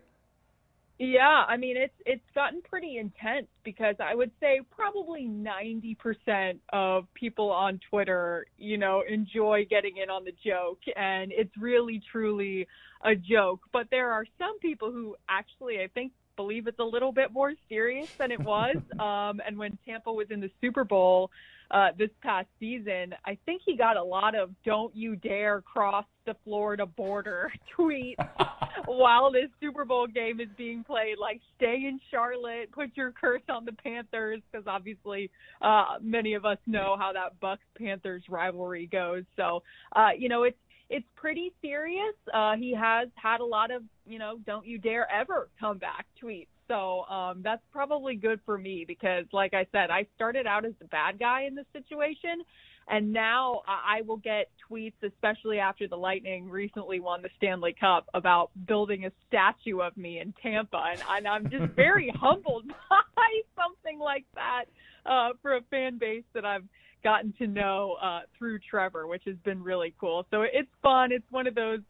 Yeah, 0.99 1.45
I 1.47 1.57
mean 1.57 1.77
it's 1.77 1.95
it's 2.05 2.29
gotten 2.35 2.61
pretty 2.63 2.99
intense 2.99 3.47
because 3.63 3.95
I 4.01 4.17
would 4.17 4.33
say 4.41 4.61
probably 4.71 5.29
90% 5.29 6.59
of 6.73 7.05
people 7.15 7.49
on 7.49 7.79
Twitter, 7.89 8.45
you 8.59 8.77
know, 8.77 9.05
enjoy 9.09 9.67
getting 9.71 9.99
in 9.99 10.11
on 10.11 10.25
the 10.25 10.35
joke 10.45 10.81
and 10.97 11.31
it's 11.31 11.57
really 11.57 12.03
truly 12.11 12.67
a 13.05 13.15
joke, 13.15 13.61
but 13.73 13.87
there 13.93 14.11
are 14.11 14.25
some 14.37 14.59
people 14.59 14.91
who 14.91 15.15
actually 15.29 15.81
I 15.81 15.87
think 15.95 16.11
believe 16.37 16.67
it's 16.67 16.79
a 16.79 16.85
little 16.85 17.13
bit 17.13 17.33
more 17.33 17.53
serious 17.69 18.09
than 18.19 18.31
it 18.31 18.41
was. 18.41 18.77
um 18.99 19.41
and 19.47 19.57
when 19.59 19.79
Tampa 19.85 20.13
was 20.13 20.31
in 20.31 20.41
the 20.41 20.51
Super 20.61 20.85
Bowl, 20.85 21.31
uh, 21.71 21.91
this 21.97 22.11
past 22.21 22.49
season, 22.59 23.15
I 23.25 23.39
think 23.47 23.63
he 23.65 23.77
got 23.77 23.97
a 23.97 24.03
lot 24.03 24.35
of 24.35 24.51
"Don't 24.65 24.95
you 24.95 25.15
dare 25.15 25.61
cross 25.61 26.05
the 26.27 26.35
Florida 26.45 26.85
border" 26.85 27.53
tweets 27.79 28.17
while 28.87 29.31
this 29.31 29.49
Super 29.61 29.85
Bowl 29.85 30.07
game 30.09 30.41
is 30.41 30.49
being 30.57 30.83
played. 30.83 31.17
Like, 31.19 31.41
stay 31.57 31.85
in 31.87 32.01
Charlotte, 32.11 32.73
put 32.73 32.97
your 32.97 33.13
curse 33.13 33.43
on 33.49 33.65
the 33.65 33.73
Panthers, 33.73 34.41
because 34.51 34.67
obviously 34.67 35.31
uh, 35.63 35.99
many 36.01 36.35
of 36.35 36.45
us 36.45 36.59
know 36.67 36.97
how 36.99 37.13
that 37.13 37.39
Bucks 37.39 37.63
Panthers 37.79 38.23
rivalry 38.29 38.87
goes. 38.87 39.23
So, 39.37 39.63
uh, 39.95 40.11
you 40.19 40.29
know, 40.29 40.43
it's 40.43 40.59
it's 40.91 41.07
pretty 41.17 41.53
serious. 41.63 42.15
Uh, 42.35 42.57
he 42.57 42.75
has 42.75 43.09
had 43.15 43.41
a 43.41 43.45
lot 43.45 43.71
of, 43.71 43.83
you 44.07 44.19
know, 44.19 44.39
don't 44.45 44.67
you 44.67 44.79
dare 44.79 45.11
ever 45.11 45.49
come 45.59 45.79
back 45.79 46.07
tweets 46.23 46.49
so 46.71 47.03
um, 47.11 47.41
that's 47.43 47.63
probably 47.73 48.15
good 48.15 48.39
for 48.47 48.57
me 48.57 48.85
because, 48.87 49.25
like 49.33 49.55
I 49.55 49.67
said, 49.73 49.91
I 49.91 50.07
started 50.15 50.47
out 50.47 50.65
as 50.65 50.73
the 50.79 50.85
bad 50.85 51.19
guy 51.19 51.43
in 51.43 51.57
this 51.57 51.67
situation. 51.73 52.45
And 52.89 53.13
now 53.13 53.63
I 53.67 54.03
will 54.03 54.17
get 54.17 54.51
tweets, 54.71 54.95
especially 55.03 55.59
after 55.59 55.87
the 55.89 55.97
Lightning 55.97 56.49
recently 56.49 56.99
won 57.01 57.23
the 57.23 57.29
Stanley 57.37 57.75
Cup, 57.79 58.07
about 58.15 58.51
building 58.67 59.05
a 59.05 59.11
statue 59.27 59.81
of 59.81 59.97
me 59.97 60.21
in 60.21 60.33
Tampa. 60.43 60.95
And, 61.11 61.27
I'm 61.27 61.51
just 61.51 61.73
very 61.77 62.13
humbled 62.15 62.67
by 62.91 63.41
something 63.57 63.99
like 63.99 64.25
that 64.35 64.65
uh, 65.07 65.31
for 65.43 65.57
a 65.57 65.63
fan 65.71 65.99
base 65.99 66.25
that 66.35 66.45
I've 66.45 66.65
gotten 67.03 67.33
to 67.39 67.47
know 67.47 67.97
uh, 68.03 68.21
through 68.37 68.59
Trevor, 68.69 69.07
which 69.07 69.23
has 69.27 69.37
been 69.45 69.63
really 69.63 69.95
cool. 70.01 70.27
So 70.31 70.43
it's 70.43 70.71
fun. 70.83 71.13
It's 71.13 71.31
one 71.31 71.47
of 71.47 71.55
those 71.55 71.81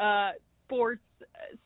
uh, 0.00 0.30
sports 0.66 1.02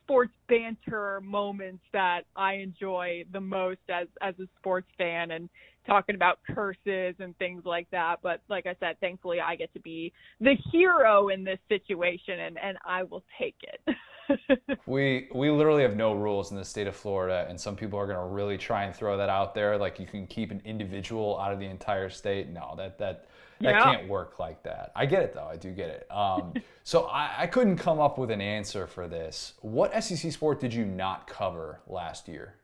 sports 0.03 0.33
banter 0.49 1.21
moments 1.21 1.83
that 1.93 2.21
I 2.35 2.55
enjoy 2.55 3.23
the 3.31 3.39
most 3.39 3.79
as 3.89 4.07
as 4.21 4.35
a 4.39 4.47
sports 4.59 4.87
fan 4.97 5.31
and 5.31 5.49
talking 5.87 6.15
about 6.15 6.39
curses 6.53 7.15
and 7.19 7.37
things 7.37 7.63
like 7.65 7.89
that. 7.91 8.17
But 8.21 8.41
like 8.49 8.65
I 8.65 8.75
said, 8.79 8.99
thankfully 8.99 9.39
I 9.39 9.55
get 9.55 9.71
to 9.73 9.79
be 9.79 10.11
the 10.39 10.55
hero 10.71 11.29
in 11.29 11.43
this 11.43 11.59
situation 11.69 12.39
and, 12.39 12.57
and 12.57 12.77
I 12.85 13.03
will 13.03 13.23
take 13.39 13.55
it. 13.61 13.95
we 14.85 15.29
we 15.33 15.49
literally 15.49 15.83
have 15.83 15.95
no 15.95 16.13
rules 16.13 16.51
in 16.51 16.57
the 16.57 16.65
state 16.65 16.87
of 16.87 16.95
Florida, 16.95 17.45
and 17.49 17.59
some 17.59 17.75
people 17.75 17.99
are 17.99 18.05
going 18.05 18.17
to 18.17 18.33
really 18.33 18.57
try 18.57 18.83
and 18.83 18.95
throw 18.95 19.17
that 19.17 19.29
out 19.29 19.53
there. 19.53 19.77
Like 19.77 19.99
you 19.99 20.05
can 20.05 20.27
keep 20.27 20.51
an 20.51 20.61
individual 20.65 21.39
out 21.39 21.51
of 21.51 21.59
the 21.59 21.65
entire 21.65 22.09
state. 22.09 22.49
No, 22.49 22.73
that 22.77 22.97
that 22.99 23.27
that 23.61 23.75
yeah. 23.75 23.83
can't 23.83 24.07
work 24.07 24.39
like 24.39 24.63
that. 24.63 24.91
I 24.95 25.05
get 25.05 25.23
it 25.23 25.33
though. 25.33 25.47
I 25.47 25.55
do 25.55 25.71
get 25.71 25.89
it. 25.89 26.11
Um, 26.11 26.53
so 26.83 27.03
I, 27.03 27.33
I 27.39 27.47
couldn't 27.47 27.77
come 27.77 27.99
up 27.99 28.17
with 28.17 28.31
an 28.31 28.41
answer 28.41 28.87
for 28.87 29.07
this. 29.07 29.53
What 29.61 30.03
SEC 30.03 30.31
sport 30.31 30.59
did 30.59 30.73
you 30.73 30.85
not 30.85 31.27
cover 31.27 31.81
last 31.87 32.27
year? 32.27 32.55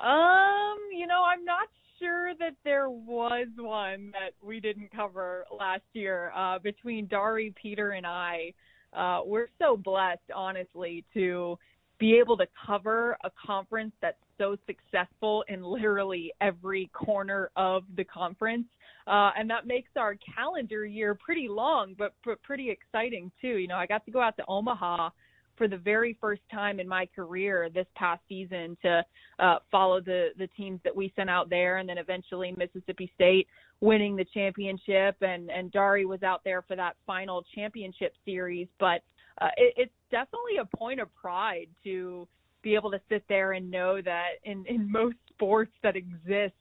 Um, 0.00 0.78
you 0.92 1.06
know, 1.06 1.24
I'm 1.26 1.44
not 1.44 1.68
sure 1.98 2.34
that 2.38 2.54
there 2.64 2.88
was 2.88 3.48
one 3.56 4.12
that 4.12 4.32
we 4.40 4.60
didn't 4.60 4.92
cover 4.92 5.44
last 5.58 5.82
year. 5.92 6.32
Uh, 6.34 6.58
between 6.60 7.06
Dari, 7.06 7.52
Peter, 7.60 7.90
and 7.90 8.06
I, 8.06 8.52
uh, 8.92 9.20
we're 9.24 9.48
so 9.58 9.76
blessed, 9.76 10.30
honestly, 10.34 11.04
to 11.14 11.58
be 11.98 12.16
able 12.16 12.36
to 12.36 12.46
cover 12.66 13.16
a 13.24 13.30
conference 13.44 13.92
that's 14.00 14.18
so 14.38 14.56
successful 14.66 15.44
in 15.48 15.62
literally 15.62 16.32
every 16.40 16.90
corner 16.94 17.50
of 17.56 17.82
the 17.96 18.04
conference. 18.04 18.66
Uh, 19.06 19.30
and 19.36 19.48
that 19.50 19.66
makes 19.66 19.90
our 19.96 20.16
calendar 20.34 20.84
year 20.84 21.14
pretty 21.14 21.48
long, 21.48 21.94
but, 21.98 22.14
but 22.24 22.40
pretty 22.42 22.70
exciting 22.70 23.32
too. 23.40 23.56
You 23.58 23.66
know, 23.66 23.76
I 23.76 23.86
got 23.86 24.04
to 24.04 24.10
go 24.10 24.20
out 24.20 24.36
to 24.36 24.44
Omaha 24.46 25.10
for 25.58 25.68
the 25.68 25.76
very 25.76 26.16
first 26.20 26.40
time 26.50 26.80
in 26.80 26.88
my 26.88 27.06
career 27.14 27.68
this 27.74 27.86
past 27.96 28.22
season 28.28 28.76
to 28.82 29.04
uh, 29.40 29.56
follow 29.70 30.00
the 30.00 30.28
the 30.38 30.46
teams 30.56 30.80
that 30.84 30.94
we 30.94 31.12
sent 31.16 31.28
out 31.28 31.50
there, 31.50 31.78
and 31.78 31.88
then 31.88 31.98
eventually 31.98 32.54
Mississippi 32.56 33.10
State 33.14 33.48
winning 33.80 34.16
the 34.16 34.24
championship, 34.32 35.16
and 35.20 35.50
and 35.50 35.70
Dari 35.72 36.06
was 36.06 36.22
out 36.22 36.42
there 36.44 36.62
for 36.62 36.76
that 36.76 36.96
final 37.06 37.44
championship 37.54 38.14
series. 38.24 38.68
But 38.78 39.02
uh, 39.40 39.48
it, 39.56 39.74
it's 39.76 39.92
definitely 40.10 40.58
a 40.60 40.76
point 40.76 41.00
of 41.00 41.14
pride 41.14 41.68
to 41.84 42.26
be 42.62 42.74
able 42.74 42.90
to 42.90 43.00
sit 43.08 43.24
there 43.28 43.52
and 43.52 43.70
know 43.70 44.00
that 44.00 44.28
in 44.44 44.64
in 44.66 44.90
most 44.90 45.16
sports 45.30 45.72
that 45.82 45.96
exist 45.96 46.54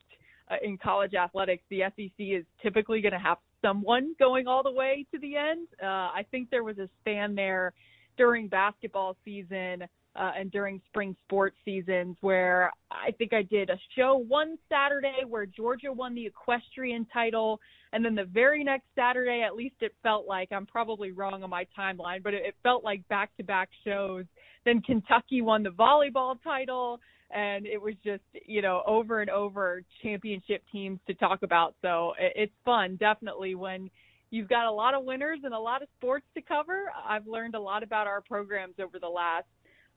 uh, 0.49 0.55
in 0.63 0.77
college 0.77 1.13
athletics, 1.13 1.63
the 1.69 1.81
SEC 1.95 2.11
is 2.19 2.45
typically 2.61 3.01
going 3.01 3.13
to 3.13 3.19
have 3.19 3.37
someone 3.61 4.15
going 4.19 4.47
all 4.47 4.63
the 4.63 4.71
way 4.71 5.05
to 5.11 5.19
the 5.19 5.35
end. 5.35 5.67
Uh, 5.81 5.85
I 5.85 6.25
think 6.31 6.49
there 6.49 6.63
was 6.63 6.77
a 6.77 6.89
span 7.01 7.35
there 7.35 7.73
during 8.17 8.47
basketball 8.47 9.15
season 9.23 9.83
uh, 10.15 10.31
and 10.37 10.51
during 10.51 10.81
spring 10.87 11.15
sports 11.25 11.55
seasons 11.63 12.17
where 12.21 12.71
I 12.91 13.11
think 13.11 13.33
I 13.33 13.43
did 13.43 13.69
a 13.69 13.77
show 13.95 14.17
one 14.27 14.57
Saturday 14.67 15.23
where 15.27 15.45
Georgia 15.45 15.91
won 15.91 16.15
the 16.15 16.25
equestrian 16.25 17.05
title. 17.13 17.59
And 17.93 18.03
then 18.03 18.15
the 18.15 18.25
very 18.25 18.63
next 18.63 18.87
Saturday, 18.95 19.43
at 19.43 19.55
least 19.55 19.75
it 19.81 19.93
felt 20.03 20.27
like, 20.27 20.51
I'm 20.51 20.65
probably 20.65 21.11
wrong 21.11 21.43
on 21.43 21.49
my 21.49 21.67
timeline, 21.77 22.23
but 22.23 22.33
it, 22.33 22.43
it 22.45 22.55
felt 22.63 22.83
like 22.83 23.07
back 23.07 23.29
to 23.37 23.43
back 23.43 23.69
shows. 23.85 24.25
Then 24.65 24.81
Kentucky 24.81 25.41
won 25.41 25.63
the 25.63 25.69
volleyball 25.69 26.35
title. 26.43 26.99
And 27.29 27.65
it 27.65 27.81
was 27.81 27.93
just, 28.05 28.23
you 28.45 28.61
know, 28.61 28.81
over 28.87 29.19
and 29.19 29.29
over 29.29 29.83
championship 30.01 30.63
teams 30.71 30.97
to 31.07 31.13
talk 31.13 31.43
about. 31.43 31.75
So 31.81 32.13
it, 32.17 32.31
it's 32.35 32.53
fun, 32.63 32.95
definitely, 32.95 33.53
when 33.53 33.89
you've 34.29 34.49
got 34.49 34.65
a 34.65 34.71
lot 34.71 34.93
of 34.93 35.03
winners 35.03 35.39
and 35.43 35.53
a 35.53 35.59
lot 35.59 35.81
of 35.81 35.87
sports 35.97 36.25
to 36.35 36.41
cover. 36.41 36.91
I've 37.07 37.27
learned 37.27 37.55
a 37.55 37.59
lot 37.59 37.83
about 37.83 38.07
our 38.07 38.21
programs 38.21 38.75
over 38.79 38.99
the 38.99 39.07
last, 39.07 39.45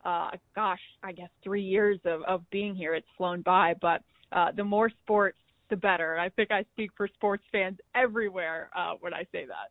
uh, 0.05 0.31
gosh, 0.55 0.81
I 1.03 1.13
guess 1.13 1.31
three 1.43 1.63
years 1.63 1.99
of, 2.05 2.23
of 2.23 2.49
being 2.51 2.75
here. 2.75 2.95
It's 2.95 3.09
flown 3.17 3.43
by, 3.43 3.75
but 3.81 4.03
uh, 4.33 4.53
the 4.57 4.65
more 4.65 4.91
sports, 5.03 5.39
the 5.69 5.77
better. 5.77 6.19
I 6.19 6.29
think 6.31 6.51
I 6.51 6.65
speak 6.73 6.91
for 6.97 7.09
sports 7.09 7.45
fans 7.53 7.79
everywhere 7.95 8.71
uh, 8.77 8.95
when 9.01 9.15
I 9.15 9.25
say 9.33 9.47
that. 9.47 9.71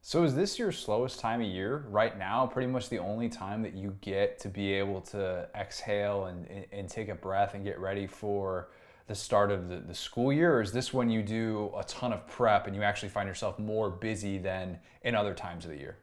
So 0.00 0.22
is 0.22 0.34
this 0.34 0.58
your 0.58 0.70
slowest 0.70 1.18
time 1.18 1.40
of 1.40 1.48
year 1.48 1.84
right 1.88 2.16
now? 2.16 2.46
Pretty 2.46 2.68
much 2.68 2.88
the 2.88 2.98
only 2.98 3.28
time 3.28 3.62
that 3.62 3.74
you 3.74 3.96
get 4.00 4.38
to 4.40 4.48
be 4.48 4.72
able 4.72 5.00
to 5.02 5.48
exhale 5.56 6.26
and, 6.26 6.46
and, 6.46 6.66
and 6.70 6.88
take 6.88 7.08
a 7.08 7.14
breath 7.14 7.54
and 7.54 7.64
get 7.64 7.78
ready 7.80 8.06
for 8.06 8.68
the 9.08 9.14
start 9.14 9.50
of 9.50 9.68
the, 9.68 9.76
the 9.76 9.94
school 9.94 10.32
year, 10.32 10.56
or 10.56 10.60
is 10.60 10.72
this 10.72 10.92
when 10.92 11.10
you 11.10 11.22
do 11.22 11.72
a 11.76 11.82
ton 11.84 12.12
of 12.12 12.26
prep 12.28 12.66
and 12.66 12.76
you 12.76 12.82
actually 12.82 13.08
find 13.08 13.26
yourself 13.26 13.58
more 13.58 13.90
busy 13.90 14.38
than 14.38 14.78
in 15.02 15.14
other 15.14 15.34
times 15.34 15.64
of 15.64 15.70
the 15.70 15.78
year? 15.78 15.96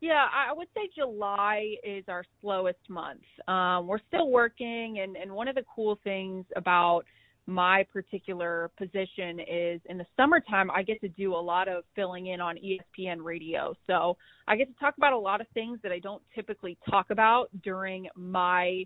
Yeah, 0.00 0.26
I 0.32 0.52
would 0.52 0.68
say 0.74 0.88
July 0.94 1.76
is 1.82 2.04
our 2.08 2.24
slowest 2.40 2.78
month. 2.88 3.22
Um, 3.48 3.86
we're 3.86 4.00
still 4.08 4.30
working, 4.30 4.98
and, 4.98 5.16
and 5.16 5.32
one 5.32 5.48
of 5.48 5.54
the 5.54 5.64
cool 5.74 5.98
things 6.04 6.44
about 6.56 7.04
my 7.46 7.84
particular 7.92 8.70
position 8.76 9.40
is 9.40 9.80
in 9.88 9.98
the 9.98 10.06
summertime, 10.16 10.70
I 10.70 10.82
get 10.82 11.00
to 11.00 11.08
do 11.08 11.34
a 11.34 11.36
lot 11.36 11.68
of 11.68 11.84
filling 11.96 12.28
in 12.28 12.40
on 12.40 12.56
ESPN 12.56 13.18
radio. 13.22 13.74
So 13.86 14.16
I 14.46 14.56
get 14.56 14.68
to 14.68 14.78
talk 14.78 14.96
about 14.96 15.12
a 15.12 15.18
lot 15.18 15.40
of 15.40 15.46
things 15.54 15.78
that 15.82 15.92
I 15.92 15.98
don't 15.98 16.22
typically 16.34 16.78
talk 16.88 17.10
about 17.10 17.48
during 17.62 18.08
my 18.14 18.84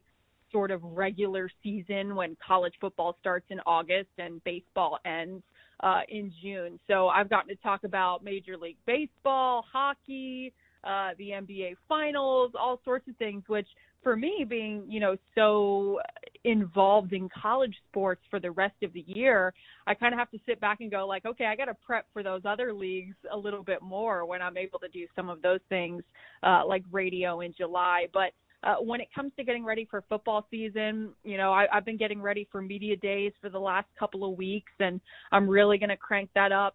sort 0.56 0.70
of 0.70 0.82
regular 0.82 1.50
season 1.62 2.14
when 2.14 2.34
college 2.44 2.72
football 2.80 3.14
starts 3.20 3.44
in 3.50 3.60
August 3.66 4.08
and 4.16 4.42
baseball 4.44 4.98
ends 5.04 5.42
uh, 5.80 6.00
in 6.08 6.32
June. 6.42 6.80
So 6.88 7.08
I've 7.08 7.28
gotten 7.28 7.54
to 7.54 7.62
talk 7.62 7.84
about 7.84 8.24
Major 8.24 8.56
League 8.56 8.78
Baseball, 8.86 9.66
hockey, 9.70 10.54
uh, 10.82 11.10
the 11.18 11.28
NBA 11.28 11.74
Finals, 11.86 12.52
all 12.58 12.80
sorts 12.86 13.06
of 13.06 13.14
things, 13.16 13.42
which 13.48 13.66
for 14.02 14.16
me 14.16 14.46
being, 14.48 14.84
you 14.88 14.98
know, 14.98 15.16
so 15.34 16.00
involved 16.44 17.12
in 17.12 17.28
college 17.28 17.74
sports 17.90 18.22
for 18.30 18.40
the 18.40 18.50
rest 18.50 18.76
of 18.82 18.94
the 18.94 19.04
year, 19.06 19.52
I 19.86 19.92
kind 19.92 20.14
of 20.14 20.18
have 20.18 20.30
to 20.30 20.38
sit 20.46 20.58
back 20.58 20.80
and 20.80 20.90
go 20.90 21.06
like, 21.06 21.26
okay, 21.26 21.44
I 21.44 21.54
got 21.54 21.66
to 21.66 21.74
prep 21.74 22.06
for 22.14 22.22
those 22.22 22.42
other 22.46 22.72
leagues 22.72 23.16
a 23.30 23.36
little 23.36 23.62
bit 23.62 23.82
more 23.82 24.24
when 24.24 24.40
I'm 24.40 24.56
able 24.56 24.78
to 24.78 24.88
do 24.88 25.06
some 25.14 25.28
of 25.28 25.42
those 25.42 25.60
things 25.68 26.02
uh, 26.42 26.62
like 26.66 26.82
radio 26.90 27.40
in 27.42 27.52
July. 27.52 28.06
But 28.14 28.30
uh, 28.66 28.76
when 28.76 29.00
it 29.00 29.08
comes 29.14 29.32
to 29.36 29.44
getting 29.44 29.64
ready 29.64 29.86
for 29.88 30.02
football 30.08 30.46
season, 30.50 31.12
you 31.22 31.36
know, 31.36 31.52
I, 31.52 31.66
I've 31.72 31.84
been 31.84 31.96
getting 31.96 32.20
ready 32.20 32.48
for 32.50 32.60
media 32.60 32.96
days 32.96 33.32
for 33.40 33.48
the 33.48 33.58
last 33.58 33.86
couple 33.98 34.24
of 34.30 34.36
weeks, 34.36 34.72
and 34.80 35.00
I'm 35.30 35.48
really 35.48 35.78
going 35.78 35.90
to 35.90 35.96
crank 35.96 36.30
that 36.34 36.50
up 36.50 36.74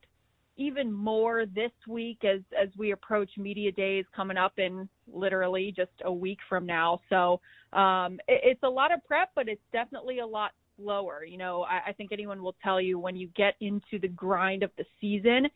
even 0.58 0.92
more 0.92 1.46
this 1.46 1.72
week 1.88 2.24
as 2.24 2.42
as 2.62 2.70
we 2.78 2.92
approach 2.92 3.30
media 3.38 3.72
days 3.72 4.06
coming 4.16 4.38
up 4.38 4.54
in 4.58 4.88
literally 5.12 5.74
just 5.76 5.92
a 6.06 6.12
week 6.12 6.40
from 6.48 6.66
now. 6.66 7.02
So 7.10 7.42
um, 7.74 8.20
it, 8.28 8.42
it's 8.44 8.64
a 8.64 8.70
lot 8.70 8.94
of 8.94 9.04
prep, 9.06 9.30
but 9.36 9.50
it's 9.50 9.62
definitely 9.74 10.20
a 10.20 10.28
lot 10.28 10.52
slower. 10.78 11.26
You 11.26 11.38
know, 11.38 11.64
I, 11.64 11.90
I 11.90 11.94
think 11.94 12.12
anyone 12.12 12.42
will 12.42 12.56
tell 12.64 12.80
you 12.80 13.00
when 13.00 13.16
you 13.16 13.30
get 13.36 13.56
into 13.60 14.00
the 14.00 14.08
grind 14.08 14.64
of 14.64 14.72
the 14.78 14.86
season, 15.00 15.48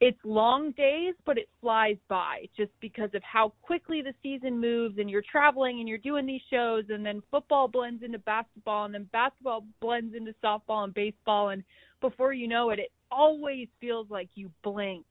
it's 0.00 0.18
long 0.24 0.72
days, 0.72 1.14
but 1.24 1.38
it 1.38 1.48
flies 1.60 1.96
by 2.08 2.48
just 2.56 2.72
because 2.80 3.10
of 3.14 3.22
how 3.22 3.52
quickly 3.62 4.02
the 4.02 4.12
season 4.22 4.60
moves 4.60 4.98
and 4.98 5.08
you're 5.08 5.22
traveling 5.30 5.80
and 5.80 5.88
you're 5.88 5.98
doing 5.98 6.26
these 6.26 6.40
shows 6.50 6.84
and 6.88 7.06
then 7.06 7.22
football 7.30 7.68
blends 7.68 8.02
into 8.02 8.18
basketball 8.18 8.84
and 8.84 8.94
then 8.94 9.08
basketball 9.12 9.64
blends 9.80 10.14
into 10.14 10.34
softball 10.42 10.84
and 10.84 10.94
baseball 10.94 11.50
and 11.50 11.62
before 12.00 12.32
you 12.32 12.48
know 12.48 12.70
it, 12.70 12.78
it 12.78 12.92
always 13.10 13.68
feels 13.80 14.06
like 14.10 14.28
you 14.34 14.50
blink 14.62 15.06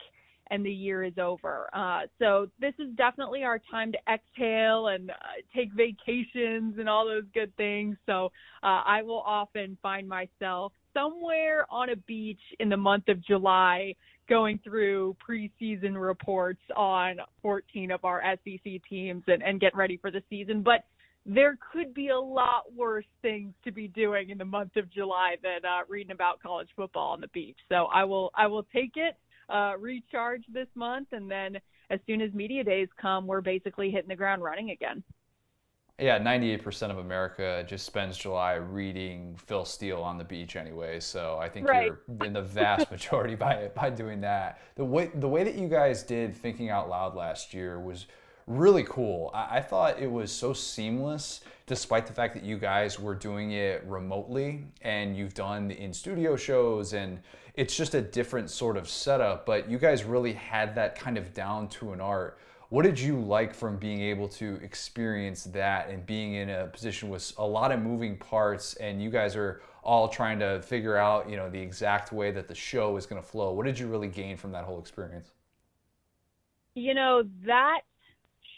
and 0.51 0.65
the 0.65 0.71
year 0.71 1.03
is 1.03 1.17
over. 1.17 1.69
Uh, 1.73 2.01
so 2.19 2.47
this 2.59 2.73
is 2.77 2.93
definitely 2.95 3.43
our 3.43 3.59
time 3.71 3.91
to 3.91 3.97
exhale 4.11 4.89
and 4.89 5.09
uh, 5.09 5.13
take 5.55 5.71
vacations 5.71 6.77
and 6.77 6.89
all 6.89 7.05
those 7.05 7.23
good 7.33 7.55
things. 7.55 7.95
So 8.05 8.25
uh, 8.61 8.83
I 8.85 9.01
will 9.01 9.23
often 9.25 9.77
find 9.81 10.07
myself 10.07 10.73
somewhere 10.93 11.65
on 11.71 11.89
a 11.89 11.95
beach 11.95 12.41
in 12.59 12.69
the 12.69 12.77
month 12.77 13.07
of 13.07 13.23
July 13.25 13.95
going 14.29 14.59
through 14.63 15.15
preseason 15.27 15.99
reports 15.99 16.61
on 16.75 17.17
14 17.41 17.91
of 17.91 18.05
our 18.05 18.21
SEC 18.43 18.81
teams 18.89 19.23
and, 19.27 19.43
and 19.43 19.59
get 19.59 19.75
ready 19.75 19.97
for 19.97 20.11
the 20.11 20.23
season. 20.29 20.61
But 20.61 20.85
there 21.25 21.57
could 21.71 21.93
be 21.93 22.09
a 22.09 22.19
lot 22.19 22.63
worse 22.75 23.05
things 23.21 23.53
to 23.63 23.71
be 23.71 23.87
doing 23.87 24.29
in 24.29 24.37
the 24.37 24.45
month 24.45 24.75
of 24.75 24.91
July 24.91 25.35
than 25.41 25.63
uh, 25.65 25.81
reading 25.87 26.11
about 26.11 26.41
college 26.41 26.67
football 26.75 27.13
on 27.13 27.21
the 27.21 27.29
beach. 27.29 27.57
So 27.69 27.87
I 27.93 28.03
will 28.03 28.31
I 28.35 28.47
will 28.47 28.63
take 28.73 28.93
it, 28.95 29.15
uh, 29.49 29.73
recharge 29.79 30.43
this 30.51 30.67
month, 30.75 31.09
and 31.11 31.31
then 31.31 31.57
as 31.89 31.99
soon 32.07 32.21
as 32.21 32.33
media 32.33 32.63
days 32.63 32.89
come, 33.01 33.27
we're 33.27 33.41
basically 33.41 33.89
hitting 33.89 34.09
the 34.09 34.15
ground 34.15 34.43
running 34.43 34.71
again. 34.71 35.03
Yeah, 35.99 36.17
98% 36.17 36.89
of 36.89 36.97
America 36.97 37.63
just 37.67 37.85
spends 37.85 38.17
July 38.17 38.53
reading 38.53 39.35
Phil 39.45 39.63
Steele 39.63 40.01
on 40.01 40.17
the 40.17 40.23
beach 40.23 40.55
anyway. 40.55 40.99
So 40.99 41.37
I 41.39 41.47
think 41.47 41.67
right. 41.67 41.85
you're 41.85 42.25
in 42.25 42.33
the 42.33 42.41
vast 42.41 42.89
majority 42.89 43.35
by 43.45 43.69
by 43.75 43.91
doing 43.91 44.19
that. 44.21 44.59
The 44.75 44.85
way 44.85 45.11
the 45.13 45.27
way 45.27 45.43
that 45.43 45.55
you 45.55 45.67
guys 45.67 46.01
did 46.01 46.35
thinking 46.35 46.69
out 46.69 46.89
loud 46.89 47.15
last 47.15 47.53
year 47.53 47.79
was 47.79 48.07
really 48.47 48.83
cool. 48.83 49.29
I, 49.35 49.57
I 49.57 49.61
thought 49.61 49.99
it 49.99 50.11
was 50.11 50.31
so 50.31 50.51
seamless, 50.51 51.41
despite 51.67 52.07
the 52.07 52.13
fact 52.13 52.33
that 52.33 52.43
you 52.43 52.57
guys 52.57 52.99
were 52.99 53.15
doing 53.15 53.51
it 53.51 53.83
remotely 53.85 54.65
and 54.81 55.15
you've 55.15 55.35
done 55.35 55.69
in 55.69 55.93
studio 55.93 56.35
shows 56.35 56.93
and 56.93 57.19
it's 57.53 57.75
just 57.75 57.93
a 57.93 58.01
different 58.01 58.49
sort 58.49 58.77
of 58.77 58.89
setup. 58.89 59.45
But 59.45 59.69
you 59.69 59.77
guys 59.77 60.03
really 60.03 60.33
had 60.33 60.73
that 60.75 60.97
kind 60.97 61.19
of 61.19 61.35
down 61.35 61.67
to 61.69 61.93
an 61.93 62.01
art 62.01 62.39
what 62.73 62.85
did 62.85 62.99
you 62.99 63.19
like 63.19 63.53
from 63.53 63.77
being 63.77 64.01
able 64.01 64.27
to 64.27 64.55
experience 64.63 65.43
that 65.43 65.89
and 65.89 66.03
being 66.07 66.33
in 66.33 66.49
a 66.49 66.65
position 66.65 67.07
with 67.07 67.31
a 67.37 67.45
lot 67.45 67.71
of 67.71 67.79
moving 67.79 68.17
parts 68.17 68.73
and 68.77 68.99
you 68.99 69.11
guys 69.11 69.35
are 69.35 69.61
all 69.83 70.07
trying 70.07 70.39
to 70.39 70.59
figure 70.63 70.97
out, 70.97 71.29
you 71.29 71.37
know, 71.37 71.51
the 71.51 71.59
exact 71.59 72.11
way 72.11 72.31
that 72.31 72.47
the 72.47 72.55
show 72.55 72.97
is 72.97 73.05
going 73.05 73.21
to 73.21 73.27
flow? 73.27 73.53
What 73.53 73.67
did 73.67 73.77
you 73.77 73.85
really 73.85 74.07
gain 74.07 74.37
from 74.37 74.51
that 74.53 74.63
whole 74.63 74.79
experience? 74.79 75.29
You 76.73 76.95
know, 76.95 77.21
that 77.45 77.81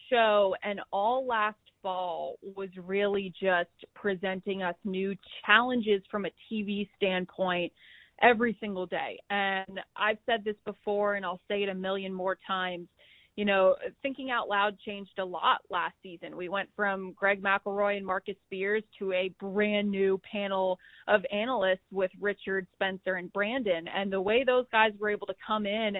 show 0.09 0.55
and 0.63 0.79
all 0.93 1.27
last 1.27 1.57
fall 1.81 2.37
was 2.55 2.69
really 2.85 3.33
just 3.37 3.69
presenting 3.95 4.63
us 4.63 4.75
new 4.85 5.13
challenges 5.45 6.01
from 6.09 6.25
a 6.25 6.29
TV 6.49 6.87
standpoint 6.95 7.73
every 8.21 8.55
single 8.61 8.85
day. 8.85 9.19
And 9.29 9.81
I've 9.97 10.19
said 10.25 10.45
this 10.45 10.55
before 10.63 11.15
and 11.15 11.25
I'll 11.25 11.41
say 11.49 11.63
it 11.63 11.67
a 11.67 11.75
million 11.75 12.13
more 12.13 12.37
times 12.47 12.87
you 13.35 13.43
know, 13.43 13.75
thinking 14.01 14.31
out 14.31 14.47
loud 14.47 14.79
changed 14.79 15.19
a 15.19 15.25
lot 15.25 15.59
last 15.69 15.95
season. 16.01 16.37
We 16.37 16.47
went 16.47 16.69
from 16.75 17.13
Greg 17.13 17.43
McElroy 17.43 17.97
and 17.97 18.05
Marcus 18.05 18.35
Spears 18.45 18.83
to 18.99 19.11
a 19.11 19.33
brand 19.39 19.91
new 19.91 20.19
panel 20.29 20.79
of 21.07 21.25
analysts 21.31 21.91
with 21.91 22.11
Richard, 22.19 22.65
Spencer, 22.73 23.15
and 23.15 23.31
Brandon. 23.33 23.87
And 23.87 24.11
the 24.11 24.21
way 24.21 24.43
those 24.43 24.65
guys 24.71 24.93
were 24.99 25.09
able 25.09 25.27
to 25.27 25.35
come 25.45 25.65
in 25.65 25.97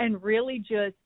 and 0.00 0.22
really 0.22 0.58
just 0.58 0.96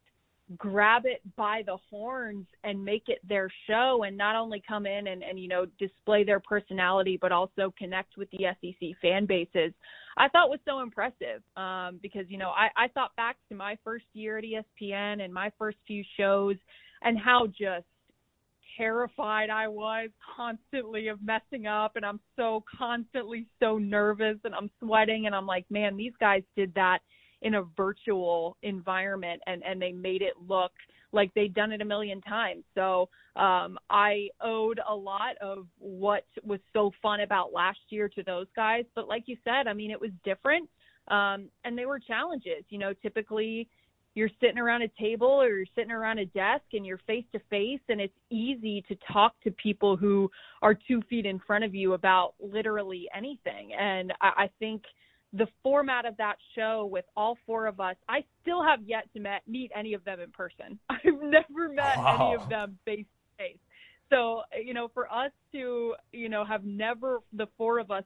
grab 0.57 1.03
it 1.07 1.21
by 1.37 1.63
the 1.67 1.77
horns 1.91 2.47
and 2.63 2.85
make 2.85 3.05
it 3.09 3.19
their 3.29 3.51
show 3.67 4.05
and 4.07 4.17
not 4.17 4.37
only 4.37 4.63
come 4.67 4.87
in 4.87 5.09
and, 5.09 5.25
and 5.25 5.41
you 5.41 5.49
know 5.49 5.67
display 5.79 6.23
their 6.23 6.39
personality 6.39 7.19
but 7.21 7.33
also 7.33 7.75
connect 7.77 8.17
with 8.17 8.29
the 8.31 8.47
SEC 8.61 8.91
fan 9.03 9.27
bases. 9.27 9.73
I 10.17 10.29
thought 10.29 10.49
was 10.49 10.61
so 10.65 10.81
impressive 10.81 11.43
um, 11.57 11.99
because 12.01 12.27
you 12.29 12.39
know 12.39 12.51
I, 12.51 12.69
I 12.77 12.89
thought 12.89 13.15
back 13.17 13.37
to 13.49 13.57
my 13.57 13.77
first 13.83 14.05
year 14.13 14.39
at 14.39 14.45
ESPN 14.45 15.23
and 15.23 15.35
my 15.35 15.51
first 15.59 15.79
few 15.87 16.05
shows 16.17 16.57
and 17.03 17.19
how 17.19 17.49
just 17.49 17.87
terrified 18.77 19.51
I 19.51 19.67
was 19.67 20.11
constantly 20.37 21.09
of 21.09 21.19
messing 21.25 21.67
up 21.67 21.97
and 21.97 22.05
I'm 22.05 22.21
so 22.37 22.63
constantly 22.79 23.47
so 23.59 23.79
nervous 23.79 24.37
and 24.45 24.55
I'm 24.55 24.71
sweating 24.79 25.27
and 25.27 25.35
I'm 25.35 25.47
like 25.47 25.65
man 25.71 25.97
these 25.97 26.13
guys 26.21 26.43
did 26.57 26.73
that 26.75 27.01
in 27.43 27.55
a 27.55 27.63
virtual 27.77 28.57
environment 28.63 29.41
and 29.47 29.63
and 29.63 29.81
they 29.81 29.93
made 29.93 30.23
it 30.23 30.35
look 30.49 30.73
like 31.13 31.33
they'd 31.35 31.55
done 31.55 31.73
it 31.73 31.81
a 31.81 31.85
million 31.85 32.21
times. 32.21 32.65
So 32.75 33.09
um, 33.37 33.79
I 33.91 34.29
owed 34.41 34.81
a 34.89 34.95
lot 34.95 35.37
of 35.41 35.67
what 35.79 36.25
was 36.45 36.61
so 36.73 36.91
fun 37.03 37.21
about 37.21 37.53
last 37.53 37.79
year 37.89 38.09
to 38.11 38.23
those 38.23 38.47
guys. 38.55 38.85
But 38.95 39.09
like 39.09 39.25
you 39.27 39.37
said, 39.45 39.67
I 39.67 39.73
mean, 39.73 39.91
it 39.91 40.01
was 40.01 40.11
different, 40.25 40.69
um, 41.09 41.49
and 41.65 41.77
they 41.77 41.87
were 41.87 41.99
challenges. 41.99 42.65
You 42.69 42.79
know, 42.79 42.93
typically 43.03 43.69
you're 44.15 44.31
sitting 44.41 44.59
around 44.59 44.83
a 44.83 44.89
table 44.99 45.27
or 45.29 45.49
you're 45.49 45.67
sitting 45.75 45.91
around 45.91 46.19
a 46.19 46.25
desk 46.27 46.65
and 46.73 46.87
you're 46.87 47.01
face 47.07 47.27
to 47.33 47.41
face, 47.51 47.81
and 47.89 48.01
it's 48.01 48.15
easy 48.31 48.83
to 48.89 48.97
talk 49.13 49.35
to 49.45 49.51
people 49.53 49.97
who 49.97 50.31
are 50.63 50.75
two 50.75 51.03
feet 51.09 51.27
in 51.27 51.39
front 51.47 51.65
of 51.65 51.75
you 51.75 51.93
about 51.93 52.35
literally 52.41 53.07
anything. 53.15 53.73
And 53.79 54.13
I, 54.21 54.45
I 54.45 54.51
think 54.59 54.83
the 55.33 55.47
format 55.63 56.07
of 56.07 56.17
that 56.17 56.37
show 56.55 56.89
with 56.91 57.05
all 57.17 57.37
four 57.47 57.67
of 57.67 57.81
us, 57.81 57.97
I 58.09 58.25
still 58.43 58.63
have 58.63 58.81
yet 58.85 59.13
to 59.15 59.21
met, 59.21 59.43
meet 59.47 59.71
any 59.75 59.95
of 59.95 60.05
them 60.05 60.21
in 60.21 60.31
person. 60.31 60.79
I've 60.89 61.21
never 61.23 61.69
met 61.69 61.99
wow. 61.99 62.33
any 62.33 62.43
of 62.43 62.49
them 62.49 62.79
face 62.85 63.05
to 63.05 63.45
face. 63.45 63.59
So, 64.11 64.43
you 64.63 64.73
know, 64.73 64.89
for 64.95 65.13
us 65.13 65.33
to, 65.53 65.95
you 66.13 66.29
know, 66.29 66.45
have 66.45 66.65
never, 66.65 67.21
the 67.33 67.49
four 67.59 67.79
of 67.79 67.91
us, 67.91 68.05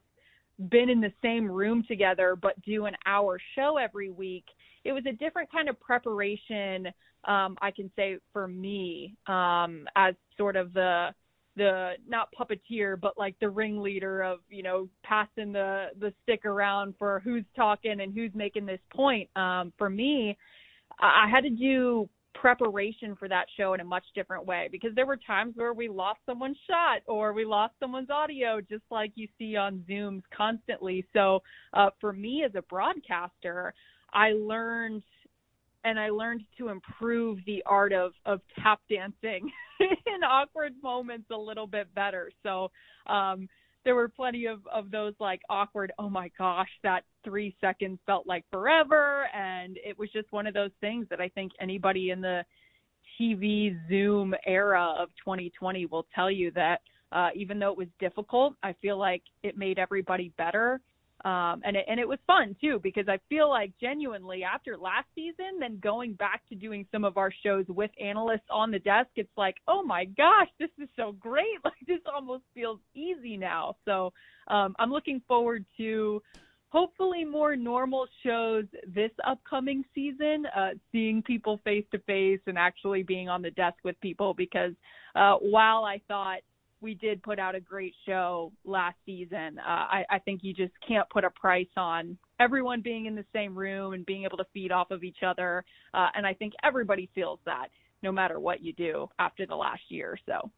been 0.69 0.89
in 0.89 1.01
the 1.01 1.13
same 1.23 1.49
room 1.49 1.83
together 1.87 2.35
but 2.39 2.61
do 2.61 2.85
an 2.85 2.95
hour 3.07 3.39
show 3.55 3.77
every 3.77 4.11
week, 4.11 4.45
it 4.83 4.91
was 4.91 5.03
a 5.07 5.13
different 5.13 5.51
kind 5.51 5.69
of 5.69 5.79
preparation, 5.79 6.87
um, 7.25 7.57
I 7.61 7.71
can 7.71 7.91
say, 7.95 8.17
for 8.33 8.47
me 8.47 9.15
um, 9.27 9.87
as 9.95 10.15
sort 10.37 10.55
of 10.55 10.73
the, 10.73 11.09
the 11.55 11.93
not 12.07 12.29
puppeteer 12.39 12.99
but 12.99 13.17
like 13.17 13.35
the 13.39 13.49
ringleader 13.49 14.21
of 14.21 14.39
you 14.49 14.63
know 14.63 14.87
passing 15.03 15.51
the 15.51 15.87
the 15.99 16.13
stick 16.23 16.45
around 16.45 16.93
for 16.97 17.19
who's 17.23 17.43
talking 17.55 18.01
and 18.01 18.13
who's 18.13 18.31
making 18.33 18.65
this 18.65 18.79
point. 18.93 19.29
Um 19.35 19.73
for 19.77 19.89
me 19.89 20.37
i 20.99 21.27
had 21.29 21.43
to 21.43 21.49
do 21.49 22.07
preparation 22.33 23.15
for 23.15 23.27
that 23.27 23.45
show 23.57 23.73
in 23.73 23.81
a 23.81 23.83
much 23.83 24.05
different 24.15 24.45
way 24.45 24.69
because 24.71 24.91
there 24.95 25.05
were 25.05 25.17
times 25.17 25.53
where 25.57 25.73
we 25.73 25.89
lost 25.89 26.19
someone's 26.25 26.57
shot 26.67 27.01
or 27.07 27.33
we 27.33 27.43
lost 27.43 27.73
someone's 27.79 28.09
audio 28.09 28.61
just 28.61 28.83
like 28.89 29.11
you 29.15 29.27
see 29.37 29.55
on 29.55 29.83
zooms 29.89 30.23
constantly. 30.35 31.05
So 31.13 31.41
uh 31.73 31.89
for 31.99 32.13
me 32.13 32.43
as 32.45 32.51
a 32.55 32.61
broadcaster 32.63 33.73
i 34.13 34.31
learned 34.31 35.03
and 35.83 35.99
I 35.99 36.09
learned 36.09 36.43
to 36.57 36.69
improve 36.69 37.39
the 37.45 37.63
art 37.65 37.93
of 37.93 38.13
of 38.25 38.41
tap 38.61 38.79
dancing 38.89 39.49
in 39.79 40.23
awkward 40.23 40.73
moments 40.81 41.29
a 41.31 41.37
little 41.37 41.67
bit 41.67 41.93
better. 41.95 42.31
So 42.43 42.71
um 43.07 43.47
there 43.83 43.95
were 43.95 44.09
plenty 44.09 44.45
of 44.45 44.59
of 44.71 44.91
those 44.91 45.13
like 45.19 45.41
awkward 45.49 45.91
oh 45.97 46.09
my 46.09 46.29
gosh 46.37 46.69
that 46.83 47.03
3 47.23 47.55
seconds 47.59 47.99
felt 48.05 48.27
like 48.27 48.45
forever 48.51 49.27
and 49.33 49.77
it 49.83 49.97
was 49.97 50.11
just 50.11 50.31
one 50.31 50.47
of 50.47 50.53
those 50.53 50.71
things 50.81 51.07
that 51.09 51.19
I 51.19 51.29
think 51.29 51.51
anybody 51.59 52.11
in 52.11 52.21
the 52.21 52.43
TV 53.19 53.77
Zoom 53.89 54.33
era 54.45 54.95
of 54.97 55.09
2020 55.23 55.85
will 55.87 56.05
tell 56.13 56.31
you 56.31 56.51
that 56.51 56.81
uh, 57.11 57.29
even 57.35 57.59
though 57.59 57.71
it 57.71 57.77
was 57.77 57.89
difficult, 57.99 58.53
I 58.63 58.73
feel 58.81 58.97
like 58.97 59.21
it 59.43 59.57
made 59.57 59.77
everybody 59.77 60.31
better 60.37 60.79
um, 61.23 61.61
and 61.63 61.75
it, 61.75 61.85
and 61.87 61.99
it 61.99 62.07
was 62.07 62.19
fun 62.25 62.55
too 62.59 62.79
because 62.81 63.07
I 63.07 63.19
feel 63.29 63.49
like 63.49 63.71
genuinely 63.79 64.43
after 64.43 64.77
last 64.77 65.07
season, 65.13 65.59
then 65.59 65.79
going 65.81 66.13
back 66.13 66.41
to 66.49 66.55
doing 66.55 66.85
some 66.91 67.03
of 67.03 67.17
our 67.17 67.31
shows 67.43 67.65
with 67.67 67.91
analysts 68.01 68.49
on 68.49 68.71
the 68.71 68.79
desk, 68.79 69.09
it's 69.15 69.29
like, 69.37 69.55
oh 69.67 69.83
my 69.83 70.05
gosh, 70.05 70.47
this 70.59 70.69
is 70.81 70.89
so 70.95 71.13
great! 71.19 71.45
Like 71.63 71.73
this 71.87 71.99
almost 72.11 72.43
feels 72.53 72.79
easy 72.95 73.37
now. 73.37 73.75
So 73.85 74.11
um, 74.47 74.75
I'm 74.79 74.91
looking 74.91 75.21
forward 75.27 75.63
to 75.77 76.21
hopefully 76.69 77.23
more 77.23 77.55
normal 77.55 78.07
shows 78.23 78.65
this 78.87 79.11
upcoming 79.27 79.83
season, 79.93 80.45
uh, 80.55 80.69
seeing 80.91 81.21
people 81.21 81.59
face 81.63 81.85
to 81.91 81.99
face 81.99 82.39
and 82.47 82.57
actually 82.57 83.03
being 83.03 83.29
on 83.29 83.41
the 83.41 83.51
desk 83.51 83.77
with 83.83 83.99
people 84.01 84.33
because 84.33 84.71
uh, 85.15 85.35
while 85.35 85.83
I 85.83 86.01
thought 86.07 86.39
we 86.81 86.95
did 86.95 87.21
put 87.21 87.39
out 87.39 87.55
a 87.55 87.59
great 87.59 87.93
show 88.05 88.51
last 88.65 88.97
season. 89.05 89.59
Uh, 89.59 89.69
I, 89.69 90.05
I 90.09 90.19
think 90.19 90.41
you 90.43 90.53
just 90.53 90.73
can't 90.85 91.07
put 91.09 91.23
a 91.23 91.29
price 91.29 91.69
on 91.77 92.17
everyone 92.39 92.81
being 92.81 93.05
in 93.05 93.15
the 93.15 93.25
same 93.33 93.55
room 93.55 93.93
and 93.93 94.05
being 94.05 94.23
able 94.23 94.37
to 94.37 94.45
feed 94.53 94.71
off 94.71 94.91
of 94.91 95.03
each 95.03 95.23
other. 95.25 95.63
Uh, 95.93 96.07
and 96.15 96.25
I 96.25 96.33
think 96.33 96.53
everybody 96.63 97.09
feels 97.13 97.39
that 97.45 97.67
no 98.01 98.11
matter 98.11 98.39
what 98.39 98.63
you 98.63 98.73
do 98.73 99.07
after 99.19 99.45
the 99.45 99.55
last 99.55 99.81
year 99.89 100.11
or 100.11 100.19
so. 100.25 100.49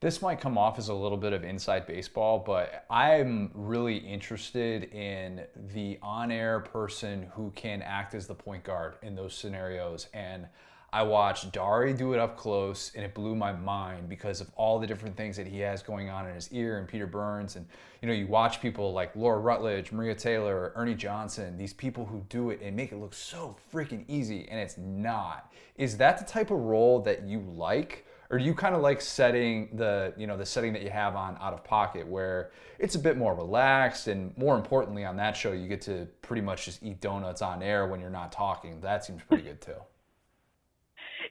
This 0.00 0.22
might 0.22 0.40
come 0.40 0.56
off 0.56 0.78
as 0.78 0.88
a 0.88 0.94
little 0.94 1.18
bit 1.18 1.34
of 1.34 1.44
inside 1.44 1.86
baseball, 1.86 2.38
but 2.38 2.86
I'm 2.90 3.50
really 3.52 3.98
interested 3.98 4.84
in 4.84 5.42
the 5.54 5.98
on 6.02 6.30
air 6.32 6.60
person 6.60 7.28
who 7.34 7.50
can 7.54 7.82
act 7.82 8.14
as 8.14 8.26
the 8.26 8.34
point 8.34 8.64
guard 8.64 8.94
in 9.02 9.14
those 9.14 9.34
scenarios. 9.34 10.08
And 10.14 10.46
I 10.92 11.04
watched 11.04 11.52
Dari 11.52 11.92
do 11.92 12.14
it 12.14 12.18
up 12.18 12.36
close, 12.36 12.90
and 12.96 13.04
it 13.04 13.14
blew 13.14 13.36
my 13.36 13.52
mind 13.52 14.08
because 14.08 14.40
of 14.40 14.50
all 14.56 14.80
the 14.80 14.86
different 14.88 15.16
things 15.16 15.36
that 15.36 15.46
he 15.46 15.60
has 15.60 15.84
going 15.84 16.10
on 16.10 16.26
in 16.26 16.34
his 16.34 16.52
ear, 16.52 16.78
and 16.78 16.88
Peter 16.88 17.06
Burns, 17.06 17.54
and 17.54 17.66
you 18.02 18.08
know, 18.08 18.14
you 18.14 18.26
watch 18.26 18.60
people 18.60 18.92
like 18.92 19.14
Laura 19.14 19.38
Rutledge, 19.38 19.92
Maria 19.92 20.16
Taylor, 20.16 20.72
Ernie 20.74 20.94
Johnson, 20.94 21.56
these 21.56 21.72
people 21.72 22.06
who 22.06 22.24
do 22.28 22.50
it 22.50 22.60
and 22.60 22.74
make 22.74 22.90
it 22.90 22.96
look 22.96 23.14
so 23.14 23.56
freaking 23.72 24.04
easy, 24.08 24.48
and 24.48 24.58
it's 24.58 24.78
not. 24.78 25.52
Is 25.76 25.96
that 25.98 26.18
the 26.18 26.24
type 26.24 26.50
of 26.50 26.58
role 26.58 27.00
that 27.02 27.22
you 27.22 27.40
like? 27.54 28.06
Or 28.28 28.38
do 28.38 28.44
you 28.44 28.54
kind 28.54 28.76
of 28.76 28.80
like 28.80 29.00
setting 29.00 29.70
the, 29.72 30.14
you 30.16 30.28
know, 30.28 30.36
the 30.36 30.46
setting 30.46 30.72
that 30.74 30.82
you 30.82 30.90
have 30.90 31.16
on 31.16 31.36
Out 31.40 31.52
of 31.52 31.64
Pocket 31.64 32.06
where 32.06 32.52
it's 32.78 32.94
a 32.94 32.98
bit 32.98 33.16
more 33.16 33.34
relaxed 33.34 34.06
and 34.06 34.36
more 34.38 34.56
importantly 34.56 35.04
on 35.04 35.16
that 35.16 35.36
show 35.36 35.50
you 35.50 35.66
get 35.66 35.80
to 35.82 36.06
pretty 36.22 36.40
much 36.40 36.64
just 36.64 36.80
eat 36.80 37.00
donuts 37.00 37.42
on 37.42 37.60
air 37.60 37.88
when 37.88 38.00
you're 38.00 38.08
not 38.08 38.30
talking. 38.30 38.80
That 38.82 39.04
seems 39.04 39.20
pretty 39.24 39.42
good 39.42 39.60
too 39.60 39.82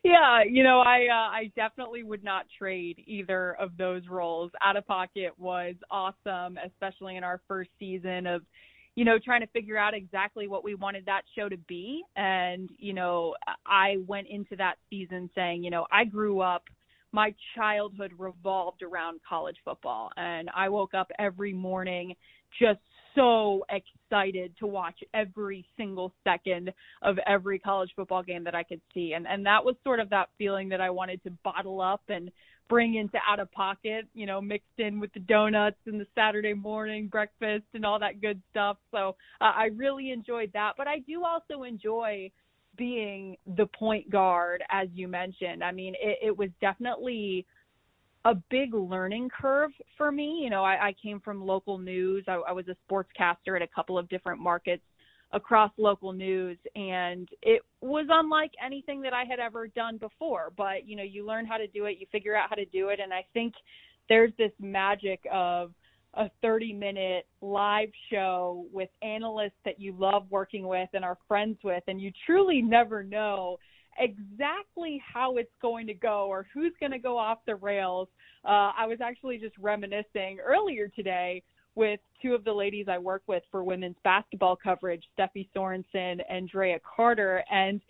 yeah, 0.04 0.44
you 0.50 0.64
know, 0.64 0.80
I 0.80 1.08
uh, 1.12 1.30
I 1.32 1.52
definitely 1.56 2.04
would 2.04 2.24
not 2.24 2.46
trade 2.58 3.04
either 3.06 3.54
of 3.60 3.76
those 3.78 4.08
roles. 4.10 4.52
Out 4.62 4.78
of 4.78 4.86
pocket 4.88 5.32
was 5.38 5.76
awesome, 5.92 6.58
especially 6.66 7.18
in 7.18 7.24
our 7.24 7.42
first 7.48 7.70
season 7.80 8.26
of, 8.26 8.42
you 8.96 9.06
know, 9.06 9.18
trying 9.20 9.42
to 9.42 9.48
figure 9.48 9.78
out 9.78 9.94
exactly 9.94 10.48
what 10.48 10.64
we 10.64 10.76
wanted 10.76 11.06
that 11.06 11.24
show 11.38 11.50
to 11.50 11.58
be. 11.58 12.04
And 12.16 12.70
you 12.78 12.94
know, 12.94 13.36
I 13.66 13.98
went 14.08 14.28
into 14.28 14.56
that 14.58 14.76
season 14.90 15.30
saying, 15.36 15.64
you 15.64 15.70
know, 15.72 15.86
I 15.92 16.06
grew 16.06 16.40
up. 16.40 16.64
My 17.12 17.34
childhood 17.56 18.14
revolved 18.18 18.84
around 18.84 19.20
college 19.28 19.58
football, 19.66 20.12
and 20.16 20.50
I 20.56 20.70
woke 20.70 20.94
up 20.94 21.12
every 21.18 21.54
morning 21.54 22.16
just 22.60 22.80
so 23.16 23.66
excited 23.70 24.54
to 24.60 24.68
watch 24.68 25.00
every 25.14 25.66
single 25.78 26.14
second 26.24 26.72
of 27.02 27.18
every 27.26 27.60
college 27.60 27.90
football 27.96 28.24
game 28.24 28.44
that 28.44 28.56
I 28.56 28.64
could 28.64 28.82
see. 28.94 29.14
And 29.14 29.28
and 29.28 29.46
that 29.46 29.64
was 29.64 29.76
sort 29.84 30.00
of 30.00 30.10
that 30.12 30.30
feeling 30.38 30.70
that 30.70 30.82
I 30.82 30.90
wanted 30.90 31.24
to 31.24 31.32
bottle 31.44 31.82
up 31.82 32.02
and 32.10 32.32
bring 32.70 32.96
into 32.96 33.18
out 33.28 33.40
of 33.40 33.52
pocket, 33.52 34.06
you 34.14 34.28
know, 34.28 34.40
mixed 34.40 34.78
in 34.78 35.00
with 35.00 35.12
the 35.14 35.20
donuts 35.20 35.80
and 35.88 36.00
the 36.00 36.06
Saturday 36.14 36.54
morning 36.54 37.08
breakfast 37.08 37.66
and 37.74 37.84
all 37.84 38.00
that 38.00 38.22
good 38.22 38.40
stuff. 38.52 38.78
So 38.92 39.16
uh, 39.42 39.52
I 39.56 39.70
really 39.76 40.12
enjoyed 40.12 40.52
that, 40.54 40.74
but 40.78 40.88
I 40.88 41.00
do 41.00 41.24
also 41.26 41.64
enjoy 41.64 42.32
being 42.78 43.36
the 43.56 43.66
point 43.68 44.10
guard 44.10 44.64
as 44.70 44.88
you 44.94 45.08
mentioned. 45.08 45.64
I 45.64 45.72
mean, 45.72 45.96
it, 46.02 46.18
it 46.22 46.38
was 46.38 46.50
definitely 46.62 47.46
a 48.26 48.36
big 48.50 48.74
learning 48.74 49.30
curve 49.30 49.72
for 49.98 50.12
me. 50.12 50.42
You 50.44 50.50
know, 50.50 50.64
I, 50.64 50.88
I 50.88 50.96
came 51.02 51.20
from 51.20 51.46
local 51.46 51.78
news. 51.78 52.26
I, 52.28 52.34
I 52.48 52.52
was 52.52 52.66
a 52.68 52.76
sportscaster 52.92 53.56
at 53.56 53.62
a 53.62 53.68
couple 53.68 53.98
of 53.98 54.10
different 54.10 54.42
markets 54.42 54.84
across 55.32 55.72
local 55.78 56.12
news, 56.12 56.58
and 56.76 57.30
it 57.44 57.62
was 57.82 58.08
unlike 58.10 58.52
anything 58.66 59.02
that 59.02 59.14
I 59.14 59.26
had 59.26 59.40
ever 59.40 59.68
done 59.68 59.98
before. 59.98 60.52
But 60.58 60.88
you 60.88 60.96
know, 60.96 61.04
you 61.04 61.26
learn 61.26 61.46
how 61.46 61.58
to 61.58 61.68
do 61.68 61.86
it, 61.86 61.98
you 62.00 62.08
figure 62.12 62.36
out 62.36 62.50
how 62.50 62.56
to 62.56 62.66
do 62.66 62.90
it, 62.90 63.00
and 63.00 63.14
I 63.14 63.26
think 63.34 63.54
there's 64.10 64.32
this 64.38 64.52
magic 64.60 65.22
of 65.32 65.72
a 66.16 66.30
30 66.42 66.74
minute 66.74 67.28
live 67.42 67.90
show 68.12 68.66
with 68.74 68.90
analysts 69.02 69.60
that 69.64 69.80
you 69.80 69.94
love 69.98 70.26
working 70.30 70.68
with 70.68 70.90
and 70.94 71.06
are 71.06 71.18
friends 71.28 71.58
with 71.64 71.84
and 71.88 72.02
you 72.02 72.12
truly 72.26 72.62
never 72.62 73.04
know 73.04 73.58
exactly 74.00 75.02
how 75.14 75.38
it's 75.38 75.52
going 75.62 75.86
to 75.86 75.94
go 75.94 76.28
or 76.28 76.48
who's 76.54 76.74
going 76.80 76.92
to 76.92 77.00
go 77.00 77.18
off 77.18 77.40
the 77.46 77.56
rails. 77.56 78.08
Uh, 78.46 78.72
I 78.78 78.88
was 78.88 79.00
actually 79.02 79.38
just 79.38 79.58
reminiscing 79.58 80.40
earlier 80.40 80.88
today 80.88 81.44
with 81.76 82.00
two 82.22 82.34
of 82.34 82.44
the 82.44 82.52
ladies 82.52 82.88
I 82.90 82.98
work 82.98 83.22
with 83.28 83.44
for 83.52 83.64
women's 83.64 83.98
basketball 84.04 84.56
coverage, 84.56 85.04
Steffi 85.18 85.48
Sorensen 85.56 86.20
and 86.30 86.50
Drea 86.50 86.80
Carter, 86.96 87.44
and 87.52 87.82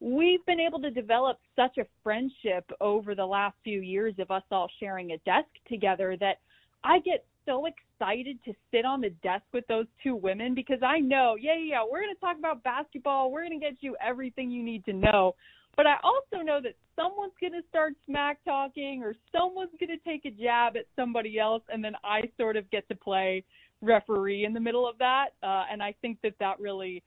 we've 0.00 0.44
been 0.46 0.60
able 0.60 0.80
to 0.80 0.90
develop 0.90 1.38
such 1.56 1.78
a 1.78 1.86
friendship 2.02 2.68
over 2.80 3.14
the 3.14 3.24
last 3.24 3.56
few 3.64 3.80
years 3.80 4.14
of 4.18 4.30
us 4.30 4.42
all 4.50 4.68
sharing 4.78 5.12
a 5.12 5.18
desk 5.18 5.48
together 5.68 6.16
that 6.20 6.38
I 6.84 7.00
get 7.00 7.24
so 7.48 7.66
excited 7.66 8.38
to 8.44 8.52
sit 8.70 8.84
on 8.84 9.00
the 9.00 9.10
desk 9.22 9.44
with 9.52 9.66
those 9.68 9.86
two 10.02 10.14
women 10.14 10.54
because 10.54 10.80
I 10.82 10.98
know, 10.98 11.36
yeah, 11.40 11.56
yeah, 11.56 11.82
we're 11.82 12.02
going 12.02 12.14
to 12.14 12.20
talk 12.20 12.38
about 12.38 12.62
basketball. 12.62 13.32
We're 13.32 13.46
going 13.46 13.58
to 13.58 13.66
get 13.66 13.76
you 13.80 13.96
everything 14.04 14.50
you 14.50 14.62
need 14.62 14.84
to 14.84 14.92
know. 14.92 15.34
But 15.76 15.86
I 15.86 15.96
also 16.02 16.44
know 16.44 16.60
that 16.62 16.74
someone's 16.94 17.32
going 17.40 17.52
to 17.52 17.62
start 17.68 17.94
smack 18.06 18.38
talking 18.44 19.02
or 19.02 19.14
someone's 19.32 19.70
going 19.80 19.96
to 19.96 20.04
take 20.04 20.24
a 20.26 20.30
jab 20.30 20.76
at 20.76 20.84
somebody 20.94 21.38
else, 21.38 21.62
and 21.72 21.82
then 21.82 21.94
I 22.04 22.22
sort 22.36 22.56
of 22.56 22.70
get 22.70 22.86
to 22.88 22.96
play 22.96 23.44
referee 23.80 24.44
in 24.44 24.52
the 24.52 24.60
middle 24.60 24.88
of 24.88 24.98
that. 24.98 25.28
Uh, 25.42 25.64
and 25.70 25.82
I 25.82 25.94
think 26.02 26.18
that 26.22 26.34
that 26.40 26.60
really 26.60 27.02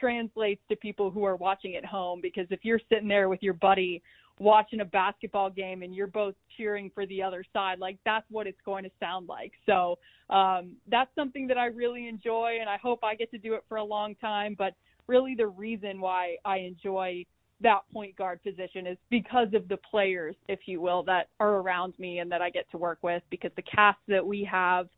translates 0.00 0.62
to 0.70 0.76
people 0.76 1.10
who 1.10 1.24
are 1.24 1.36
watching 1.36 1.76
at 1.76 1.84
home 1.84 2.20
because 2.20 2.46
if 2.50 2.60
you're 2.62 2.80
sitting 2.88 3.08
there 3.08 3.28
with 3.28 3.42
your 3.42 3.54
buddy 3.54 4.02
watching 4.38 4.80
a 4.80 4.84
basketball 4.84 5.48
game 5.48 5.82
and 5.82 5.94
you're 5.94 6.06
both 6.06 6.34
cheering 6.56 6.90
for 6.94 7.06
the 7.06 7.22
other 7.22 7.44
side 7.52 7.78
like 7.78 7.98
that's 8.04 8.26
what 8.30 8.46
it's 8.46 8.60
going 8.64 8.82
to 8.82 8.90
sound 8.98 9.28
like 9.28 9.52
so 9.64 9.96
um 10.30 10.72
that's 10.90 11.10
something 11.14 11.46
that 11.46 11.56
i 11.56 11.66
really 11.66 12.08
enjoy 12.08 12.56
and 12.60 12.68
i 12.68 12.76
hope 12.76 13.04
i 13.04 13.14
get 13.14 13.30
to 13.30 13.38
do 13.38 13.54
it 13.54 13.62
for 13.68 13.76
a 13.76 13.84
long 13.84 14.14
time 14.16 14.54
but 14.58 14.74
really 15.06 15.34
the 15.36 15.46
reason 15.46 16.00
why 16.00 16.36
i 16.44 16.58
enjoy 16.58 17.24
that 17.60 17.80
point 17.92 18.16
guard 18.16 18.42
position 18.42 18.86
is 18.86 18.98
because 19.08 19.48
of 19.54 19.68
the 19.68 19.78
players 19.88 20.34
if 20.48 20.60
you 20.66 20.80
will 20.80 21.04
that 21.04 21.28
are 21.38 21.56
around 21.58 21.94
me 21.98 22.18
and 22.18 22.30
that 22.30 22.42
i 22.42 22.50
get 22.50 22.68
to 22.70 22.76
work 22.76 22.98
with 23.02 23.22
because 23.30 23.52
the 23.54 23.62
cast 23.62 23.98
that 24.08 24.26
we 24.26 24.42
have 24.42 24.88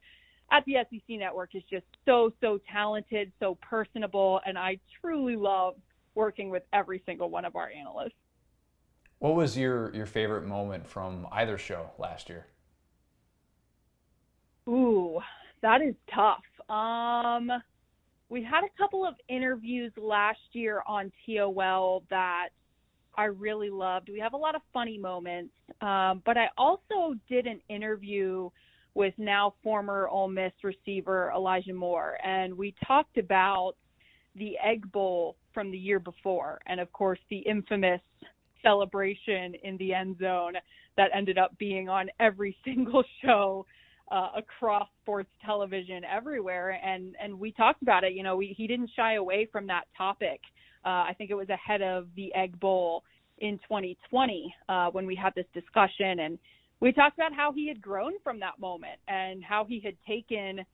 at 0.53 0.65
the 0.65 0.75
SEC 0.91 1.19
network 1.19 1.55
is 1.55 1.63
just 1.71 1.87
so, 2.05 2.33
so 2.41 2.61
talented, 2.73 3.33
so 3.41 3.59
personable, 3.61 4.41
and 4.47 4.57
I 4.57 4.79
truly 5.01 5.37
love 5.37 5.75
working 6.15 6.51
with 6.51 6.63
every 6.73 7.03
single 7.05 7.31
one 7.31 7.45
of 7.45 7.57
our 7.57 7.71
analysts. 7.71 8.13
What 9.19 9.35
was 9.35 9.57
your, 9.57 9.95
your 9.95 10.07
favorite 10.07 10.45
moment 10.47 10.87
from 10.87 11.27
either 11.33 11.57
show 11.57 11.91
last 11.99 12.29
year? 12.29 12.47
Ooh, 14.69 15.21
that 15.63 15.81
is 15.81 15.95
tough. 16.15 16.43
Um, 16.69 17.51
we 18.29 18.43
had 18.43 18.65
a 18.65 18.79
couple 18.79 19.07
of 19.07 19.15
interviews 19.29 19.93
last 19.97 20.41
year 20.53 20.83
on 20.87 21.13
TOL 21.25 22.03
that 22.11 22.49
I 23.17 23.25
really 23.25 23.71
loved. 23.71 24.11
We 24.11 24.19
have 24.21 24.35
a 24.35 24.37
lot 24.37 24.55
of 24.55 24.63
funny 24.73 24.99
moments, 24.99 25.55
um, 25.81 26.23
but 26.27 26.37
I 26.37 26.49
also 26.59 27.15
did 27.29 27.47
an 27.47 27.61
interview 27.69 28.51
with 28.95 29.15
now 29.19 29.55
former 29.63 30.09
Ole 30.09 30.29
Miss 30.29 30.53
receiver 30.63 31.33
Elijah 31.35 31.73
Moore, 31.73 32.19
and 32.25 32.57
we 32.57 32.75
talked 32.87 33.17
about 33.19 33.75
the 34.35 34.59
Egg 34.63 34.91
Bowl 34.93 35.37
from 35.55 35.71
the 35.71 35.79
year 35.79 35.99
before, 35.99 36.61
and 36.67 36.81
of 36.81 36.93
course 36.93 37.19
the 37.31 37.39
infamous 37.39 38.01
celebration 38.67 39.55
in 39.63 39.77
the 39.77 39.95
end 39.95 40.19
zone 40.19 40.55
that 40.97 41.11
ended 41.15 41.39
up 41.39 41.57
being 41.59 41.89
on 41.89 42.09
every 42.19 42.57
single 42.65 43.05
show 43.25 43.67
uh, 44.11 44.29
across 44.37 44.89
sports 45.03 45.31
television 45.45 46.03
everywhere. 46.05 46.81
And 46.85 47.15
and 47.23 47.39
we 47.39 47.53
talked 47.53 47.83
about 47.83 48.05
it. 48.05 48.13
You 48.13 48.23
know, 48.23 48.37
we, 48.37 48.55
he 48.57 48.67
didn't 48.67 48.91
shy 48.97 49.15
away 49.15 49.49
from 49.51 49.67
that 49.69 49.85
topic. 49.97 50.41
Uh, 50.85 51.05
I 51.09 51.15
think 51.19 51.31
it 51.31 51.35
was 51.35 51.49
ahead 51.49 51.83
of 51.83 52.07
the 52.17 52.33
Egg 52.35 52.59
Bowl 52.61 53.03
in 53.39 53.59
2020 53.59 54.55
uh, 54.69 54.91
when 54.91 55.07
we 55.07 55.15
had 55.15 55.33
this 55.35 55.47
discussion 55.53 56.21
and 56.21 56.39
we 56.81 56.93
talked 56.93 57.19
about 57.19 57.33
how 57.33 57.53
he 57.53 57.69
had 57.69 57.81
grown 57.81 58.13
from 58.23 58.39
that 58.41 58.59
moment 58.59 58.99
and 59.09 59.43
how 59.43 59.65
he 59.65 59.81
had 59.81 59.95
taken 60.07 60.65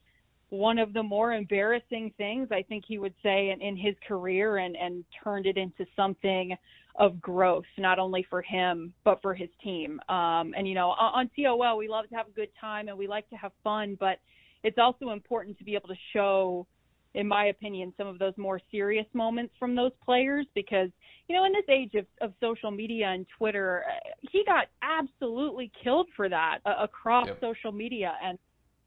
one 0.53 0.79
of 0.79 0.93
the 0.93 1.03
more 1.03 1.33
embarrassing 1.33 2.13
things 2.19 2.49
I 2.53 2.63
think 2.63 2.85
he 2.87 2.99
would 2.99 3.15
say 3.23 3.51
in, 3.51 3.63
in 3.63 3.77
his 3.77 3.95
career 4.07 4.59
and, 4.59 4.77
and 4.77 5.05
turned 5.25 5.47
it 5.47 5.57
into 5.57 5.87
something 5.97 6.55
of 6.97 7.21
growth, 7.21 7.65
not 7.79 7.99
only 7.99 8.27
for 8.29 8.43
him, 8.43 8.93
but 9.03 9.21
for 9.23 9.35
his 9.35 9.49
team. 9.65 9.99
Um, 10.11 10.53
and, 10.57 10.69
you 10.69 10.75
know, 10.75 10.91
on, 10.91 11.21
on 11.21 11.31
TOL, 11.35 11.79
we 11.79 11.89
love 11.89 12.07
to 12.11 12.15
have 12.15 12.29
a 12.29 12.33
good 12.33 12.51
time 12.61 12.89
and 12.89 12.99
we 12.99 13.07
like 13.07 13.29
to 13.31 13.37
have 13.37 13.53
fun, 13.65 13.97
but 13.99 14.19
it's 14.63 14.77
also 14.79 15.11
important 15.11 15.57
to 15.59 15.65
be 15.65 15.75
able 15.75 15.89
to 15.89 15.99
show– 16.13 16.67
in 17.15 17.29
my 17.29 17.47
opinion, 17.47 17.93
some 17.97 18.07
of 18.07 18.19
those 18.19 18.33
more 18.37 18.61
serious 18.71 19.07
moments 19.13 19.55
from 19.59 19.75
those 19.75 19.93
players 20.05 20.47
because, 20.55 20.89
you 21.29 21.37
know, 21.37 21.45
in 21.45 21.53
this 21.53 21.65
age 21.69 21.95
of, 21.95 22.07
of 22.21 22.33
social 22.41 22.71
media 22.71 23.09
and 23.09 23.27
Twitter, 23.37 23.85
uh, 23.87 24.11
he 24.31 24.45
got 24.45 24.69
absolutely 24.83 25.71
killed 25.83 26.09
for 26.17 26.29
that 26.29 26.59
uh, 26.65 26.75
across 26.81 27.27
yep. 27.27 27.39
social 27.41 27.73
media. 27.73 28.15
And 28.25 28.39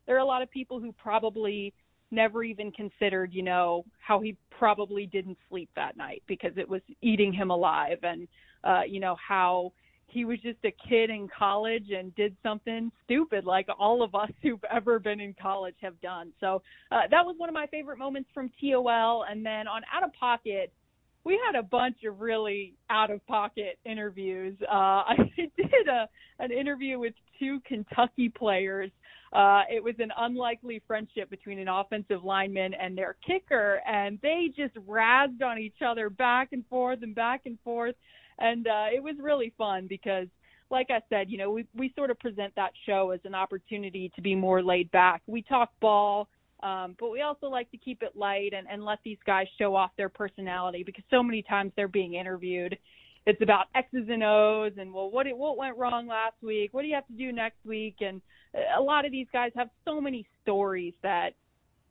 there 0.06 0.16
are 0.16 0.20
a 0.20 0.26
lot 0.26 0.42
of 0.42 0.50
people 0.52 0.80
who 0.80 0.92
probably 0.94 1.74
never 2.12 2.44
even 2.44 2.72
considered, 2.72 3.34
you 3.34 3.44
know, 3.44 3.84
how 4.00 4.20
he 4.20 4.38
probably 4.52 5.06
didn't 5.06 5.38
sleep 5.50 5.70
that 5.76 5.98
night 5.98 6.24
because 6.28 6.52
it 6.58 6.68
was 6.68 6.82
eating 7.02 7.34
him 7.34 7.50
alive 7.50 7.98
and, 8.04 8.28
uh, 8.64 8.82
you 8.88 9.00
know, 9.00 9.16
how 9.16 9.72
he 10.08 10.24
was 10.24 10.40
just 10.40 10.60
a 10.64 10.74
kid 10.88 11.10
in 11.10 11.28
college 11.28 11.90
and 11.96 12.16
did 12.16 12.36
something 12.42 12.92
stupid 13.04 13.44
like 13.44 13.68
all 13.78 14.02
of 14.02 14.16
us 14.16 14.30
who've 14.42 14.64
ever 14.72 15.00
been 15.00 15.20
in 15.20 15.36
college 15.40 15.76
have 15.82 16.00
done. 16.02 16.32
So 16.40 16.62
uh, 16.92 17.02
that 17.12 17.26
was 17.26 17.36
one 17.38 17.50
of 17.50 17.56
my 17.56 17.68
favorite 17.68 17.98
moments 17.98 18.30
from 18.34 18.50
TOL. 18.62 19.26
And 19.30 19.46
then 19.46 19.68
on 19.68 19.82
Out 19.94 20.04
of 20.04 20.14
Pocket, 20.14 20.72
we 21.26 21.40
had 21.46 21.60
a 21.60 21.64
bunch 21.64 21.98
of 22.08 22.22
really 22.22 22.76
out 22.90 23.12
of 23.12 23.26
pocket 23.26 23.80
interviews. 23.84 24.56
Uh, 24.62 24.72
I 24.74 25.16
did 25.36 25.88
a 25.90 26.08
an 26.40 26.52
interview 26.52 27.00
with 27.00 27.14
two 27.40 27.60
Kentucky 27.66 28.30
players. 28.30 28.92
Uh, 29.34 29.64
it 29.70 29.84
was 29.84 29.96
an 30.00 30.12
unlikely 30.18 30.82
friendship 30.88 31.30
between 31.30 31.60
an 31.60 31.68
offensive 31.68 32.24
lineman 32.24 32.74
and 32.74 32.98
their 32.98 33.16
kicker, 33.26 33.82
and 33.88 34.20
they 34.22 34.52
just 34.56 34.76
razzed 34.88 35.42
on 35.44 35.60
each 35.60 35.82
other 35.86 36.10
back 36.10 36.50
and 36.52 36.66
forth 36.68 37.00
and 37.02 37.14
back 37.14 37.42
and 37.46 37.58
forth 37.64 37.96
and 38.40 38.68
uh, 38.68 38.86
it 38.94 39.02
was 39.02 39.16
really 39.22 39.54
fun 39.58 39.88
because 39.88 40.28
like 40.72 40.88
I 40.90 41.00
said, 41.10 41.30
you 41.30 41.38
know, 41.38 41.52
we 41.52 41.66
we 41.76 41.94
sort 41.96 42.10
of 42.10 42.20
present 42.20 42.54
that 42.56 42.72
show 42.86 43.12
as 43.12 43.20
an 43.24 43.36
opportunity 43.36 44.12
to 44.16 44.22
be 44.22 44.36
more 44.36 44.64
laid 44.64 44.90
back. 44.92 45.22
We 45.28 45.44
talk 45.44 45.70
ball, 45.80 46.28
um, 46.64 46.96
but 47.00 47.12
we 47.12 47.22
also 47.22 47.48
like 47.48 47.70
to 47.72 47.78
keep 47.78 48.02
it 48.02 48.16
light 48.16 48.54
and, 48.58 48.68
and 48.70 48.84
let 48.84 49.00
these 49.04 49.20
guys 49.26 49.46
show 49.60 49.76
off 49.76 49.92
their 49.96 50.10
personality 50.10 50.84
because 50.84 51.04
so 51.12 51.22
many 51.22 51.44
times 51.44 51.72
they're 51.76 51.88
being 51.88 52.16
interviewed. 52.16 52.78
It's 53.28 53.42
about 53.42 53.68
X's 53.76 54.08
and 54.10 54.24
O's 54.24 54.74
and 54.78 54.92
well, 54.92 55.10
what 55.12 55.28
what 55.36 55.58
went 55.58 55.78
wrong 55.78 56.08
last 56.08 56.36
week? 56.42 56.74
What 56.74 56.82
do 56.82 56.88
you 56.88 56.96
have 56.96 57.08
to 57.08 57.14
do 57.14 57.32
next 57.32 57.64
week? 57.64 57.98
And 58.02 58.22
a 58.78 58.82
lot 58.82 59.06
of 59.06 59.12
these 59.12 59.28
guys 59.32 59.52
have 59.56 59.70
so 59.84 60.00
many 60.00 60.28
stories 60.42 60.94
that 61.04 61.34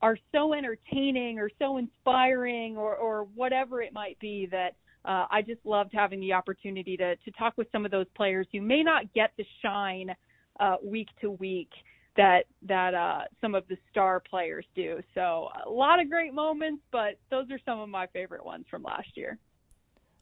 are 0.01 0.17
so 0.31 0.53
entertaining 0.53 1.39
or 1.39 1.49
so 1.59 1.77
inspiring 1.77 2.77
or 2.77 2.95
or 2.95 3.27
whatever 3.35 3.81
it 3.81 3.93
might 3.93 4.19
be 4.19 4.47
that 4.51 4.75
uh, 5.05 5.25
I 5.29 5.41
just 5.41 5.63
loved 5.65 5.91
having 5.93 6.19
the 6.19 6.33
opportunity 6.33 6.97
to 6.97 7.15
to 7.15 7.31
talk 7.31 7.53
with 7.57 7.67
some 7.71 7.85
of 7.85 7.91
those 7.91 8.07
players 8.15 8.47
who 8.51 8.61
may 8.61 8.83
not 8.83 9.13
get 9.13 9.31
the 9.37 9.45
shine 9.61 10.15
uh, 10.59 10.75
week 10.83 11.07
to 11.21 11.31
week 11.31 11.69
that 12.17 12.45
that 12.63 12.93
uh, 12.93 13.21
some 13.41 13.55
of 13.55 13.67
the 13.67 13.77
star 13.91 14.19
players 14.19 14.65
do. 14.75 15.01
So 15.13 15.49
a 15.65 15.69
lot 15.69 15.99
of 15.99 16.09
great 16.09 16.33
moments, 16.33 16.81
but 16.91 17.19
those 17.29 17.49
are 17.51 17.59
some 17.65 17.79
of 17.79 17.89
my 17.89 18.07
favorite 18.07 18.45
ones 18.45 18.65
from 18.69 18.83
last 18.83 19.15
year. 19.15 19.37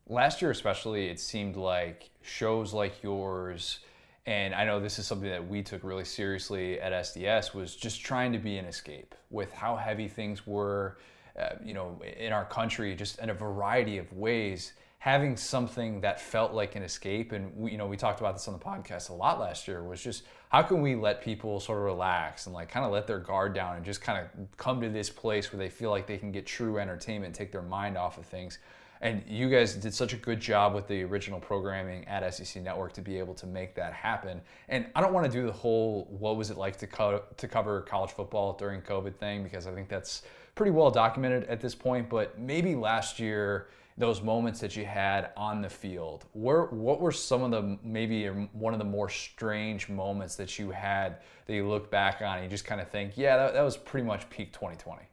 Last 0.08 0.42
year, 0.42 0.52
especially, 0.52 1.08
it 1.08 1.20
seemed 1.20 1.56
like 1.56 2.10
shows 2.22 2.74
like 2.74 3.02
yours, 3.04 3.80
and 4.26 4.56
I 4.56 4.64
know 4.66 4.80
this 4.80 5.00
is 5.00 5.06
something 5.06 5.30
that 5.30 5.48
we 5.48 5.62
took 5.62 5.84
really 5.84 6.06
seriously 6.06 6.80
at 6.80 6.92
SDS, 6.92 7.54
was 7.54 7.76
just 7.76 8.02
trying 8.02 8.32
to 8.34 8.40
be 8.40 8.58
an 8.58 8.66
escape 8.66 9.16
with 9.30 9.52
how 9.54 9.76
heavy 9.76 10.08
things 10.08 10.48
were 10.48 10.98
uh, 11.38 11.56
you 11.64 11.74
know, 11.74 12.00
in 12.18 12.32
our 12.32 12.46
country, 12.46 12.96
just 12.96 13.18
in 13.18 13.32
a 13.32 13.34
variety 13.34 13.98
of 13.98 14.12
ways, 14.14 14.74
having 15.00 15.36
something 15.36 16.00
that 16.02 16.22
felt 16.22 16.54
like 16.54 16.76
an 16.76 16.84
escape. 16.84 17.32
And 17.32 17.52
we, 17.58 17.72
you 17.72 17.78
know, 17.78 17.88
we 17.88 17.98
talked 17.98 18.20
about 18.20 18.36
this 18.36 18.48
on 18.48 18.54
the 18.54 18.60
podcast 18.60 19.10
a 19.10 19.14
lot 19.14 19.40
last 19.40 19.68
year. 19.68 19.84
Was 19.84 20.02
just 20.02 20.26
how 20.50 20.62
can 20.62 20.82
we 20.82 20.96
let 20.96 21.24
people 21.24 21.60
sort 21.60 21.80
of 21.80 21.86
relax 21.86 22.46
and 22.46 22.54
like 22.54 22.70
kind 22.70 22.86
of 22.86 22.92
let 22.92 23.08
their 23.08 23.18
guard 23.18 23.56
down 23.56 23.76
and 23.78 23.84
just 23.84 24.00
kind 24.00 24.24
of 24.24 24.58
come 24.58 24.80
to 24.82 24.90
this 24.90 25.10
place 25.10 25.52
where 25.52 25.58
they 25.58 25.70
feel 25.70 25.90
like 25.90 26.06
they 26.06 26.18
can 26.18 26.32
get 26.32 26.46
true 26.46 26.78
entertainment, 26.78 27.34
take 27.34 27.52
their 27.52 27.64
mind 27.64 27.98
off 27.98 28.20
of 28.20 28.26
things. 28.28 28.60
And 29.04 29.22
you 29.28 29.50
guys 29.50 29.76
did 29.76 29.94
such 29.94 30.14
a 30.14 30.16
good 30.16 30.40
job 30.40 30.74
with 30.74 30.88
the 30.88 31.04
original 31.04 31.38
programming 31.38 32.08
at 32.08 32.34
SEC 32.34 32.64
Network 32.64 32.94
to 32.94 33.02
be 33.02 33.20
able 33.20 33.34
to 33.34 33.46
make 33.46 33.76
that 33.76 33.92
happen. 33.92 34.40
And 34.70 34.86
I 34.96 35.02
don't 35.02 35.12
want 35.12 35.26
to 35.26 35.32
do 35.32 35.46
the 35.46 35.52
whole 35.52 36.08
what 36.10 36.38
was 36.38 36.50
it 36.50 36.58
like 36.58 36.78
to 36.78 36.88
co- 36.88 37.24
to 37.36 37.48
cover 37.50 37.82
college 37.82 38.12
football 38.12 38.54
during 38.54 38.82
COVID 38.82 39.18
thing 39.18 39.44
because 39.44 39.68
I 39.68 39.74
think 39.74 39.90
that's 39.90 40.22
pretty 40.56 40.72
well 40.72 40.90
documented 40.90 41.44
at 41.46 41.60
this 41.60 41.76
point, 41.76 42.10
but 42.10 42.40
maybe 42.40 42.76
last 42.76 43.20
year, 43.20 43.68
those 43.98 44.22
moments 44.22 44.62
that 44.62 44.78
you 44.78 44.86
had 44.86 45.32
on 45.36 45.62
the 45.62 45.70
field, 45.70 46.24
were, 46.34 46.68
what 46.68 47.02
were 47.02 47.12
some 47.12 47.44
of 47.44 47.52
the 47.52 47.78
maybe 47.84 48.28
one 48.28 48.72
of 48.72 48.80
the 48.80 48.86
more 48.86 49.10
strange 49.10 49.90
moments 49.90 50.38
that 50.38 50.58
you 50.58 50.72
had 50.72 51.18
that 51.46 51.54
you 51.54 51.68
look 51.68 51.92
back 51.92 52.22
on 52.22 52.38
and 52.38 52.46
you 52.46 52.50
just 52.50 52.66
kind 52.66 52.80
of 52.80 52.90
think, 52.90 53.18
yeah, 53.18 53.36
that, 53.36 53.54
that 53.54 53.64
was 53.64 53.76
pretty 53.76 54.08
much 54.08 54.30
peak 54.30 54.54
2020? 54.54 55.04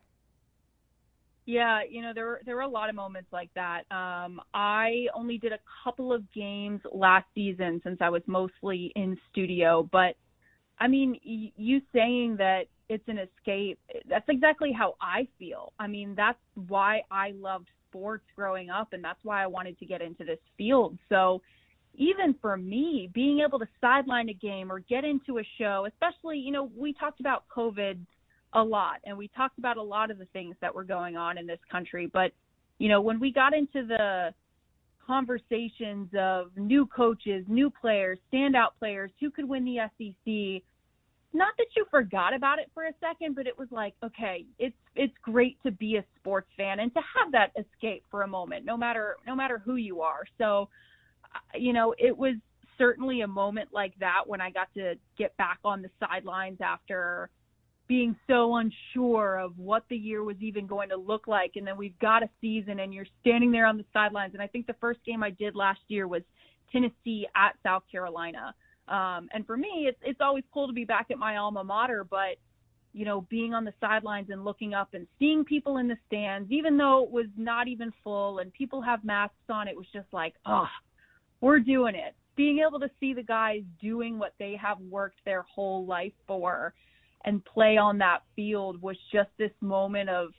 Yeah, 1.46 1.80
you 1.88 2.02
know, 2.02 2.12
there 2.14 2.26
were, 2.26 2.40
there 2.44 2.54
were 2.54 2.62
a 2.62 2.68
lot 2.68 2.88
of 2.88 2.94
moments 2.94 3.28
like 3.32 3.50
that. 3.54 3.82
Um, 3.90 4.40
I 4.54 5.06
only 5.14 5.38
did 5.38 5.52
a 5.52 5.58
couple 5.82 6.12
of 6.12 6.22
games 6.32 6.80
last 6.92 7.26
season 7.34 7.80
since 7.82 7.98
I 8.00 8.08
was 8.08 8.22
mostly 8.26 8.92
in 8.94 9.16
studio, 9.32 9.88
but 9.90 10.14
I 10.78 10.86
mean, 10.86 11.18
you 11.22 11.80
saying 11.92 12.36
that 12.38 12.64
it's 12.88 13.06
an 13.06 13.18
escape. 13.18 13.78
That's 14.08 14.24
exactly 14.28 14.72
how 14.72 14.94
I 15.00 15.28
feel. 15.38 15.72
I 15.78 15.86
mean, 15.86 16.14
that's 16.16 16.38
why 16.68 17.02
I 17.10 17.32
loved 17.32 17.68
sports 17.88 18.24
growing 18.34 18.70
up, 18.70 18.92
and 18.92 19.02
that's 19.02 19.18
why 19.22 19.42
I 19.42 19.46
wanted 19.46 19.78
to 19.78 19.86
get 19.86 20.00
into 20.00 20.24
this 20.24 20.38
field. 20.56 20.98
So 21.08 21.42
even 21.94 22.34
for 22.40 22.56
me, 22.56 23.10
being 23.12 23.40
able 23.46 23.58
to 23.58 23.66
sideline 23.80 24.28
a 24.28 24.34
game 24.34 24.72
or 24.72 24.80
get 24.80 25.04
into 25.04 25.38
a 25.38 25.42
show, 25.58 25.86
especially, 25.86 26.38
you 26.38 26.52
know, 26.52 26.70
we 26.76 26.92
talked 26.92 27.20
about 27.20 27.44
COVID 27.54 27.98
a 28.54 28.62
lot 28.62 28.96
and 29.04 29.16
we 29.16 29.28
talked 29.28 29.58
about 29.58 29.76
a 29.76 29.82
lot 29.82 30.10
of 30.10 30.18
the 30.18 30.26
things 30.26 30.56
that 30.60 30.74
were 30.74 30.84
going 30.84 31.16
on 31.16 31.38
in 31.38 31.46
this 31.46 31.60
country. 31.70 32.06
But, 32.12 32.32
you 32.78 32.88
know, 32.88 33.00
when 33.00 33.20
we 33.20 33.32
got 33.32 33.54
into 33.54 33.86
the 33.86 34.34
conversations 35.06 36.08
of 36.18 36.50
new 36.56 36.86
coaches, 36.86 37.44
new 37.48 37.70
players, 37.70 38.18
standout 38.32 38.70
players, 38.78 39.10
who 39.20 39.30
could 39.30 39.48
win 39.48 39.64
the 39.64 39.78
SEC, 39.98 40.62
not 41.32 41.52
that 41.58 41.66
you 41.76 41.84
forgot 41.90 42.34
about 42.34 42.58
it 42.58 42.70
for 42.74 42.84
a 42.84 42.92
second, 43.00 43.36
but 43.36 43.46
it 43.46 43.56
was 43.56 43.68
like, 43.70 43.94
okay, 44.04 44.44
it's 44.58 44.76
it's 44.96 45.14
great 45.22 45.56
to 45.62 45.70
be 45.70 45.96
a 45.96 46.04
sports 46.18 46.48
fan 46.56 46.80
and 46.80 46.92
to 46.94 47.00
have 47.00 47.30
that 47.32 47.52
escape 47.56 48.04
for 48.10 48.22
a 48.22 48.26
moment, 48.28 48.64
no 48.64 48.76
matter 48.76 49.16
no 49.26 49.36
matter 49.36 49.62
who 49.64 49.76
you 49.76 50.00
are. 50.00 50.24
So, 50.38 50.68
uh, 51.24 51.58
you 51.58 51.72
know, 51.72 51.94
it 51.98 52.16
was 52.16 52.34
certainly 52.78 53.20
a 53.20 53.28
moment 53.28 53.68
like 53.72 53.94
that 54.00 54.22
when 54.26 54.40
I 54.40 54.50
got 54.50 54.72
to 54.74 54.94
get 55.16 55.36
back 55.36 55.58
on 55.64 55.82
the 55.82 55.90
sidelines 56.00 56.58
after 56.60 57.30
being 57.90 58.14
so 58.28 58.54
unsure 58.54 59.40
of 59.40 59.58
what 59.58 59.82
the 59.90 59.96
year 59.96 60.22
was 60.22 60.36
even 60.38 60.64
going 60.64 60.88
to 60.88 60.96
look 60.96 61.26
like. 61.26 61.56
And 61.56 61.66
then 61.66 61.76
we've 61.76 61.98
got 61.98 62.22
a 62.22 62.28
season 62.40 62.78
and 62.78 62.94
you're 62.94 63.04
standing 63.20 63.50
there 63.50 63.66
on 63.66 63.76
the 63.76 63.84
sidelines. 63.92 64.32
And 64.34 64.40
I 64.40 64.46
think 64.46 64.68
the 64.68 64.76
first 64.80 65.00
game 65.04 65.24
I 65.24 65.30
did 65.30 65.56
last 65.56 65.80
year 65.88 66.06
was 66.06 66.22
Tennessee 66.70 67.26
at 67.34 67.56
South 67.64 67.82
Carolina. 67.90 68.54
Um, 68.86 69.28
and 69.34 69.44
for 69.44 69.56
me, 69.56 69.88
it's 69.88 69.98
it's 70.02 70.20
always 70.20 70.44
cool 70.54 70.68
to 70.68 70.72
be 70.72 70.84
back 70.84 71.08
at 71.10 71.18
my 71.18 71.38
alma 71.38 71.64
mater, 71.64 72.04
but 72.08 72.36
you 72.92 73.04
know, 73.04 73.22
being 73.22 73.54
on 73.54 73.64
the 73.64 73.74
sidelines 73.80 74.30
and 74.30 74.44
looking 74.44 74.72
up 74.72 74.94
and 74.94 75.08
seeing 75.18 75.44
people 75.44 75.78
in 75.78 75.88
the 75.88 75.96
stands, 76.06 76.48
even 76.52 76.76
though 76.76 77.02
it 77.02 77.10
was 77.10 77.26
not 77.36 77.66
even 77.66 77.92
full 78.04 78.38
and 78.38 78.52
people 78.52 78.80
have 78.80 79.02
masks 79.02 79.34
on, 79.48 79.66
it 79.66 79.76
was 79.76 79.86
just 79.92 80.06
like, 80.12 80.34
oh, 80.46 80.68
we're 81.40 81.58
doing 81.58 81.96
it. 81.96 82.14
Being 82.36 82.64
able 82.64 82.78
to 82.78 82.90
see 83.00 83.14
the 83.14 83.22
guys 83.24 83.62
doing 83.80 84.16
what 84.16 84.34
they 84.38 84.56
have 84.62 84.78
worked 84.78 85.18
their 85.24 85.42
whole 85.42 85.84
life 85.86 86.12
for 86.28 86.72
and 87.24 87.44
play 87.44 87.76
on 87.76 87.98
that 87.98 88.22
field 88.34 88.80
was 88.80 88.96
just 89.12 89.30
this 89.38 89.52
moment 89.60 90.08
of 90.08 90.30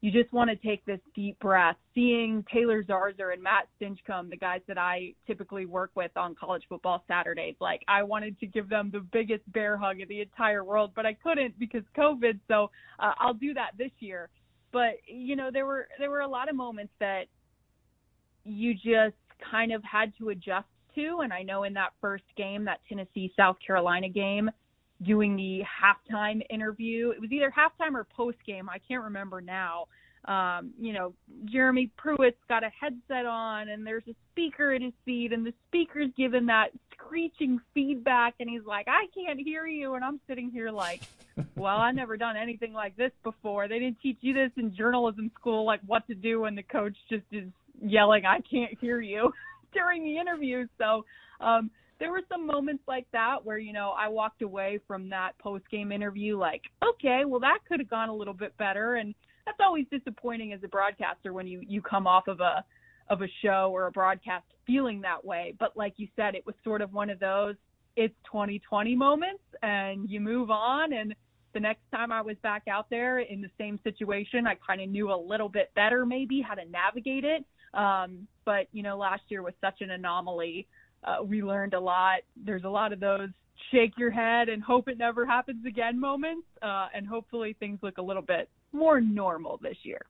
you 0.00 0.10
just 0.10 0.32
want 0.32 0.48
to 0.48 0.56
take 0.56 0.84
this 0.86 1.00
deep 1.14 1.38
breath. 1.40 1.76
Seeing 1.94 2.42
Taylor 2.52 2.82
Zarzour 2.82 3.34
and 3.34 3.42
Matt 3.42 3.68
Stinchcomb, 3.78 4.30
the 4.30 4.36
guys 4.36 4.62
that 4.66 4.78
I 4.78 5.12
typically 5.26 5.66
work 5.66 5.90
with 5.94 6.10
on 6.16 6.34
college 6.34 6.62
football 6.68 7.04
Saturdays, 7.06 7.56
like 7.60 7.82
I 7.86 8.02
wanted 8.02 8.38
to 8.40 8.46
give 8.46 8.70
them 8.70 8.90
the 8.90 9.00
biggest 9.00 9.50
bear 9.52 9.76
hug 9.76 10.00
in 10.00 10.08
the 10.08 10.22
entire 10.22 10.64
world, 10.64 10.92
but 10.96 11.04
I 11.04 11.12
couldn't 11.12 11.58
because 11.58 11.82
COVID. 11.96 12.40
So 12.48 12.70
uh, 12.98 13.12
I'll 13.18 13.34
do 13.34 13.52
that 13.54 13.72
this 13.76 13.90
year. 13.98 14.30
But 14.72 14.94
you 15.06 15.36
know, 15.36 15.50
there 15.52 15.66
were 15.66 15.88
there 15.98 16.10
were 16.10 16.20
a 16.20 16.28
lot 16.28 16.48
of 16.48 16.56
moments 16.56 16.92
that 17.00 17.24
you 18.44 18.72
just 18.72 19.16
kind 19.50 19.72
of 19.72 19.82
had 19.84 20.12
to 20.18 20.30
adjust 20.30 20.68
to, 20.94 21.20
and 21.22 21.32
I 21.32 21.42
know 21.42 21.64
in 21.64 21.74
that 21.74 21.90
first 22.00 22.24
game, 22.36 22.64
that 22.64 22.80
Tennessee 22.88 23.32
South 23.36 23.56
Carolina 23.64 24.08
game, 24.08 24.50
doing 25.02 25.36
the 25.36 25.62
halftime 25.64 26.42
interview. 26.50 27.10
It 27.10 27.20
was 27.20 27.30
either 27.32 27.52
halftime 27.56 27.94
or 27.94 28.04
post 28.04 28.38
game. 28.46 28.68
I 28.68 28.78
can't 28.86 29.04
remember 29.04 29.40
now. 29.40 29.86
Um, 30.26 30.72
you 30.78 30.92
know, 30.92 31.14
Jeremy 31.46 31.90
Pruitt's 31.96 32.36
got 32.48 32.62
a 32.62 32.70
headset 32.78 33.24
on 33.24 33.70
and 33.70 33.86
there's 33.86 34.06
a 34.06 34.14
speaker 34.32 34.72
at 34.72 34.82
his 34.82 34.92
seat 35.06 35.32
and 35.32 35.46
the 35.46 35.54
speaker's 35.68 36.10
giving 36.14 36.46
that 36.46 36.68
screeching 36.92 37.58
feedback 37.72 38.34
and 38.38 38.50
he's 38.50 38.64
like, 38.66 38.86
I 38.86 39.06
can't 39.14 39.40
hear 39.40 39.66
you. 39.66 39.94
And 39.94 40.04
I'm 40.04 40.20
sitting 40.28 40.50
here 40.50 40.70
like, 40.70 41.00
well, 41.56 41.78
I've 41.78 41.94
never 41.94 42.18
done 42.18 42.36
anything 42.36 42.74
like 42.74 42.96
this 42.96 43.12
before. 43.24 43.66
They 43.66 43.78
didn't 43.78 44.00
teach 44.02 44.18
you 44.20 44.34
this 44.34 44.50
in 44.56 44.74
journalism 44.74 45.30
school, 45.40 45.64
like 45.64 45.80
what 45.86 46.06
to 46.08 46.14
do 46.14 46.40
when 46.42 46.54
the 46.54 46.64
coach 46.64 46.96
just 47.08 47.24
is 47.32 47.48
yelling, 47.82 48.26
I 48.26 48.40
can't 48.40 48.76
hear 48.78 49.00
you 49.00 49.32
during 49.72 50.04
the 50.04 50.18
interview. 50.18 50.66
So, 50.78 51.04
um, 51.40 51.70
there 52.00 52.10
were 52.10 52.22
some 52.28 52.46
moments 52.46 52.82
like 52.88 53.06
that 53.12 53.44
where 53.44 53.58
you 53.58 53.72
know 53.72 53.94
I 53.96 54.08
walked 54.08 54.42
away 54.42 54.80
from 54.88 55.08
that 55.10 55.38
post 55.38 55.64
game 55.70 55.92
interview 55.92 56.36
like, 56.36 56.62
okay, 56.82 57.22
well 57.26 57.40
that 57.40 57.58
could 57.68 57.78
have 57.78 57.90
gone 57.90 58.08
a 58.08 58.14
little 58.14 58.34
bit 58.34 58.56
better, 58.56 58.96
and 58.96 59.14
that's 59.46 59.58
always 59.60 59.86
disappointing 59.90 60.52
as 60.52 60.60
a 60.64 60.68
broadcaster 60.68 61.32
when 61.32 61.46
you 61.46 61.60
you 61.66 61.80
come 61.82 62.06
off 62.06 62.26
of 62.26 62.40
a 62.40 62.64
of 63.08 63.22
a 63.22 63.28
show 63.42 63.70
or 63.72 63.86
a 63.86 63.90
broadcast 63.92 64.46
feeling 64.66 65.00
that 65.02 65.24
way. 65.24 65.54
But 65.58 65.76
like 65.76 65.94
you 65.96 66.08
said, 66.16 66.34
it 66.34 66.46
was 66.46 66.54
sort 66.64 66.80
of 66.80 66.92
one 66.92 67.10
of 67.10 67.20
those 67.20 67.54
it's 67.96 68.14
2020 68.26 68.96
moments, 68.96 69.42
and 69.62 70.08
you 70.08 70.20
move 70.20 70.50
on. 70.50 70.92
And 70.92 71.14
the 71.52 71.60
next 71.60 71.82
time 71.92 72.12
I 72.12 72.22
was 72.22 72.36
back 72.42 72.62
out 72.70 72.88
there 72.88 73.18
in 73.18 73.40
the 73.40 73.50
same 73.58 73.78
situation, 73.84 74.46
I 74.46 74.56
kind 74.66 74.80
of 74.80 74.88
knew 74.88 75.12
a 75.12 75.16
little 75.16 75.48
bit 75.48 75.70
better 75.74 76.06
maybe 76.06 76.40
how 76.40 76.54
to 76.54 76.64
navigate 76.64 77.24
it. 77.24 77.44
Um, 77.74 78.26
but 78.44 78.66
you 78.72 78.82
know, 78.82 78.96
last 78.96 79.22
year 79.28 79.42
was 79.42 79.54
such 79.60 79.80
an 79.80 79.90
anomaly 79.90 80.66
uh, 81.04 81.22
we 81.22 81.42
learned 81.42 81.74
a 81.74 81.80
lot. 81.80 82.20
There's 82.36 82.64
a 82.64 82.68
lot 82.68 82.92
of 82.92 83.00
those 83.00 83.30
shake 83.70 83.96
your 83.98 84.10
head 84.10 84.48
and 84.48 84.62
hope 84.62 84.88
it 84.88 84.98
never 84.98 85.26
happens 85.26 85.64
again 85.66 85.98
moments, 85.98 86.46
uh, 86.62 86.88
and 86.94 87.06
hopefully 87.06 87.56
things 87.58 87.78
look 87.82 87.98
a 87.98 88.02
little 88.02 88.22
bit 88.22 88.48
more 88.72 89.00
normal 89.00 89.58
this 89.62 89.76
year. 89.82 90.00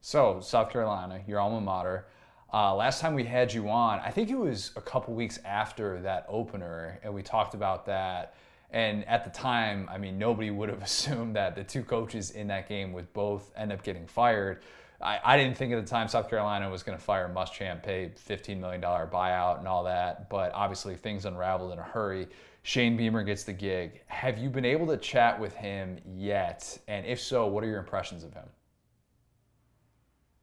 So, 0.00 0.40
South 0.40 0.70
Carolina, 0.70 1.20
your 1.26 1.40
alma 1.40 1.60
mater. 1.60 2.06
Uh, 2.52 2.74
last 2.74 3.00
time 3.00 3.14
we 3.14 3.24
had 3.24 3.52
you 3.52 3.68
on, 3.68 3.98
I 4.00 4.10
think 4.10 4.30
it 4.30 4.38
was 4.38 4.70
a 4.76 4.80
couple 4.80 5.14
weeks 5.14 5.38
after 5.44 6.00
that 6.02 6.26
opener, 6.28 7.00
and 7.02 7.12
we 7.12 7.22
talked 7.22 7.54
about 7.54 7.86
that. 7.86 8.34
And 8.70 9.04
at 9.06 9.24
the 9.24 9.30
time, 9.30 9.88
I 9.90 9.98
mean, 9.98 10.18
nobody 10.18 10.50
would 10.50 10.68
have 10.68 10.82
assumed 10.90 11.36
that 11.36 11.54
the 11.54 11.64
two 11.64 11.82
coaches 11.82 12.30
in 12.30 12.48
that 12.48 12.68
game 12.68 12.92
would 12.92 13.12
both 13.12 13.52
end 13.56 13.72
up 13.72 13.82
getting 13.82 14.06
fired. 14.06 14.62
I, 15.00 15.18
I 15.24 15.36
didn't 15.36 15.56
think 15.56 15.72
at 15.72 15.84
the 15.84 15.88
time 15.88 16.08
South 16.08 16.28
Carolina 16.28 16.68
was 16.70 16.82
going 16.82 16.96
to 16.96 17.02
fire 17.02 17.30
Muschamp, 17.34 17.82
pay 17.82 18.12
$15 18.28 18.58
million 18.58 18.80
buyout 18.80 19.58
and 19.58 19.68
all 19.68 19.84
that, 19.84 20.30
but 20.30 20.52
obviously 20.54 20.96
things 20.96 21.24
unraveled 21.24 21.72
in 21.72 21.78
a 21.78 21.82
hurry. 21.82 22.28
Shane 22.62 22.96
Beamer 22.96 23.22
gets 23.22 23.44
the 23.44 23.52
gig. 23.52 24.02
Have 24.06 24.38
you 24.38 24.50
been 24.50 24.64
able 24.64 24.86
to 24.88 24.96
chat 24.96 25.38
with 25.38 25.54
him 25.54 25.98
yet? 26.04 26.78
And 26.88 27.06
if 27.06 27.20
so, 27.20 27.46
what 27.46 27.62
are 27.62 27.68
your 27.68 27.78
impressions 27.78 28.24
of 28.24 28.34
him? 28.34 28.48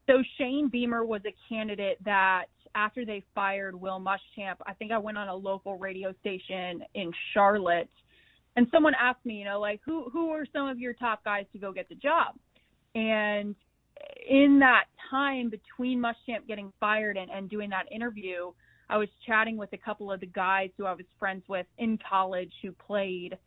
So 0.07 0.21
Shane 0.37 0.69
Beamer 0.69 1.05
was 1.05 1.21
a 1.25 1.33
candidate 1.49 1.97
that 2.05 2.45
after 2.75 3.05
they 3.05 3.23
fired 3.35 3.79
Will 3.79 3.99
Muschamp, 3.99 4.55
I 4.65 4.73
think 4.73 4.91
I 4.91 4.97
went 4.97 5.17
on 5.17 5.27
a 5.27 5.35
local 5.35 5.77
radio 5.77 6.13
station 6.21 6.83
in 6.93 7.11
Charlotte 7.33 7.89
and 8.55 8.67
someone 8.71 8.93
asked 8.99 9.25
me, 9.25 9.35
you 9.35 9.45
know, 9.45 9.59
like 9.59 9.81
who 9.85 10.09
who 10.11 10.29
are 10.29 10.45
some 10.53 10.67
of 10.67 10.79
your 10.79 10.93
top 10.93 11.23
guys 11.23 11.45
to 11.53 11.57
go 11.59 11.71
get 11.71 11.89
the 11.89 11.95
job? 11.95 12.35
And 12.95 13.55
in 14.27 14.59
that 14.59 14.85
time 15.09 15.49
between 15.49 16.01
Muschamp 16.01 16.47
getting 16.47 16.71
fired 16.79 17.17
and, 17.17 17.29
and 17.29 17.49
doing 17.49 17.69
that 17.69 17.91
interview, 17.91 18.51
I 18.89 18.97
was 18.97 19.09
chatting 19.25 19.57
with 19.57 19.71
a 19.73 19.77
couple 19.77 20.11
of 20.11 20.19
the 20.19 20.27
guys 20.27 20.69
who 20.77 20.85
I 20.85 20.93
was 20.93 21.05
friends 21.19 21.43
with 21.47 21.65
in 21.77 21.97
college 22.09 22.51
who 22.61 22.71
played 22.71 23.37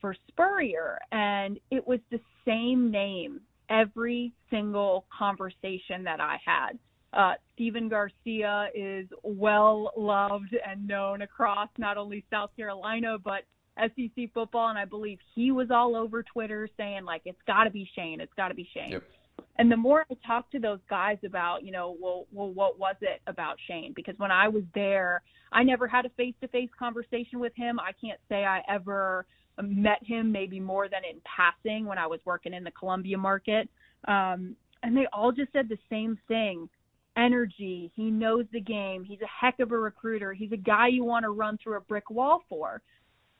for 0.00 0.14
Spurrier, 0.28 0.98
and 1.12 1.58
it 1.70 1.86
was 1.86 2.00
the 2.10 2.20
same 2.44 2.90
name 2.90 3.40
every 3.70 4.32
single 4.50 5.06
conversation 5.16 6.04
that 6.04 6.20
I 6.20 6.36
had. 6.44 6.78
Uh, 7.12 7.34
Stephen 7.54 7.88
Garcia 7.88 8.68
is 8.74 9.06
well 9.22 9.90
loved 9.96 10.54
and 10.68 10.86
known 10.86 11.22
across 11.22 11.68
not 11.78 11.96
only 11.96 12.24
South 12.30 12.50
Carolina 12.56 13.16
but 13.22 13.44
SEC 13.78 14.32
football, 14.34 14.68
and 14.68 14.78
I 14.78 14.84
believe 14.84 15.18
he 15.34 15.50
was 15.50 15.68
all 15.70 15.96
over 15.96 16.22
Twitter 16.22 16.68
saying 16.76 17.04
like 17.04 17.22
it's 17.24 17.40
got 17.46 17.64
to 17.64 17.70
be 17.70 17.88
Shane, 17.94 18.20
it's 18.20 18.32
got 18.36 18.48
to 18.48 18.54
be 18.54 18.68
Shane. 18.74 18.92
Yep. 18.92 19.02
And 19.58 19.72
the 19.72 19.76
more 19.76 20.04
I 20.10 20.14
talked 20.26 20.52
to 20.52 20.58
those 20.58 20.80
guys 20.88 21.18
about, 21.24 21.64
you 21.64 21.72
know, 21.72 21.96
well, 22.00 22.26
well, 22.32 22.52
what 22.52 22.78
was 22.78 22.96
it 23.00 23.20
about 23.26 23.56
Shane? 23.66 23.92
Because 23.96 24.14
when 24.18 24.30
I 24.30 24.48
was 24.48 24.64
there, 24.74 25.22
I 25.52 25.62
never 25.62 25.88
had 25.88 26.04
a 26.04 26.10
face-to-face 26.10 26.70
conversation 26.78 27.40
with 27.40 27.54
him. 27.54 27.80
I 27.80 27.92
can't 27.98 28.20
say 28.28 28.44
I 28.44 28.62
ever 28.68 29.26
met 29.62 29.98
him, 30.02 30.30
maybe 30.30 30.60
more 30.60 30.88
than 30.88 31.00
in 31.10 31.20
passing 31.24 31.86
when 31.86 31.96
I 31.96 32.06
was 32.06 32.20
working 32.26 32.52
in 32.52 32.64
the 32.64 32.70
Columbia 32.72 33.16
market. 33.16 33.68
Um, 34.06 34.56
and 34.82 34.94
they 34.94 35.06
all 35.12 35.32
just 35.32 35.52
said 35.52 35.68
the 35.68 35.78
same 35.88 36.18
thing: 36.28 36.68
energy. 37.16 37.90
He 37.94 38.10
knows 38.10 38.44
the 38.52 38.60
game. 38.60 39.04
He's 39.04 39.22
a 39.22 39.44
heck 39.44 39.58
of 39.60 39.72
a 39.72 39.78
recruiter. 39.78 40.34
He's 40.34 40.52
a 40.52 40.58
guy 40.58 40.88
you 40.88 41.04
want 41.04 41.24
to 41.24 41.30
run 41.30 41.58
through 41.62 41.78
a 41.78 41.80
brick 41.80 42.10
wall 42.10 42.42
for. 42.48 42.82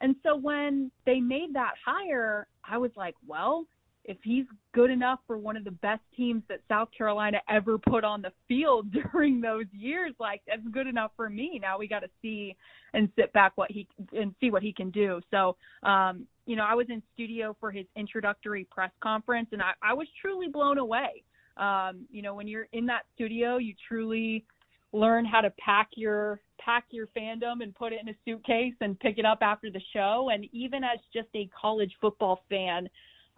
And 0.01 0.17
so 0.23 0.37
when 0.37 0.91
they 1.05 1.21
made 1.21 1.55
that 1.55 1.75
hire, 1.85 2.47
I 2.69 2.79
was 2.79 2.91
like, 2.97 3.15
well 3.27 3.67
if 4.07 4.17
he's 4.23 4.47
good 4.73 4.91
enough 4.91 5.19
for 5.27 5.37
one 5.37 5.57
of 5.57 5.65
the 5.65 5.73
best 5.73 6.01
teams 6.17 6.43
that 6.49 6.61
South 6.69 6.89
Carolina 6.97 7.39
ever 7.49 7.77
put 7.77 8.05
on 8.05 8.23
the 8.23 8.33
field 8.49 8.93
during 9.13 9.41
those 9.41 9.67
years, 9.73 10.13
like 10.19 10.43
that's 10.47 10.63
good 10.71 10.87
enough 10.87 11.11
for 11.17 11.29
me. 11.29 11.59
Now 11.61 11.79
we 11.79 11.89
got 11.89 12.01
to 12.01 12.09
see 12.23 12.57
and 12.95 13.09
sit 13.17 13.33
back 13.33 13.53
what 13.57 13.71
he 13.71 13.87
and 14.17 14.35
see 14.41 14.51
what 14.51 14.63
he 14.63 14.73
can 14.73 14.91
do. 14.91 15.21
So, 15.31 15.57
um, 15.83 16.27
you 16.47 16.55
know, 16.55 16.65
I 16.65 16.75
was 16.75 16.87
in 16.89 17.03
studio 17.15 17.57
for 17.59 17.73
his 17.73 17.87
introductory 17.97 18.67
press 18.71 18.93
conference, 19.03 19.49
and 19.53 19.61
I, 19.61 19.73
I 19.83 19.93
was 19.93 20.07
truly 20.21 20.49
blown 20.49 20.79
away. 20.79 21.25
Um, 21.57 22.07
you 22.11 22.23
know, 22.23 22.35
when 22.35 22.47
you're 22.47 22.69
in 22.73 22.87
that 22.87 23.03
studio, 23.15 23.57
you 23.57 23.75
truly 23.89 24.45
learn 24.93 25.25
how 25.25 25.41
to 25.41 25.51
pack 25.59 25.89
your 25.97 26.41
pack 26.61 26.85
your 26.91 27.07
fandom 27.09 27.63
and 27.63 27.75
put 27.75 27.93
it 27.93 28.01
in 28.01 28.09
a 28.09 28.15
suitcase 28.25 28.75
and 28.81 28.99
pick 29.01 29.19
it 29.19 29.25
up 29.25 29.39
after 29.41 29.71
the 29.71 29.81
show. 29.93 30.31
And 30.33 30.47
even 30.53 30.83
as 30.85 30.99
just 31.13 31.29
a 31.35 31.49
college 31.61 31.93
football 32.01 32.41
fan, 32.49 32.89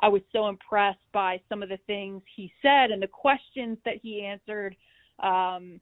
I 0.01 0.09
was 0.09 0.23
so 0.33 0.49
impressed 0.49 0.99
by 1.13 1.41
some 1.49 1.63
of 1.63 1.69
the 1.69 1.79
things 1.87 2.23
he 2.37 2.53
said 2.63 2.91
and 2.91 3.03
the 3.03 3.09
questions 3.09 3.79
that 3.85 3.97
he 4.03 4.23
answered. 4.23 4.77
Um, 5.21 5.81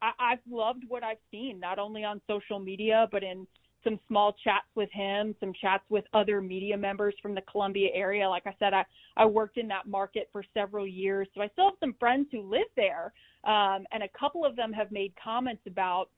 I, 0.00 0.12
I've 0.18 0.38
loved 0.50 0.84
what 0.88 1.02
I've 1.02 1.18
seen, 1.30 1.60
not 1.60 1.78
only 1.78 2.04
on 2.04 2.20
social 2.26 2.58
media, 2.58 3.08
but 3.12 3.22
in 3.22 3.46
some 3.84 4.00
small 4.08 4.34
chats 4.44 4.66
with 4.74 4.90
him, 4.92 5.34
some 5.38 5.52
chats 5.60 5.84
with 5.88 6.04
other 6.12 6.40
media 6.40 6.76
members 6.76 7.14
from 7.22 7.34
the 7.34 7.42
Columbia 7.42 7.90
area. 7.94 8.28
Like 8.28 8.46
I 8.46 8.54
said, 8.58 8.74
I, 8.74 8.84
I 9.16 9.24
worked 9.26 9.56
in 9.56 9.68
that 9.68 9.86
market 9.86 10.28
for 10.32 10.42
several 10.54 10.86
years, 10.86 11.28
so 11.34 11.42
I 11.42 11.48
still 11.48 11.66
have 11.66 11.74
some 11.80 11.94
friends 11.98 12.28
who 12.32 12.42
live 12.42 12.66
there. 12.76 13.12
Um, 13.44 13.86
and 13.92 14.02
a 14.02 14.08
couple 14.18 14.44
of 14.44 14.56
them 14.56 14.72
have 14.72 14.90
made 14.90 15.12
comments 15.22 15.62
about, 15.66 16.10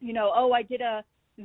you 0.00 0.12
know, 0.12 0.32
oh, 0.34 0.52
I 0.52 0.62
did 0.62 0.80
a 0.80 1.04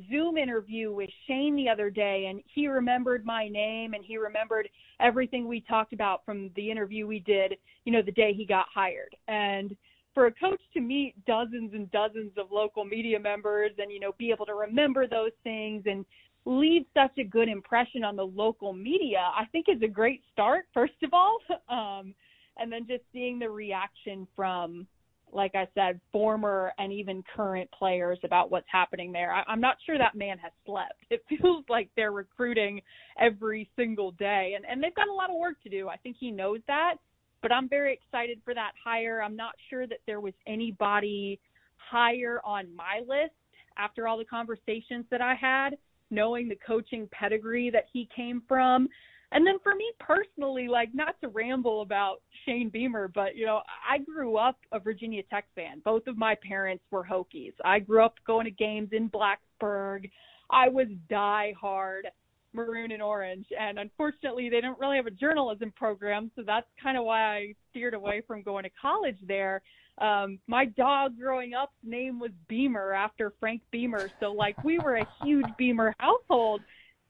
Zoom 0.09 0.37
interview 0.37 0.91
with 0.93 1.09
Shane 1.27 1.55
the 1.55 1.69
other 1.69 1.89
day, 1.89 2.27
and 2.29 2.41
he 2.53 2.67
remembered 2.67 3.25
my 3.25 3.47
name 3.47 3.93
and 3.93 4.03
he 4.05 4.17
remembered 4.17 4.69
everything 4.99 5.47
we 5.47 5.61
talked 5.61 5.93
about 5.93 6.23
from 6.25 6.51
the 6.55 6.69
interview 6.69 7.07
we 7.07 7.19
did, 7.19 7.55
you 7.85 7.91
know, 7.91 8.01
the 8.01 8.11
day 8.11 8.33
he 8.33 8.45
got 8.45 8.67
hired. 8.73 9.15
And 9.27 9.75
for 10.13 10.27
a 10.27 10.31
coach 10.33 10.61
to 10.73 10.81
meet 10.81 11.13
dozens 11.25 11.73
and 11.73 11.89
dozens 11.91 12.31
of 12.37 12.51
local 12.51 12.85
media 12.85 13.19
members 13.19 13.71
and, 13.77 13.91
you 13.91 13.99
know, 13.99 14.13
be 14.17 14.31
able 14.31 14.45
to 14.45 14.53
remember 14.53 15.07
those 15.07 15.31
things 15.43 15.83
and 15.85 16.05
leave 16.45 16.85
such 16.93 17.17
a 17.17 17.23
good 17.23 17.47
impression 17.47 18.03
on 18.03 18.15
the 18.15 18.25
local 18.25 18.73
media, 18.73 19.19
I 19.19 19.45
think 19.51 19.67
is 19.69 19.81
a 19.81 19.87
great 19.87 20.21
start, 20.31 20.65
first 20.73 21.01
of 21.03 21.13
all. 21.13 21.39
Um, 21.69 22.15
and 22.57 22.71
then 22.71 22.85
just 22.87 23.03
seeing 23.13 23.39
the 23.39 23.49
reaction 23.49 24.27
from 24.35 24.85
like 25.33 25.55
I 25.55 25.67
said, 25.75 25.99
former 26.11 26.73
and 26.77 26.91
even 26.91 27.23
current 27.35 27.69
players 27.71 28.19
about 28.23 28.51
what's 28.51 28.67
happening 28.71 29.11
there. 29.11 29.33
I, 29.33 29.43
I'm 29.47 29.61
not 29.61 29.77
sure 29.85 29.97
that 29.97 30.15
man 30.15 30.37
has 30.39 30.51
slept. 30.65 30.93
It 31.09 31.23
feels 31.27 31.65
like 31.69 31.89
they're 31.95 32.11
recruiting 32.11 32.81
every 33.19 33.69
single 33.75 34.11
day, 34.11 34.53
and, 34.55 34.65
and 34.65 34.81
they've 34.81 34.95
got 34.95 35.07
a 35.07 35.13
lot 35.13 35.29
of 35.29 35.37
work 35.37 35.61
to 35.63 35.69
do. 35.69 35.89
I 35.89 35.97
think 35.97 36.17
he 36.19 36.31
knows 36.31 36.59
that, 36.67 36.95
but 37.41 37.51
I'm 37.51 37.67
very 37.67 37.93
excited 37.93 38.39
for 38.45 38.53
that 38.53 38.71
hire. 38.83 39.21
I'm 39.21 39.35
not 39.35 39.53
sure 39.69 39.87
that 39.87 39.99
there 40.05 40.19
was 40.19 40.33
anybody 40.47 41.39
higher 41.77 42.39
on 42.45 42.73
my 42.75 42.99
list 42.99 43.33
after 43.77 44.07
all 44.07 44.17
the 44.17 44.25
conversations 44.25 45.05
that 45.09 45.21
I 45.21 45.35
had, 45.35 45.77
knowing 46.11 46.47
the 46.47 46.57
coaching 46.65 47.07
pedigree 47.11 47.69
that 47.71 47.85
he 47.91 48.07
came 48.15 48.43
from. 48.47 48.87
And 49.31 49.45
then 49.45 49.59
for 49.61 49.75
me 49.75 49.91
personally, 49.99 50.67
like 50.67 50.89
not 50.93 51.15
to 51.21 51.27
ramble 51.27 51.81
about 51.81 52.21
Shane 52.45 52.69
Beamer, 52.69 53.07
but 53.07 53.35
you 53.35 53.45
know, 53.45 53.61
I 53.87 53.99
grew 53.99 54.37
up 54.37 54.57
a 54.71 54.79
Virginia 54.79 55.21
Tech 55.29 55.45
fan. 55.55 55.81
Both 55.85 56.07
of 56.07 56.17
my 56.17 56.35
parents 56.47 56.83
were 56.89 57.05
Hokies. 57.05 57.53
I 57.63 57.79
grew 57.79 58.03
up 58.03 58.15
going 58.25 58.45
to 58.45 58.51
games 58.51 58.89
in 58.91 59.09
Blacksburg. 59.09 60.09
I 60.49 60.69
was 60.69 60.87
die 61.09 61.53
hard 61.59 62.07
maroon 62.53 62.91
and 62.91 63.01
orange 63.01 63.45
and 63.59 63.77
unfortunately 63.77 64.49
they 64.49 64.59
don't 64.59 64.79
really 64.79 64.97
have 64.97 65.05
a 65.05 65.11
journalism 65.11 65.71
program 65.75 66.31
so 66.35 66.41
that's 66.45 66.65
kind 66.81 66.97
of 66.97 67.03
why 67.03 67.35
I 67.35 67.55
steered 67.69 67.93
away 67.93 68.23
from 68.25 68.41
going 68.41 68.63
to 68.63 68.71
college 68.81 69.17
there 69.27 69.61
um 70.01 70.39
my 70.47 70.65
dog 70.65 71.17
growing 71.19 71.53
up's 71.53 71.75
name 71.83 72.19
was 72.19 72.31
Beamer 72.47 72.91
after 72.91 73.33
Frank 73.39 73.61
Beamer 73.71 74.09
so 74.19 74.31
like 74.31 74.63
we 74.63 74.79
were 74.79 74.95
a 74.95 75.07
huge 75.23 75.45
Beamer 75.59 75.93
household 75.99 76.61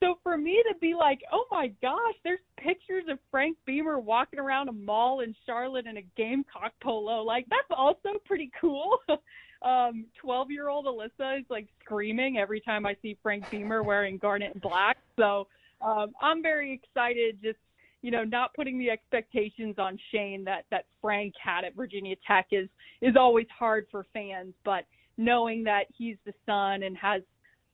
so 0.02 0.18
for 0.22 0.36
me 0.36 0.62
to 0.68 0.78
be 0.80 0.94
like, 0.94 1.20
oh 1.32 1.44
my 1.50 1.68
gosh, 1.82 2.14
there's 2.24 2.40
pictures 2.56 3.04
of 3.08 3.18
Frank 3.30 3.56
Beamer 3.66 3.98
walking 3.98 4.38
around 4.38 4.68
a 4.68 4.72
mall 4.72 5.20
in 5.20 5.34
Charlotte 5.46 5.86
in 5.86 5.98
a 5.98 6.04
Gamecock 6.16 6.72
polo, 6.82 7.22
like 7.22 7.46
that's 7.50 7.68
also 7.70 8.18
pretty 8.24 8.50
cool. 8.60 8.98
um, 9.62 10.06
12 10.20 10.50
year 10.50 10.68
old 10.68 10.86
Alyssa 10.86 11.40
is 11.40 11.44
like 11.50 11.68
screaming 11.84 12.38
every 12.38 12.60
time 12.60 12.86
I 12.86 12.96
see 13.02 13.16
Frank 13.22 13.50
Beamer 13.50 13.82
wearing 13.82 14.16
garnet 14.16 14.52
and 14.54 14.62
black. 14.62 14.96
So 15.16 15.46
um, 15.82 16.12
I'm 16.20 16.42
very 16.42 16.72
excited. 16.72 17.38
Just 17.42 17.58
you 18.02 18.10
know, 18.10 18.24
not 18.24 18.54
putting 18.54 18.78
the 18.78 18.88
expectations 18.88 19.74
on 19.78 19.98
Shane 20.10 20.44
that 20.44 20.64
that 20.70 20.86
Frank 21.02 21.34
had 21.42 21.64
at 21.64 21.76
Virginia 21.76 22.16
Tech 22.26 22.46
is 22.52 22.68
is 23.02 23.16
always 23.16 23.46
hard 23.56 23.86
for 23.90 24.06
fans, 24.14 24.54
but 24.64 24.84
knowing 25.18 25.62
that 25.64 25.84
he's 25.96 26.16
the 26.24 26.32
son 26.46 26.82
and 26.82 26.96
has 26.96 27.20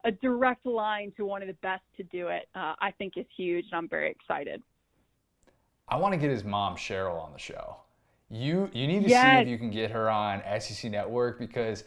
a 0.06 0.12
direct 0.12 0.64
line 0.64 1.12
to 1.16 1.26
one 1.26 1.42
of 1.42 1.48
the 1.48 1.54
best 1.54 1.82
to 1.96 2.04
do 2.04 2.28
it, 2.28 2.48
uh, 2.54 2.74
I 2.78 2.92
think 2.92 3.14
is 3.16 3.26
huge, 3.36 3.66
and 3.70 3.78
I'm 3.78 3.88
very 3.88 4.10
excited. 4.10 4.62
I 5.88 5.96
want 5.96 6.14
to 6.14 6.18
get 6.18 6.30
his 6.30 6.44
mom 6.44 6.76
Cheryl 6.76 7.20
on 7.20 7.32
the 7.32 7.38
show. 7.38 7.76
You 8.30 8.70
you 8.72 8.86
need 8.86 9.04
to 9.04 9.08
yes. 9.08 9.36
see 9.36 9.42
if 9.42 9.48
you 9.48 9.58
can 9.58 9.70
get 9.70 9.90
her 9.90 10.10
on 10.10 10.42
SEC 10.60 10.90
Network 10.90 11.38
because 11.38 11.84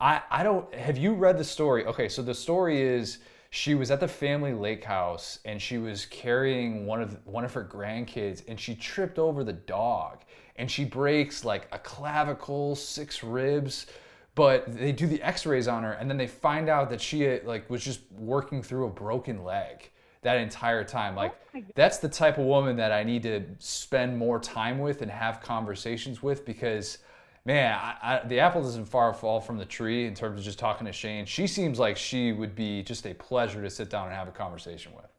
I 0.00 0.22
I 0.30 0.42
don't 0.42 0.72
have 0.74 0.96
you 0.96 1.14
read 1.14 1.38
the 1.38 1.44
story? 1.44 1.84
Okay, 1.84 2.08
so 2.08 2.22
the 2.22 2.34
story 2.34 2.80
is 2.80 3.18
she 3.50 3.74
was 3.74 3.90
at 3.90 4.00
the 4.00 4.08
family 4.08 4.54
lake 4.54 4.84
house 4.84 5.38
and 5.44 5.60
she 5.60 5.76
was 5.76 6.06
carrying 6.06 6.86
one 6.86 7.02
of 7.02 7.18
one 7.26 7.44
of 7.44 7.52
her 7.52 7.64
grandkids 7.64 8.42
and 8.48 8.58
she 8.58 8.74
tripped 8.74 9.18
over 9.18 9.44
the 9.44 9.52
dog 9.52 10.20
and 10.56 10.70
she 10.70 10.84
breaks 10.84 11.44
like 11.44 11.68
a 11.72 11.78
clavicle, 11.78 12.74
six 12.74 13.22
ribs, 13.22 13.86
but 14.34 14.72
they 14.74 14.92
do 14.92 15.06
the 15.06 15.22
x-rays 15.22 15.68
on 15.68 15.82
her 15.82 15.92
and 15.92 16.08
then 16.08 16.16
they 16.16 16.26
find 16.26 16.68
out 16.68 16.90
that 16.90 17.00
she 17.00 17.40
like 17.40 17.68
was 17.68 17.84
just 17.84 18.00
working 18.12 18.62
through 18.62 18.86
a 18.86 18.90
broken 18.90 19.44
leg 19.44 19.90
that 20.22 20.38
entire 20.38 20.84
time. 20.84 21.16
Like 21.16 21.34
oh 21.54 21.60
that's 21.74 21.98
the 21.98 22.08
type 22.08 22.38
of 22.38 22.46
woman 22.46 22.76
that 22.76 22.92
i 22.92 23.02
need 23.02 23.22
to 23.22 23.44
spend 23.58 24.16
more 24.16 24.38
time 24.38 24.78
with 24.78 25.02
and 25.02 25.10
have 25.10 25.40
conversations 25.42 26.22
with 26.22 26.46
because 26.46 26.98
man 27.44 27.78
I, 27.78 27.96
I, 28.02 28.26
the 28.26 28.40
apple 28.40 28.62
doesn't 28.62 28.86
far 28.86 29.12
fall 29.12 29.40
from 29.40 29.58
the 29.58 29.66
tree 29.66 30.06
in 30.06 30.14
terms 30.14 30.38
of 30.38 30.44
just 30.44 30.58
talking 30.58 30.86
to 30.86 30.92
shane. 30.92 31.26
She 31.26 31.46
seems 31.46 31.78
like 31.78 31.96
she 31.96 32.32
would 32.32 32.54
be 32.54 32.82
just 32.82 33.06
a 33.06 33.14
pleasure 33.14 33.62
to 33.62 33.70
sit 33.70 33.90
down 33.90 34.06
and 34.06 34.16
have 34.16 34.28
a 34.28 34.32
conversation 34.32 34.92
with 34.94 35.11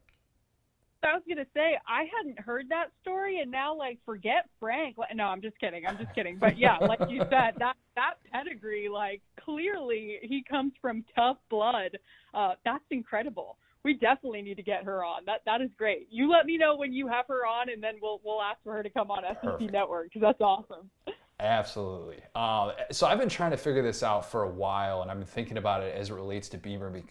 I 1.04 1.14
was 1.14 1.24
gonna 1.28 1.46
say 1.54 1.78
I 1.88 2.06
hadn't 2.18 2.40
heard 2.40 2.68
that 2.70 2.88
story, 3.02 3.40
and 3.40 3.52
now 3.52 3.76
like 3.76 4.00
forget 4.06 4.50
Frank. 4.60 4.96
No, 5.14 5.26
I'm 5.26 5.42
just 5.42 5.60
kidding. 5.60 5.86
I'm 5.86 5.98
just 5.98 6.14
kidding. 6.16 6.38
But 6.38 6.58
yeah, 6.58 6.78
like 6.78 7.00
you 7.10 7.20
said, 7.30 7.54
that 7.60 7.76
that 7.96 8.16
pedigree, 8.32 8.90
like 8.90 9.22
clearly 9.44 10.20
he 10.22 10.44
comes 10.50 10.74
from 10.82 11.04
tough 11.16 11.38
blood. 11.50 11.98
Uh, 12.34 12.54
that's 12.66 12.84
incredible. 12.92 13.58
We 13.84 13.96
definitely 13.96 14.42
need 14.42 14.56
to 14.56 14.64
get 14.64 14.86
her 14.86 15.04
on. 15.04 15.26
That 15.26 15.42
that 15.46 15.62
is 15.62 15.70
great. 15.78 16.08
You 16.10 16.32
let 16.32 16.46
me 16.46 16.58
know 16.58 16.76
when 16.76 16.94
you 16.94 17.08
have 17.08 17.26
her 17.28 17.46
on, 17.46 17.70
and 17.70 17.84
then 17.84 17.96
we'll 18.02 18.22
we'll 18.24 18.42
ask 18.42 18.60
for 18.64 18.74
her 18.74 18.84
to 18.84 18.90
come 18.90 19.12
on 19.12 19.24
SEC. 19.42 19.72
Network 19.72 20.06
because 20.06 20.22
that's 20.22 20.42
awesome. 20.42 20.90
Absolutely. 21.40 22.22
Uh, 22.36 22.72
so 22.92 23.08
I've 23.08 23.20
been 23.20 23.30
trying 23.30 23.52
to 23.52 23.58
figure 23.58 23.82
this 23.82 24.04
out 24.04 24.30
for 24.30 24.44
a 24.44 24.50
while, 24.50 25.02
and 25.02 25.12
I've 25.12 25.18
been 25.18 25.26
thinking 25.28 25.58
about 25.58 25.84
it 25.84 25.94
as 25.96 26.10
it 26.10 26.14
relates 26.14 26.48
to 26.50 26.58
Beamer, 26.58 27.02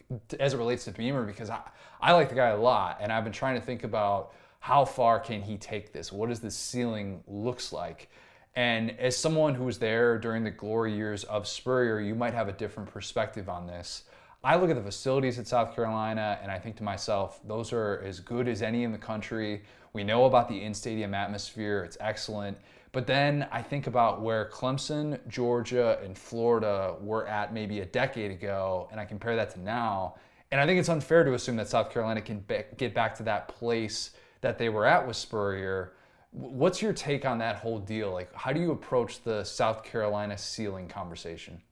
as 0.40 0.54
it 0.54 0.56
relates 0.56 0.84
to 0.84 0.92
Beamer, 0.92 1.24
because 1.24 1.50
I, 1.50 1.60
I 2.00 2.12
like 2.12 2.28
the 2.28 2.34
guy 2.34 2.48
a 2.48 2.56
lot, 2.56 2.98
and 3.00 3.12
I've 3.12 3.24
been 3.24 3.32
trying 3.32 3.60
to 3.60 3.66
think 3.66 3.84
about 3.84 4.32
how 4.60 4.84
far 4.84 5.18
can 5.18 5.42
he 5.42 5.56
take 5.56 5.92
this? 5.92 6.12
What 6.12 6.28
does 6.28 6.38
the 6.40 6.50
ceiling 6.50 7.22
looks 7.26 7.72
like? 7.72 8.08
And 8.54 8.98
as 8.98 9.16
someone 9.16 9.54
who 9.54 9.64
was 9.64 9.78
there 9.78 10.18
during 10.18 10.44
the 10.44 10.50
glory 10.50 10.94
years 10.94 11.24
of 11.24 11.48
Spurrier, 11.48 12.00
you 12.00 12.14
might 12.14 12.34
have 12.34 12.48
a 12.48 12.52
different 12.52 12.90
perspective 12.92 13.48
on 13.48 13.66
this. 13.66 14.04
I 14.44 14.56
look 14.56 14.70
at 14.70 14.76
the 14.76 14.82
facilities 14.82 15.38
at 15.38 15.46
South 15.46 15.74
Carolina 15.74 16.38
and 16.42 16.50
I 16.50 16.58
think 16.58 16.76
to 16.76 16.82
myself, 16.82 17.40
those 17.46 17.72
are 17.72 18.02
as 18.04 18.20
good 18.20 18.48
as 18.48 18.60
any 18.60 18.84
in 18.84 18.92
the 18.92 18.98
country. 18.98 19.62
We 19.94 20.04
know 20.04 20.26
about 20.26 20.48
the 20.48 20.62
in 20.62 20.74
stadium 20.74 21.14
atmosphere, 21.14 21.82
it's 21.84 21.96
excellent. 22.00 22.58
But 22.92 23.06
then 23.06 23.48
I 23.50 23.62
think 23.62 23.86
about 23.86 24.20
where 24.20 24.50
Clemson, 24.50 25.18
Georgia, 25.26 25.98
and 26.04 26.16
Florida 26.16 26.94
were 27.00 27.26
at 27.26 27.52
maybe 27.52 27.80
a 27.80 27.86
decade 27.86 28.30
ago, 28.30 28.88
and 28.90 29.00
I 29.00 29.06
compare 29.06 29.34
that 29.36 29.50
to 29.54 29.60
now. 29.60 30.16
And 30.50 30.60
I 30.60 30.66
think 30.66 30.78
it's 30.78 30.90
unfair 30.90 31.24
to 31.24 31.32
assume 31.32 31.56
that 31.56 31.68
South 31.68 31.90
Carolina 31.90 32.20
can 32.20 32.40
be- 32.40 32.64
get 32.76 32.92
back 32.92 33.14
to 33.16 33.22
that 33.22 33.48
place 33.48 34.10
that 34.42 34.58
they 34.58 34.68
were 34.68 34.84
at 34.84 35.06
with 35.06 35.16
Spurrier. 35.16 35.94
What's 36.32 36.82
your 36.82 36.92
take 36.92 37.24
on 37.24 37.38
that 37.38 37.56
whole 37.56 37.78
deal? 37.78 38.12
Like, 38.12 38.34
how 38.34 38.52
do 38.52 38.60
you 38.60 38.72
approach 38.72 39.22
the 39.22 39.44
South 39.44 39.84
Carolina 39.84 40.36
ceiling 40.36 40.88
conversation? 40.88 41.62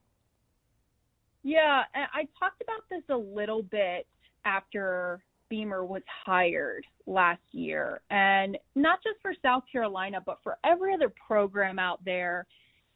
Yeah, 1.43 1.85
I 1.95 2.29
talked 2.39 2.63
about 2.63 2.89
this 2.91 3.03
a 3.11 3.17
little 3.17 3.63
bit 3.63 4.07
after 4.45 5.23
Beamer 5.51 5.85
was 5.85 6.03
hired 6.25 6.87
last 7.07 7.43
year. 7.53 8.01
And 8.11 8.57
not 8.75 9.01
just 9.03 9.21
for 9.21 9.35
South 9.43 9.65
Carolina, 9.71 10.23
but 10.25 10.39
for 10.43 10.57
every 10.65 10.95
other 10.95 11.13
program 11.27 11.79
out 11.79 12.03
there, 12.05 12.47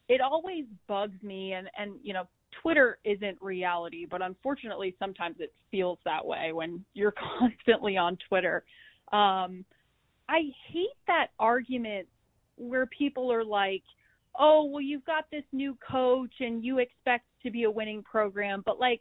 it 0.08 0.20
always 0.22 0.64
bugs 0.88 1.22
me. 1.22 1.52
And, 1.52 1.68
and 1.76 1.96
you 2.02 2.14
know, 2.14 2.26
Twitter 2.62 2.98
isn't 3.04 3.36
reality, 3.42 4.06
but 4.10 4.22
unfortunately, 4.22 4.94
sometimes 4.98 5.36
it 5.40 5.52
feels 5.70 5.98
that 6.04 6.24
way 6.24 6.52
when 6.52 6.84
you're 6.94 7.14
constantly 7.38 7.96
on 7.96 8.16
Twitter. 8.28 8.64
Um, 9.12 9.64
I 10.28 10.50
hate 10.68 10.96
that 11.06 11.28
argument 11.38 12.08
where 12.56 12.86
people 12.86 13.30
are 13.32 13.44
like, 13.44 13.82
oh, 14.38 14.64
well, 14.64 14.80
you've 14.80 15.04
got 15.04 15.24
this 15.30 15.44
new 15.52 15.76
coach 15.88 16.32
and 16.40 16.64
you 16.64 16.78
expect 16.78 17.26
to 17.42 17.50
be 17.50 17.64
a 17.64 17.70
winning 17.70 18.02
program, 18.02 18.62
but 18.64 18.78
like, 18.80 19.00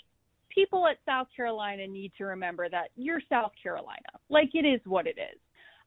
people 0.54 0.88
at 0.88 0.98
South 1.06 1.28
Carolina 1.36 1.88
need 1.88 2.12
to 2.18 2.26
remember 2.26 2.70
that 2.70 2.90
you're 2.96 3.22
South 3.30 3.52
Carolina. 3.62 4.02
Like 4.30 4.50
it 4.54 4.66
is 4.66 4.82
what 4.86 5.08
it 5.08 5.18
is. 5.18 5.40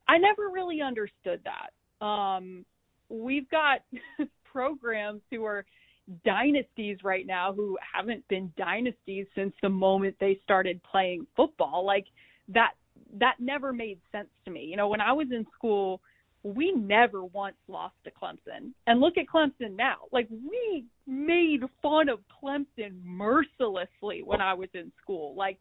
I 0.09 0.19
never 0.19 0.49
really 0.53 0.81
understood 0.81 1.41
that. 1.45 2.05
Um, 2.05 2.65
we've 3.09 3.49
got 3.51 3.81
programs 4.45 5.23
who 5.31 5.45
are 5.45 5.65
dynasties 6.25 6.99
right 7.03 7.27
now 7.27 7.53
who 7.53 7.77
haven't 7.95 8.27
been 8.29 8.53
dynasties 8.57 9.27
since 9.35 9.53
the 9.63 9.69
moment 9.69 10.15
they 10.21 10.41
started 10.45 10.81
playing 10.85 11.27
football. 11.37 11.85
Like 11.85 12.07
that 12.49 12.73
that 13.19 13.35
never 13.39 13.73
made 13.73 13.99
sense 14.13 14.29
to 14.45 14.51
me. 14.51 14.65
You 14.65 14.77
know, 14.77 14.89
when 14.89 15.01
I 15.01 15.13
was 15.13 15.29
in 15.31 15.45
school, 15.55 16.01
we 16.55 16.73
never 16.73 17.25
once 17.25 17.57
lost 17.69 17.95
to 18.05 18.11
Clemson. 18.11 18.73
And 18.87 19.01
look 19.01 19.15
at 19.19 19.27
Clemson 19.27 19.77
now. 19.77 19.97
Like 20.13 20.29
we 20.31 20.85
made 21.07 21.61
fun 21.83 22.09
of 22.09 22.21
Clemson 22.43 23.03
mercilessly 23.03 24.23
when 24.25 24.41
I 24.41 24.55
was 24.55 24.69
in 24.75 24.93
school. 25.03 25.35
Like 25.35 25.59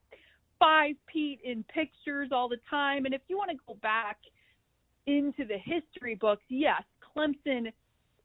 five 0.59 0.95
Pete 1.11 1.39
in 1.43 1.63
pictures 1.63 2.29
all 2.31 2.47
the 2.47 2.59
time. 2.69 3.05
And 3.05 3.13
if 3.13 3.21
you 3.27 3.37
want 3.37 3.51
to 3.51 3.57
go 3.67 3.77
back 3.81 4.17
into 5.07 5.45
the 5.45 5.57
history 5.57 6.15
books, 6.15 6.43
yes, 6.49 6.83
Clemson 7.15 7.71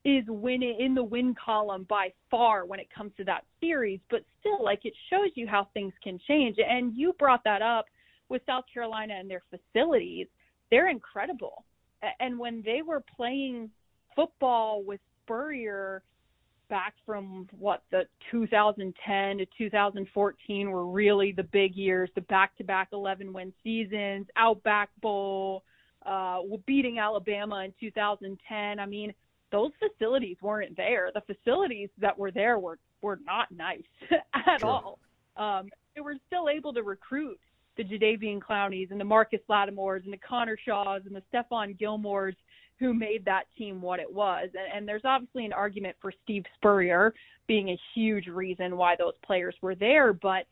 is 0.05 0.25
winning 0.29 0.77
in 0.81 0.95
the 0.95 1.05
win 1.05 1.35
column 1.43 1.85
by 1.89 2.13
far 2.31 2.65
when 2.65 2.81
it 2.81 2.89
comes 2.95 3.13
to 3.19 3.25
that 3.25 3.45
series, 3.61 4.01
but 4.11 4.21
still 4.41 4.63
like 4.65 4.81
it 4.85 4.95
shows 5.11 5.31
you 5.35 5.47
how 5.47 5.69
things 5.75 5.93
can 6.03 6.19
change. 6.27 6.57
And 6.59 6.97
you 6.97 7.15
brought 7.19 7.45
that 7.45 7.63
up 7.63 7.85
with 8.29 8.43
South 8.47 8.65
Carolina 8.73 9.15
and 9.19 9.31
their 9.31 9.43
facilities. 9.51 10.27
They're 10.71 10.89
incredible. 10.89 11.65
And 12.19 12.39
when 12.39 12.63
they 12.63 12.83
were 12.83 13.03
playing 13.17 13.71
football 14.17 14.83
with 14.83 15.01
Spurrier 15.23 16.03
back 16.69 16.95
from 17.05 17.49
what 17.59 17.83
the 17.91 18.03
2010 18.31 19.39
to 19.39 19.47
2014 19.59 20.71
were 20.71 20.87
really 20.87 21.33
the 21.33 21.43
big 21.43 21.75
years, 21.75 22.09
the 22.15 22.21
back-to-back 22.23 22.89
11 22.93 23.33
win 23.33 23.53
seasons, 23.63 24.27
Outback 24.37 24.89
Bowl, 25.03 25.65
uh, 26.07 26.39
beating 26.67 26.99
Alabama 26.99 27.65
in 27.65 27.75
2010. 27.81 28.79
I 28.79 28.87
mean, 28.87 29.13
those 29.53 29.73
facilities 29.79 30.37
weren't 30.41 30.77
there. 30.77 31.11
The 31.13 31.35
facilities 31.35 31.91
that 31.99 32.17
were 32.17 32.31
there 32.31 32.59
were 32.59 32.79
were 33.03 33.19
not 33.25 33.51
nice 33.51 33.83
at 34.35 34.61
sure. 34.61 34.69
all. 34.69 34.99
Um, 35.37 35.69
they 35.95 36.01
were 36.01 36.17
still 36.27 36.49
able 36.49 36.73
to 36.75 36.83
recruit 36.83 37.41
the 37.77 37.85
Jadeveon 37.85 38.41
Clowneys 38.41 38.89
and 38.91 39.01
the 39.01 39.05
Marcus 39.05 39.41
Lattimores 39.49 40.05
and 40.05 40.13
the 40.13 40.19
Connor 40.19 40.59
Shaws 40.65 41.03
and 41.07 41.15
the 41.15 41.23
Stephon 41.33 41.79
Gilmores 41.79 42.37
who 42.79 42.95
made 42.95 43.25
that 43.27 43.45
team 43.57 43.83
what 43.83 44.01
it 44.01 44.11
was. 44.11 44.49
And, 44.55 44.79
and 44.79 44.89
there's 44.89 45.05
obviously 45.05 45.45
an 45.45 45.53
argument 45.53 45.97
for 46.01 46.13
Steve 46.25 46.45
Spurrier 46.57 47.13
being 47.47 47.69
a 47.69 47.79
huge 47.95 48.27
reason 48.27 48.77
why 48.77 48.97
those 48.97 49.13
players 49.25 49.55
were 49.61 49.75
there, 49.75 50.13
but 50.13 50.47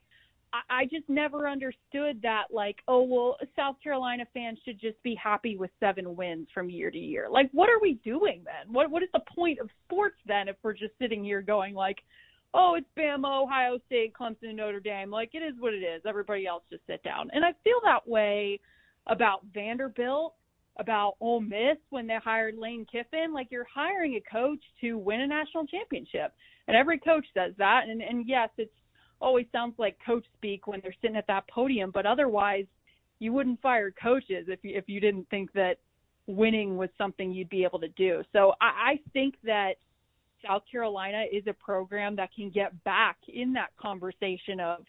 I, 0.53 0.81
I 0.81 0.83
just 0.85 1.07
never 1.07 1.47
understood 1.47 2.21
that 2.21 2.45
like, 2.51 2.77
oh 2.87 3.01
well, 3.01 3.37
South 3.55 3.75
Carolina 3.83 4.25
fans 4.33 4.59
should 4.63 4.79
just 4.79 5.01
be 5.03 5.15
happy 5.15 5.57
with 5.57 5.71
seven 5.79 6.15
wins 6.15 6.47
from 6.53 6.69
year 6.69 6.91
to 6.91 6.97
year. 6.97 7.27
Like, 7.29 7.49
what 7.51 7.69
are 7.69 7.79
we 7.81 7.99
doing 8.03 8.43
then? 8.45 8.73
What 8.73 8.91
what 8.91 9.03
is 9.03 9.09
the 9.13 9.21
point 9.35 9.59
of 9.59 9.69
sports 9.85 10.17
then 10.25 10.47
if 10.47 10.55
we're 10.63 10.73
just 10.73 10.93
sitting 10.99 11.23
here 11.23 11.41
going 11.41 11.73
like, 11.73 11.97
oh, 12.53 12.75
it's 12.77 12.87
Bama, 12.97 13.43
Ohio 13.43 13.77
State, 13.85 14.13
Clemson, 14.19 14.55
Notre 14.55 14.79
Dame. 14.79 15.11
Like 15.11 15.31
it 15.33 15.39
is 15.39 15.53
what 15.59 15.73
it 15.73 15.83
is. 15.83 16.01
Everybody 16.07 16.47
else 16.47 16.63
just 16.69 16.85
sit 16.87 17.03
down. 17.03 17.29
And 17.33 17.45
I 17.45 17.51
feel 17.63 17.79
that 17.83 18.07
way 18.07 18.59
about 19.07 19.41
Vanderbilt 19.53 20.33
about 20.79 21.15
Ole 21.19 21.41
Miss 21.41 21.77
when 21.89 22.07
they 22.07 22.15
hired 22.23 22.57
Lane 22.57 22.85
Kiffin. 22.89 23.33
Like 23.33 23.47
you're 23.51 23.67
hiring 23.73 24.15
a 24.15 24.31
coach 24.31 24.61
to 24.81 24.97
win 24.97 25.21
a 25.21 25.27
national 25.27 25.67
championship, 25.67 26.33
and 26.67 26.75
every 26.75 26.97
coach 26.97 27.25
says 27.33 27.53
that. 27.57 27.83
And 27.87 28.01
and 28.01 28.27
yes, 28.27 28.49
it's 28.57 28.71
always 29.21 29.45
sounds 29.51 29.75
like 29.77 29.97
coach 30.05 30.25
speak 30.37 30.67
when 30.67 30.79
they're 30.81 30.95
sitting 31.01 31.17
at 31.17 31.27
that 31.27 31.47
podium, 31.49 31.91
but 31.91 32.05
otherwise, 32.05 32.65
you 33.19 33.33
wouldn't 33.33 33.61
fire 33.61 33.91
coaches 33.91 34.45
if 34.47 34.59
you 34.63 34.75
if 34.75 34.85
you 34.87 34.99
didn't 34.99 35.29
think 35.29 35.51
that 35.53 35.75
winning 36.27 36.77
was 36.77 36.89
something 36.97 37.33
you'd 37.33 37.49
be 37.49 37.63
able 37.63 37.79
to 37.79 37.89
do. 37.89 38.23
So 38.31 38.53
I, 38.61 38.91
I 38.91 38.99
think 39.13 39.35
that 39.43 39.73
South 40.45 40.63
Carolina 40.71 41.25
is 41.31 41.43
a 41.47 41.53
program 41.53 42.15
that 42.15 42.33
can 42.33 42.49
get 42.49 42.83
back 42.83 43.17
in 43.27 43.53
that 43.53 43.69
conversation 43.79 44.59
of 44.59 44.85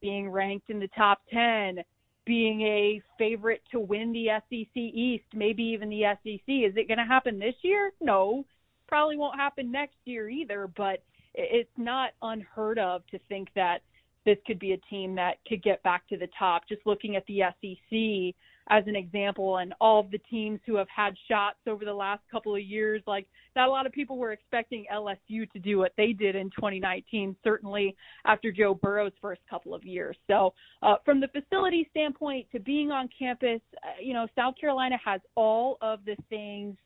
being 0.00 0.30
ranked 0.30 0.70
in 0.70 0.78
the 0.78 0.88
top 0.88 1.22
10, 1.32 1.80
being 2.24 2.60
a 2.62 3.00
favorite 3.18 3.62
to 3.70 3.80
win 3.80 4.12
the 4.12 4.28
SEC 4.48 4.76
East, 4.76 5.24
maybe 5.34 5.62
even 5.62 5.88
the 5.88 6.02
SEC. 6.22 6.42
Is 6.48 6.76
it 6.76 6.88
going 6.88 6.98
to 6.98 7.04
happen 7.04 7.38
this 7.38 7.54
year? 7.62 7.92
No. 8.00 8.44
Probably 8.88 9.16
won't 9.16 9.38
happen 9.38 9.72
next 9.72 9.96
year 10.04 10.28
either, 10.28 10.68
but 10.76 11.02
it's 11.34 11.70
not 11.76 12.10
unheard 12.22 12.78
of 12.78 13.06
to 13.08 13.18
think 13.28 13.48
that 13.54 13.78
this 14.24 14.38
could 14.46 14.58
be 14.58 14.72
a 14.72 14.78
team 14.90 15.14
that 15.14 15.38
could 15.48 15.62
get 15.62 15.82
back 15.82 16.06
to 16.08 16.16
the 16.16 16.28
top. 16.38 16.68
Just 16.68 16.86
looking 16.86 17.16
at 17.16 17.24
the 17.26 17.42
SEC 17.60 18.34
as 18.68 18.84
an 18.86 18.96
example, 18.96 19.58
and 19.58 19.74
all 19.80 20.00
of 20.00 20.10
the 20.10 20.18
teams 20.30 20.58
who 20.66 20.76
have 20.76 20.88
had 20.94 21.14
shots 21.28 21.58
over 21.68 21.84
the 21.84 21.92
last 21.92 22.22
couple 22.30 22.54
of 22.54 22.62
years, 22.62 23.02
like 23.06 23.26
not 23.54 23.68
a 23.68 23.70
lot 23.70 23.86
of 23.86 23.92
people 23.92 24.18
were 24.18 24.32
expecting 24.32 24.84
LSU 24.92 25.50
to 25.52 25.58
do 25.58 25.78
what 25.78 25.92
they 25.96 26.12
did 26.12 26.34
in 26.34 26.50
2019, 26.50 27.36
certainly 27.44 27.94
after 28.24 28.50
Joe 28.50 28.74
Burrow's 28.74 29.12
first 29.20 29.40
couple 29.48 29.74
of 29.74 29.84
years. 29.84 30.16
So, 30.26 30.52
uh, 30.82 30.96
from 31.04 31.20
the 31.20 31.28
facility 31.28 31.86
standpoint 31.90 32.46
to 32.52 32.60
being 32.60 32.90
on 32.90 33.08
campus, 33.16 33.60
uh, 33.84 34.00
you 34.00 34.14
know, 34.14 34.26
South 34.34 34.54
Carolina 34.60 34.96
has 35.04 35.20
all 35.36 35.78
of 35.80 36.00
the 36.04 36.16
things, 36.28 36.76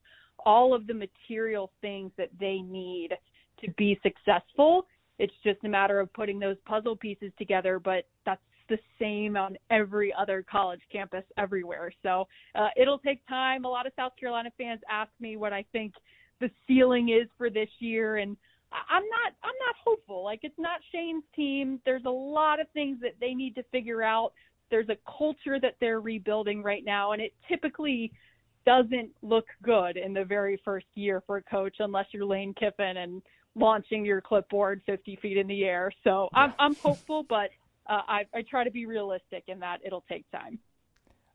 all 0.44 0.74
of 0.74 0.86
the 0.86 0.94
material 0.94 1.70
things 1.80 2.12
that 2.18 2.28
they 2.38 2.58
need 2.58 3.10
to 3.64 3.70
be 3.72 3.98
successful. 4.02 4.86
It's 5.18 5.34
just 5.44 5.62
a 5.64 5.68
matter 5.68 6.00
of 6.00 6.12
putting 6.12 6.38
those 6.38 6.56
puzzle 6.66 6.96
pieces 6.96 7.30
together, 7.38 7.78
but 7.78 8.06
that's 8.24 8.40
the 8.70 8.78
same 8.98 9.36
on 9.36 9.58
every 9.70 10.14
other 10.18 10.42
college 10.50 10.80
campus 10.90 11.24
everywhere. 11.36 11.92
So 12.02 12.26
uh, 12.54 12.68
it'll 12.76 12.98
take 13.00 13.26
time. 13.28 13.66
A 13.66 13.68
lot 13.68 13.86
of 13.86 13.92
South 13.96 14.12
Carolina 14.18 14.50
fans 14.56 14.80
ask 14.90 15.10
me 15.20 15.36
what 15.36 15.52
I 15.52 15.64
think 15.72 15.92
the 16.40 16.50
ceiling 16.66 17.10
is 17.10 17.28
for 17.36 17.50
this 17.50 17.68
year, 17.80 18.16
and 18.16 18.36
I'm 18.72 19.02
not 19.02 19.34
I'm 19.42 19.54
not 19.66 19.74
hopeful. 19.84 20.24
Like 20.24 20.40
it's 20.42 20.58
not 20.58 20.80
Shane's 20.92 21.24
team. 21.36 21.80
There's 21.84 22.04
a 22.06 22.10
lot 22.10 22.60
of 22.60 22.66
things 22.72 22.98
that 23.02 23.16
they 23.20 23.34
need 23.34 23.54
to 23.56 23.62
figure 23.64 24.02
out. 24.02 24.32
There's 24.70 24.88
a 24.88 24.96
culture 25.18 25.58
that 25.60 25.74
they're 25.80 26.00
rebuilding 26.00 26.62
right 26.62 26.84
now, 26.84 27.12
and 27.12 27.20
it 27.20 27.34
typically 27.48 28.12
doesn't 28.64 29.10
look 29.22 29.46
good 29.62 29.96
in 29.96 30.12
the 30.12 30.24
very 30.24 30.60
first 30.64 30.86
year 30.94 31.22
for 31.26 31.38
a 31.38 31.42
coach 31.42 31.76
unless 31.80 32.06
you're 32.12 32.24
Lane 32.24 32.54
Kiffin 32.54 32.98
and 32.98 33.22
launching 33.56 34.04
your 34.04 34.20
clipboard 34.20 34.80
50 34.86 35.16
feet 35.16 35.36
in 35.36 35.46
the 35.46 35.64
air. 35.64 35.90
So 36.04 36.28
I'm 36.32 36.54
I'm 36.58 36.74
hopeful, 36.76 37.24
but 37.28 37.50
uh, 37.90 38.02
I 38.08 38.24
I 38.32 38.42
try 38.42 38.64
to 38.64 38.70
be 38.70 38.86
realistic 38.86 39.44
in 39.48 39.60
that 39.60 39.80
it'll 39.84 40.04
take 40.08 40.30
time. 40.30 40.58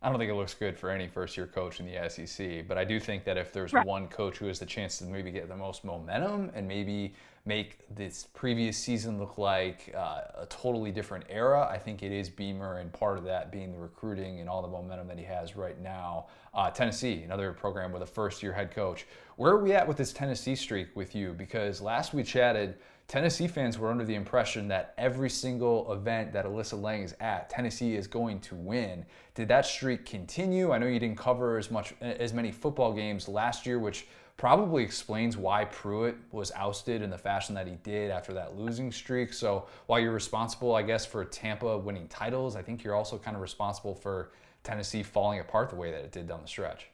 I 0.02 0.10
don't 0.10 0.20
think 0.20 0.32
it 0.32 0.36
looks 0.36 0.54
good 0.54 0.78
for 0.78 0.92
any 0.92 1.08
first 1.08 1.36
year 1.36 1.48
coach 1.48 1.80
in 1.80 1.88
the 1.88 2.10
SEC, 2.10 2.68
but 2.68 2.78
I 2.78 2.84
do 2.84 3.00
think 3.00 3.24
that 3.24 3.38
if 3.38 3.52
there's 3.52 3.74
right. 3.74 3.86
one 3.86 4.08
coach 4.08 4.38
who 4.38 4.46
has 4.48 4.60
the 4.60 4.66
chance 4.66 5.00
to 5.00 5.06
maybe 5.06 5.32
get 5.32 5.48
the 5.48 5.56
most 5.56 5.84
momentum 5.84 6.52
and 6.54 6.68
maybe 6.68 7.16
make 7.46 7.80
this 7.96 8.28
previous 8.34 8.78
season 8.78 9.20
look 9.20 9.38
like 9.38 9.94
uh, 9.96 10.22
a 10.36 10.46
totally 10.50 10.92
different 10.92 11.26
era. 11.30 11.68
I 11.72 11.78
think 11.78 12.04
it 12.04 12.12
is 12.12 12.30
Beamer, 12.30 12.80
and 12.80 12.92
part 12.92 13.18
of 13.18 13.24
that 13.26 13.52
being 13.52 13.72
the 13.72 13.78
recruiting 13.78 14.40
and 14.40 14.50
all 14.50 14.62
the 14.62 14.68
momentum 14.68 15.08
that 15.08 15.18
he 15.18 15.26
has 15.26 15.56
right 15.56 15.80
now. 15.80 16.28
Uh, 16.54 16.70
Tennessee, 16.72 17.24
another 17.24 17.52
program 17.54 17.92
with 17.92 18.02
a 18.02 18.08
first 18.08 18.44
year 18.44 18.52
head 18.52 18.72
coach. 18.72 19.06
Where 19.38 19.54
are 19.54 19.64
we 19.64 19.74
at 19.74 19.88
with 19.88 19.98
this 19.98 20.12
Tennessee 20.12 20.56
streak 20.56 20.96
with 20.96 21.16
you? 21.16 21.34
Because 21.34 21.82
last 21.82 22.14
we 22.14 22.24
chatted, 22.24 22.76
Tennessee 23.08 23.48
fans 23.48 23.78
were 23.78 23.92
under 23.92 24.04
the 24.04 24.16
impression 24.16 24.68
that 24.70 24.94
every 24.98 25.30
single 25.30 25.92
event 25.94 26.34
that 26.34 26.46
Alyssa 26.46 26.82
Lang 26.82 27.04
is 27.04 27.16
at, 27.20 27.50
Tennessee 27.50 27.96
is 27.96 28.08
going 28.08 28.40
to 28.42 28.56
win. 28.56 29.06
Did 29.36 29.48
that 29.50 29.66
streak 29.66 30.06
continue? 30.06 30.72
I 30.72 30.80
know 30.80 30.88
you 30.88 31.00
didn't 31.00 31.18
cover 31.18 31.60
as 31.60 31.70
much 31.70 31.94
as 32.02 32.34
many 32.34 32.52
football 32.52 32.94
games 32.94 33.28
last 33.28 33.66
year, 33.68 33.78
which 33.78 34.08
probably 34.38 34.84
explains 34.84 35.38
why 35.38 35.66
Pruitt 35.66 36.18
was 36.32 36.52
ousted 36.54 37.04
in 37.04 37.12
the 37.12 37.18
fashion 37.18 37.54
that 37.56 37.68
he 37.68 37.76
did 37.84 38.10
after 38.10 38.34
that 38.34 38.58
losing 38.58 38.92
streak. 38.92 39.34
So 39.34 39.68
while 39.86 40.00
you're 40.00 40.12
responsible, 40.12 40.74
I 40.76 40.82
guess, 40.82 41.06
for 41.06 41.24
Tampa 41.24 41.78
winning 41.78 42.08
titles, 42.08 42.56
I 42.56 42.64
think 42.64 42.84
you're 42.84 42.96
also 42.96 43.20
kind 43.20 43.36
of 43.36 43.42
responsible 43.42 43.94
for 43.94 44.32
Tennessee 44.64 45.04
falling 45.04 45.40
apart 45.40 45.70
the 45.70 45.76
way 45.76 45.92
that 45.92 46.02
it 46.02 46.12
did 46.12 46.28
down 46.28 46.42
the 46.42 46.48
stretch. 46.48 46.88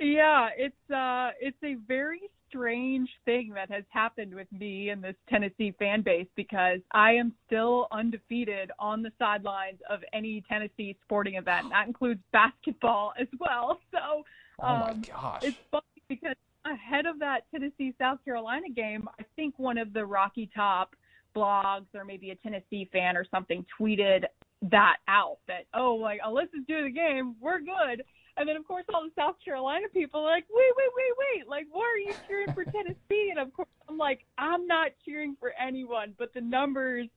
Yeah, 0.00 0.48
it's 0.56 0.90
uh 0.90 1.30
it's 1.40 1.62
a 1.62 1.74
very 1.86 2.22
strange 2.54 3.08
thing 3.24 3.52
that 3.54 3.70
has 3.70 3.84
happened 3.90 4.34
with 4.34 4.46
me 4.52 4.90
and 4.90 5.02
this 5.02 5.16
Tennessee 5.28 5.74
fan 5.78 6.02
base 6.02 6.26
because 6.36 6.78
I 6.92 7.12
am 7.12 7.32
still 7.46 7.88
undefeated 7.90 8.70
on 8.78 9.02
the 9.02 9.10
sidelines 9.18 9.78
of 9.90 10.00
any 10.12 10.44
Tennessee 10.48 10.96
sporting 11.04 11.34
event. 11.34 11.70
That 11.70 11.86
includes 11.86 12.20
basketball 12.32 13.12
as 13.18 13.28
well. 13.40 13.80
So 13.92 14.24
Oh 14.60 14.78
my 14.78 14.90
um, 14.90 15.02
gosh. 15.02 15.42
It's 15.42 15.56
funny 15.70 15.82
because 16.08 16.36
ahead 16.64 17.06
of 17.06 17.18
that 17.18 17.40
Tennessee 17.50 17.94
South 17.98 18.18
Carolina 18.24 18.68
game, 18.74 19.08
I 19.18 19.24
think 19.36 19.58
one 19.58 19.78
of 19.78 19.92
the 19.92 20.04
Rocky 20.04 20.48
Top 20.54 20.94
blogs 21.36 21.86
or 21.94 22.04
maybe 22.04 22.30
a 22.30 22.36
Tennessee 22.36 22.88
fan 22.92 23.16
or 23.16 23.24
something 23.30 23.64
tweeted 23.80 24.24
that 24.70 24.96
out 25.08 25.38
that 25.46 25.66
oh 25.74 25.94
like 25.94 26.20
Alyssa's 26.22 26.66
doing 26.68 26.84
the 26.84 26.90
game, 26.90 27.34
we're 27.40 27.58
good. 27.58 28.04
And 28.36 28.48
then 28.48 28.56
of 28.56 28.66
course 28.66 28.84
all 28.92 29.04
the 29.04 29.10
South 29.16 29.36
Carolina 29.44 29.86
people 29.92 30.20
are 30.20 30.30
like, 30.30 30.46
wait, 30.50 30.72
wait, 30.76 30.90
wait, 30.96 31.12
wait, 31.18 31.48
like 31.48 31.66
why 31.70 31.82
are 31.82 31.98
you 31.98 32.14
cheering 32.26 32.52
for 32.52 32.64
Tennessee? 32.72 33.30
And 33.30 33.38
of 33.38 33.52
course 33.52 33.68
I'm 33.88 33.98
like, 33.98 34.24
I'm 34.38 34.66
not 34.66 34.90
cheering 35.04 35.36
for 35.38 35.52
anyone, 35.60 36.14
but 36.18 36.32
the 36.34 36.40
numbers 36.40 37.08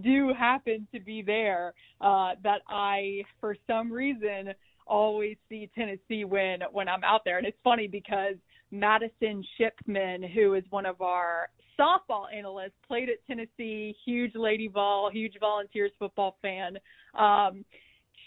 do 0.00 0.32
happen 0.32 0.86
to 0.94 1.00
be 1.00 1.22
there. 1.22 1.74
Uh, 2.00 2.32
that 2.42 2.62
I 2.68 3.22
for 3.40 3.56
some 3.66 3.92
reason 3.92 4.54
always 4.86 5.36
see 5.48 5.70
Tennessee 5.74 6.24
win 6.24 6.60
when 6.72 6.88
I'm 6.88 7.04
out 7.04 7.22
there. 7.24 7.38
And 7.38 7.46
it's 7.46 7.58
funny 7.62 7.86
because 7.86 8.34
Madison 8.70 9.44
Shipman, 9.56 10.22
who 10.22 10.54
is 10.54 10.64
one 10.70 10.86
of 10.86 11.00
our 11.00 11.48
softball 11.78 12.24
analysts, 12.34 12.72
played 12.86 13.08
at 13.08 13.24
Tennessee, 13.26 13.94
huge 14.04 14.34
Lady 14.34 14.68
Vol, 14.68 15.10
huge 15.10 15.34
Volunteers 15.38 15.92
football 15.98 16.36
fan. 16.42 16.78
Um, 17.14 17.64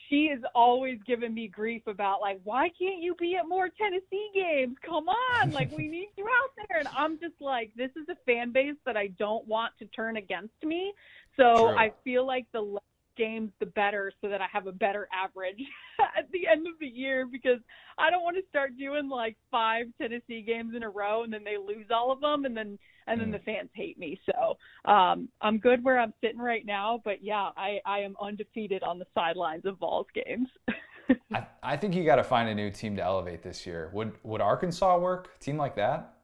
she 0.10 0.26
is 0.26 0.42
always 0.54 1.00
giving 1.06 1.34
me 1.34 1.48
grief 1.48 1.84
about 1.88 2.22
like 2.22 2.40
why 2.44 2.70
can't 2.80 3.02
you 3.02 3.16
be 3.20 3.36
at 3.36 3.48
more 3.48 3.70
Tennessee 3.70 4.30
games? 4.34 4.76
Come 4.86 5.08
on, 5.10 5.52
like 5.52 5.76
we 5.76 5.88
need 5.88 6.10
you 6.18 6.26
out 6.26 6.52
there. 6.68 6.80
And 6.80 6.88
I'm 6.96 7.20
just 7.20 7.36
like 7.40 7.72
this 7.76 7.92
is 7.96 8.08
a 8.10 8.16
fan 8.26 8.52
base 8.52 8.76
that 8.86 8.98
I 8.98 9.08
don't 9.20 9.48
want 9.48 9.74
to 9.80 9.86
turn 9.88 10.18
against 10.18 10.64
me. 10.64 10.94
So 11.38 11.68
True. 11.68 11.78
I 11.78 11.92
feel 12.04 12.26
like 12.26 12.46
the 12.54 12.62
less 12.62 12.84
games 13.16 13.52
the 13.60 13.66
better 13.66 14.12
so 14.22 14.30
that 14.30 14.42
I 14.42 14.48
have 14.52 14.68
a 14.68 14.72
better 14.72 15.08
average 15.14 15.62
at 16.18 16.32
the 16.32 16.48
end 16.48 16.68
of 16.68 16.74
the 16.80 16.88
year 16.88 17.26
because 17.26 17.60
I 17.98 18.10
don't 18.10 18.24
want 18.24 18.36
to 18.38 18.44
start 18.50 18.78
doing 18.78 19.10
like 19.10 19.38
five 19.52 19.88
Tennessee 20.02 20.42
games 20.42 20.74
in 20.76 20.84
a 20.84 20.90
row 20.90 21.24
and 21.24 21.32
then 21.34 21.44
they 21.44 21.58
lose 21.58 21.88
all 21.94 22.12
of 22.12 22.22
them 22.22 22.46
and 22.46 22.56
then 22.56 22.78
and 23.08 23.22
then 23.22 23.30
Mm. 23.30 23.34
the 23.34 23.40
fans 23.40 23.70
hate 23.74 23.98
me. 24.00 24.20
So 24.26 24.58
um 24.92 25.30
I'm 25.42 25.58
good 25.60 25.84
where 25.84 26.00
I'm 26.00 26.14
sitting 26.22 26.40
right 26.40 26.66
now, 26.66 27.02
but 27.06 27.24
yeah, 27.24 27.50
I 27.56 27.80
I 27.86 28.00
am 28.00 28.16
undefeated 28.22 28.84
on 28.84 29.00
the 29.00 29.06
sidelines 29.14 29.66
of 29.66 29.78
Vols 29.78 30.08
games. 30.14 30.48
I, 31.34 31.46
I 31.62 31.78
think 31.78 31.94
you 31.96 32.04
got 32.04 32.16
to 32.16 32.24
find 32.24 32.50
a 32.50 32.56
new 32.56 32.72
team 32.72 32.96
to 32.96 33.04
elevate 33.04 33.44
this 33.44 33.66
year. 33.68 33.92
Would 33.94 34.14
would 34.24 34.42
Arkansas 34.42 34.98
work? 34.98 35.30
A 35.36 35.40
team 35.40 35.58
like 35.58 35.76
that? 35.76 36.15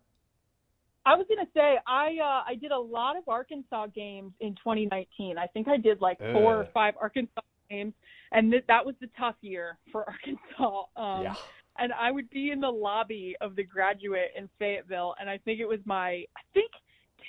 I 1.06 1.16
was 1.16 1.26
gonna 1.28 1.48
say 1.54 1.78
I 1.88 2.18
uh, 2.22 2.44
I 2.48 2.56
did 2.56 2.72
a 2.72 2.80
lot 2.80 3.18
of 3.18 3.24
Arkansas 3.28 3.88
games 3.88 4.34
in 4.40 4.54
2019. 4.56 5.38
I 5.38 5.48
think 5.48 5.68
I 5.68 5.78
did 5.78 6.02
like 6.02 6.20
four 6.20 6.58
or 6.58 6.68
five 6.74 6.94
Arkansas 7.02 7.42
games, 7.70 7.94
and 8.32 8.52
th- 8.52 8.66
that 8.68 8.86
was 8.86 8.96
the 9.02 9.10
tough 9.18 9.36
year 9.42 9.78
for 9.92 10.06
Arkansas. 10.08 10.84
Um, 10.96 11.24
yeah. 11.24 11.36
And 11.78 11.94
I 11.94 12.12
would 12.12 12.30
be 12.30 12.52
in 12.52 12.60
the 12.60 12.70
lobby 12.70 13.36
of 13.40 13.56
the 13.56 13.64
graduate 13.64 14.32
in 14.38 14.50
Fayetteville, 14.60 15.16
and 15.20 15.30
I 15.30 15.38
think 15.40 15.60
it 15.60 15.68
was 15.68 15.80
my 15.86 16.26
I 16.36 16.42
think 16.54 16.72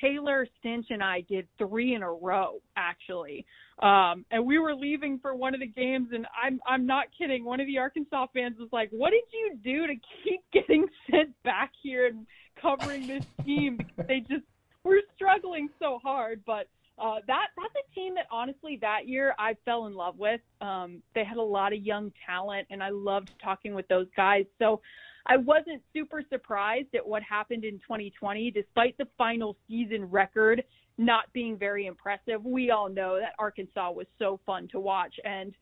Taylor 0.01 0.47
Stinch 0.59 0.87
and 0.91 1.03
I 1.03 1.21
did 1.23 1.47
three 1.59 1.95
in 1.95 2.03
a 2.03 2.13
row 2.13 2.61
actually. 2.77 3.47
Um, 3.81 4.25
and 4.31 4.45
we 4.45 4.59
were 4.59 4.75
leaving 4.75 5.19
for 5.19 5.35
one 5.35 5.55
of 5.55 5.61
the 5.61 5.67
games, 5.67 6.09
and 6.13 6.27
I'm 6.41 6.61
I'm 6.67 6.87
not 6.87 7.07
kidding. 7.17 7.45
One 7.45 7.61
of 7.61 7.67
the 7.67 7.79
Arkansas 7.79 8.27
fans 8.35 8.57
was 8.59 8.69
like, 8.73 8.91
"What 8.91 9.11
did 9.11 9.25
you 9.33 9.59
do 9.63 9.87
to 9.87 9.95
keep 10.23 10.41
getting 10.53 10.87
sent 11.11 11.31
back 11.43 11.73
here 11.83 12.07
and 12.07 12.27
covering 12.63 13.07
this 13.07 13.25
team 13.45 13.77
because 13.77 14.07
they 14.07 14.21
just 14.21 14.45
were 14.85 15.01
struggling 15.15 15.69
so 15.79 15.99
hard?" 16.03 16.41
But 16.47 16.69
uh, 16.99 17.17
that 17.27 17.49
that's 17.57 17.75
a 17.75 17.95
team 17.95 18.15
that 18.15 18.27
honestly 18.31 18.79
that 18.81 19.09
year 19.09 19.35
I 19.39 19.57
fell 19.65 19.87
in 19.87 19.95
love 19.95 20.19
with. 20.19 20.41
Um, 20.61 21.03
they 21.15 21.25
had 21.25 21.37
a 21.37 21.43
lot 21.43 21.73
of 21.73 21.83
young 21.83 22.13
talent, 22.25 22.69
and 22.71 22.83
I 22.83 22.91
loved 22.91 23.31
talking 23.43 23.75
with 23.75 23.89
those 23.89 24.07
guys. 24.17 24.45
So 24.59 24.81
I 25.27 25.37
wasn't 25.37 25.83
super 25.93 26.23
surprised 26.29 26.95
at 26.95 27.07
what 27.07 27.23
happened 27.23 27.65
in 27.65 27.75
2020, 27.79 28.51
despite 28.51 28.97
the 28.99 29.07
final 29.17 29.57
season 29.69 30.05
record 30.11 30.65
not 30.99 31.33
being 31.33 31.57
very 31.57 31.87
impressive. 31.87 32.45
We 32.45 32.71
all 32.71 32.89
know 32.89 33.19
that 33.19 33.35
Arkansas 33.39 33.91
was 33.93 34.07
so 34.19 34.41
fun 34.45 34.69
to 34.73 34.81
watch 34.81 35.15
and 35.25 35.55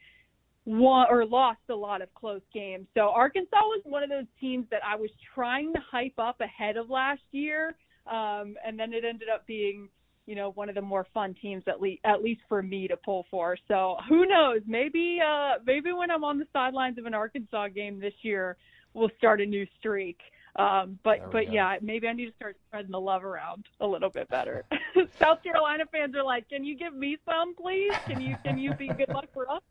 won 0.70 1.06
or 1.10 1.26
lost 1.26 1.58
a 1.68 1.74
lot 1.74 2.00
of 2.00 2.14
close 2.14 2.42
games. 2.54 2.86
So 2.94 3.08
Arkansas 3.08 3.56
was 3.56 3.82
one 3.84 4.04
of 4.04 4.08
those 4.08 4.26
teams 4.40 4.66
that 4.70 4.82
I 4.86 4.94
was 4.94 5.10
trying 5.34 5.72
to 5.72 5.80
hype 5.90 6.18
up 6.18 6.40
ahead 6.40 6.76
of 6.76 6.88
last 6.88 7.22
year, 7.32 7.74
um, 8.06 8.54
and 8.64 8.78
then 8.78 8.92
it 8.92 9.04
ended 9.04 9.28
up 9.34 9.44
being, 9.48 9.88
you 10.26 10.36
know, 10.36 10.52
one 10.52 10.68
of 10.68 10.76
the 10.76 10.80
more 10.80 11.06
fun 11.12 11.34
teams 11.42 11.64
at 11.66 11.80
least 11.80 12.00
at 12.04 12.22
least 12.22 12.42
for 12.48 12.62
me 12.62 12.86
to 12.86 12.96
pull 12.96 13.26
for. 13.32 13.56
So 13.66 13.96
who 14.08 14.26
knows? 14.26 14.60
Maybe 14.64 15.18
uh, 15.20 15.54
maybe 15.66 15.92
when 15.92 16.08
I'm 16.08 16.22
on 16.22 16.38
the 16.38 16.46
sidelines 16.52 16.98
of 16.98 17.06
an 17.06 17.14
Arkansas 17.14 17.68
game 17.68 17.98
this 17.98 18.14
year, 18.22 18.56
we'll 18.94 19.10
start 19.18 19.40
a 19.40 19.46
new 19.46 19.66
streak. 19.80 20.18
Um, 20.54 21.00
but 21.02 21.32
but 21.32 21.46
go. 21.46 21.52
yeah, 21.52 21.76
maybe 21.82 22.06
I 22.06 22.12
need 22.12 22.26
to 22.26 22.36
start 22.36 22.56
spreading 22.68 22.92
the 22.92 23.00
love 23.00 23.24
around 23.24 23.66
a 23.80 23.86
little 23.86 24.10
bit 24.10 24.28
better. 24.28 24.64
South 25.18 25.42
Carolina 25.42 25.84
fans 25.90 26.14
are 26.14 26.24
like, 26.24 26.48
"Can 26.48 26.64
you 26.64 26.76
give 26.76 26.94
me 26.94 27.16
some, 27.24 27.56
please? 27.56 27.92
Can 28.06 28.20
you 28.20 28.36
can 28.44 28.56
you 28.56 28.72
be 28.74 28.86
good 28.86 29.08
luck 29.08 29.26
for 29.34 29.50
us?" 29.50 29.62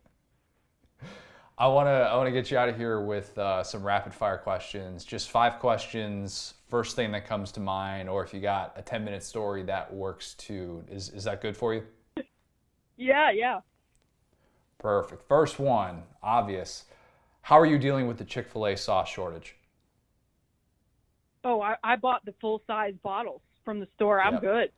I 1.60 1.68
want 1.68 1.88
to 1.88 1.92
I 1.92 2.16
want 2.16 2.28
to 2.28 2.32
get 2.32 2.50
you 2.50 2.58
out 2.58 2.70
of 2.70 2.78
here 2.78 3.02
with 3.02 3.38
uh, 3.38 3.64
some 3.64 3.84
rapid 3.84 4.14
fire 4.14 4.38
questions. 4.38 5.04
Just 5.04 5.30
five 5.30 5.60
questions. 5.60 6.54
First 6.70 6.96
thing 6.96 7.12
that 7.12 7.28
comes 7.28 7.52
to 7.54 7.60
mind, 7.60 8.08
or 8.08 8.24
if 8.24 8.34
you 8.34 8.40
got 8.40 8.74
a 8.78 8.82
10 8.82 9.04
minute 9.04 9.24
story 9.24 9.64
that 9.64 9.94
works 9.94 10.36
too. 10.36 10.84
Is 10.90 11.10
is 11.10 11.26
that 11.26 11.42
good 11.42 11.58
for 11.58 11.74
you? 11.74 11.84
Yeah, 12.96 13.32
yeah. 13.32 13.60
Perfect. 14.78 15.28
First 15.28 15.60
one, 15.60 16.04
obvious. 16.24 16.86
How 17.42 17.60
are 17.60 17.66
you 17.66 17.78
dealing 17.78 18.08
with 18.08 18.18
the 18.18 18.26
Chick 18.26 18.48
Fil 18.48 18.68
A 18.68 18.78
sauce 18.78 19.10
shortage? 19.10 19.56
Oh, 21.44 21.62
I, 21.62 21.76
I 21.84 21.96
bought 21.98 22.24
the 22.26 22.34
full 22.40 22.62
size 22.68 22.94
bottles 23.04 23.42
from 23.66 23.80
the 23.80 23.88
store. 23.96 24.22
I'm 24.22 24.34
Yep. 24.34 24.42
good. 24.42 24.72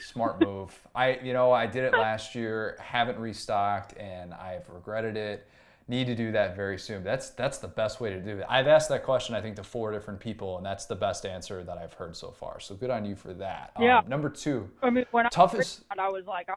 Smart 0.00 0.40
move. 0.44 0.78
I, 0.94 1.18
you 1.22 1.32
know, 1.32 1.52
I 1.52 1.66
did 1.66 1.84
it 1.84 1.92
last 1.92 2.34
year, 2.34 2.76
haven't 2.80 3.18
restocked, 3.18 3.96
and 3.98 4.32
I've 4.34 4.68
regretted 4.68 5.16
it. 5.16 5.46
Need 5.90 6.06
to 6.08 6.14
do 6.14 6.32
that 6.32 6.54
very 6.54 6.78
soon. 6.78 7.02
That's 7.02 7.30
that's 7.30 7.56
the 7.58 7.68
best 7.68 7.98
way 7.98 8.10
to 8.10 8.20
do 8.20 8.38
it. 8.38 8.46
I've 8.48 8.66
asked 8.66 8.90
that 8.90 9.04
question, 9.04 9.34
I 9.34 9.40
think, 9.40 9.56
to 9.56 9.62
four 9.64 9.90
different 9.90 10.20
people, 10.20 10.58
and 10.58 10.66
that's 10.66 10.84
the 10.84 10.94
best 10.96 11.24
answer 11.24 11.64
that 11.64 11.78
I've 11.78 11.94
heard 11.94 12.14
so 12.14 12.30
far. 12.30 12.60
So 12.60 12.74
good 12.74 12.90
on 12.90 13.06
you 13.06 13.16
for 13.16 13.32
that. 13.34 13.72
Um, 13.76 13.84
Yeah. 13.84 14.02
number 14.06 14.28
two, 14.28 14.68
I 14.82 14.90
mean, 14.90 15.06
when 15.12 15.24
toughest. 15.30 15.84
I, 15.90 16.02
I 16.02 16.08
was 16.08 16.26
like, 16.26 16.48
I. 16.50 16.54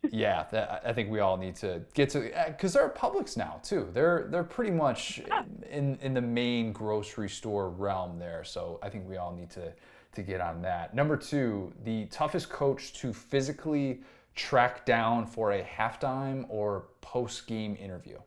Yeah, 0.10 0.44
that, 0.52 0.82
I 0.86 0.92
think 0.92 1.10
we 1.10 1.18
all 1.18 1.36
need 1.36 1.56
to 1.56 1.82
get 1.92 2.08
to 2.10 2.30
because 2.46 2.72
they're 2.72 2.88
Publix 2.88 3.36
now 3.36 3.60
too. 3.64 3.88
They're 3.92 4.28
they're 4.30 4.44
pretty 4.44 4.70
much 4.70 5.20
in 5.68 5.98
in 6.00 6.14
the 6.14 6.20
main 6.20 6.72
grocery 6.72 7.28
store 7.28 7.68
realm 7.68 8.18
there. 8.18 8.44
So 8.44 8.78
I 8.80 8.90
think 8.90 9.08
we 9.08 9.16
all 9.16 9.34
need 9.34 9.50
to 9.50 9.72
to 10.12 10.22
get 10.22 10.40
on 10.40 10.62
that. 10.62 10.94
Number 10.94 11.16
two, 11.16 11.72
the 11.84 12.06
toughest 12.06 12.48
coach 12.50 12.92
to 12.94 13.12
physically 13.12 14.02
track 14.34 14.86
down 14.86 15.26
for 15.26 15.52
a 15.52 15.62
halftime 15.62 16.46
or 16.48 16.88
post 17.00 17.46
game 17.46 17.76
interview. 17.78 18.18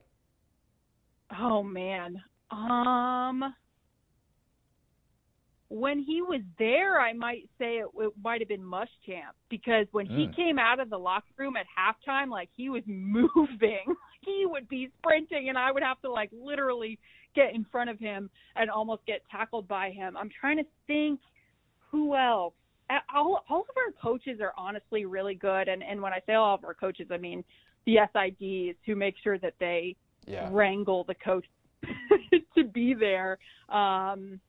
Oh 1.31 1.63
man. 1.63 2.23
Um 2.51 3.55
when 5.69 5.99
he 5.99 6.21
was 6.21 6.41
there, 6.59 6.99
I 6.99 7.13
might 7.13 7.49
say 7.57 7.77
it, 7.77 7.85
it 7.95 8.13
might 8.21 8.41
have 8.41 8.49
been 8.49 8.61
Muschamp 8.61 9.33
because 9.49 9.87
when 9.93 10.05
he 10.05 10.27
Mm. 10.27 10.35
came 10.35 10.59
out 10.59 10.81
of 10.81 10.89
the 10.89 10.97
locker 10.97 11.25
room 11.37 11.55
at 11.55 11.65
halftime, 11.77 12.29
like 12.29 12.49
he 12.55 12.69
was 12.69 12.83
moving, 12.87 13.95
he 14.21 14.45
would 14.45 14.67
be 14.67 14.89
sprinting, 14.97 15.47
and 15.47 15.57
I 15.57 15.71
would 15.71 15.83
have 15.83 16.01
to 16.01 16.11
like 16.11 16.29
literally 16.33 16.99
get 17.35 17.55
in 17.55 17.65
front 17.71 17.89
of 17.89 17.99
him 17.99 18.29
and 18.57 18.69
almost 18.69 19.05
get 19.05 19.21
tackled 19.31 19.67
by 19.67 19.91
him. 19.91 20.17
I'm 20.17 20.29
trying 20.41 20.57
to 20.57 20.65
think 20.87 21.21
who 21.91 22.15
else. 22.15 22.53
A- 22.89 22.99
All, 23.15 23.43
all 23.49 23.61
of 23.61 23.77
our 23.77 23.91
coaches 24.01 24.39
are 24.41 24.53
honestly 24.57 25.05
really 25.05 25.35
good, 25.35 25.67
and 25.67 25.83
and 25.83 26.01
when 26.01 26.13
I 26.13 26.19
say 26.25 26.33
all 26.33 26.55
of 26.55 26.63
our 26.63 26.73
coaches, 26.73 27.07
I 27.11 27.17
mean 27.17 27.43
the 27.85 27.97
SIDs 28.13 28.75
who 28.85 28.95
make 28.95 29.15
sure 29.23 29.37
that 29.39 29.53
they 29.59 29.95
Yeah. 30.27 30.49
wrangle 30.51 31.03
the 31.03 31.15
coach 31.15 31.45
to 32.55 32.63
be 32.63 32.93
there. 32.93 33.39
Um, 33.69 34.39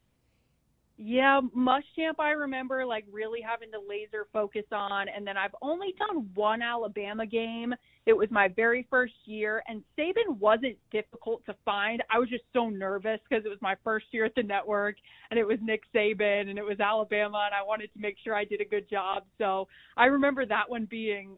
yeah, 1.05 1.41
Muschamp, 1.57 2.21
I 2.21 2.31
remember 2.31 2.87
like 2.87 3.05
really 3.11 3.41
having 3.41 3.73
to 3.73 3.81
laser 3.81 4.29
focus 4.33 4.65
on, 4.71 5.09
and 5.09 5.27
then 5.27 5.37
I've 5.37 5.55
only 5.61 5.95
done 5.99 6.31
one 6.35 6.63
Alabama 6.63 7.27
game. 7.27 7.75
It 8.07 8.13
was 8.13 8.29
my 8.31 8.49
very 8.49 8.87
first 8.89 9.15
year, 9.25 9.65
and 9.67 9.83
Saban 9.99 10.39
wasn't 10.39 10.77
difficult 10.93 11.45
to 11.47 11.57
find. 11.65 12.03
I 12.09 12.19
was 12.19 12.29
just 12.29 12.45
so 12.53 12.69
nervous 12.69 13.19
because 13.29 13.45
it 13.45 13.49
was 13.49 13.59
my 13.61 13.75
first 13.83 14.07
year 14.13 14.25
at 14.25 14.35
the 14.37 14.45
network, 14.45 14.97
and 15.31 15.41
it 15.41 15.45
was 15.45 15.59
Nick 15.61 15.83
Saban, 15.93 16.49
and 16.49 16.59
it 16.59 16.65
was 16.65 16.79
Alabama, 16.79 17.47
and 17.47 17.55
I 17.55 17.67
wanted 17.67 17.93
to 17.95 17.99
make 17.99 18.17
sure 18.23 18.35
I 18.35 18.45
did 18.45 18.61
a 18.61 18.65
good 18.65 18.89
job. 18.89 19.25
So 19.39 19.67
I 19.97 20.07
remember 20.07 20.47
that 20.47 20.71
one 20.71 20.87
being 20.89 21.37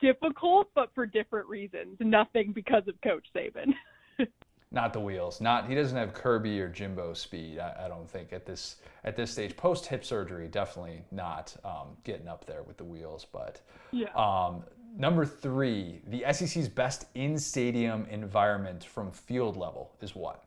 difficult, 0.00 0.68
but 0.74 0.90
for 0.94 1.06
different 1.06 1.48
reasons. 1.48 1.96
Nothing 2.00 2.52
because 2.52 2.82
of 2.88 3.00
Coach 3.02 3.26
Saban. 3.34 3.72
Not 4.72 4.94
the 4.94 5.00
wheels. 5.00 5.40
Not 5.40 5.68
he 5.68 5.74
doesn't 5.74 5.96
have 5.96 6.14
Kirby 6.14 6.58
or 6.60 6.68
Jimbo 6.68 7.12
speed. 7.12 7.58
I, 7.58 7.84
I 7.84 7.88
don't 7.88 8.08
think 8.08 8.32
at 8.32 8.46
this 8.46 8.76
at 9.04 9.16
this 9.16 9.30
stage. 9.30 9.54
Post 9.56 9.86
hip 9.86 10.04
surgery, 10.04 10.48
definitely 10.48 11.04
not 11.10 11.54
um, 11.64 11.88
getting 12.04 12.26
up 12.26 12.46
there 12.46 12.62
with 12.62 12.78
the 12.78 12.84
wheels. 12.84 13.26
But 13.30 13.60
Yeah. 13.90 14.08
um, 14.14 14.64
number 14.96 15.26
three, 15.26 16.00
the 16.06 16.24
SEC's 16.32 16.68
best 16.68 17.04
in 17.14 17.38
stadium 17.38 18.06
environment 18.10 18.82
from 18.82 19.10
field 19.10 19.58
level 19.58 19.92
is 20.00 20.14
what? 20.16 20.42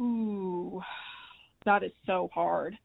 Ooh, 0.00 0.82
that 1.64 1.82
is 1.82 1.92
so 2.06 2.30
hard. 2.34 2.76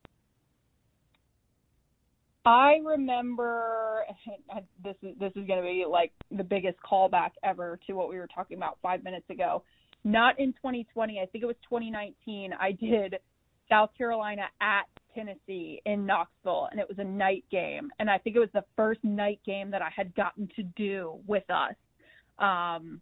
I 2.45 2.76
remember 2.85 4.03
this 4.84 4.95
is 5.01 5.15
this 5.19 5.31
is 5.35 5.47
going 5.47 5.61
to 5.61 5.67
be 5.67 5.85
like 5.89 6.11
the 6.31 6.43
biggest 6.43 6.77
callback 6.80 7.31
ever 7.43 7.80
to 7.88 7.93
what 7.93 8.09
we 8.09 8.17
were 8.17 8.27
talking 8.34 8.57
about 8.57 8.77
5 8.81 9.03
minutes 9.03 9.30
ago. 9.30 9.63
Not 10.03 10.39
in 10.39 10.53
2020, 10.53 11.19
I 11.19 11.26
think 11.26 11.43
it 11.43 11.47
was 11.47 11.55
2019. 11.63 12.53
I 12.59 12.72
did 12.73 13.15
South 13.67 13.89
Carolina 13.97 14.43
at 14.61 14.84
Tennessee 15.15 15.81
in 15.85 16.05
Knoxville 16.05 16.67
and 16.72 16.80
it 16.80 16.88
was 16.88 16.99
a 16.99 17.03
night 17.03 17.43
game 17.51 17.89
and 17.99 18.09
I 18.09 18.19
think 18.19 18.35
it 18.35 18.39
was 18.39 18.49
the 18.53 18.65
first 18.76 19.03
night 19.03 19.39
game 19.45 19.72
that 19.72 19.81
I 19.81 19.89
had 19.95 20.13
gotten 20.13 20.47
to 20.55 20.63
do 20.63 21.15
with 21.26 21.49
us. 21.49 21.73
Um 22.38 23.01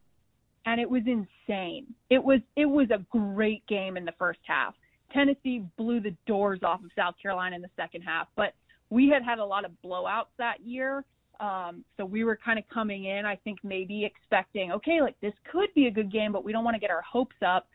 and 0.66 0.80
it 0.80 0.90
was 0.90 1.02
insane. 1.06 1.88
It 2.10 2.24
was 2.24 2.40
it 2.56 2.66
was 2.66 2.88
a 2.92 3.04
great 3.10 3.68
game 3.68 3.98
in 3.98 4.06
the 4.06 4.14
first 4.18 4.40
half. 4.44 4.74
Tennessee 5.12 5.66
blew 5.78 6.00
the 6.00 6.16
doors 6.26 6.62
off 6.64 6.82
of 6.84 6.92
South 6.96 7.16
Carolina 7.22 7.58
in 7.58 7.62
the 7.62 7.70
second 7.76 8.02
half, 8.02 8.28
but 8.36 8.54
we 8.94 9.04
had 9.14 9.24
had 9.24 9.40
a 9.40 9.46
lot 9.54 9.64
of 9.66 9.72
blowouts 9.86 10.34
that 10.38 10.58
year, 10.74 10.92
Um, 11.40 11.84
so 11.98 12.06
we 12.06 12.24
were 12.24 12.38
kind 12.38 12.60
of 12.60 12.66
coming 12.70 13.06
in, 13.06 13.26
I 13.26 13.36
think 13.44 13.60
maybe 13.64 14.06
expecting, 14.06 14.72
okay, 14.72 15.02
like 15.02 15.20
this 15.20 15.34
could 15.52 15.70
be 15.74 15.88
a 15.88 15.92
good 15.92 16.12
game, 16.12 16.32
but 16.32 16.44
we 16.46 16.52
don't 16.52 16.64
want 16.64 16.76
to 16.76 16.80
get 16.80 16.92
our 16.92 17.02
hopes 17.02 17.36
up. 17.46 17.68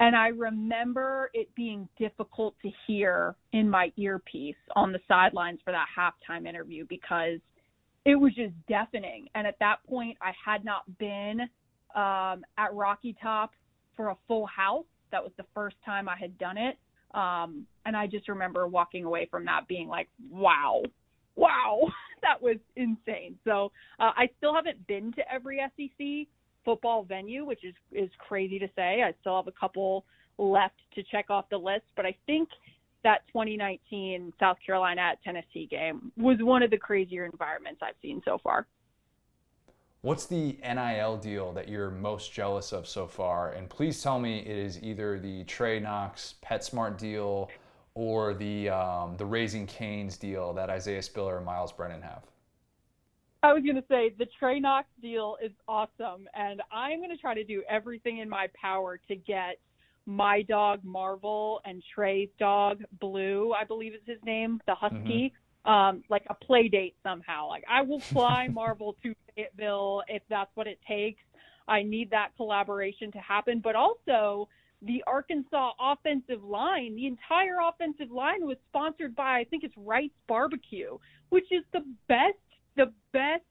And 0.00 0.16
I 0.16 0.28
remember 0.28 1.30
it 1.34 1.48
being 1.54 1.88
difficult 1.98 2.54
to 2.62 2.70
hear 2.86 3.36
in 3.52 3.68
my 3.68 3.92
earpiece 3.96 4.62
on 4.74 4.92
the 4.92 5.00
sidelines 5.06 5.60
for 5.64 5.72
that 5.72 5.86
halftime 5.96 6.48
interview 6.48 6.86
because 6.88 7.40
it 8.04 8.14
was 8.14 8.32
just 8.34 8.54
deafening. 8.68 9.28
And 9.34 9.46
at 9.46 9.58
that 9.60 9.78
point, 9.88 10.16
I 10.22 10.32
had 10.44 10.64
not 10.64 10.82
been 10.98 11.40
um, 11.94 12.44
at 12.56 12.72
Rocky 12.72 13.14
Top 13.20 13.50
for 13.96 14.08
a 14.08 14.16
full 14.26 14.46
house. 14.46 14.86
That 15.10 15.22
was 15.22 15.32
the 15.36 15.46
first 15.54 15.76
time 15.84 16.08
I 16.08 16.16
had 16.16 16.38
done 16.38 16.56
it. 16.56 16.76
Um, 17.14 17.66
and 17.86 17.96
I 17.96 18.06
just 18.06 18.28
remember 18.28 18.66
walking 18.66 19.04
away 19.04 19.26
from 19.30 19.44
that 19.46 19.66
being 19.66 19.88
like, 19.88 20.08
wow, 20.30 20.82
wow, 21.36 21.80
that 22.22 22.40
was 22.40 22.56
insane. 22.76 23.38
So 23.44 23.72
uh, 23.98 24.12
I 24.16 24.28
still 24.38 24.54
haven't 24.54 24.86
been 24.86 25.12
to 25.14 25.32
every 25.32 25.60
SEC 25.76 26.28
football 26.64 27.04
venue, 27.04 27.44
which 27.44 27.64
is 27.64 27.74
is 27.92 28.10
crazy 28.18 28.58
to 28.58 28.68
say. 28.76 29.02
I 29.02 29.14
still 29.20 29.36
have 29.36 29.46
a 29.46 29.58
couple 29.58 30.04
left 30.36 30.76
to 30.94 31.02
check 31.02 31.30
off 31.30 31.46
the 31.50 31.56
list, 31.56 31.84
but 31.96 32.04
I 32.04 32.14
think 32.26 32.48
that 33.04 33.26
2019 33.28 34.32
South 34.38 34.56
Carolina 34.64 35.00
at 35.00 35.22
Tennessee 35.22 35.66
game 35.70 36.12
was 36.16 36.36
one 36.40 36.62
of 36.62 36.70
the 36.70 36.76
crazier 36.76 37.24
environments 37.24 37.80
I've 37.82 37.94
seen 38.02 38.20
so 38.24 38.38
far. 38.42 38.66
What's 40.02 40.26
the 40.26 40.56
NIL 40.62 41.16
deal 41.16 41.52
that 41.54 41.68
you're 41.68 41.90
most 41.90 42.32
jealous 42.32 42.72
of 42.72 42.86
so 42.86 43.08
far? 43.08 43.50
And 43.52 43.68
please 43.68 44.00
tell 44.00 44.20
me 44.20 44.38
it 44.38 44.56
is 44.56 44.80
either 44.80 45.18
the 45.18 45.42
Trey 45.44 45.80
Knox 45.80 46.34
PetSmart 46.44 46.98
deal 46.98 47.50
or 47.94 48.32
the 48.34 48.68
um, 48.68 49.16
the 49.16 49.26
Raising 49.26 49.66
Cane's 49.66 50.16
deal 50.16 50.52
that 50.52 50.70
Isaiah 50.70 51.02
Spiller 51.02 51.38
and 51.38 51.46
Myles 51.46 51.72
Brennan 51.72 52.02
have. 52.02 52.22
I 53.42 53.52
was 53.52 53.64
going 53.64 53.74
to 53.74 53.84
say 53.88 54.14
the 54.16 54.26
Trey 54.38 54.60
Knox 54.60 54.86
deal 55.02 55.36
is 55.44 55.50
awesome, 55.66 56.28
and 56.32 56.62
I'm 56.72 56.98
going 56.98 57.10
to 57.10 57.16
try 57.16 57.34
to 57.34 57.44
do 57.44 57.64
everything 57.68 58.18
in 58.18 58.28
my 58.28 58.48
power 58.60 59.00
to 59.08 59.16
get 59.16 59.58
my 60.06 60.42
dog 60.42 60.80
Marvel 60.84 61.60
and 61.64 61.82
Trey's 61.94 62.28
dog 62.38 62.84
Blue, 63.00 63.52
I 63.52 63.64
believe 63.64 63.94
is 63.94 64.00
his 64.06 64.18
name, 64.24 64.60
the 64.66 64.76
husky, 64.76 64.96
mm-hmm. 64.96 65.36
Um, 65.64 66.02
like 66.08 66.24
a 66.30 66.34
play 66.34 66.68
date 66.68 66.96
somehow. 67.02 67.48
Like 67.48 67.64
I 67.70 67.82
will 67.82 68.00
fly 68.00 68.48
Marvel 68.52 68.96
to 69.02 69.14
Fayetteville 69.34 70.02
if 70.08 70.22
that's 70.28 70.50
what 70.54 70.66
it 70.66 70.78
takes. 70.86 71.22
I 71.66 71.82
need 71.82 72.10
that 72.10 72.30
collaboration 72.36 73.12
to 73.12 73.18
happen, 73.18 73.60
but 73.62 73.76
also 73.76 74.48
the 74.82 75.02
Arkansas 75.06 75.72
offensive 75.80 76.42
line, 76.42 76.94
the 76.94 77.06
entire 77.06 77.58
offensive 77.68 78.10
line 78.10 78.46
was 78.46 78.56
sponsored 78.68 79.14
by 79.14 79.40
I 79.40 79.44
think 79.44 79.64
it's 79.64 79.74
Wright's 79.76 80.14
Barbecue, 80.26 80.96
which 81.30 81.50
is 81.50 81.64
the 81.72 81.84
best 82.08 82.38
the 82.76 82.92
best 83.12 83.42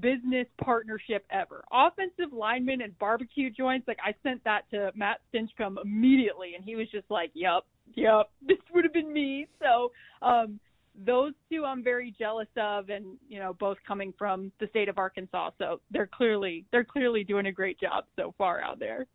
business 0.00 0.46
partnership 0.62 1.24
ever. 1.30 1.64
Offensive 1.72 2.32
linemen 2.32 2.80
and 2.82 2.98
barbecue 2.98 3.50
joints. 3.50 3.86
Like 3.86 3.98
I 4.04 4.14
sent 4.22 4.42
that 4.44 4.68
to 4.70 4.90
Matt 4.94 5.20
Stinchcomb 5.32 5.76
immediately, 5.82 6.54
and 6.54 6.64
he 6.64 6.76
was 6.76 6.90
just 6.90 7.10
like, 7.10 7.30
"Yep, 7.34 7.64
yep, 7.94 8.30
this 8.46 8.58
would 8.72 8.84
have 8.84 8.92
been 8.92 9.12
me." 9.12 9.46
So 9.62 9.92
um, 10.22 10.58
those 10.94 11.32
two, 11.50 11.64
I'm 11.64 11.82
very 11.82 12.14
jealous 12.18 12.48
of, 12.56 12.88
and 12.90 13.16
you 13.28 13.38
know, 13.38 13.52
both 13.52 13.78
coming 13.86 14.12
from 14.16 14.52
the 14.60 14.68
state 14.68 14.88
of 14.88 14.98
Arkansas, 14.98 15.50
so 15.58 15.80
they're 15.90 16.06
clearly 16.06 16.64
they're 16.70 16.84
clearly 16.84 17.24
doing 17.24 17.46
a 17.46 17.52
great 17.52 17.80
job 17.80 18.04
so 18.16 18.34
far 18.38 18.60
out 18.60 18.78
there. 18.78 19.06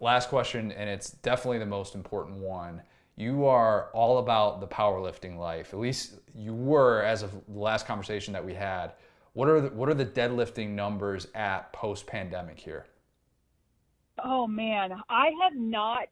Last 0.00 0.28
question, 0.28 0.72
and 0.72 0.88
it's 0.88 1.10
definitely 1.10 1.58
the 1.58 1.66
most 1.66 1.94
important 1.94 2.38
one. 2.38 2.82
You 3.16 3.46
are 3.46 3.90
all 3.92 4.18
about 4.18 4.60
the 4.60 4.66
powerlifting 4.66 5.36
life. 5.36 5.74
At 5.74 5.80
least 5.80 6.18
you 6.34 6.54
were 6.54 7.02
as 7.02 7.22
of 7.22 7.32
the 7.32 7.58
last 7.58 7.86
conversation 7.86 8.32
that 8.32 8.44
we 8.44 8.54
had 8.54 8.92
what 9.32 9.48
are 9.48 9.60
the, 9.60 9.68
what 9.68 9.88
are 9.88 9.94
the 9.94 10.06
deadlifting 10.06 10.70
numbers 10.70 11.28
at 11.34 11.72
post 11.72 12.06
pandemic 12.06 12.58
here? 12.58 12.86
Oh 14.22 14.46
man, 14.46 14.92
I 15.08 15.30
have 15.42 15.54
not 15.54 16.08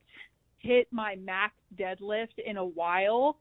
hit 0.59 0.89
my 0.91 1.17
max 1.17 1.55
deadlift 1.77 2.39
in 2.45 2.57
a 2.57 2.65
while, 2.65 3.37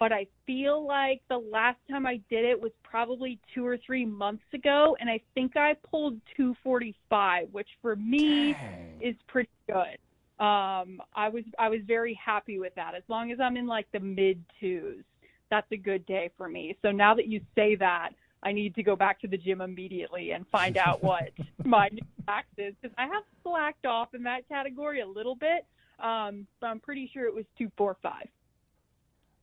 but 0.00 0.12
I 0.12 0.26
feel 0.46 0.84
like 0.84 1.20
the 1.28 1.38
last 1.38 1.78
time 1.88 2.06
I 2.06 2.20
did 2.30 2.46
it 2.46 2.60
was 2.60 2.72
probably 2.82 3.38
2 3.54 3.64
or 3.64 3.76
3 3.76 4.06
months 4.06 4.42
ago 4.52 4.96
and 4.98 5.08
I 5.08 5.20
think 5.34 5.56
I 5.56 5.74
pulled 5.88 6.14
245, 6.36 7.48
which 7.52 7.68
for 7.82 7.94
me 7.94 8.54
Dang. 8.54 9.10
is 9.10 9.16
pretty 9.28 9.50
good. 9.68 9.98
Um 10.42 11.02
I 11.14 11.28
was 11.28 11.44
I 11.58 11.68
was 11.68 11.80
very 11.86 12.14
happy 12.14 12.58
with 12.58 12.74
that. 12.74 12.94
As 12.94 13.02
long 13.08 13.30
as 13.30 13.38
I'm 13.40 13.58
in 13.58 13.66
like 13.66 13.86
the 13.92 14.00
mid 14.00 14.42
2s, 14.60 15.04
that's 15.50 15.70
a 15.70 15.76
good 15.76 16.06
day 16.06 16.30
for 16.38 16.48
me. 16.48 16.76
So 16.80 16.90
now 16.90 17.14
that 17.14 17.28
you 17.28 17.42
say 17.54 17.76
that, 17.76 18.10
I 18.42 18.52
need 18.52 18.74
to 18.76 18.82
go 18.82 18.96
back 18.96 19.20
to 19.20 19.28
the 19.28 19.36
gym 19.36 19.60
immediately 19.60 20.30
and 20.30 20.46
find 20.48 20.78
out 20.78 21.02
what 21.10 21.30
my 21.64 21.90
new 21.92 22.00
max 22.26 22.46
is 22.56 22.74
because 22.80 22.94
I 22.96 23.02
have 23.02 23.24
slacked 23.42 23.84
off 23.84 24.14
in 24.14 24.22
that 24.22 24.48
category 24.48 25.02
a 25.02 25.06
little 25.06 25.34
bit, 25.34 25.66
um, 26.02 26.46
but 26.58 26.68
I'm 26.68 26.80
pretty 26.80 27.10
sure 27.12 27.26
it 27.26 27.34
was 27.34 27.44
two 27.58 27.70
four 27.76 27.98
five. 28.02 28.28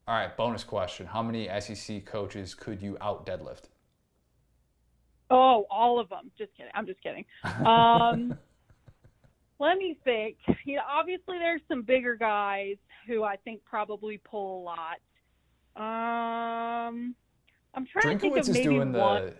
All 0.08 0.16
right, 0.16 0.36
bonus 0.38 0.64
question: 0.64 1.06
How 1.06 1.22
many 1.22 1.50
SEC 1.60 2.06
coaches 2.06 2.56
could 2.56 2.82
you 2.82 2.98
out 3.02 3.26
deadlift? 3.26 3.64
Oh, 5.30 5.66
all 5.70 6.00
of 6.00 6.08
them. 6.08 6.32
Just 6.38 6.56
kidding. 6.56 6.72
I'm 6.74 6.86
just 6.86 7.02
kidding. 7.02 7.26
Um, 7.66 8.38
let 9.60 9.78
me 9.78 9.98
think. 10.04 10.38
You 10.64 10.78
know, 10.78 10.84
obviously 10.90 11.38
there's 11.38 11.62
some 11.68 11.82
bigger 11.82 12.16
guys 12.16 12.78
who 13.08 13.24
I 13.24 13.36
think 13.36 13.64
probably 13.66 14.18
pull 14.20 14.62
a 14.62 14.64
lot. 14.64 14.98
Um, 15.76 17.16
I'm 17.74 17.86
trying 17.86 18.18
Drinkwitz 18.18 18.20
to 18.20 18.20
think 18.20 18.38
of 18.38 18.48
maybe 18.50 18.64
doing 18.64 18.94
one. 18.94 19.26
The, 19.26 19.34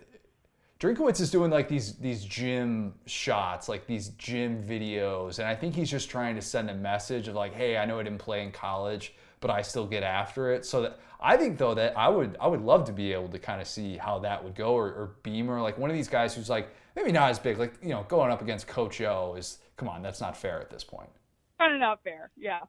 Drinkwitz 0.80 1.20
is 1.20 1.30
doing 1.30 1.50
like 1.50 1.68
these 1.68 1.94
these 1.94 2.24
gym 2.24 2.94
shots, 3.06 3.68
like 3.68 3.86
these 3.86 4.10
gym 4.10 4.62
videos, 4.62 5.38
and 5.38 5.48
I 5.48 5.54
think 5.54 5.74
he's 5.74 5.90
just 5.90 6.08
trying 6.08 6.36
to 6.36 6.42
send 6.42 6.70
a 6.70 6.74
message 6.74 7.26
of 7.26 7.34
like, 7.34 7.54
hey, 7.54 7.78
I 7.78 7.84
know 7.84 7.98
I 7.98 8.02
didn't 8.02 8.18
play 8.18 8.42
in 8.44 8.52
college, 8.52 9.14
but 9.40 9.50
I 9.50 9.62
still 9.62 9.86
get 9.86 10.02
after 10.02 10.52
it. 10.52 10.64
So 10.64 10.82
that 10.82 10.98
I 11.20 11.36
think 11.36 11.58
though 11.58 11.74
that 11.74 11.96
I 11.96 12.08
would 12.08 12.36
I 12.40 12.46
would 12.46 12.62
love 12.62 12.84
to 12.86 12.92
be 12.92 13.12
able 13.12 13.28
to 13.28 13.38
kind 13.38 13.60
of 13.60 13.66
see 13.66 13.96
how 13.96 14.20
that 14.20 14.42
would 14.42 14.54
go, 14.54 14.74
or, 14.74 14.86
or 14.86 15.16
Beamer, 15.22 15.60
like 15.60 15.78
one 15.78 15.90
of 15.90 15.96
these 15.96 16.08
guys 16.08 16.34
who's 16.34 16.48
like 16.48 16.74
maybe 16.96 17.12
not 17.12 17.30
as 17.30 17.38
big, 17.38 17.58
like 17.58 17.74
you 17.82 17.90
know, 17.90 18.04
going 18.08 18.30
up 18.30 18.42
against 18.42 18.66
Coach 18.66 19.00
O 19.00 19.34
is 19.34 19.58
come 19.76 19.88
on, 19.88 20.02
that's 20.02 20.20
not 20.20 20.36
fair 20.36 20.60
at 20.60 20.70
this 20.70 20.84
point. 20.84 21.10
Kind 21.58 21.74
of 21.74 21.80
not 21.80 22.02
fair, 22.04 22.30
yeah. 22.36 22.60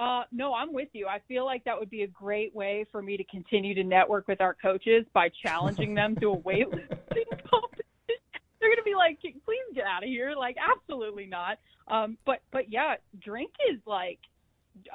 Uh, 0.00 0.22
no, 0.30 0.54
I'm 0.54 0.72
with 0.72 0.88
you. 0.92 1.08
I 1.08 1.20
feel 1.26 1.44
like 1.44 1.64
that 1.64 1.78
would 1.78 1.90
be 1.90 2.02
a 2.02 2.06
great 2.06 2.54
way 2.54 2.86
for 2.92 3.02
me 3.02 3.16
to 3.16 3.24
continue 3.24 3.74
to 3.74 3.82
network 3.82 4.28
with 4.28 4.40
our 4.40 4.54
coaches 4.54 5.04
by 5.12 5.28
challenging 5.42 5.94
them 5.94 6.14
to 6.16 6.32
a 6.32 6.36
weightlifting 6.42 7.28
competition. 7.50 7.84
They're 8.60 8.70
gonna 8.70 8.82
be 8.84 8.94
like, 8.96 9.20
"Please 9.20 9.74
get 9.74 9.84
out 9.86 10.02
of 10.02 10.08
here!" 10.08 10.34
Like, 10.36 10.56
absolutely 10.56 11.26
not. 11.26 11.58
Um, 11.88 12.16
but 12.24 12.40
but 12.52 12.70
yeah, 12.70 12.96
drink 13.20 13.50
is 13.70 13.80
like, 13.86 14.18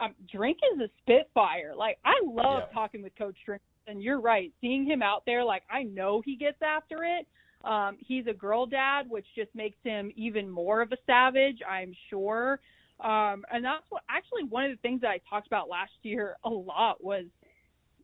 um, 0.01 0.13
drink 0.31 0.57
is 0.73 0.81
a 0.81 0.89
spitfire. 1.01 1.73
Like, 1.75 1.97
I 2.05 2.13
love 2.25 2.63
yeah. 2.67 2.73
talking 2.73 3.01
with 3.01 3.15
Coach 3.17 3.35
Drink, 3.45 3.61
and 3.87 4.01
you're 4.01 4.21
right. 4.21 4.51
Seeing 4.61 4.85
him 4.85 5.01
out 5.01 5.23
there, 5.25 5.43
like, 5.43 5.63
I 5.71 5.83
know 5.83 6.21
he 6.23 6.35
gets 6.35 6.57
after 6.61 7.03
it. 7.03 7.27
Um, 7.63 7.97
he's 7.99 8.27
a 8.27 8.33
girl 8.33 8.65
dad, 8.65 9.09
which 9.09 9.25
just 9.35 9.53
makes 9.55 9.77
him 9.83 10.11
even 10.15 10.49
more 10.49 10.81
of 10.81 10.91
a 10.91 10.97
savage, 11.05 11.59
I'm 11.69 11.93
sure. 12.09 12.59
Um, 12.99 13.43
and 13.51 13.63
that's 13.63 13.85
what 13.89 14.03
actually 14.09 14.43
one 14.43 14.65
of 14.65 14.71
the 14.71 14.81
things 14.81 15.01
that 15.01 15.09
I 15.09 15.19
talked 15.29 15.47
about 15.47 15.69
last 15.69 15.91
year 16.03 16.35
a 16.43 16.49
lot 16.49 17.03
was 17.03 17.25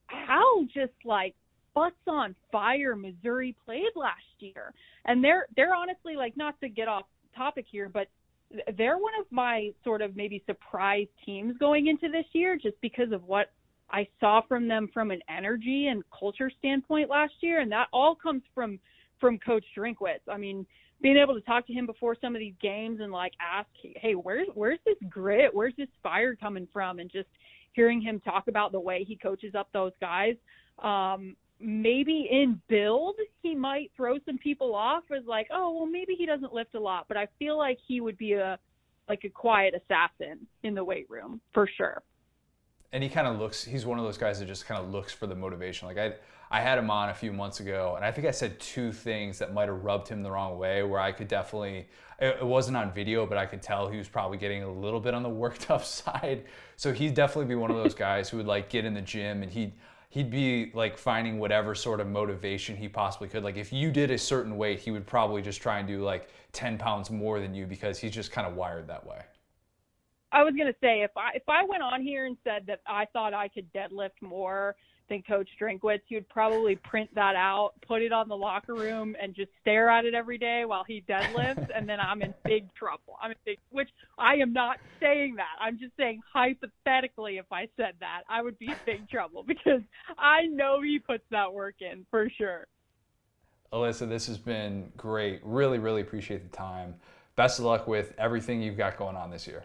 how 0.07 0.63
just 0.73 0.93
like 1.05 1.35
butts 1.75 1.95
on 2.07 2.35
fire 2.51 2.95
Missouri 2.95 3.55
played 3.65 3.91
last 3.95 4.17
year. 4.39 4.73
And 5.05 5.23
they're 5.23 5.45
they're 5.55 5.75
honestly 5.75 6.15
like 6.15 6.35
not 6.35 6.59
to 6.61 6.69
get 6.69 6.87
off 6.87 7.03
topic 7.35 7.65
here, 7.69 7.89
but 7.89 8.07
they're 8.77 8.97
one 8.97 9.13
of 9.19 9.25
my 9.31 9.71
sort 9.83 10.01
of 10.01 10.15
maybe 10.15 10.43
surprise 10.45 11.07
teams 11.25 11.55
going 11.59 11.87
into 11.87 12.09
this 12.09 12.25
year 12.33 12.57
just 12.57 12.79
because 12.81 13.11
of 13.11 13.23
what 13.23 13.51
I 13.91 14.07
saw 14.19 14.41
from 14.47 14.67
them 14.67 14.89
from 14.93 15.11
an 15.11 15.21
energy 15.29 15.87
and 15.87 16.03
culture 16.17 16.51
standpoint 16.59 17.09
last 17.09 17.33
year 17.41 17.61
and 17.61 17.71
that 17.71 17.87
all 17.93 18.15
comes 18.15 18.43
from 18.53 18.79
from 19.19 19.37
coach 19.37 19.65
Drinkwitz. 19.77 20.21
I 20.31 20.37
mean, 20.37 20.65
being 21.01 21.17
able 21.17 21.33
to 21.33 21.41
talk 21.41 21.67
to 21.67 21.73
him 21.73 21.85
before 21.85 22.15
some 22.19 22.35
of 22.35 22.39
these 22.39 22.53
games 22.61 22.99
and 23.01 23.11
like 23.11 23.33
ask, 23.41 23.67
hey, 23.97 24.13
where's 24.13 24.47
where's 24.53 24.79
this 24.85 24.97
grit? 25.09 25.53
Where's 25.53 25.75
this 25.77 25.89
fire 26.01 26.35
coming 26.35 26.67
from? 26.71 26.99
And 26.99 27.11
just 27.11 27.29
hearing 27.73 28.01
him 28.01 28.19
talk 28.19 28.47
about 28.47 28.71
the 28.71 28.79
way 28.79 29.03
he 29.07 29.15
coaches 29.15 29.55
up 29.55 29.69
those 29.73 29.93
guys. 30.01 30.35
Um, 30.79 31.35
maybe 31.59 32.27
in 32.31 32.61
build 32.67 33.15
he 33.41 33.53
might 33.55 33.91
throw 33.95 34.17
some 34.25 34.37
people 34.37 34.73
off 34.73 35.03
as 35.15 35.25
like, 35.25 35.47
oh 35.51 35.73
well 35.73 35.85
maybe 35.85 36.15
he 36.15 36.25
doesn't 36.25 36.53
lift 36.53 36.75
a 36.75 36.79
lot, 36.79 37.05
but 37.07 37.17
I 37.17 37.27
feel 37.37 37.57
like 37.57 37.77
he 37.85 38.01
would 38.01 38.17
be 38.17 38.33
a 38.33 38.57
like 39.07 39.23
a 39.23 39.29
quiet 39.29 39.73
assassin 39.73 40.45
in 40.63 40.75
the 40.75 40.83
weight 40.83 41.09
room 41.09 41.41
for 41.53 41.67
sure. 41.67 42.03
And 42.91 43.03
he 43.03 43.09
kind 43.09 43.27
of 43.27 43.37
looks 43.39 43.63
he's 43.63 43.85
one 43.85 43.99
of 43.99 44.05
those 44.05 44.17
guys 44.17 44.39
that 44.39 44.45
just 44.45 44.65
kind 44.65 44.81
of 44.81 44.89
looks 44.89 45.13
for 45.13 45.27
the 45.27 45.35
motivation. 45.35 45.87
Like 45.87 45.97
i 45.97 46.13
i 46.51 46.59
had 46.59 46.77
him 46.79 46.89
on 46.89 47.09
a 47.09 47.13
few 47.13 47.31
months 47.31 47.59
ago 47.59 47.93
and 47.95 48.03
i 48.03 48.11
think 48.11 48.25
i 48.25 48.31
said 48.31 48.59
two 48.59 48.91
things 48.91 49.37
that 49.37 49.53
might 49.53 49.67
have 49.69 49.83
rubbed 49.83 50.07
him 50.07 50.23
the 50.23 50.31
wrong 50.31 50.57
way 50.57 50.81
where 50.81 50.99
i 50.99 51.11
could 51.11 51.27
definitely 51.27 51.87
it, 52.19 52.43
wasn't 52.43 52.75
on 52.75 52.91
video 52.91 53.23
but 53.23 53.37
i 53.37 53.45
could 53.45 53.61
tell 53.61 53.87
he 53.87 53.99
was 53.99 54.09
probably 54.09 54.35
getting 54.35 54.63
a 54.63 54.71
little 54.71 54.99
bit 54.99 55.13
on 55.13 55.21
the 55.21 55.29
worked 55.43 55.69
up 55.69 55.85
side. 55.85 56.45
So 56.75 56.93
he'd 56.93 57.13
definitely 57.13 57.45
be 57.45 57.55
one 57.55 57.71
of 57.71 57.77
those 57.77 57.93
guys 57.93 58.29
who 58.29 58.37
would 58.37 58.47
like 58.47 58.69
get 58.69 58.85
in 58.85 58.93
the 58.93 59.01
gym 59.01 59.43
and 59.43 59.51
he'd 59.51 59.73
he'd 60.09 60.31
be 60.31 60.71
like 60.73 60.97
finding 60.97 61.39
whatever 61.39 61.75
sort 61.75 61.99
of 61.99 62.07
motivation 62.07 62.75
he 62.75 62.89
possibly 62.89 63.27
could. 63.27 63.43
Like 63.43 63.57
if 63.57 63.71
you 63.71 63.91
did 63.91 64.11
a 64.11 64.17
certain 64.17 64.57
weight, 64.57 64.79
he 64.79 64.91
would 64.91 65.05
probably 65.05 65.41
just 65.41 65.61
try 65.61 65.79
and 65.79 65.87
do 65.87 66.03
like 66.03 66.29
10 66.51 66.77
pounds 66.77 67.09
more 67.09 67.39
than 67.39 67.53
you 67.53 67.65
because 67.65 67.99
he's 67.99 68.11
just 68.11 68.31
kind 68.31 68.47
of 68.47 68.55
wired 68.55 68.87
that 68.87 69.05
way. 69.05 69.21
I 70.31 70.43
was 70.43 70.53
gonna 70.55 70.75
say 70.79 71.01
if 71.01 71.11
I 71.17 71.31
if 71.33 71.47
I 71.47 71.65
went 71.65 71.81
on 71.81 72.03
here 72.03 72.27
and 72.27 72.37
said 72.43 72.65
that 72.67 72.81
I 72.85 73.05
thought 73.05 73.33
I 73.33 73.47
could 73.47 73.71
deadlift 73.73 74.21
more 74.21 74.75
than 75.09 75.23
Coach 75.23 75.49
Drinkwitz, 75.61 76.01
you'd 76.07 76.29
probably 76.29 76.75
print 76.75 77.09
that 77.15 77.35
out, 77.35 77.71
put 77.87 78.01
it 78.01 78.11
on 78.11 78.29
the 78.29 78.35
locker 78.35 78.73
room, 78.73 79.15
and 79.21 79.35
just 79.35 79.49
stare 79.61 79.89
at 79.89 80.05
it 80.05 80.13
every 80.13 80.37
day 80.37 80.63
while 80.65 80.83
he 80.83 81.03
deadlifts, 81.09 81.67
and 81.75 81.87
then 81.89 81.99
I'm 81.99 82.21
in 82.21 82.33
big 82.45 82.73
trouble. 82.75 83.17
I'm 83.21 83.31
in 83.31 83.37
big, 83.45 83.57
which 83.71 83.89
I 84.17 84.35
am 84.35 84.53
not 84.53 84.77
saying 84.99 85.35
that. 85.35 85.55
I'm 85.59 85.77
just 85.79 85.91
saying 85.97 86.21
hypothetically, 86.33 87.37
if 87.37 87.51
I 87.51 87.67
said 87.75 87.95
that, 87.99 88.21
I 88.29 88.41
would 88.41 88.57
be 88.59 88.67
in 88.67 88.77
big 88.85 89.09
trouble 89.09 89.43
because 89.47 89.81
I 90.17 90.45
know 90.45 90.81
he 90.81 90.99
puts 90.99 91.23
that 91.31 91.51
work 91.51 91.75
in 91.81 92.05
for 92.09 92.29
sure. 92.37 92.67
Alyssa, 93.73 94.09
this 94.09 94.25
has 94.27 94.37
been 94.37 94.91
great. 94.97 95.41
Really, 95.43 95.77
really 95.77 96.01
appreciate 96.01 96.49
the 96.49 96.55
time. 96.55 96.95
Best 97.35 97.59
of 97.59 97.65
luck 97.65 97.87
with 97.87 98.13
everything 98.17 98.61
you've 98.61 98.77
got 98.77 98.97
going 98.97 99.15
on 99.15 99.29
this 99.29 99.45
year. 99.47 99.63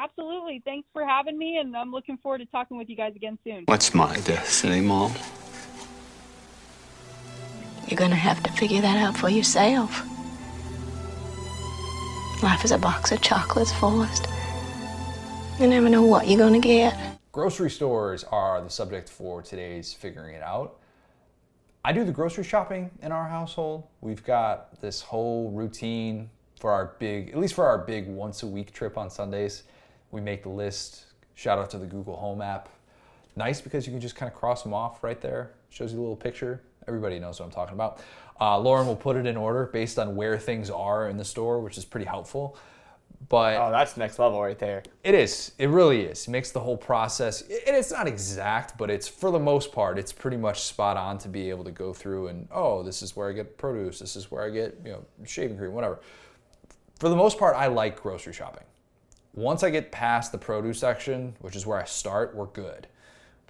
Absolutely. 0.00 0.62
Thanks 0.64 0.88
for 0.92 1.04
having 1.04 1.36
me, 1.36 1.56
and 1.56 1.76
I'm 1.76 1.90
looking 1.90 2.18
forward 2.18 2.38
to 2.38 2.46
talking 2.46 2.78
with 2.78 2.88
you 2.88 2.94
guys 2.94 3.16
again 3.16 3.36
soon. 3.42 3.64
What's 3.64 3.94
my 3.94 4.14
destiny, 4.20 4.80
Mom? 4.80 5.12
You're 7.88 7.98
gonna 7.98 8.14
have 8.14 8.40
to 8.44 8.52
figure 8.52 8.80
that 8.80 8.96
out 8.96 9.16
for 9.16 9.28
yourself. 9.28 10.04
Life 12.44 12.64
is 12.64 12.70
a 12.70 12.78
box 12.78 13.10
of 13.10 13.20
chocolates, 13.22 13.72
Forrest. 13.72 14.28
You 15.58 15.66
never 15.66 15.88
know 15.88 16.02
what 16.02 16.28
you're 16.28 16.38
gonna 16.38 16.60
get. 16.60 16.96
Grocery 17.32 17.70
stores 17.70 18.22
are 18.24 18.62
the 18.62 18.70
subject 18.70 19.08
for 19.08 19.42
today's 19.42 19.92
Figuring 19.92 20.36
It 20.36 20.42
Out. 20.42 20.78
I 21.84 21.92
do 21.92 22.04
the 22.04 22.12
grocery 22.12 22.44
shopping 22.44 22.90
in 23.02 23.10
our 23.10 23.28
household. 23.28 23.84
We've 24.00 24.22
got 24.22 24.80
this 24.80 25.00
whole 25.00 25.50
routine 25.50 26.30
for 26.60 26.70
our 26.70 26.94
big, 27.00 27.30
at 27.30 27.38
least 27.38 27.54
for 27.54 27.66
our 27.66 27.78
big 27.78 28.06
once 28.06 28.44
a 28.44 28.46
week 28.46 28.72
trip 28.72 28.96
on 28.96 29.10
Sundays. 29.10 29.64
We 30.10 30.20
make 30.20 30.42
the 30.42 30.48
list. 30.48 31.04
Shout 31.34 31.58
out 31.58 31.70
to 31.70 31.78
the 31.78 31.86
Google 31.86 32.16
Home 32.16 32.40
app. 32.40 32.68
Nice 33.36 33.60
because 33.60 33.86
you 33.86 33.92
can 33.92 34.00
just 34.00 34.16
kind 34.16 34.30
of 34.30 34.36
cross 34.36 34.62
them 34.62 34.74
off 34.74 35.04
right 35.04 35.20
there. 35.20 35.52
Shows 35.70 35.92
you 35.92 35.98
a 35.98 36.02
little 36.02 36.16
picture. 36.16 36.62
Everybody 36.88 37.18
knows 37.20 37.38
what 37.38 37.46
I'm 37.46 37.52
talking 37.52 37.74
about. 37.74 38.00
Uh, 38.40 38.58
Lauren 38.58 38.86
will 38.86 38.96
put 38.96 39.16
it 39.16 39.26
in 39.26 39.36
order 39.36 39.66
based 39.66 39.98
on 39.98 40.16
where 40.16 40.38
things 40.38 40.70
are 40.70 41.08
in 41.08 41.16
the 41.16 41.24
store, 41.24 41.60
which 41.60 41.76
is 41.76 41.84
pretty 41.84 42.06
helpful. 42.06 42.56
But 43.28 43.56
Oh, 43.56 43.70
that's 43.70 43.96
next 43.96 44.18
level 44.20 44.40
right 44.40 44.58
there. 44.58 44.84
it 45.02 45.14
is. 45.14 45.52
It 45.58 45.68
really 45.68 46.02
is. 46.02 46.26
It 46.28 46.30
makes 46.30 46.50
the 46.52 46.60
whole 46.60 46.76
process, 46.76 47.42
and 47.42 47.76
it's 47.76 47.90
not 47.90 48.06
exact, 48.06 48.78
but 48.78 48.90
it's 48.90 49.08
for 49.08 49.30
the 49.32 49.40
most 49.40 49.72
part, 49.72 49.98
it's 49.98 50.12
pretty 50.12 50.36
much 50.36 50.62
spot 50.62 50.96
on 50.96 51.18
to 51.18 51.28
be 51.28 51.50
able 51.50 51.64
to 51.64 51.72
go 51.72 51.92
through 51.92 52.28
and 52.28 52.48
oh, 52.52 52.82
this 52.84 53.02
is 53.02 53.16
where 53.16 53.28
I 53.28 53.32
get 53.32 53.58
produce. 53.58 53.98
This 53.98 54.14
is 54.16 54.30
where 54.30 54.44
I 54.44 54.50
get 54.50 54.78
you 54.84 54.92
know 54.92 55.04
shaving 55.26 55.58
cream, 55.58 55.72
whatever. 55.72 55.98
For 57.00 57.08
the 57.08 57.16
most 57.16 57.38
part, 57.38 57.56
I 57.56 57.66
like 57.66 58.00
grocery 58.00 58.32
shopping. 58.32 58.64
Once 59.38 59.62
I 59.62 59.70
get 59.70 59.92
past 59.92 60.32
the 60.32 60.38
produce 60.38 60.80
section, 60.80 61.32
which 61.38 61.54
is 61.54 61.64
where 61.64 61.78
I 61.78 61.84
start, 61.84 62.34
we're 62.34 62.46
good. 62.46 62.88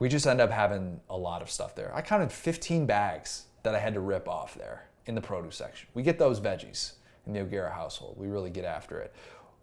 We 0.01 0.10
just 0.10 0.27
end 0.27 0.39
up 0.39 0.51
having 0.51 1.01
a 1.09 1.16
lot 1.16 1.40
of 1.40 1.51
stuff 1.51 1.74
there. 1.74 1.90
I 1.94 2.02
counted 2.02 2.31
15 2.31 2.85
bags 2.85 3.47
that 3.62 3.74
I 3.74 3.78
had 3.78 3.94
to 3.94 4.01
rip 4.01 4.28
off 4.28 4.55
there 4.55 4.85
in 5.06 5.15
the 5.15 5.23
produce 5.23 5.56
section. 5.56 5.89
We 5.94 6.02
get 6.02 6.19
those 6.19 6.40
veggies 6.40 6.93
in 7.27 7.32
the 7.32 7.40
O'Gara 7.40 7.73
household. 7.73 8.19
We 8.19 8.27
really 8.27 8.51
get 8.51 8.66
after 8.66 9.01
it. 9.01 9.15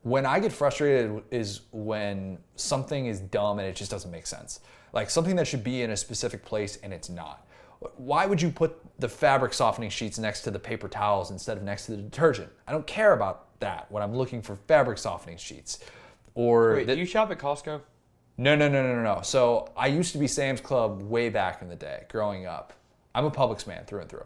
When 0.02 0.26
I 0.26 0.40
get 0.40 0.52
frustrated 0.52 1.22
is 1.30 1.62
when 1.72 2.40
something 2.56 3.06
is 3.06 3.20
dumb 3.20 3.60
and 3.60 3.68
it 3.68 3.76
just 3.76 3.92
doesn't 3.92 4.10
make 4.10 4.26
sense. 4.26 4.62
Like 4.94 5.12
something 5.12 5.36
that 5.36 5.46
should 5.46 5.64
be 5.64 5.84
in 5.84 5.92
a 5.92 5.98
specific 5.98 6.44
place 6.44 6.80
and 6.82 6.92
it's 6.92 7.08
not. 7.08 7.46
Why 7.98 8.26
would 8.26 8.42
you 8.42 8.50
put 8.50 8.80
the 8.98 9.10
fabric 9.10 9.54
softening 9.54 9.92
sheets 9.92 10.18
next 10.18 10.42
to 10.42 10.50
the 10.50 10.58
paper 10.58 10.88
towels 10.88 11.30
instead 11.30 11.56
of 11.56 11.62
next 11.62 11.86
to 11.86 11.92
the 11.92 11.98
detergent? 12.02 12.50
I 12.68 12.72
don't 12.72 12.88
care 12.88 13.14
about 13.14 13.60
that 13.60 13.86
when 13.92 14.02
I'm 14.02 14.16
looking 14.16 14.42
for 14.42 14.56
fabric 14.56 14.98
softening 14.98 15.38
sheets. 15.38 15.86
Or 16.36 16.76
Wait, 16.76 16.88
the- 16.88 16.94
do 16.94 17.00
you 17.00 17.06
shop 17.06 17.32
at 17.32 17.40
Costco? 17.40 17.82
no, 18.38 18.56
no, 18.56 18.68
no, 18.68 18.84
no, 18.84 18.96
no, 18.96 19.02
no. 19.02 19.22
So 19.24 19.72
I 19.76 19.88
used 19.88 20.12
to 20.12 20.18
be 20.18 20.28
Sam's 20.28 20.62
Club 20.62 21.02
way 21.02 21.30
back 21.30 21.62
in 21.62 21.70
the 21.70 21.76
day, 21.76 22.04
growing 22.10 22.46
up. 22.46 22.74
I'm 23.14 23.26
a 23.26 23.32
Publix 23.32 23.66
man 23.66 23.86
through 23.86 24.02
and 24.02 24.10
through. 24.10 24.26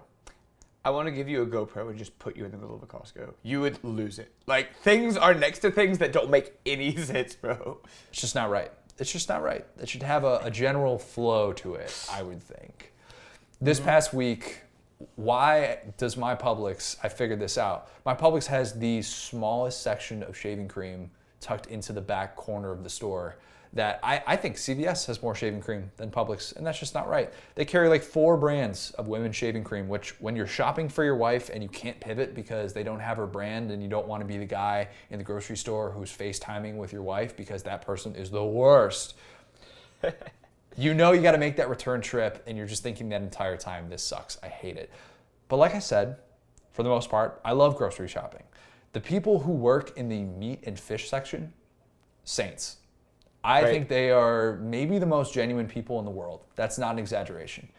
I 0.84 0.92
want 0.92 1.08
to 1.08 1.12
give 1.12 1.30
you 1.30 1.44
a 1.44 1.46
GoPro 1.46 1.90
and 1.90 1.98
just 1.98 2.18
put 2.20 2.36
you 2.36 2.46
in 2.46 2.52
the 2.52 2.58
middle 2.58 2.76
of 2.76 2.82
a 2.82 2.88
Costco. 2.88 3.34
You 3.44 3.62
would 3.62 3.84
lose 3.84 4.18
it. 4.18 4.34
Like 4.48 4.76
things 4.78 5.18
are 5.18 5.34
next 5.34 5.60
to 5.60 5.72
things 5.72 6.00
that 6.00 6.12
don't 6.12 6.32
make 6.32 6.54
any 6.66 6.96
sense, 6.98 7.36
bro. 7.36 7.80
It's 8.10 8.22
just 8.22 8.34
not 8.34 8.50
right. 8.50 8.72
It's 8.98 9.12
just 9.12 9.30
not 9.30 9.44
right. 9.44 9.66
It 9.80 9.88
should 9.88 10.04
have 10.04 10.24
a, 10.24 10.42
a 10.44 10.52
general 10.52 10.98
flow 10.98 11.54
to 11.54 11.76
it, 11.76 12.08
I 12.12 12.24
would 12.24 12.42
think. 12.42 12.94
This 13.62 13.78
mm-hmm. 13.78 13.90
past 13.90 14.14
week, 14.14 14.62
why 15.16 15.80
does 15.98 16.18
my 16.18 16.36
Publix, 16.36 16.98
I 17.04 17.10
figured 17.10 17.40
this 17.40 17.58
out. 17.58 17.90
My 18.06 18.16
Publix 18.16 18.46
has 18.48 18.74
the 18.74 19.02
smallest 19.02 19.84
section 19.84 20.24
of 20.24 20.36
shaving 20.36 20.68
cream 20.68 21.12
tucked 21.42 21.68
into 21.68 21.94
the 21.94 22.02
back 22.02 22.36
corner 22.36 22.72
of 22.72 22.84
the 22.84 22.90
store 22.90 23.38
that 23.74 24.00
I, 24.02 24.24
I 24.26 24.36
think 24.36 24.56
CVS 24.56 25.06
has 25.06 25.22
more 25.22 25.36
shaving 25.36 25.62
cream 25.62 25.92
than 25.98 26.10
Publix, 26.10 26.56
and 26.56 26.66
that's 26.66 26.80
just 26.80 26.96
not 26.96 27.08
right. 27.08 27.32
They 27.54 27.66
carry 27.66 27.88
like 27.88 28.02
four 28.02 28.36
brands 28.36 28.92
of 28.92 29.08
women's 29.08 29.36
shaving 29.36 29.64
cream, 29.64 29.88
which 29.88 30.20
when 30.20 30.36
you're 30.36 30.48
shopping 30.48 30.90
for 30.90 31.04
your 31.04 31.16
wife 31.16 31.50
and 31.54 31.62
you 31.62 31.70
can't 31.70 32.00
pivot 32.00 32.34
because 32.34 32.74
they 32.74 32.84
don't 32.84 33.00
have 33.00 33.18
her 33.18 33.28
brand 33.28 33.70
and 33.70 33.84
you 33.84 33.90
don't 33.90 34.08
want 34.08 34.22
to 34.22 34.26
be 34.26 34.38
the 34.38 34.46
guy 34.46 34.88
in 35.12 35.20
the 35.20 35.24
grocery 35.24 35.58
store 35.58 35.92
who's 35.92 36.12
FaceTiming 36.12 36.78
with 36.78 36.92
your 36.92 37.04
wife 37.04 37.38
because 37.38 37.62
that 37.64 37.84
person 37.84 38.16
is 38.16 38.32
the 38.32 38.44
worst. 38.44 39.16
you 40.78 40.96
know 40.96 41.12
you 41.12 41.22
got 41.22 41.34
to 41.34 41.38
make 41.38 41.58
that 41.58 41.70
return 41.70 42.02
trip 42.02 42.44
and 42.48 42.58
you're 42.58 42.68
just 42.68 42.82
thinking 42.82 43.10
that 43.10 43.22
entire 43.22 43.58
time, 43.58 43.88
this 43.90 44.02
sucks. 44.02 44.40
I 44.42 44.48
hate 44.48 44.78
it. 44.78 44.90
But 45.48 45.58
like 45.58 45.76
I 45.76 45.80
said, 45.80 46.18
for 46.72 46.82
the 46.82 46.90
most 46.90 47.10
part, 47.10 47.40
I 47.46 47.52
love 47.52 47.76
grocery 47.76 48.08
shopping. 48.08 48.44
The 48.94 49.00
people 49.02 49.40
who 49.40 49.52
work 49.52 49.96
in 49.98 50.10
the 50.10 50.24
meat 50.24 50.64
and 50.66 50.80
fish 50.80 51.10
section, 51.10 51.54
saints. 52.24 52.78
I 53.44 53.62
Right. 53.64 53.70
think 53.72 53.88
they 53.88 54.12
are 54.12 54.58
maybe 54.58 54.98
the 55.00 55.06
most 55.06 55.34
genuine 55.34 55.68
people 55.68 56.00
in 56.00 56.06
the 56.06 56.12
world. 56.12 56.42
That's 56.56 56.78
not 56.78 56.94
an 56.94 57.00
exaggeration. 57.00 57.70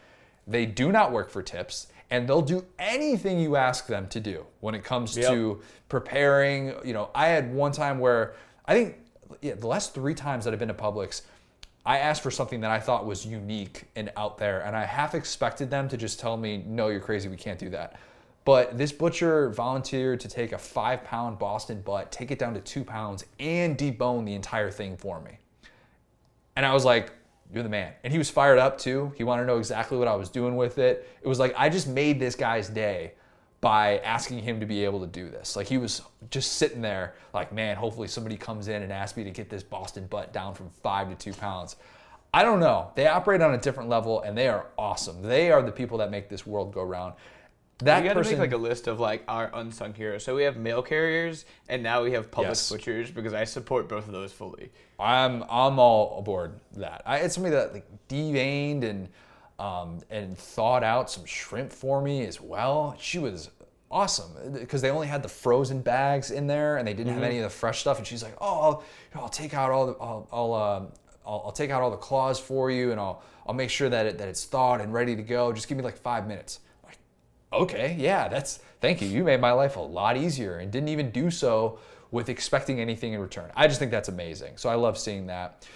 They 0.46 0.66
do 0.66 0.90
not 0.90 1.12
work 1.12 1.28
for 1.30 1.42
tips, 1.42 1.88
and 2.10 2.28
they'll 2.28 2.40
do 2.42 2.64
anything 2.78 3.38
you 3.40 3.56
ask 3.56 3.86
them 3.86 4.08
to 4.08 4.20
do 4.20 4.46
when 4.60 4.74
it 4.74 4.82
comes 4.84 5.16
Yep. 5.16 5.28
to 5.30 5.62
preparing. 5.88 6.74
You 6.84 6.92
know, 6.94 7.10
I 7.14 7.26
had 7.28 7.52
one 7.54 7.72
time 7.72 7.98
where 7.98 8.34
I 8.66 8.74
think 8.74 8.96
yeah, 9.42 9.54
the 9.54 9.66
last 9.68 9.94
three 9.94 10.14
times 10.14 10.44
that 10.44 10.52
I've 10.52 10.58
been 10.58 10.68
to 10.68 10.74
Publix, 10.74 11.22
I 11.86 11.98
asked 11.98 12.20
for 12.22 12.30
something 12.32 12.60
that 12.62 12.70
I 12.70 12.80
thought 12.80 13.06
was 13.06 13.24
unique 13.24 13.84
and 13.94 14.10
out 14.16 14.38
there, 14.38 14.60
and 14.60 14.76
I 14.76 14.84
half 14.84 15.14
expected 15.14 15.70
them 15.70 15.88
to 15.88 15.96
just 15.96 16.18
tell 16.18 16.36
me, 16.36 16.64
"No, 16.66 16.88
you're 16.88 17.00
crazy. 17.00 17.28
We 17.28 17.36
can't 17.36 17.58
do 17.58 17.68
that." 17.70 17.94
But 18.50 18.76
this 18.76 18.90
butcher 18.90 19.50
volunteered 19.50 20.18
to 20.18 20.28
take 20.28 20.50
a 20.50 20.58
five 20.58 21.04
pound 21.04 21.38
Boston 21.38 21.82
butt, 21.82 22.10
take 22.10 22.32
it 22.32 22.38
down 22.40 22.52
to 22.54 22.60
two 22.60 22.82
pounds, 22.82 23.24
and 23.38 23.78
debone 23.78 24.26
the 24.26 24.34
entire 24.34 24.72
thing 24.72 24.96
for 24.96 25.20
me. 25.20 25.38
And 26.56 26.66
I 26.66 26.74
was 26.74 26.84
like, 26.84 27.12
you're 27.54 27.62
the 27.62 27.68
man. 27.68 27.92
And 28.02 28.12
he 28.12 28.18
was 28.18 28.28
fired 28.28 28.58
up 28.58 28.76
too. 28.76 29.12
He 29.16 29.22
wanted 29.22 29.42
to 29.42 29.46
know 29.46 29.58
exactly 29.58 29.96
what 29.98 30.08
I 30.08 30.16
was 30.16 30.28
doing 30.28 30.56
with 30.56 30.78
it. 30.78 31.08
It 31.22 31.28
was 31.28 31.38
like, 31.38 31.54
I 31.56 31.68
just 31.68 31.86
made 31.86 32.18
this 32.18 32.34
guy's 32.34 32.68
day 32.68 33.12
by 33.60 33.98
asking 33.98 34.40
him 34.40 34.58
to 34.58 34.66
be 34.66 34.84
able 34.84 34.98
to 34.98 35.06
do 35.06 35.28
this. 35.28 35.54
Like 35.54 35.68
he 35.68 35.78
was 35.78 36.02
just 36.32 36.54
sitting 36.54 36.82
there, 36.82 37.14
like, 37.32 37.52
man, 37.52 37.76
hopefully 37.76 38.08
somebody 38.08 38.36
comes 38.36 38.66
in 38.66 38.82
and 38.82 38.92
asks 38.92 39.16
me 39.16 39.22
to 39.22 39.30
get 39.30 39.48
this 39.48 39.62
Boston 39.62 40.08
butt 40.08 40.32
down 40.32 40.54
from 40.54 40.70
five 40.82 41.08
to 41.08 41.14
two 41.14 41.38
pounds. 41.38 41.76
I 42.34 42.42
don't 42.42 42.58
know. 42.58 42.90
They 42.96 43.06
operate 43.06 43.42
on 43.42 43.54
a 43.54 43.58
different 43.58 43.88
level 43.88 44.22
and 44.22 44.36
they 44.36 44.48
are 44.48 44.66
awesome. 44.76 45.22
They 45.22 45.52
are 45.52 45.62
the 45.62 45.70
people 45.70 45.98
that 45.98 46.10
make 46.10 46.28
this 46.28 46.44
world 46.44 46.74
go 46.74 46.82
round. 46.82 47.14
That 47.82 48.02
we 48.02 48.08
got 48.08 48.14
to 48.14 48.20
person, 48.20 48.32
make 48.38 48.50
like 48.50 48.52
a 48.52 48.62
list 48.62 48.86
of 48.86 49.00
like 49.00 49.24
our 49.28 49.50
unsung 49.54 49.94
heroes. 49.94 50.24
So 50.24 50.34
we 50.34 50.42
have 50.42 50.56
mail 50.56 50.82
carriers, 50.82 51.44
and 51.68 51.82
now 51.82 52.02
we 52.02 52.12
have 52.12 52.30
Publix 52.30 52.42
Yes. 52.44 52.70
butchers 52.70 53.10
because 53.10 53.32
I 53.32 53.44
support 53.44 53.88
both 53.88 54.06
of 54.06 54.12
those 54.12 54.32
fully. 54.32 54.70
I'm 54.98 55.42
I'm 55.50 55.78
all 55.78 56.18
aboard 56.18 56.60
that. 56.76 57.02
I 57.06 57.18
had 57.18 57.32
somebody 57.32 57.54
that 57.54 57.72
like 57.72 57.86
deveined 58.08 58.84
and 58.84 59.08
um, 59.58 60.00
and 60.10 60.36
thawed 60.36 60.82
out 60.84 61.10
some 61.10 61.24
shrimp 61.24 61.72
for 61.72 62.00
me 62.00 62.26
as 62.26 62.40
well. 62.40 62.96
She 62.98 63.18
was 63.18 63.50
awesome 63.90 64.52
because 64.52 64.82
they 64.82 64.90
only 64.90 65.06
had 65.08 65.22
the 65.22 65.28
frozen 65.28 65.80
bags 65.80 66.30
in 66.30 66.46
there 66.46 66.76
and 66.76 66.86
they 66.86 66.94
didn't 66.94 67.12
have 67.12 67.22
any 67.22 67.38
of 67.38 67.44
the 67.44 67.50
fresh 67.50 67.80
stuff. 67.80 67.98
And 67.98 68.06
she's 68.06 68.22
like, 68.22 68.34
"Oh, 68.40 68.60
I'll, 68.60 68.84
you 69.12 69.16
know, 69.16 69.22
I'll 69.22 69.28
take 69.28 69.54
out 69.54 69.70
all 69.70 69.86
the 69.86 69.92
I'll 70.00 70.28
I'll, 70.32 70.54
um, 70.54 70.88
I'll 71.26 71.42
I'll 71.46 71.52
take 71.52 71.70
out 71.70 71.82
all 71.82 71.90
the 71.90 71.96
claws 71.96 72.38
for 72.38 72.70
you 72.70 72.90
and 72.92 73.00
I'll 73.00 73.22
I'll 73.46 73.54
make 73.54 73.70
sure 73.70 73.88
that 73.88 74.06
it 74.06 74.18
that 74.18 74.28
it's 74.28 74.44
thawed 74.44 74.80
and 74.80 74.92
ready 74.92 75.16
to 75.16 75.22
go. 75.22 75.52
Just 75.52 75.68
give 75.68 75.78
me 75.78 75.84
like 75.84 75.96
five 75.96 76.26
minutes." 76.26 76.60
Okay, 77.52 77.96
yeah, 77.98 78.28
that's 78.28 78.60
thank 78.80 79.02
you. 79.02 79.08
You 79.08 79.24
made 79.24 79.40
my 79.40 79.52
life 79.52 79.76
a 79.76 79.80
lot 79.80 80.16
easier 80.16 80.58
and 80.58 80.70
didn't 80.70 80.88
even 80.88 81.10
do 81.10 81.30
so 81.30 81.78
with 82.10 82.28
expecting 82.28 82.80
anything 82.80 83.12
in 83.12 83.20
return. 83.20 83.50
I 83.56 83.66
just 83.66 83.78
think 83.78 83.90
that's 83.90 84.08
amazing. 84.08 84.56
So 84.56 84.68
I 84.68 84.74
love 84.74 84.98
seeing 84.98 85.26
that. 85.26 85.66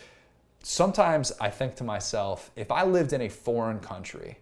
Sometimes 0.62 1.32
I 1.40 1.50
think 1.50 1.74
to 1.76 1.84
myself, 1.84 2.50
if 2.56 2.70
I 2.70 2.84
lived 2.84 3.12
in 3.12 3.20
a 3.22 3.28
foreign 3.28 3.80
country 3.80 4.38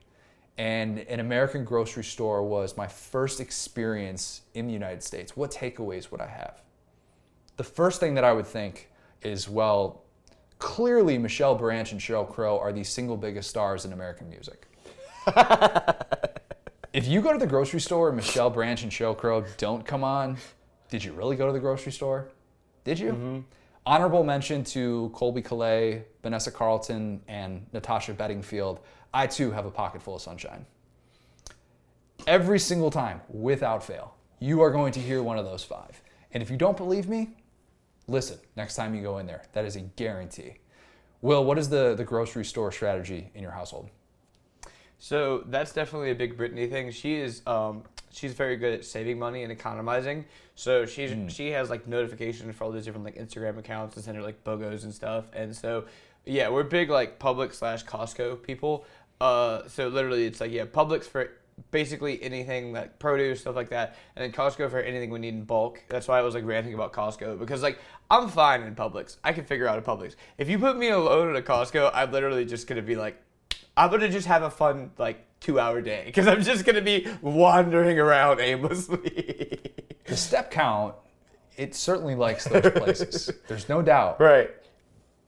and 0.59 1.01
an 1.01 1.21
American 1.21 1.65
grocery 1.65 2.05
store 2.05 2.43
was 2.43 2.77
my 2.77 2.87
first 2.87 3.41
experience 3.41 4.43
in 4.55 4.67
the 4.67 4.73
United 4.73 5.03
States, 5.03 5.37
what 5.37 5.51
takeaways 5.51 6.11
would 6.11 6.21
I 6.21 6.29
have? 6.29 6.63
The 7.57 7.65
first 7.65 7.99
thing 7.99 8.15
that 8.15 8.25
I 8.25 8.33
would 8.33 8.47
think 8.47 8.91
is, 9.23 9.49
well, 9.49 10.05
clearly 10.59 11.19
Michelle 11.19 11.55
Branch 11.55 11.91
and 11.93 12.01
Sheryl 12.01 12.29
Crow 12.29 12.59
are 12.59 12.73
the 12.73 12.85
single 12.85 13.17
biggest 13.17 13.51
stars 13.51 13.85
in 13.85 13.93
American 13.93 14.29
music. 14.31 14.69
if 16.93 17.07
you 17.07 17.21
go 17.23 17.33
to 17.33 17.39
the 17.39 17.47
grocery 17.47 17.81
store 17.81 18.09
and 18.09 18.17
Michelle 18.17 18.51
Branch 18.51 18.83
and 18.83 18.93
Sheryl 18.93 19.17
Crow 19.17 19.45
don't 19.57 19.85
come 19.85 20.05
on, 20.05 20.37
did 20.91 21.03
you 21.03 21.13
really 21.13 21.37
go 21.37 21.47
to 21.47 21.53
the 21.53 21.61
grocery 21.61 21.93
store? 21.93 22.29
Did 22.85 22.99
you? 22.99 23.13
Mm-hmm. 23.13 23.41
Honorable 23.85 24.23
mention 24.23 24.63
to 24.65 25.11
Colbie 25.15 25.43
Caillat, 25.43 26.05
Vanessa 26.23 26.51
Carlton, 26.53 27.21
and 27.27 27.67
Natasha 27.73 28.13
Bedingfield. 28.13 28.81
I 29.13 29.27
too 29.27 29.51
have 29.51 29.67
a 29.67 29.71
pocket 29.71 30.03
full 30.03 30.17
of 30.17 30.23
sunshine. 30.23 30.67
Every 32.27 32.59
single 32.59 32.91
time, 32.91 33.21
without 33.29 33.83
fail, 33.83 34.15
you 34.39 34.61
are 34.61 34.71
going 34.71 34.93
to 34.93 35.01
hear 35.01 35.23
one 35.23 35.39
of 35.39 35.45
those 35.45 35.65
five. 35.65 36.01
And 36.33 36.43
if 36.43 36.51
you 36.51 36.57
don't 36.57 36.77
believe 36.77 37.09
me, 37.09 37.31
listen 38.07 38.39
next 38.55 38.77
time 38.77 38.95
you 38.95 39.03
go 39.03 39.19
in 39.19 39.27
there. 39.27 39.43
That 39.53 39.65
is 39.65 39.77
a 39.77 39.81
guarantee. 39.81 40.59
Will, 41.21 41.45
what 41.45 41.59
is 41.59 41.69
the, 41.69 41.95
the 41.95 42.05
grocery 42.05 42.45
store 42.45 42.71
strategy 42.71 43.31
in 43.35 43.43
your 43.43 43.53
household? 43.53 43.91
So 45.03 45.43
that's 45.49 45.73
definitely 45.73 46.13
a 46.13 46.15
big 46.15 46.37
Brittany 46.37 46.69
thing. 46.69 46.93
She 46.93 47.17
is 47.17 47.43
um, 47.45 47.83
she's 48.13 48.35
very 48.35 48.57
good 48.57 48.73
at 48.73 48.85
saving 48.85 49.19
money 49.19 49.43
and 49.43 49.51
economizing. 49.51 50.27
So 50.55 50.87
she's 50.87 51.13
she 51.27 51.51
has 51.51 51.71
like 51.71 51.89
notifications 51.89 52.55
for 52.55 52.63
all 52.63 52.71
these 52.71 52.85
different 52.85 53.05
like 53.05 53.17
Instagram 53.17 53.59
accounts 53.59 53.97
and 53.97 54.05
send 54.05 54.17
her 54.17 54.23
like 54.23 54.45
bogos 54.45 54.85
and 54.85 54.95
stuff. 54.95 55.25
And 55.33 55.57
so 55.57 55.87
yeah, 56.25 56.49
we're 56.51 56.63
big 56.63 56.89
like 56.89 57.19
Publix 57.19 57.55
slash 57.55 57.85
Costco 57.85 58.45
people. 58.45 58.85
Uh, 59.21 59.67
so 59.67 59.89
literally 59.89 60.25
it's 60.25 60.41
like 60.41 60.53
yeah, 60.53 60.67
Publix 60.67 61.03
for 61.03 61.33
basically 61.73 62.23
anything 62.23 62.73
like 62.73 63.01
produce 63.01 63.41
stuff 63.41 63.57
like 63.57 63.71
that, 63.71 63.97
and 64.15 64.23
then 64.23 64.31
Costco 64.31 64.71
for 64.71 64.79
anything 64.79 65.11
we 65.11 65.19
need 65.19 65.35
in 65.35 65.43
bulk. 65.43 65.83
That's 65.89 66.07
why 66.07 66.21
I 66.21 66.23
was 66.23 66.37
like 66.37 66.47
ranting 66.47 66.75
about 66.75 66.93
Costco 66.93 67.41
because 67.41 67.61
like 67.61 67.81
I'm 68.09 68.29
fine 68.29 68.63
in 68.63 68.77
Publix. 68.77 69.17
I 69.25 69.33
can 69.33 69.47
figure 69.47 69.67
out 69.67 69.81
a 69.81 69.83
Publix. 69.83 70.15
If 70.39 70.49
you 70.49 70.61
put 70.61 70.77
me 70.77 70.91
alone 70.91 71.29
at 71.29 71.35
a 71.35 71.43
Costco, 71.43 71.91
I'm 71.93 72.13
literally 72.13 72.45
just 72.45 72.69
gonna 72.69 72.83
be 72.83 72.95
like 72.95 73.21
I'm 73.77 73.91
gonna 73.91 74.09
just 74.09 74.27
have 74.27 74.43
a 74.43 74.51
fun 74.51 74.91
like 74.99 75.25
two 75.41 75.59
hour 75.59 75.81
day 75.81 76.03
because 76.07 76.27
I'm 76.27 76.43
just 76.43 76.65
gonna 76.65 76.81
be 76.83 77.07
wandering 77.21 77.99
around 77.99 78.41
aimlessly. 78.41 79.59
The 80.05 80.17
step 80.17 80.51
count, 80.51 80.95
it 81.57 81.75
certainly 81.77 82.17
likes 82.17 82.45
those 82.45 82.71
places. 82.73 83.31
There's 83.49 83.69
no 83.69 83.81
doubt. 83.83 84.21
right. 84.21 84.51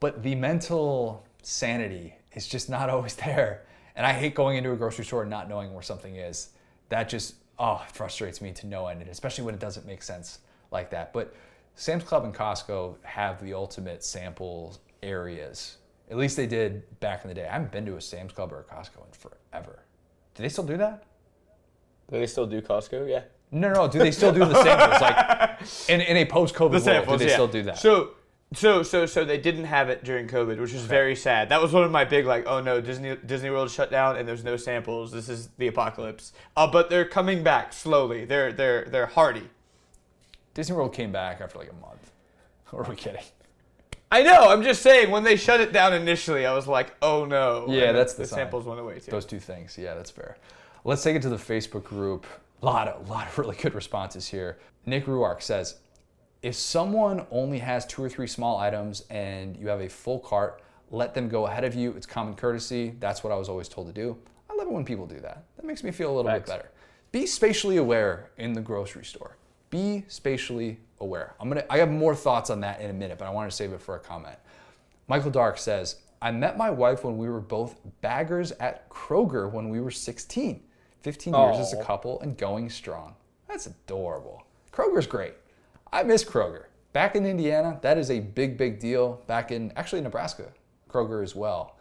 But 0.01 0.23
the 0.23 0.35
mental 0.35 1.25
sanity 1.43 2.17
is 2.33 2.47
just 2.47 2.69
not 2.69 2.91
always 2.91 3.15
there. 3.15 3.63
And 3.97 4.05
I 4.05 4.13
hate 4.13 4.35
going 4.35 4.57
into 4.59 4.73
a 4.73 4.77
grocery 4.77 5.05
store 5.05 5.23
and 5.23 5.31
not 5.31 5.49
knowing 5.49 5.73
where 5.73 5.83
something 5.83 6.17
is. 6.17 6.51
That 6.89 7.09
just, 7.09 7.37
oh, 7.59 7.83
it 7.89 7.95
frustrates 7.95 8.43
me 8.43 8.51
to 8.53 8.67
no 8.67 8.89
end, 8.89 9.01
and 9.01 9.09
especially 9.11 9.45
when 9.45 9.55
it 9.55 9.61
doesn't 9.61 9.87
make 9.87 10.03
sense 10.03 10.41
like 10.71 10.91
that. 10.91 11.13
But 11.13 11.33
Sam's 11.77 12.05
Club 12.05 12.25
and 12.25 12.35
Costco 12.35 12.97
have 13.05 13.43
the 13.43 13.55
ultimate 13.55 14.05
sample 14.05 14.77
areas. 15.03 15.79
At 16.11 16.17
least 16.17 16.37
they 16.37 16.47
did 16.47 17.01
back 17.01 17.25
in 17.25 17.29
the 17.29 17.35
day. 17.35 17.47
I 17.47 17.53
haven't 17.53 17.73
been 17.73 17.87
to 17.87 17.97
a 17.97 18.01
Sam's 18.01 18.33
Club 18.33 18.53
or 18.53 18.61
a 18.61 18.65
Costco 18.65 19.07
in 19.07 19.13
forever. 19.13 19.81
Do 20.35 20.43
they 20.43 20.49
still 20.49 20.65
do 20.65 20.77
that? 20.77 21.05
Do 22.11 22.19
they 22.19 22.27
still 22.27 22.47
do 22.47 22.61
Costco? 22.61 23.09
Yeah. 23.09 23.23
No, 23.51 23.73
no. 23.73 23.89
Do 23.89 23.99
they 23.99 24.11
still 24.11 24.33
do 24.33 24.41
the 24.41 24.63
samples? 24.63 25.01
Like 25.01 25.61
in, 25.89 26.01
in 26.01 26.17
a 26.19 26.25
post-COVID 26.27 27.07
world, 27.07 27.19
do 27.19 27.25
they 27.25 27.33
still 27.33 27.49
do 27.49 27.63
that? 27.63 27.79
So, 27.79 28.11
so, 28.53 28.83
so, 28.83 29.07
so 29.07 29.25
they 29.25 29.39
didn't 29.39 29.65
have 29.65 29.89
it 29.89 30.05
during 30.05 30.29
COVID, 30.29 30.61
which 30.61 30.73
was 30.73 30.83
very 30.83 31.17
sad. 31.17 31.49
That 31.49 31.63
was 31.63 31.73
one 31.73 31.85
of 31.85 31.91
my 31.91 32.05
big 32.05 32.27
like, 32.27 32.47
oh 32.47 32.61
no, 32.61 32.81
Disney 32.81 33.17
Disney 33.25 33.51
World 33.51 33.71
shut 33.71 33.91
down 33.91 34.17
and 34.17 34.29
there's 34.29 34.45
no 34.45 34.57
samples. 34.57 35.11
This 35.13 35.29
is 35.29 35.49
the 35.59 35.69
apocalypse. 35.69 36.33
Uh, 36.57 36.67
but 36.67 36.91
they're 36.91 37.05
coming 37.05 37.43
back 37.43 37.73
slowly. 37.73 38.25
They're 38.25 38.53
they're 38.53 38.85
they're 38.85 39.07
hardy. 39.07 39.49
Disney 40.53 40.77
World 40.77 40.93
came 40.93 41.11
back 41.11 41.41
after 41.41 41.59
like 41.59 41.71
a 41.71 41.75
month. 41.75 42.13
Or 42.73 42.85
are 42.85 42.91
we 42.91 42.97
kidding? 42.97 43.23
I 44.15 44.23
know. 44.23 44.49
I'm 44.49 44.63
just 44.63 44.81
saying 44.81 45.11
when 45.11 45.25
they 45.25 45.35
shut 45.35 45.61
it 45.61 45.73
down 45.73 45.93
initially, 45.93 46.47
I 46.47 46.55
was 46.55 46.69
like, 46.69 46.95
oh 47.03 47.25
no. 47.25 47.67
Yeah, 47.69 47.87
And 47.89 47.99
that's 47.99 48.15
the 48.15 48.23
the 48.23 48.29
sign. 48.29 48.37
samples 48.39 48.65
went 48.65 48.79
away 48.79 49.01
too. 49.01 49.11
Those 49.11 49.27
two 49.27 49.41
things. 49.41 49.77
Yeah, 49.77 49.95
that's 49.95 50.11
fair. 50.13 50.37
Let's 50.85 51.03
take 51.03 51.17
it 51.17 51.23
to 51.23 51.29
the 51.29 51.37
Facebook 51.37 51.83
group. 51.83 52.25
A 52.63 52.65
lot 52.65 52.87
of, 52.87 53.09
lot 53.11 53.27
of 53.27 53.37
really 53.39 53.57
good 53.57 53.75
responses 53.75 54.29
here. 54.29 54.59
Nick 54.87 55.07
Ruark 55.07 55.43
says, 55.43 55.81
if 56.43 56.55
someone 56.55 57.27
only 57.33 57.59
has 57.59 57.87
two 57.87 58.05
or 58.05 58.09
three 58.09 58.29
small 58.29 58.57
items 58.59 59.05
and 59.11 59.57
you 59.57 59.67
have 59.67 59.81
a 59.81 59.89
full 59.89 60.21
cart, 60.21 60.63
let 60.93 61.13
them 61.13 61.29
go 61.29 61.49
ahead 61.49 61.65
of 61.65 61.75
you. 61.75 61.91
It's 61.97 62.07
common 62.07 62.35
courtesy. 62.35 62.95
That's 63.01 63.25
what 63.25 63.33
I 63.33 63.37
was 63.37 63.49
always 63.49 63.69
told 63.69 63.89
to 63.89 63.93
do. 63.93 64.17
I 64.49 64.55
love 64.55 64.69
it 64.69 64.73
when 64.73 64.85
people 64.85 65.07
do 65.07 65.19
that. 65.21 65.43
That 65.57 65.65
makes 65.65 65.83
me 65.83 65.91
feel 65.91 66.13
a 66.13 66.15
little 66.15 66.31
Facts. 66.31 66.49
bit 66.49 66.57
better. 66.59 66.71
Be 67.11 67.27
spatially 67.27 67.79
aware 67.79 68.31
in 68.39 68.53
the 68.53 68.61
grocery 68.61 69.05
store. 69.05 69.37
Be 69.71 70.05
spatially 70.07 70.79
aware. 71.05 71.35
I'm 71.39 71.49
gonna 71.49 71.65
I 71.71 71.79
have 71.79 71.91
more 71.91 72.15
thoughts 72.15 72.51
on 72.51 72.61
that 72.61 72.81
in 72.81 72.91
a 72.91 72.93
minute, 72.93 73.19
but 73.19 73.27
I 73.27 73.31
want 73.31 73.51
to 73.51 73.57
save 73.57 73.73
it 73.73 73.81
for 73.81 73.95
a 73.95 74.01
comment. 74.01 74.37
Michael 75.07 75.31
Dark 75.31 75.59
says, 75.59 75.97
I 76.21 76.31
met 76.31 76.57
my 76.57 76.71
wife 76.71 77.05
when 77.05 77.19
we 77.19 77.29
were 77.29 77.41
both 77.41 77.79
baggers 78.01 78.53
at 78.53 78.89
Kroger 78.89 79.51
when 79.51 79.69
we 79.69 79.81
were 79.81 79.91
16. 79.91 80.63
15 81.03 81.35
years 81.35 81.59
as 81.59 81.75
a 81.75 81.85
couple 81.85 82.19
and 82.23 82.37
going 82.39 82.71
strong. 82.71 83.15
That's 83.47 83.67
adorable. 83.67 84.43
Kroger's 84.73 85.07
great. 85.07 85.35
I 85.93 86.03
miss 86.03 86.25
Kroger. 86.25 86.65
Back 86.95 87.15
in 87.15 87.27
Indiana, 87.27 87.79
that 87.83 87.99
is 87.99 88.11
a 88.11 88.21
big, 88.21 88.57
big 88.57 88.81
deal. 88.81 89.23
Back 89.27 89.53
in 89.53 89.71
actually 89.77 90.01
Nebraska, 90.01 90.51
Kroger 90.89 91.23
as 91.23 91.37
well. 91.37 91.77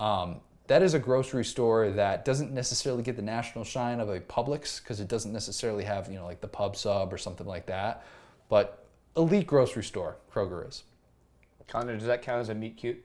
Um, 0.00 0.40
that 0.68 0.82
is 0.82 0.94
a 0.94 0.98
grocery 0.98 1.44
store 1.44 1.90
that 1.90 2.24
doesn't 2.24 2.50
necessarily 2.50 3.02
get 3.02 3.16
the 3.16 3.22
national 3.22 3.64
shine 3.64 4.00
of 4.00 4.08
a 4.08 4.20
Publix 4.20 4.82
because 4.82 5.00
it 5.00 5.08
doesn't 5.08 5.32
necessarily 5.32 5.84
have, 5.84 6.08
you 6.08 6.16
know, 6.16 6.24
like 6.24 6.40
the 6.40 6.48
pub 6.48 6.76
sub 6.76 7.12
or 7.12 7.18
something 7.18 7.46
like 7.46 7.66
that. 7.66 8.04
But 8.52 8.84
elite 9.16 9.46
grocery 9.46 9.82
store, 9.82 10.18
Kroger 10.30 10.68
is. 10.68 10.84
Connor, 11.68 11.96
does 11.96 12.04
that 12.04 12.20
count 12.20 12.38
as 12.38 12.50
a 12.50 12.54
meet 12.54 12.76
cute? 12.76 13.02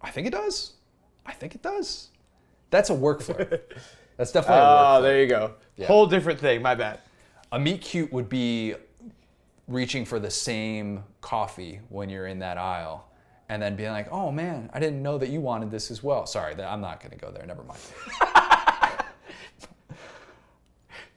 I 0.00 0.10
think 0.10 0.26
it 0.26 0.30
does. 0.30 0.72
I 1.26 1.32
think 1.32 1.54
it 1.54 1.60
does. 1.60 2.08
That's 2.70 2.88
a 2.88 2.94
work 2.94 3.20
flirt. 3.20 3.76
That's 4.16 4.32
definitely 4.32 4.62
Oh, 4.64 5.02
there 5.02 5.20
you 5.20 5.28
go. 5.28 5.56
Yeah. 5.76 5.88
Whole 5.88 6.06
different 6.06 6.40
thing. 6.40 6.62
My 6.62 6.74
bad. 6.74 7.00
A 7.52 7.58
meet 7.58 7.82
cute 7.82 8.10
would 8.14 8.30
be 8.30 8.76
reaching 9.68 10.06
for 10.06 10.18
the 10.18 10.30
same 10.30 11.04
coffee 11.20 11.80
when 11.90 12.08
you're 12.08 12.28
in 12.28 12.38
that 12.38 12.56
aisle 12.56 13.10
and 13.50 13.60
then 13.60 13.76
being 13.76 13.90
like, 13.90 14.10
oh 14.10 14.32
man, 14.32 14.70
I 14.72 14.80
didn't 14.80 15.02
know 15.02 15.18
that 15.18 15.28
you 15.28 15.42
wanted 15.42 15.70
this 15.70 15.90
as 15.90 16.02
well. 16.02 16.24
Sorry, 16.24 16.54
I'm 16.54 16.80
not 16.80 17.00
going 17.00 17.10
to 17.10 17.18
go 17.18 17.30
there. 17.30 17.44
Never 17.44 17.62
mind. 17.62 17.80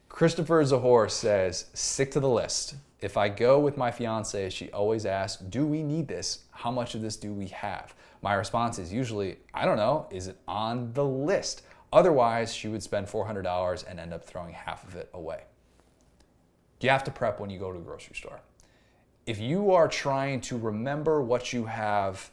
Christopher 0.10 0.66
Zahor 0.66 1.08
says, 1.08 1.68
stick 1.74 2.12
to 2.12 2.20
the 2.20 2.28
list. 2.28 2.76
If 3.02 3.16
I 3.16 3.30
go 3.30 3.60
with 3.60 3.78
my 3.78 3.92
fiance, 3.92 4.50
she 4.50 4.70
always 4.72 5.06
asks, 5.06 5.42
do 5.42 5.66
we 5.66 5.84
need 5.84 6.08
this? 6.08 6.44
How 6.52 6.70
much 6.70 6.96
of 6.96 7.02
this 7.02 7.16
do 7.16 7.34
we 7.34 7.48
have? 7.48 7.94
My 8.22 8.34
response 8.34 8.78
is 8.78 8.92
usually, 8.92 9.38
I 9.54 9.66
don't 9.66 9.78
know, 9.78 10.08
is 10.12 10.28
it 10.28 10.38
on 10.48 10.92
the 10.94 11.06
list? 11.06 11.62
Otherwise, 11.94 12.54
she 12.54 12.68
would 12.68 12.84
spend 12.84 13.08
$400 13.08 13.90
and 13.90 14.00
end 14.00 14.14
up 14.14 14.24
throwing 14.24 14.54
half 14.54 14.86
of 14.86 14.96
it 14.96 15.10
away. 15.14 15.44
You 16.82 16.90
have 16.90 17.04
to 17.06 17.12
prep 17.12 17.40
when 17.40 17.50
you 17.50 17.58
go 17.58 17.72
to 17.72 17.80
a 17.80 17.82
grocery 17.82 18.16
store. 18.16 18.42
If 19.26 19.40
you 19.40 19.72
are 19.72 19.88
trying 19.88 20.42
to 20.42 20.58
remember 20.58 21.22
what 21.22 21.54
you 21.54 21.66
have 21.66 22.32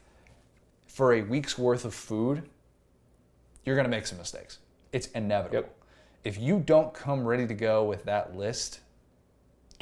for 0.86 1.14
a 1.14 1.22
week's 1.22 1.56
worth 1.58 1.84
of 1.84 1.94
food, 1.94 2.48
you're 3.64 3.76
going 3.76 3.84
to 3.84 3.90
make 3.90 4.06
some 4.06 4.18
mistakes. 4.18 4.58
It's 4.92 5.08
inevitable. 5.08 5.58
Yep. 5.58 5.76
If 6.24 6.38
you 6.40 6.58
don't 6.58 6.92
come 6.92 7.24
ready 7.24 7.46
to 7.46 7.54
go 7.54 7.84
with 7.84 8.04
that 8.04 8.36
list, 8.36 8.80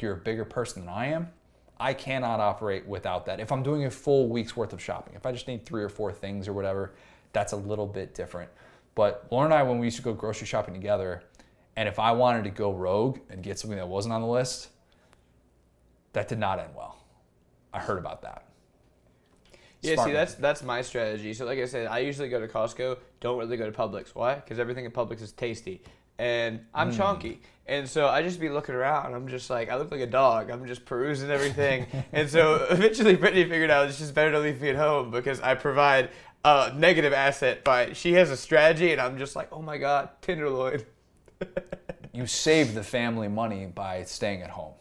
you're 0.01 0.13
a 0.13 0.17
bigger 0.17 0.45
person 0.45 0.85
than 0.85 0.93
I 0.93 1.07
am. 1.07 1.29
I 1.79 1.93
cannot 1.93 2.39
operate 2.39 2.85
without 2.87 3.25
that. 3.25 3.39
If 3.39 3.51
I'm 3.51 3.61
doing 3.63 3.85
a 3.85 3.91
full 3.91 4.29
week's 4.29 4.55
worth 4.55 4.71
of 4.71 4.81
shopping, 4.81 5.13
if 5.15 5.25
I 5.25 5.31
just 5.31 5.47
need 5.47 5.65
three 5.65 5.83
or 5.83 5.89
four 5.89 6.11
things 6.13 6.47
or 6.47 6.53
whatever, 6.53 6.93
that's 7.33 7.51
a 7.51 7.57
little 7.57 7.85
bit 7.87 8.15
different. 8.15 8.49
But 8.95 9.27
Lauren 9.29 9.51
and 9.51 9.59
I, 9.59 9.63
when 9.63 9.79
we 9.79 9.87
used 9.87 9.97
to 9.97 10.03
go 10.03 10.13
grocery 10.13 10.47
shopping 10.47 10.73
together, 10.73 11.23
and 11.75 11.89
if 11.89 11.99
I 11.99 12.13
wanted 12.13 12.45
to 12.45 12.49
go 12.49 12.71
rogue 12.71 13.19
and 13.29 13.43
get 13.43 13.59
something 13.59 13.77
that 13.77 13.87
wasn't 13.89 14.13
on 14.13 14.21
the 14.21 14.27
list, 14.27 14.69
that 16.13 16.29
did 16.29 16.39
not 16.39 16.59
end 16.59 16.69
well. 16.77 16.97
I 17.73 17.79
heard 17.79 17.97
about 17.97 18.21
that. 18.21 18.45
Yeah, 19.81 19.95
Smart 19.95 20.07
see, 20.07 20.13
that's 20.13 20.33
that's 20.35 20.63
my 20.63 20.81
strategy. 20.81 21.33
So, 21.33 21.45
like 21.45 21.59
I 21.59 21.65
said, 21.65 21.87
I 21.87 21.99
usually 21.99 22.29
go 22.29 22.39
to 22.39 22.47
Costco. 22.47 22.97
Don't 23.19 23.37
really 23.37 23.57
go 23.57 23.69
to 23.69 23.77
Publix. 23.77 24.15
Why? 24.15 24.35
Because 24.35 24.57
everything 24.57 24.85
at 24.85 24.93
Publix 24.93 25.21
is 25.21 25.33
tasty, 25.33 25.83
and 26.17 26.61
I'm 26.73 26.89
Hmm. 26.89 26.97
chunky, 26.97 27.41
and 27.67 27.89
so 27.89 28.07
I 28.07 28.21
just 28.21 28.39
be 28.39 28.49
looking 28.49 28.75
around. 28.75 29.13
I'm 29.13 29.27
just 29.27 29.49
like, 29.49 29.69
I 29.69 29.75
look 29.77 29.91
like 29.91 30.01
a 30.01 30.07
dog. 30.07 30.49
I'm 30.49 30.65
just 30.65 30.85
perusing 30.85 31.29
everything, 31.29 31.87
and 32.11 32.29
so 32.29 32.65
eventually 32.69 33.15
Brittany 33.15 33.43
figured 33.43 33.71
out 33.71 33.87
it's 33.87 33.97
just 33.99 34.13
better 34.13 34.31
to 34.31 34.39
leave 34.39 34.61
me 34.61 34.69
at 34.69 34.75
home 34.75 35.11
because 35.11 35.39
I 35.41 35.55
provide 35.55 36.09
a 36.45 36.71
negative 36.75 37.11
asset 37.11 37.63
But 37.63 37.97
she 37.97 38.13
has 38.13 38.29
a 38.29 38.37
strategy, 38.37 38.91
and 38.91 39.01
I'm 39.01 39.17
just 39.17 39.35
like, 39.35 39.49
oh 39.51 39.61
my 39.61 39.77
god, 39.77 40.09
tenderloin. 40.21 40.83
You 42.13 42.27
save 42.27 42.73
the 42.75 42.83
family 42.97 43.27
money 43.27 43.65
by 43.65 44.03
staying 44.03 44.41
at 44.41 44.51
home. 44.51 44.73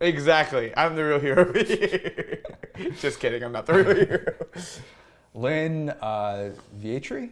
Exactly. 0.00 0.72
I'm 0.76 0.96
the 0.96 1.04
real 1.04 1.20
hero 1.20 1.52
here. 1.64 2.42
just 3.00 3.20
kidding. 3.20 3.42
I'm 3.42 3.52
not 3.52 3.66
the 3.66 3.74
real 3.74 3.94
hero. 3.94 4.34
Lynn 5.34 5.90
uh, 5.90 6.50
Vietri? 6.78 7.30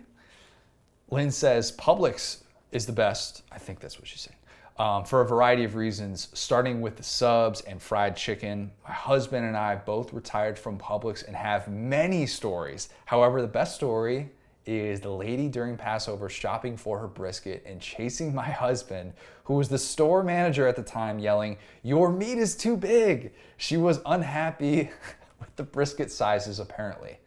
Lynn 1.10 1.30
says 1.30 1.72
Publix 1.72 2.42
is 2.70 2.86
the 2.86 2.92
best. 2.92 3.42
I 3.52 3.58
think 3.58 3.80
that's 3.80 3.98
what 3.98 4.08
she's 4.08 4.22
saying. 4.22 4.36
Um, 4.78 5.05
for 5.05 5.20
a 5.20 5.27
variety 5.27 5.65
of 5.65 5.74
reasons, 5.74 6.28
starting 6.32 6.81
with 6.81 6.97
the 6.97 7.03
subs 7.03 7.61
and 7.62 7.81
fried 7.81 8.16
chicken. 8.16 8.70
My 8.85 8.93
husband 8.93 9.47
and 9.47 9.57
I 9.57 9.77
both 9.77 10.12
retired 10.12 10.59
from 10.59 10.78
Publix 10.78 11.27
and 11.27 11.36
have 11.36 11.69
many 11.69 12.27
stories. 12.27 12.89
However, 13.05 13.43
the 13.43 13.49
best 13.49 13.74
story 13.74 14.31
is 14.65 15.01
the 15.01 15.11
lady 15.11 15.49
during 15.49 15.77
Passover 15.77 16.28
shopping 16.28 16.77
for 16.77 16.99
her 16.99 17.09
brisket 17.09 17.65
and 17.66 17.81
chasing 17.81 18.35
my 18.35 18.49
husband, 18.49 19.12
who 19.44 19.55
was 19.55 19.69
the 19.69 19.78
store 19.78 20.23
manager 20.23 20.66
at 20.66 20.77
the 20.77 20.82
time, 20.82 21.19
yelling, 21.19 21.59
Your 21.82 22.11
meat 22.11 22.39
is 22.39 22.57
too 22.57 22.77
big. 22.77 23.32
She 23.57 23.77
was 23.77 24.01
unhappy 24.07 24.90
with 25.40 25.55
the 25.57 25.65
brisket 25.65 26.11
sizes, 26.11 26.61
apparently. 26.61 27.19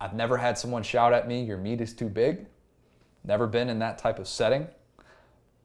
I've 0.00 0.14
never 0.14 0.36
had 0.36 0.58
someone 0.58 0.82
shout 0.82 1.12
at 1.12 1.28
me, 1.28 1.44
Your 1.44 1.58
meat 1.58 1.80
is 1.80 1.92
too 1.92 2.08
big. 2.08 2.46
Never 3.24 3.46
been 3.46 3.68
in 3.68 3.78
that 3.80 3.98
type 3.98 4.18
of 4.18 4.26
setting. 4.28 4.68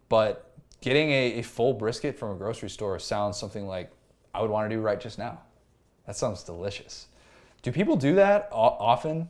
But 0.10 0.52
getting 0.82 1.10
a, 1.10 1.40
a 1.40 1.41
full 1.41 1.73
brisket 1.73 2.18
from 2.18 2.32
a 2.32 2.36
grocery 2.36 2.69
store 2.69 2.99
sounds 2.99 3.38
something 3.38 3.68
like 3.68 3.91
I 4.34 4.41
would 4.41 4.52
want 4.52 4.69
to 4.69 4.76
do 4.76 4.82
right 4.82 4.99
just 4.99 5.18
now. 5.18 5.40
That 6.06 6.15
sounds 6.15 6.44
delicious. 6.44 7.07
Do 7.61 7.72
people 7.72 7.95
do 7.95 8.15
that 8.15 8.49
often? 8.52 9.30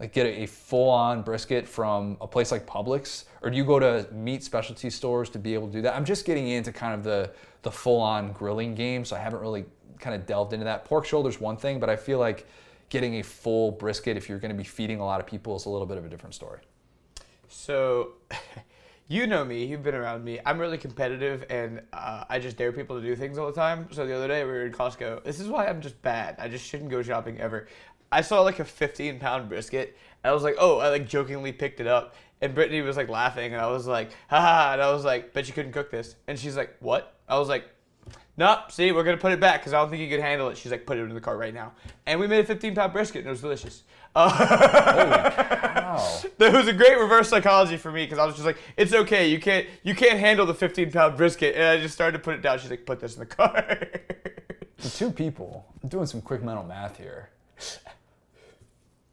Like 0.00 0.12
get 0.12 0.26
a, 0.26 0.42
a 0.42 0.46
full-on 0.46 1.22
brisket 1.22 1.66
from 1.66 2.18
a 2.20 2.26
place 2.26 2.52
like 2.52 2.66
Publix, 2.66 3.24
or 3.40 3.48
do 3.48 3.56
you 3.56 3.64
go 3.64 3.78
to 3.78 4.06
meat 4.12 4.42
specialty 4.44 4.90
stores 4.90 5.30
to 5.30 5.38
be 5.38 5.54
able 5.54 5.68
to 5.68 5.72
do 5.72 5.82
that? 5.82 5.94
I'm 5.94 6.04
just 6.04 6.26
getting 6.26 6.48
into 6.48 6.70
kind 6.70 6.92
of 6.92 7.02
the 7.02 7.30
the 7.62 7.70
full-on 7.70 8.32
grilling 8.32 8.74
game, 8.74 9.04
so 9.04 9.16
I 9.16 9.20
haven't 9.20 9.40
really 9.40 9.64
kind 9.98 10.14
of 10.14 10.26
delved 10.26 10.52
into 10.52 10.64
that. 10.64 10.84
Pork 10.84 11.06
shoulder's 11.06 11.40
one 11.40 11.56
thing, 11.56 11.80
but 11.80 11.88
I 11.88 11.96
feel 11.96 12.18
like 12.18 12.46
getting 12.90 13.14
a 13.16 13.22
full 13.22 13.72
brisket 13.72 14.16
if 14.16 14.28
you're 14.28 14.38
going 14.38 14.52
to 14.52 14.56
be 14.56 14.64
feeding 14.64 15.00
a 15.00 15.04
lot 15.04 15.18
of 15.18 15.26
people 15.26 15.56
is 15.56 15.64
a 15.64 15.70
little 15.70 15.86
bit 15.86 15.96
of 15.96 16.04
a 16.04 16.08
different 16.08 16.34
story. 16.34 16.60
So, 17.48 18.12
you 19.08 19.26
know 19.26 19.44
me. 19.44 19.64
You've 19.64 19.82
been 19.82 19.94
around 19.94 20.24
me. 20.24 20.40
I'm 20.44 20.58
really 20.58 20.78
competitive, 20.78 21.44
and 21.50 21.80
uh, 21.92 22.24
I 22.28 22.38
just 22.38 22.56
dare 22.56 22.72
people 22.72 23.00
to 23.00 23.06
do 23.06 23.14
things 23.14 23.38
all 23.38 23.46
the 23.46 23.52
time. 23.52 23.88
So 23.92 24.06
the 24.06 24.14
other 24.14 24.28
day 24.28 24.44
we 24.44 24.50
were 24.50 24.66
in 24.66 24.72
Costco. 24.72 25.24
This 25.24 25.40
is 25.40 25.48
why 25.48 25.66
I'm 25.66 25.80
just 25.80 26.00
bad. 26.02 26.36
I 26.38 26.48
just 26.48 26.64
shouldn't 26.64 26.90
go 26.90 27.02
shopping 27.02 27.38
ever. 27.40 27.68
I 28.10 28.20
saw 28.20 28.40
like 28.42 28.58
a 28.58 28.64
15 28.64 29.18
pound 29.18 29.48
brisket, 29.48 29.96
and 30.22 30.30
I 30.30 30.34
was 30.34 30.42
like, 30.42 30.56
oh, 30.58 30.78
I 30.78 30.88
like 30.88 31.08
jokingly 31.08 31.52
picked 31.52 31.80
it 31.80 31.86
up, 31.86 32.14
and 32.40 32.54
Brittany 32.54 32.80
was 32.82 32.96
like 32.96 33.08
laughing, 33.08 33.52
and 33.52 33.60
I 33.60 33.68
was 33.70 33.86
like, 33.86 34.10
haha, 34.28 34.72
and 34.74 34.82
I 34.82 34.92
was 34.92 35.04
like, 35.04 35.32
bet 35.32 35.48
you 35.48 35.54
couldn't 35.54 35.72
cook 35.72 35.90
this, 35.90 36.16
and 36.26 36.38
she's 36.38 36.56
like, 36.56 36.76
what? 36.80 37.14
I 37.28 37.38
was 37.38 37.48
like. 37.48 37.68
Nope. 38.38 38.70
See, 38.70 38.92
we're 38.92 39.02
gonna 39.02 39.16
put 39.16 39.32
it 39.32 39.40
back 39.40 39.60
because 39.60 39.72
I 39.72 39.78
don't 39.80 39.88
think 39.88 40.02
you 40.02 40.10
could 40.10 40.20
handle 40.20 40.50
it. 40.50 40.58
She's 40.58 40.70
like, 40.70 40.84
put 40.84 40.98
it 40.98 41.02
in 41.04 41.14
the 41.14 41.22
car 41.22 41.38
right 41.38 41.54
now, 41.54 41.72
and 42.04 42.20
we 42.20 42.26
made 42.26 42.40
a 42.40 42.46
15 42.46 42.74
pound 42.74 42.92
brisket, 42.92 43.20
and 43.20 43.28
it 43.28 43.30
was 43.30 43.40
delicious. 43.40 43.82
Uh, 44.16 45.42
Wow. 45.96 46.18
that 46.38 46.52
was 46.52 46.68
a 46.68 46.72
great 46.72 46.98
reverse 46.98 47.28
psychology 47.28 47.76
for 47.76 47.90
me 47.92 48.04
because 48.04 48.18
I 48.18 48.26
was 48.26 48.34
just 48.34 48.44
like, 48.44 48.58
it's 48.76 48.92
okay, 48.92 49.28
you 49.30 49.38
can't 49.38 49.66
you 49.82 49.94
can't 49.94 50.18
handle 50.18 50.44
the 50.44 50.52
15 50.54 50.90
pound 50.90 51.16
brisket, 51.16 51.54
and 51.54 51.64
I 51.64 51.80
just 51.80 51.94
started 51.94 52.18
to 52.18 52.22
put 52.22 52.34
it 52.34 52.42
down. 52.42 52.58
She's 52.58 52.70
like, 52.70 52.84
put 52.84 53.00
this 53.00 53.14
in 53.14 53.20
the 53.20 53.26
car. 53.26 53.78
For 54.78 54.88
two 54.90 55.10
people, 55.10 55.64
I'm 55.82 55.88
doing 55.88 56.06
some 56.06 56.20
quick 56.20 56.42
mental 56.42 56.64
math 56.64 56.98
here. 56.98 57.30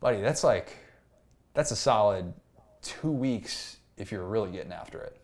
Buddy, 0.02 0.20
that's 0.20 0.44
like, 0.44 0.76
that's 1.54 1.72
a 1.72 1.76
solid 1.76 2.34
two 2.82 3.12
weeks 3.12 3.78
if 3.98 4.12
you're 4.12 4.26
really 4.26 4.52
getting 4.52 4.74
after 4.74 5.00
it. 5.00 5.23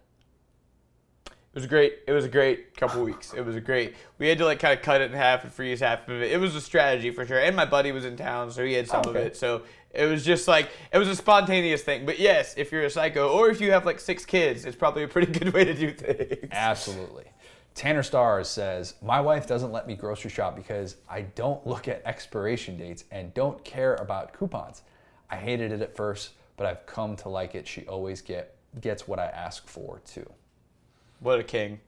It 1.59 1.63
was 1.63 1.67
great. 1.67 1.99
It 2.07 2.13
was 2.13 2.23
a 2.23 2.29
great 2.29 2.77
couple 2.77 3.03
weeks. 3.03 3.33
It 3.33 3.41
was 3.41 3.53
a 3.57 3.59
great. 3.59 3.93
We 4.17 4.29
had 4.29 4.37
to 4.37 4.45
like 4.45 4.59
kind 4.59 4.79
of 4.79 4.81
cut 4.81 5.01
it 5.01 5.11
in 5.11 5.17
half 5.17 5.43
and 5.43 5.51
freeze 5.51 5.81
half 5.81 6.07
of 6.07 6.21
it. 6.21 6.31
It 6.31 6.39
was 6.39 6.55
a 6.55 6.61
strategy 6.61 7.11
for 7.11 7.25
sure. 7.25 7.37
And 7.37 7.53
my 7.53 7.65
buddy 7.65 7.91
was 7.91 8.05
in 8.05 8.15
town, 8.15 8.49
so 8.49 8.63
he 8.63 8.71
had 8.71 8.87
some 8.87 9.03
oh, 9.05 9.09
of 9.09 9.17
it. 9.17 9.35
So 9.35 9.63
it 9.93 10.05
was 10.05 10.23
just 10.23 10.47
like 10.47 10.69
it 10.93 10.97
was 10.97 11.09
a 11.09 11.15
spontaneous 11.17 11.81
thing. 11.81 12.05
But 12.05 12.17
yes, 12.17 12.53
if 12.55 12.71
you're 12.71 12.83
a 12.83 12.89
psycho 12.89 13.27
or 13.27 13.49
if 13.49 13.59
you 13.59 13.73
have 13.73 13.85
like 13.85 13.99
six 13.99 14.23
kids, 14.23 14.63
it's 14.63 14.77
probably 14.77 15.03
a 15.03 15.07
pretty 15.09 15.33
good 15.37 15.53
way 15.53 15.65
to 15.65 15.73
do 15.73 15.91
things. 15.91 16.47
Absolutely. 16.49 17.25
Tanner 17.75 18.03
Stars 18.03 18.47
says, 18.47 18.93
My 19.01 19.19
wife 19.19 19.45
doesn't 19.45 19.73
let 19.73 19.85
me 19.85 19.95
grocery 19.95 20.31
shop 20.31 20.55
because 20.55 20.95
I 21.09 21.23
don't 21.23 21.67
look 21.67 21.89
at 21.89 22.01
expiration 22.05 22.77
dates 22.77 23.03
and 23.11 23.33
don't 23.33 23.61
care 23.65 23.95
about 23.95 24.31
coupons. 24.31 24.83
I 25.29 25.35
hated 25.35 25.73
it 25.73 25.81
at 25.81 25.93
first, 25.93 26.31
but 26.55 26.67
I've 26.67 26.85
come 26.85 27.17
to 27.17 27.27
like 27.27 27.53
it. 27.53 27.67
She 27.67 27.85
always 27.85 28.21
get 28.21 28.55
gets 28.79 29.09
what 29.09 29.19
I 29.19 29.25
ask 29.25 29.67
for 29.67 29.99
too. 30.05 30.25
What 31.19 31.39
a 31.39 31.43
king. 31.43 31.79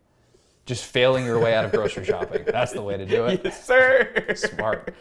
Just 0.66 0.86
failing 0.86 1.26
your 1.26 1.40
way 1.40 1.54
out 1.54 1.66
of 1.66 1.72
grocery 1.72 2.06
shopping. 2.06 2.44
That's 2.46 2.72
the 2.72 2.82
way 2.82 2.98
to 2.98 3.06
do 3.06 3.26
it. 3.26 3.42
Yes, 3.44 3.66
sir. 3.66 4.34
Smart. 4.36 4.94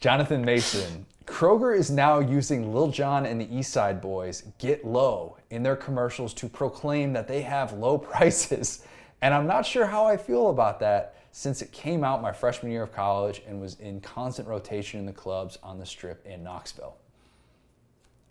Jonathan 0.00 0.44
Mason. 0.44 1.06
Kroger 1.26 1.76
is 1.76 1.90
now 1.90 2.18
using 2.18 2.72
Lil 2.72 2.88
Jon 2.88 3.26
and 3.26 3.40
the 3.40 3.56
East 3.56 3.72
Side 3.72 4.02
Boyz 4.02 4.42
Get 4.58 4.84
Low 4.84 5.36
in 5.50 5.62
their 5.62 5.76
commercials 5.76 6.34
to 6.34 6.48
proclaim 6.48 7.12
that 7.12 7.28
they 7.28 7.42
have 7.42 7.72
low 7.72 7.98
prices. 8.12 8.84
And 9.20 9.32
I'm 9.32 9.46
not 9.46 9.64
sure 9.64 9.86
how 9.86 10.04
I 10.04 10.16
feel 10.16 10.50
about 10.50 10.80
that 10.80 11.16
since 11.30 11.62
it 11.62 11.72
came 11.72 12.04
out 12.04 12.20
my 12.20 12.32
freshman 12.32 12.70
year 12.72 12.82
of 12.82 12.92
college 12.92 13.42
and 13.46 13.60
was 13.60 13.78
in 13.80 14.00
constant 14.00 14.46
rotation 14.48 15.00
in 15.00 15.06
the 15.06 15.12
clubs 15.12 15.58
on 15.62 15.78
the 15.78 15.86
strip 15.86 16.26
in 16.26 16.42
Knoxville. 16.42 16.96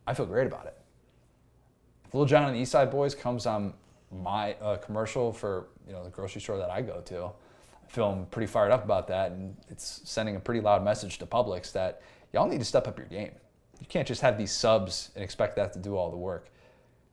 I 0.05 0.13
feel 0.13 0.25
great 0.25 0.47
about 0.47 0.67
it. 0.67 0.77
If 2.05 2.13
Lil 2.13 2.25
Jon 2.25 2.43
and 2.43 2.55
the 2.55 2.59
East 2.59 2.71
Side 2.71 2.91
Boyz 2.91 3.17
comes 3.17 3.45
on 3.45 3.73
my 4.11 4.53
uh, 4.55 4.77
commercial 4.77 5.31
for 5.31 5.67
you 5.87 5.93
know 5.93 6.03
the 6.03 6.09
grocery 6.09 6.41
store 6.41 6.57
that 6.57 6.69
I 6.69 6.81
go 6.81 7.01
to, 7.01 7.25
I 7.25 7.91
feel 7.91 8.27
pretty 8.31 8.47
fired 8.47 8.71
up 8.71 8.83
about 8.83 9.07
that, 9.07 9.31
and 9.31 9.55
it's 9.69 10.01
sending 10.03 10.35
a 10.35 10.39
pretty 10.39 10.61
loud 10.61 10.83
message 10.83 11.17
to 11.19 11.25
Publix 11.25 11.71
that 11.73 12.01
y'all 12.33 12.47
need 12.47 12.59
to 12.59 12.65
step 12.65 12.87
up 12.87 12.97
your 12.97 13.07
game. 13.07 13.31
You 13.79 13.87
can't 13.87 14.07
just 14.07 14.21
have 14.21 14.37
these 14.37 14.51
subs 14.51 15.11
and 15.15 15.23
expect 15.23 15.55
that 15.55 15.73
to 15.73 15.79
do 15.79 15.95
all 15.95 16.11
the 16.11 16.17
work. 16.17 16.49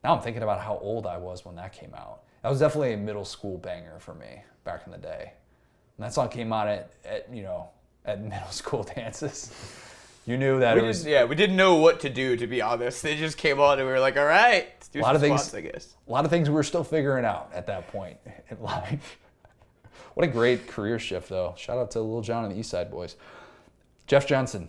Now 0.04 0.14
I'm 0.14 0.22
thinking 0.22 0.42
about 0.42 0.60
how 0.60 0.78
old 0.78 1.06
I 1.06 1.16
was 1.16 1.44
when 1.44 1.56
that 1.56 1.72
came 1.72 1.94
out. 1.94 2.22
That 2.42 2.50
was 2.50 2.60
definitely 2.60 2.92
a 2.92 2.96
middle 2.96 3.24
school 3.24 3.58
banger 3.58 3.98
for 3.98 4.14
me 4.14 4.42
back 4.64 4.82
in 4.86 4.92
the 4.92 4.98
day. 4.98 5.32
And 5.96 6.04
that 6.04 6.14
song 6.14 6.28
came 6.28 6.52
out 6.52 6.68
at, 6.68 6.92
at 7.04 7.32
you 7.32 7.42
know 7.42 7.70
at 8.04 8.22
middle 8.34 8.50
school 8.50 8.82
dances. 8.82 9.52
You 10.28 10.36
knew 10.36 10.60
that 10.60 10.76
We 10.76 10.82
was 10.82 11.06
yeah, 11.06 11.24
we 11.24 11.34
didn't 11.34 11.56
know 11.56 11.76
what 11.76 12.00
to 12.00 12.10
do 12.10 12.36
to 12.36 12.46
be 12.46 12.60
honest. 12.60 13.02
They 13.02 13.16
just 13.16 13.38
came 13.38 13.58
on 13.60 13.78
and 13.78 13.86
we 13.88 13.92
were 13.94 13.98
like, 13.98 14.18
all 14.18 14.26
right, 14.26 14.68
let's 14.74 14.88
do 14.88 15.00
A 15.00 15.02
lot 15.02 15.06
some 15.08 15.16
of 15.16 15.20
things- 15.22 15.54
I 15.54 15.60
guess. 15.62 15.96
a 16.06 16.12
lot 16.12 16.26
of 16.26 16.30
things 16.30 16.50
we 16.50 16.54
were 16.54 16.62
still 16.62 16.84
figuring 16.84 17.24
out 17.24 17.50
at 17.54 17.66
that 17.68 17.88
point 17.88 18.18
in 18.50 18.60
life. 18.62 19.16
What 20.12 20.24
a 20.28 20.30
great 20.30 20.66
career 20.66 20.98
shift, 20.98 21.30
though. 21.30 21.54
Shout 21.56 21.78
out 21.78 21.90
to 21.92 22.00
Lil 22.00 22.20
Jon 22.20 22.44
and 22.44 22.52
the 22.54 22.58
East 22.58 22.68
Side 22.70 22.90
Boyz. 22.90 23.14
Jeff 24.06 24.26
Johnson. 24.26 24.68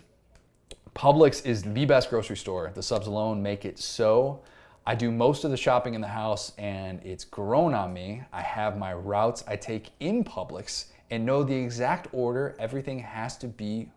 Publix 0.95 1.45
is 1.45 1.63
the 1.63 1.85
best 1.85 2.09
grocery 2.09 2.37
store. 2.37 2.71
The 2.73 2.81
subs 2.83 3.07
alone 3.07 3.41
make 3.43 3.65
it 3.65 3.79
so. 3.79 4.39
I 4.87 4.95
do 4.95 5.11
most 5.11 5.43
of 5.43 5.51
the 5.51 5.57
shopping 5.57 5.93
in 5.93 5.99
the 6.01 6.07
house 6.07 6.53
and 6.57 7.01
it's 7.03 7.25
grown 7.25 7.73
on 7.73 7.93
me. 7.93 8.23
I 8.31 8.41
have 8.41 8.77
my 8.77 8.93
routes 8.93 9.43
I 9.47 9.55
take 9.57 9.89
in 9.99 10.23
Publix 10.23 10.85
and 11.11 11.25
know 11.25 11.43
the 11.43 11.53
exact 11.55 12.07
order 12.13 12.55
everything 12.59 12.99
has 12.99 13.35
to 13.39 13.47
be 13.47 13.91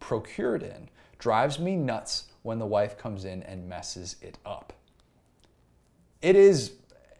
procured 0.00 0.62
in. 0.62 0.88
Drives 1.22 1.58
me 1.58 1.76
nuts 1.76 2.24
when 2.42 2.58
the 2.58 2.66
wife 2.66 2.98
comes 2.98 3.24
in 3.24 3.42
and 3.44 3.68
messes 3.68 4.16
it 4.20 4.38
up 4.44 4.72
it 6.22 6.36
is 6.36 6.72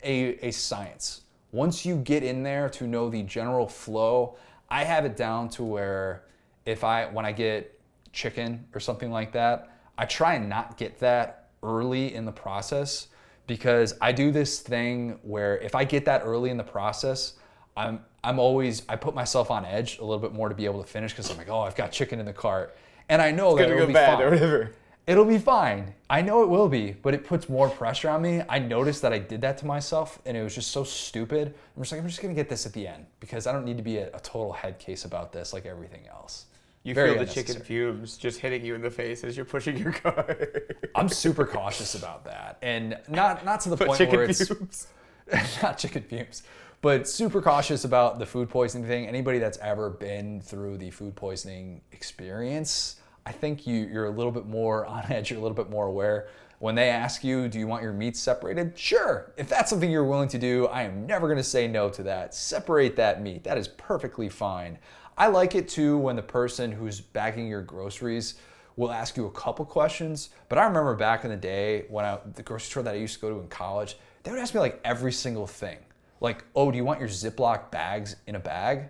a, 0.02 0.46
a 0.46 0.50
science. 0.52 1.22
Once 1.50 1.84
you 1.84 1.96
get 1.96 2.22
in 2.22 2.42
there 2.42 2.68
to 2.70 2.86
know 2.86 3.10
the 3.10 3.22
general 3.24 3.66
flow, 3.66 4.36
I 4.70 4.84
have 4.84 5.04
it 5.04 5.16
down 5.16 5.50
to 5.50 5.64
where 5.64 6.24
if 6.64 6.84
I 6.84 7.06
when 7.06 7.26
I 7.26 7.32
get 7.32 7.78
chicken 8.12 8.64
or 8.74 8.80
something 8.80 9.10
like 9.10 9.32
that, 9.32 9.76
I 9.98 10.06
try 10.06 10.34
and 10.34 10.48
not 10.48 10.78
get 10.78 10.98
that 11.00 11.48
early 11.62 12.14
in 12.14 12.24
the 12.24 12.32
process 12.32 13.08
because 13.46 13.94
I 14.00 14.12
do 14.12 14.30
this 14.30 14.60
thing 14.60 15.18
where 15.22 15.58
if 15.58 15.74
I 15.74 15.84
get 15.84 16.04
that 16.06 16.22
early 16.24 16.50
in 16.50 16.56
the 16.56 16.64
process, 16.64 17.34
I'm 17.76 18.00
I'm 18.24 18.38
always 18.38 18.82
I 18.88 18.96
put 18.96 19.14
myself 19.14 19.50
on 19.50 19.66
edge 19.66 19.98
a 19.98 20.04
little 20.04 20.20
bit 20.20 20.32
more 20.32 20.48
to 20.48 20.54
be 20.54 20.64
able 20.64 20.80
to 20.82 20.88
finish 20.88 21.12
because 21.12 21.30
I'm 21.30 21.36
like, 21.36 21.50
oh, 21.50 21.60
I've 21.60 21.76
got 21.76 21.92
chicken 21.92 22.20
in 22.20 22.24
the 22.24 22.32
cart, 22.32 22.76
and 23.12 23.20
I 23.20 23.30
know 23.30 23.54
that 23.56 23.64
Gonna 23.64 23.74
it'll 23.74 23.82
go 23.82 23.86
be 23.88 23.92
bad 23.92 24.16
fine 24.16 24.26
or 24.26 24.30
whatever. 24.30 24.72
it'll 25.06 25.26
be 25.26 25.38
fine. 25.38 25.92
I 26.08 26.22
know 26.22 26.42
it 26.42 26.48
will 26.48 26.68
be, 26.68 26.92
but 26.92 27.12
it 27.12 27.26
puts 27.26 27.46
more 27.46 27.68
pressure 27.68 28.08
on 28.08 28.22
me. 28.22 28.42
I 28.48 28.58
noticed 28.58 29.02
that 29.02 29.12
I 29.12 29.18
did 29.18 29.42
that 29.42 29.58
to 29.58 29.66
myself 29.66 30.18
and 30.24 30.34
it 30.34 30.42
was 30.42 30.54
just 30.54 30.70
so 30.70 30.82
stupid. 30.82 31.54
I'm 31.76 31.82
just 31.82 31.92
like, 31.92 32.00
I'm 32.00 32.08
just 32.08 32.22
gonna 32.22 32.32
get 32.32 32.48
this 32.48 32.64
at 32.64 32.72
the 32.72 32.86
end 32.86 33.04
because 33.20 33.46
I 33.46 33.52
don't 33.52 33.66
need 33.66 33.76
to 33.76 33.82
be 33.82 33.98
a, 33.98 34.08
a 34.08 34.20
total 34.20 34.52
head 34.52 34.78
case 34.78 35.04
about 35.04 35.30
this 35.30 35.52
like 35.52 35.66
everything 35.66 36.06
else. 36.08 36.46
You 36.84 36.94
Very 36.94 37.14
feel 37.14 37.24
the 37.24 37.30
chicken 37.30 37.60
fumes 37.60 38.16
just 38.16 38.40
hitting 38.40 38.64
you 38.64 38.74
in 38.74 38.80
the 38.80 38.90
face 38.90 39.22
as 39.24 39.36
you're 39.36 39.44
pushing 39.44 39.76
your 39.76 39.92
car. 39.92 40.36
I'm 40.94 41.08
super 41.08 41.44
cautious 41.46 41.94
about 41.94 42.24
that. 42.24 42.56
And 42.62 42.96
not 43.08 43.44
not 43.44 43.60
to 43.60 43.68
the 43.68 43.76
But 43.82 43.88
point 43.88 43.98
chicken 43.98 44.16
where 44.16 44.24
it's 44.24 44.48
fumes. 44.48 44.86
not 45.62 45.76
chicken 45.78 46.02
fumes, 46.02 46.42
but 46.80 47.06
super 47.06 47.40
cautious 47.42 47.84
about 47.84 48.18
the 48.18 48.26
food 48.26 48.48
poisoning 48.48 48.88
thing. 48.88 49.06
Anybody 49.06 49.38
that's 49.38 49.58
ever 49.58 49.90
been 49.90 50.40
through 50.40 50.78
the 50.78 50.90
food 50.90 51.14
poisoning 51.14 51.82
experience, 51.92 52.96
I 53.24 53.32
think 53.32 53.66
you, 53.66 53.86
you're 53.86 54.06
a 54.06 54.10
little 54.10 54.32
bit 54.32 54.46
more 54.46 54.86
on 54.94 55.10
edge, 55.10 55.30
you're 55.30 55.38
a 55.38 55.42
little 55.42 55.56
bit 55.56 55.70
more 55.70 55.86
aware. 55.86 56.28
When 56.58 56.76
they 56.76 56.90
ask 56.90 57.24
you, 57.24 57.48
do 57.48 57.58
you 57.58 57.66
want 57.66 57.82
your 57.82 57.92
meats 57.92 58.20
separated? 58.20 58.78
Sure. 58.78 59.32
If 59.36 59.48
that's 59.48 59.68
something 59.68 59.90
you're 59.90 60.04
willing 60.04 60.28
to 60.28 60.38
do, 60.38 60.68
I 60.68 60.82
am 60.82 61.06
never 61.06 61.26
going 61.26 61.38
to 61.38 61.42
say 61.42 61.66
no 61.66 61.88
to 61.90 62.04
that. 62.04 62.36
Separate 62.36 62.94
that 62.96 63.20
meat. 63.20 63.42
That 63.42 63.58
is 63.58 63.66
perfectly 63.66 64.28
fine. 64.28 64.78
I 65.18 65.26
like 65.26 65.56
it 65.56 65.68
too 65.68 65.98
when 65.98 66.14
the 66.14 66.22
person 66.22 66.70
who's 66.70 67.00
bagging 67.00 67.48
your 67.48 67.62
groceries 67.62 68.36
will 68.76 68.92
ask 68.92 69.16
you 69.16 69.26
a 69.26 69.30
couple 69.32 69.64
questions. 69.64 70.30
But 70.48 70.58
I 70.58 70.64
remember 70.64 70.94
back 70.94 71.24
in 71.24 71.30
the 71.30 71.36
day 71.36 71.86
when 71.88 72.04
I, 72.04 72.18
the 72.34 72.44
grocery 72.44 72.70
store 72.70 72.82
that 72.84 72.94
I 72.94 72.98
used 72.98 73.14
to 73.14 73.20
go 73.20 73.30
to 73.30 73.40
in 73.40 73.48
college, 73.48 73.96
they 74.22 74.30
would 74.30 74.40
ask 74.40 74.54
me 74.54 74.60
like 74.60 74.80
every 74.84 75.12
single 75.12 75.48
thing. 75.48 75.78
Like, 76.20 76.44
oh, 76.54 76.70
do 76.70 76.76
you 76.76 76.84
want 76.84 77.00
your 77.00 77.08
Ziploc 77.08 77.72
bags 77.72 78.16
in 78.28 78.36
a 78.36 78.40
bag? 78.40 78.84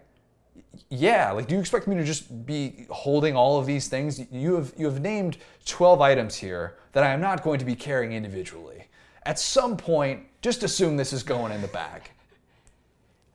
Yeah 0.88 1.30
like 1.32 1.46
do 1.48 1.54
you 1.54 1.60
expect 1.60 1.86
me 1.86 1.94
to 1.96 2.04
just 2.04 2.46
be 2.46 2.86
holding 2.90 3.36
all 3.36 3.58
of 3.58 3.66
these 3.66 3.88
things 3.88 4.20
you 4.30 4.54
have 4.54 4.72
you 4.76 4.86
have 4.86 5.00
named 5.00 5.36
12 5.66 6.00
items 6.00 6.34
here 6.36 6.76
that 6.92 7.04
i 7.04 7.10
am 7.10 7.20
not 7.20 7.42
going 7.42 7.58
to 7.58 7.64
be 7.64 7.74
carrying 7.74 8.12
individually 8.12 8.86
at 9.24 9.38
some 9.38 9.76
point 9.76 10.24
just 10.40 10.62
assume 10.62 10.96
this 10.96 11.12
is 11.12 11.22
going 11.22 11.52
in 11.52 11.60
the 11.62 11.68
bag 11.68 12.10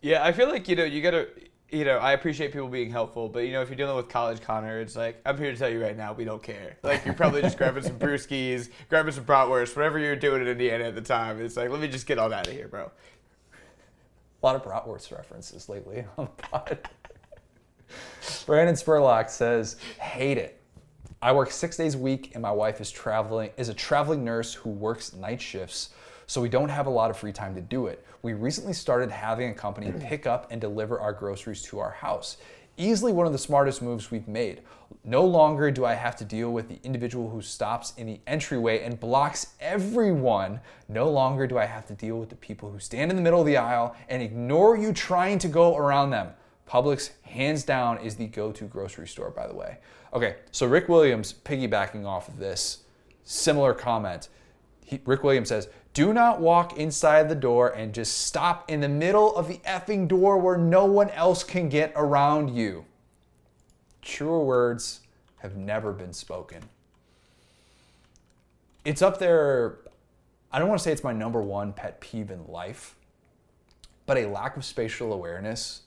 Yeah, 0.02 0.24
I 0.24 0.32
feel 0.32 0.48
like 0.50 0.68
you 0.68 0.76
know 0.76 0.84
you 0.84 1.02
gotta. 1.02 1.28
You 1.70 1.84
know, 1.84 1.98
I 1.98 2.14
appreciate 2.14 2.54
people 2.54 2.70
being 2.70 2.90
helpful, 2.90 3.28
but 3.28 3.40
you 3.40 3.52
know, 3.52 3.62
if 3.62 3.68
you're 3.68 3.76
dealing 3.76 3.98
with 3.98 4.08
college 4.08 4.40
Connor, 4.40 4.80
it's 4.80 4.96
like 4.96 5.20
I'm 5.26 5.38
here 5.38 5.52
to 5.52 5.58
tell 5.58 5.68
you 5.70 5.82
right 5.84 5.98
now, 5.98 6.14
we 6.14 6.24
don't 6.24 6.42
care. 6.42 6.78
Like 6.82 7.04
you're 7.04 7.14
probably 7.14 7.42
just 7.42 7.58
grabbing 7.58 7.84
some 7.84 8.00
brewskis, 8.06 8.70
grabbing 8.90 9.12
some 9.14 9.26
bratwurst, 9.26 9.76
whatever 9.76 10.00
you're 10.00 10.16
doing 10.16 10.42
in 10.42 10.48
Indiana 10.48 10.86
at 10.86 10.96
the 10.96 11.02
time. 11.02 11.42
It's 11.42 11.58
like, 11.58 11.70
let 11.70 11.82
me 11.82 11.90
just 11.90 12.08
get 12.08 12.20
all 12.20 12.32
out 12.34 12.48
of 12.48 12.54
here, 12.54 12.70
bro. 12.70 12.90
a 14.42 14.46
lot 14.46 14.56
of 14.56 14.64
bratwurst 14.64 15.12
references 15.12 15.68
lately 15.68 16.06
on 16.18 16.26
the 16.26 16.44
pod. 16.44 16.80
Brandon 18.46 18.76
Spurlock 18.76 19.30
says, 19.30 19.78
"Hate 20.00 20.38
it. 20.38 20.62
I 21.22 21.32
work 21.32 21.50
six 21.50 21.78
days 21.78 21.96
a 21.96 21.98
week, 21.98 22.32
and 22.34 22.42
my 22.42 22.52
wife 22.52 22.80
is 22.80 22.92
traveling 22.92 23.50
is 23.58 23.70
a 23.70 23.74
traveling 23.74 24.24
nurse 24.24 24.54
who 24.54 24.70
works 24.70 25.14
night 25.14 25.42
shifts, 25.42 25.90
so 26.28 26.42
we 26.42 26.50
don't 26.50 26.70
have 26.70 26.86
a 26.86 26.92
lot 26.92 27.10
of 27.10 27.18
free 27.18 27.32
time 27.32 27.56
to 27.56 27.62
do 27.62 27.88
it. 27.88 28.06
We 28.22 28.34
recently 28.34 28.74
started 28.74 29.10
having 29.10 29.50
a 29.50 29.54
company 29.54 29.90
hmm. 29.90 30.00
pick 30.00 30.28
up 30.28 30.52
and 30.52 30.62
deliver 30.62 31.00
our 31.00 31.14
groceries 31.14 31.64
to 31.64 31.80
our 31.80 31.92
house. 31.92 32.38
Easily 32.78 33.12
one 33.12 33.26
of 33.26 33.32
the 33.32 33.40
smartest 33.40 33.82
moves 33.82 34.12
we've 34.12 34.28
made. 34.28 34.62
No 35.04 35.26
longer 35.26 35.72
do 35.72 35.84
I 35.86 35.96
have 35.96 36.16
to 36.18 36.26
deal 36.26 36.52
with 36.52 36.70
the 36.70 36.80
individual 36.84 37.30
who 37.30 37.42
stops 37.42 37.94
in 37.98 38.06
the 38.06 38.20
entryway 38.28 38.84
and 38.84 39.00
blocks 39.00 39.54
everyone. 39.60 40.60
No 40.88 41.10
longer 41.10 41.48
do 41.48 41.58
I 41.58 41.66
have 41.66 41.88
to 41.88 41.94
deal 41.94 42.20
with 42.20 42.30
the 42.30 42.36
people 42.36 42.70
who 42.70 42.78
stand 42.78 43.10
in 43.10 43.16
the 43.18 43.24
middle 43.24 43.40
of 43.40 43.48
the 43.48 43.58
aisle 43.58 43.96
and 44.10 44.22
ignore 44.22 44.78
you 44.78 44.94
trying 44.94 45.40
to 45.40 45.48
go 45.48 45.76
around 45.76 46.12
them. 46.12 46.30
Publix, 46.68 47.12
hands 47.24 47.64
down, 47.64 47.98
is 48.00 48.18
the 48.18 48.28
go 48.28 48.52
to 48.52 48.66
grocery 48.66 49.08
store, 49.08 49.32
by 49.32 49.48
the 49.48 49.54
way. 49.54 49.78
Okay, 50.14 50.36
so 50.52 50.68
Rick 50.68 50.90
Williams, 50.90 51.34
piggybacking 51.46 52.06
off 52.06 52.28
of 52.28 52.38
this, 52.38 52.80
similar 53.24 53.74
comment. 53.74 54.30
He, 54.84 55.00
Rick 55.06 55.24
Williams 55.24 55.50
says, 55.50 55.70
Do 55.94 56.14
not 56.14 56.42
walk 56.42 56.78
inside 56.78 57.30
the 57.30 57.36
door 57.36 57.70
and 57.70 57.94
just 57.94 58.26
stop 58.26 58.70
in 58.70 58.82
the 58.82 58.90
middle 58.90 59.36
of 59.36 59.48
the 59.48 59.58
effing 59.60 60.08
door 60.08 60.38
where 60.38 60.58
no 60.58 60.86
one 60.86 61.10
else 61.12 61.44
can 61.44 61.70
get 61.70 61.94
around 61.96 62.56
you. 62.56 62.86
Truer 64.02 64.44
words 64.44 65.02
have 65.38 65.56
never 65.56 65.94
been 65.94 66.14
spoken. 66.14 66.64
It's 68.84 69.02
up 69.02 69.20
there. 69.20 69.80
I 70.52 70.60
don't 70.60 70.70
want 70.70 70.80
to 70.80 70.84
say 70.84 70.92
it's 70.92 71.04
my 71.04 71.14
number 71.14 71.42
one 71.42 71.74
pet 71.74 72.00
peeve 72.00 72.32
in 72.32 72.48
life, 72.48 72.96
but 74.06 74.18
a 74.18 74.26
lack 74.26 74.56
of 74.56 74.64
spatial 74.64 75.12
awareness 75.12 75.82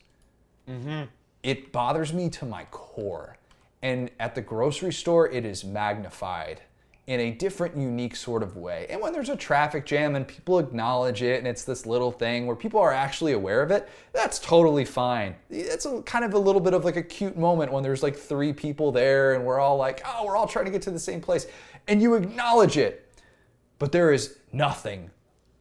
Mm-hmm. 0.71 1.03
it 1.43 1.73
bothers 1.73 2.13
me 2.13 2.29
to 2.31 2.47
my 2.47 2.65
core. 2.71 3.37
And 3.83 4.11
at 4.21 4.35
the 4.35 4.43
grocery 4.43 4.93
store, 4.93 5.29
it 5.29 5.45
is 5.45 5.65
magnified 5.65 6.61
in 7.07 7.19
a 7.19 7.31
different, 7.33 7.77
unique 7.77 8.15
sort 8.15 8.41
of 8.41 8.57
way. 8.57 8.87
And 8.89 9.01
when 9.01 9.13
there's 9.13 9.31
a 9.31 9.37
traffic 9.37 9.85
jam 9.85 10.15
and 10.15 10.29
people 10.29 10.61
acknowledge 10.61 11.23
it 11.23 11.39
and 11.39 11.49
it's 11.49 11.65
this 11.65 11.85
little 11.85 12.13
thing 12.13 12.47
where 12.47 12.55
people 12.55 12.79
are 12.79 12.93
actually 12.93 13.33
aware 13.33 13.63
of 13.63 13.73
it, 13.73 13.89
that's 14.13 14.39
totally 14.39 14.85
fine. 14.85 15.35
It's 15.49 15.87
a, 15.87 16.03
kind 16.03 16.25
of 16.25 16.35
a 16.35 16.39
little 16.39 16.61
bit 16.61 16.73
of 16.73 16.85
like 16.85 16.95
a 16.95 17.03
cute 17.03 17.37
moment 17.37 17.73
when 17.73 17.83
there's 17.83 18.03
like 18.05 18.17
three 18.17 18.53
people 18.53 18.93
there 18.93 19.35
and 19.35 19.45
we're 19.45 19.59
all 19.59 19.77
like, 19.77 20.03
oh, 20.07 20.25
we're 20.25 20.37
all 20.37 20.47
trying 20.47 20.67
to 20.67 20.71
get 20.71 20.83
to 20.83 20.93
the 20.93 21.01
same 21.01 21.21
place. 21.21 21.47
And 21.89 22.01
you 22.01 22.15
acknowledge 22.15 22.77
it. 22.77 23.13
But 23.81 23.91
there 23.91 24.13
is 24.13 24.37
nothing, 24.53 25.11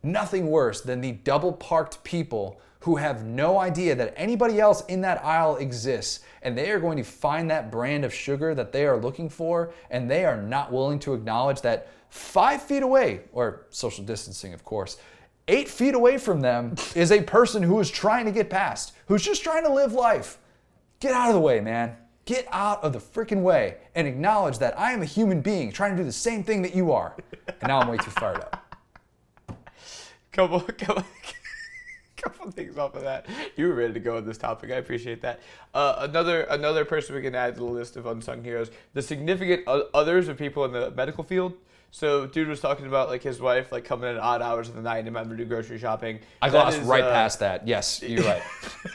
nothing 0.04 0.48
worse 0.52 0.82
than 0.82 1.02
the 1.02 1.14
double 1.14 1.54
parked 1.54 2.04
people 2.04 2.62
who 2.82 2.96
have 2.96 3.26
no 3.26 3.60
idea 3.60 3.94
that 3.96 4.14
anybody 4.16 4.60
else 4.60 4.86
in 4.86 5.02
that 5.02 5.24
aisle 5.24 5.58
exists 5.58 6.22
and 6.42 6.58
they 6.58 6.72
are 6.72 6.80
going 6.80 6.98
to 6.98 7.04
find 7.04 7.52
that 7.52 7.72
brand 7.72 8.06
of 8.06 8.14
sugar 8.14 8.56
that 8.56 8.72
they 8.72 8.86
are 8.86 8.98
looking 8.98 9.30
for 9.30 9.74
and 9.90 10.10
they 10.10 10.24
are 10.24 10.42
not 10.42 10.72
willing 10.72 11.00
to 11.00 11.14
acknowledge 11.14 11.62
that 11.62 11.90
five 12.10 12.62
feet 12.62 12.84
away, 12.84 13.22
or 13.32 13.66
social 13.70 14.04
distancing, 14.04 14.54
of 14.54 14.64
course, 14.64 14.98
eight 15.48 15.68
feet 15.68 15.94
away 15.94 16.18
from 16.18 16.42
them 16.42 16.76
is 16.96 17.12
a 17.12 17.22
person 17.22 17.64
who 17.64 17.80
is 17.80 17.90
trying 17.90 18.26
to 18.26 18.32
get 18.32 18.50
past, 18.50 18.94
who's 19.08 19.24
just 19.24 19.44
trying 19.44 19.64
to 19.64 19.74
live 19.74 19.94
life. 19.94 20.38
Get 21.00 21.14
out 21.14 21.30
of 21.30 21.36
the 21.36 21.42
way, 21.42 21.60
man. 21.60 21.96
Get 22.26 22.48
out 22.52 22.84
of 22.84 22.94
the 22.94 23.00
freaking 23.00 23.42
way 23.42 23.78
and 23.96 24.08
acknowledge 24.08 24.60
that 24.60 24.78
I 24.78 24.92
am 24.92 25.02
a 25.02 25.06
human 25.06 25.42
being 25.42 25.72
trying 25.72 25.92
to 25.92 25.98
do 25.98 26.04
the 26.04 26.12
same 26.12 26.44
thing 26.44 26.62
that 26.62 26.76
you 26.76 26.92
are. 26.92 27.16
And 27.48 27.68
now 27.70 27.80
I'm 27.80 27.88
way 27.88 27.98
too 27.98 28.12
fired 28.12 28.38
up. 28.38 28.76
Come 30.32 30.54
on, 30.54 30.62
come 30.62 30.78
couple, 30.78 31.04
couple 32.22 32.52
things 32.52 32.78
off 32.78 32.96
of 32.96 33.04
that. 33.04 33.26
You 33.56 33.68
were 33.68 33.76
ready 33.76 33.94
to 33.94 34.00
go 34.00 34.18
on 34.18 34.26
this 34.26 34.38
topic. 34.38 34.72
I 34.72 34.76
appreciate 34.76 35.22
that. 35.22 35.40
Uh, 35.74 35.96
another 36.00 36.44
another 36.44 36.86
person 36.86 37.16
we 37.16 37.22
can 37.22 37.36
add 37.36 37.56
to 37.56 37.60
the 37.60 37.66
list 37.66 37.98
of 37.98 38.06
unsung 38.06 38.44
heroes: 38.44 38.72
the 38.94 39.02
significant 39.02 39.68
others 39.68 40.28
of 40.28 40.38
people 40.38 40.66
in 40.66 40.72
the 40.72 40.92
medical 40.92 41.24
field. 41.24 41.54
So, 41.92 42.28
dude 42.28 42.48
was 42.48 42.60
talking 42.60 42.86
about 42.86 43.10
like 43.10 43.24
his 43.24 43.42
wife 43.42 43.72
like 43.72 43.84
coming 43.84 44.10
in 44.10 44.16
at 44.16 44.22
odd 44.22 44.42
hours 44.42 44.70
of 44.70 44.76
the 44.76 44.82
night 44.82 45.06
and 45.06 45.16
having 45.16 45.32
to 45.32 45.38
do 45.38 45.46
grocery 45.46 45.80
shopping. 45.80 46.20
I 46.42 46.50
That 46.50 46.52
glossed 46.52 46.80
is, 46.80 46.88
right 46.88 47.04
uh, 47.04 47.12
past 47.12 47.40
that. 47.40 47.68
Yes, 47.68 48.04
you're 48.04 48.24
right. 48.24 48.44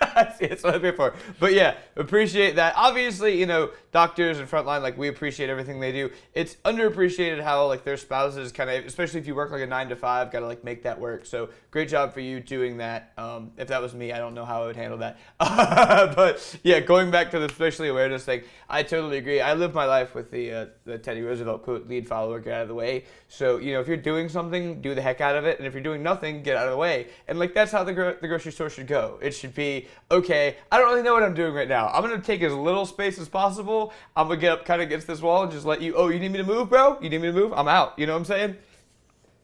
That's 0.15 0.63
what 0.63 0.77
I'm 0.77 0.81
here 0.81 0.93
for. 0.93 1.15
But 1.41 1.55
yeah, 1.55 1.75
appreciate 1.97 2.57
that. 2.57 2.75
Obviously, 2.77 3.39
you 3.39 3.47
know, 3.47 3.71
doctors 3.91 4.39
and 4.39 4.49
frontline, 4.49 4.83
like 4.83 4.97
we 4.97 5.09
appreciate 5.09 5.51
everything 5.51 5.81
they 5.81 5.91
do. 5.91 6.11
It's 6.35 6.55
underappreciated 6.65 7.43
how 7.43 7.67
like 7.67 7.83
their 7.83 7.97
spouses 7.97 8.53
kind 8.53 8.71
of, 8.71 8.85
especially 8.85 9.19
if 9.19 9.27
you 9.27 9.35
work 9.35 9.51
like 9.51 9.63
a 9.63 9.67
nine 9.67 9.89
to 9.89 9.97
five, 9.97 10.31
gotta 10.31 10.47
like 10.47 10.63
make 10.63 10.85
that 10.85 10.99
work. 11.01 11.27
So 11.27 11.49
great 11.73 11.89
job 11.89 12.15
for 12.15 12.21
you 12.21 12.39
doing 12.39 12.77
that. 12.77 13.13
Um, 13.19 13.51
if 13.57 13.69
that 13.69 13.83
was 13.83 13.93
me, 13.93 14.13
I 14.13 14.19
don't 14.19 14.35
know 14.35 14.45
how 14.45 14.63
I 14.63 14.67
would 14.67 14.77
handle 14.77 14.99
that. 14.99 15.19
but 15.39 16.59
yeah, 16.63 16.79
going 16.79 17.11
back 17.11 17.33
to 17.33 17.41
the 17.41 17.49
spatially 17.49 17.89
awareness 17.89 18.25
thing, 18.25 18.43
I 18.69 18.85
totally 18.85 19.19
agree. 19.19 19.41
I 19.41 19.55
live 19.55 19.75
my 19.75 19.87
life 19.87 20.15
with 20.15 20.31
the 20.31 20.53
uh, 20.53 20.67
the 20.85 20.99
Teddy 20.99 21.23
Roosevelt 21.23 21.65
quote: 21.65 21.89
"Lead, 21.89 22.07
follower, 22.07 22.39
get 22.39 22.53
out 22.53 22.63
of 22.63 22.69
the 22.69 22.75
way." 22.75 22.84
So 23.29 23.59
you 23.59 23.73
know, 23.73 23.81
if 23.81 23.89
you're 23.89 23.97
doing 23.97 24.29
something, 24.29 24.81
do 24.81 24.95
the 24.95 25.03
heck 25.03 25.21
out 25.21 25.37
of 25.37 25.45
it, 25.45 25.59
and 25.59 25.67
if 25.67 25.75
you're 25.75 25.83
doing 25.83 26.03
nothing, 26.03 26.43
get 26.43 26.57
out 26.57 26.67
of 26.67 26.73
the 26.73 26.77
way. 26.77 27.09
And 27.29 27.39
like 27.39 27.55
that's 27.55 27.73
how 27.73 27.85
the 27.85 27.93
gro- 27.93 28.17
the 28.21 28.29
grocery 28.29 28.53
store 28.53 28.71
should 28.71 28.87
go. 28.87 29.19
It 29.23 29.33
should 29.33 29.55
be 29.55 29.89
okay. 30.11 30.57
I 30.71 30.79
don't 30.79 30.89
really 30.89 31.03
know 31.03 31.15
what 31.15 31.23
I'm 31.23 31.35
doing 31.35 31.55
right 31.55 31.69
now. 31.69 31.89
I'm 31.89 32.03
gonna 32.03 32.21
take 32.21 32.43
as 32.43 32.53
little 32.53 32.87
space 32.87 33.19
as 33.19 33.29
possible. 33.29 33.93
I'm 34.17 34.29
gonna 34.29 34.41
get 34.41 34.53
up 34.53 34.65
kind 34.65 34.81
of 34.81 34.87
against 34.87 35.07
this 35.07 35.21
wall 35.21 35.43
and 35.43 35.53
just 35.53 35.67
let 35.67 35.81
you. 35.81 35.95
Oh, 35.95 36.09
you 36.09 36.19
need 36.19 36.33
me 36.33 36.39
to 36.39 36.45
move, 36.45 36.69
bro? 36.69 36.99
You 37.01 37.09
need 37.09 37.21
me 37.21 37.29
to 37.29 37.33
move? 37.33 37.53
I'm 37.53 37.69
out. 37.69 37.99
You 37.99 38.07
know 38.07 38.13
what 38.13 38.21
I'm 38.21 38.25
saying? 38.25 38.57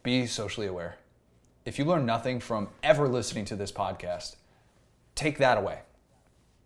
Be 0.02 0.26
socially 0.26 0.66
aware. 0.66 0.96
If 1.64 1.78
you 1.78 1.84
learn 1.84 2.06
nothing 2.06 2.40
from 2.40 2.68
ever 2.82 3.06
listening 3.06 3.44
to 3.46 3.56
this 3.56 3.70
podcast, 3.70 4.36
take 5.14 5.38
that 5.38 5.58
away. 5.58 5.80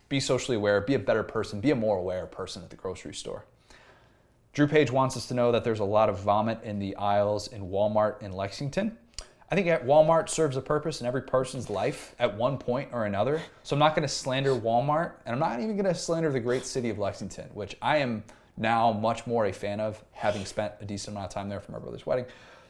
Be 0.07 0.19
socially 0.19 0.55
aware, 0.55 0.79
be 0.81 0.93
a 0.93 0.99
better 0.99 1.23
person, 1.23 1.59
be 1.59 1.71
a 1.71 1.75
more 1.75 1.97
aware 1.97 2.25
person 2.27 2.63
at 2.63 2.69
the 2.69 2.75
grocery 2.75 3.13
store. 3.13 3.45
Drew 4.55 4.67
Page 4.67 4.89
wants 4.89 5.17
us 5.17 5.25
to 5.25 5.33
know 5.33 5.51
that 5.51 5.65
there's 5.65 5.81
a 5.81 5.85
lot 5.85 6.07
of 6.07 6.17
vomit 6.19 6.63
in 6.63 6.79
the 6.79 6.95
aisles 6.95 7.49
in 7.49 7.67
Walmart 7.67 8.21
in 8.21 8.31
Lexington. 8.31 8.97
I 9.51 9.55
think 9.55 9.67
at 9.67 9.85
Walmart 9.85 10.29
serves 10.29 10.55
a 10.55 10.61
purpose 10.61 11.01
in 11.01 11.07
every 11.07 11.23
person's 11.23 11.69
life 11.69 12.15
at 12.19 12.37
one 12.37 12.57
point 12.57 12.87
or 12.93 13.03
another. 13.03 13.41
So 13.63 13.75
I'm 13.75 13.81
not 13.81 13.95
going 13.95 14.07
to 14.07 14.13
slander 14.13 14.55
Walmart, 14.55 15.11
and 15.25 15.33
I'm 15.33 15.39
not 15.39 15.59
even 15.59 15.75
going 15.75 15.93
to 15.93 15.93
slander 15.93 16.31
the 16.31 16.39
great 16.39 16.65
city 16.65 16.89
of 16.89 16.97
Lexington, 16.97 17.49
which 17.53 17.75
I 17.81 17.97
am 17.97 18.23
now 18.55 18.93
much 18.93 19.27
more 19.27 19.45
a 19.45 19.51
fan 19.51 19.81
of, 19.81 20.01
having 20.13 20.45
spent 20.45 20.71
a 20.79 20.85
decent 20.85 21.17
amount 21.17 21.31
of 21.31 21.33
time 21.33 21.49
there 21.49 21.59
for 21.59 21.73
my 21.73 21.79
brother's 21.79 22.05
wedding. 22.05 22.25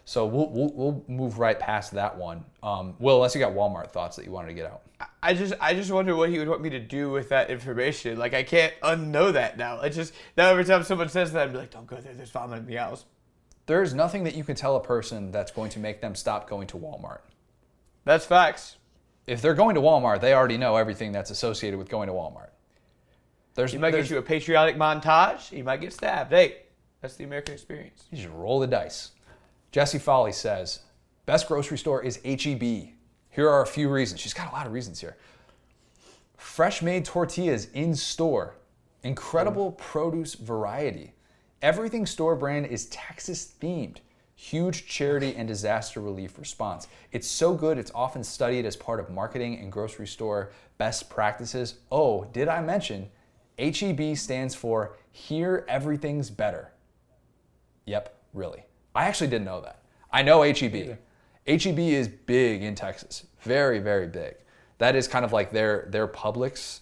So 0.07 0.27
we'll, 0.27 0.49
we'll, 0.49 0.71
we'll 0.73 1.03
move 1.07 1.39
right 1.39 1.59
past 1.59 1.93
that 1.93 2.15
one. 2.15 2.45
Um, 2.61 2.95
Will, 2.99 3.15
unless 3.15 3.33
you 3.33 3.39
got 3.41 3.53
Walmart 3.53 3.89
thoughts 3.89 4.15
that 4.17 4.25
you 4.25 4.31
wanted 4.31 4.49
to 4.49 4.53
get 4.53 4.65
out. 4.67 4.83
I 5.21 5.33
just 5.33 5.55
I 5.59 5.73
just 5.73 5.91
wonder 5.91 6.15
what 6.15 6.29
he 6.29 6.37
would 6.39 6.47
want 6.47 6.61
me 6.61 6.69
to 6.69 6.79
do 6.79 7.09
with 7.09 7.29
that 7.29 7.49
information. 7.49 8.17
Like 8.17 8.33
I 8.35 8.43
can't 8.43 8.73
unknow 8.81 9.33
that 9.33 9.57
now. 9.57 9.79
I 9.81 9.89
just 9.89 10.13
now 10.37 10.49
every 10.49 10.63
time 10.63 10.83
someone 10.83 11.09
says 11.09 11.33
that, 11.33 11.49
I'm 11.49 11.53
like, 11.55 11.71
don't 11.71 11.87
go 11.87 11.97
there. 11.97 12.13
There's 12.13 12.29
vomit 12.29 12.59
in 12.59 12.65
the 12.67 12.75
house. 12.75 13.05
There's 13.65 13.93
nothing 13.95 14.23
that 14.25 14.35
you 14.35 14.43
can 14.43 14.55
tell 14.55 14.75
a 14.75 14.79
person 14.83 15.31
that's 15.31 15.51
going 15.51 15.71
to 15.71 15.79
make 15.79 15.99
them 16.01 16.13
stop 16.13 16.47
going 16.47 16.67
to 16.67 16.77
Walmart. 16.77 17.21
That's 18.03 18.25
facts. 18.25 18.75
If 19.25 19.41
they're 19.41 19.55
going 19.55 19.73
to 19.73 19.81
Walmart, 19.81 20.21
they 20.21 20.35
already 20.35 20.57
know 20.57 20.75
everything 20.75 21.11
that's 21.11 21.31
associated 21.31 21.79
with 21.79 21.89
going 21.89 22.07
to 22.07 22.13
Walmart. 22.13 22.49
There's, 23.55 23.73
You 23.73 23.79
might 23.79 23.89
there's- 23.91 24.07
get 24.09 24.13
you 24.13 24.19
a 24.19 24.21
patriotic 24.21 24.75
montage. 24.75 25.51
You 25.51 25.63
might 25.63 25.81
get 25.81 25.93
stabbed. 25.93 26.31
Hey, 26.31 26.57
that's 27.01 27.15
the 27.15 27.23
American 27.23 27.55
experience. 27.55 28.03
You 28.11 28.17
just 28.17 28.29
roll 28.35 28.59
the 28.59 28.67
dice. 28.67 29.11
Jesse 29.75 29.99
Folly 29.99 30.31
says, 30.31 30.79
best 31.25 31.49
grocery 31.49 31.77
store 31.77 32.01
is 32.01 32.21
HEB. 32.23 32.61
Here 33.29 33.49
are 33.49 33.61
a 33.61 33.67
few 33.67 33.89
reasons. 33.89 34.21
She's 34.21 34.33
got 34.33 34.49
a 34.49 34.55
lot 34.55 34.65
of 34.65 34.71
reasons 34.71 35.01
here. 35.01 35.17
Fresh 36.37 36.81
made 36.81 37.03
tortillas 37.03 37.65
in 37.73 37.93
store, 37.93 38.55
incredible 39.03 39.73
mm. 39.73 39.77
produce 39.77 40.35
variety. 40.35 41.11
Everything 41.61 42.05
store 42.05 42.37
brand 42.37 42.67
is 42.67 42.85
Texas 42.85 43.53
themed. 43.59 43.97
Huge 44.37 44.87
charity 44.87 45.35
and 45.35 45.45
disaster 45.45 45.99
relief 45.99 46.39
response. 46.39 46.87
It's 47.11 47.27
so 47.27 47.53
good, 47.53 47.77
it's 47.77 47.91
often 47.93 48.23
studied 48.23 48.65
as 48.65 48.77
part 48.77 49.01
of 49.01 49.09
marketing 49.09 49.59
and 49.59 49.73
grocery 49.73 50.07
store 50.07 50.53
best 50.77 51.09
practices. 51.09 51.79
Oh, 51.91 52.23
did 52.31 52.47
I 52.47 52.61
mention 52.61 53.09
HEB 53.59 54.15
stands 54.15 54.55
for 54.55 54.95
Here 55.11 55.65
Everything's 55.67 56.29
Better? 56.29 56.71
Yep, 57.85 58.17
really. 58.33 58.63
I 58.95 59.05
actually 59.05 59.27
didn't 59.27 59.45
know 59.45 59.61
that. 59.61 59.81
I 60.11 60.23
know 60.23 60.41
HEB. 60.41 60.97
HEB 61.47 61.79
is 61.79 62.07
big 62.07 62.63
in 62.63 62.73
Texas, 62.73 63.25
very 63.41 63.79
very 63.79 64.07
big. 64.07 64.35
That 64.77 64.95
is 64.95 65.07
kind 65.07 65.23
of 65.23 65.33
like 65.33 65.51
their 65.51 65.87
their 65.89 66.07
Publix, 66.07 66.79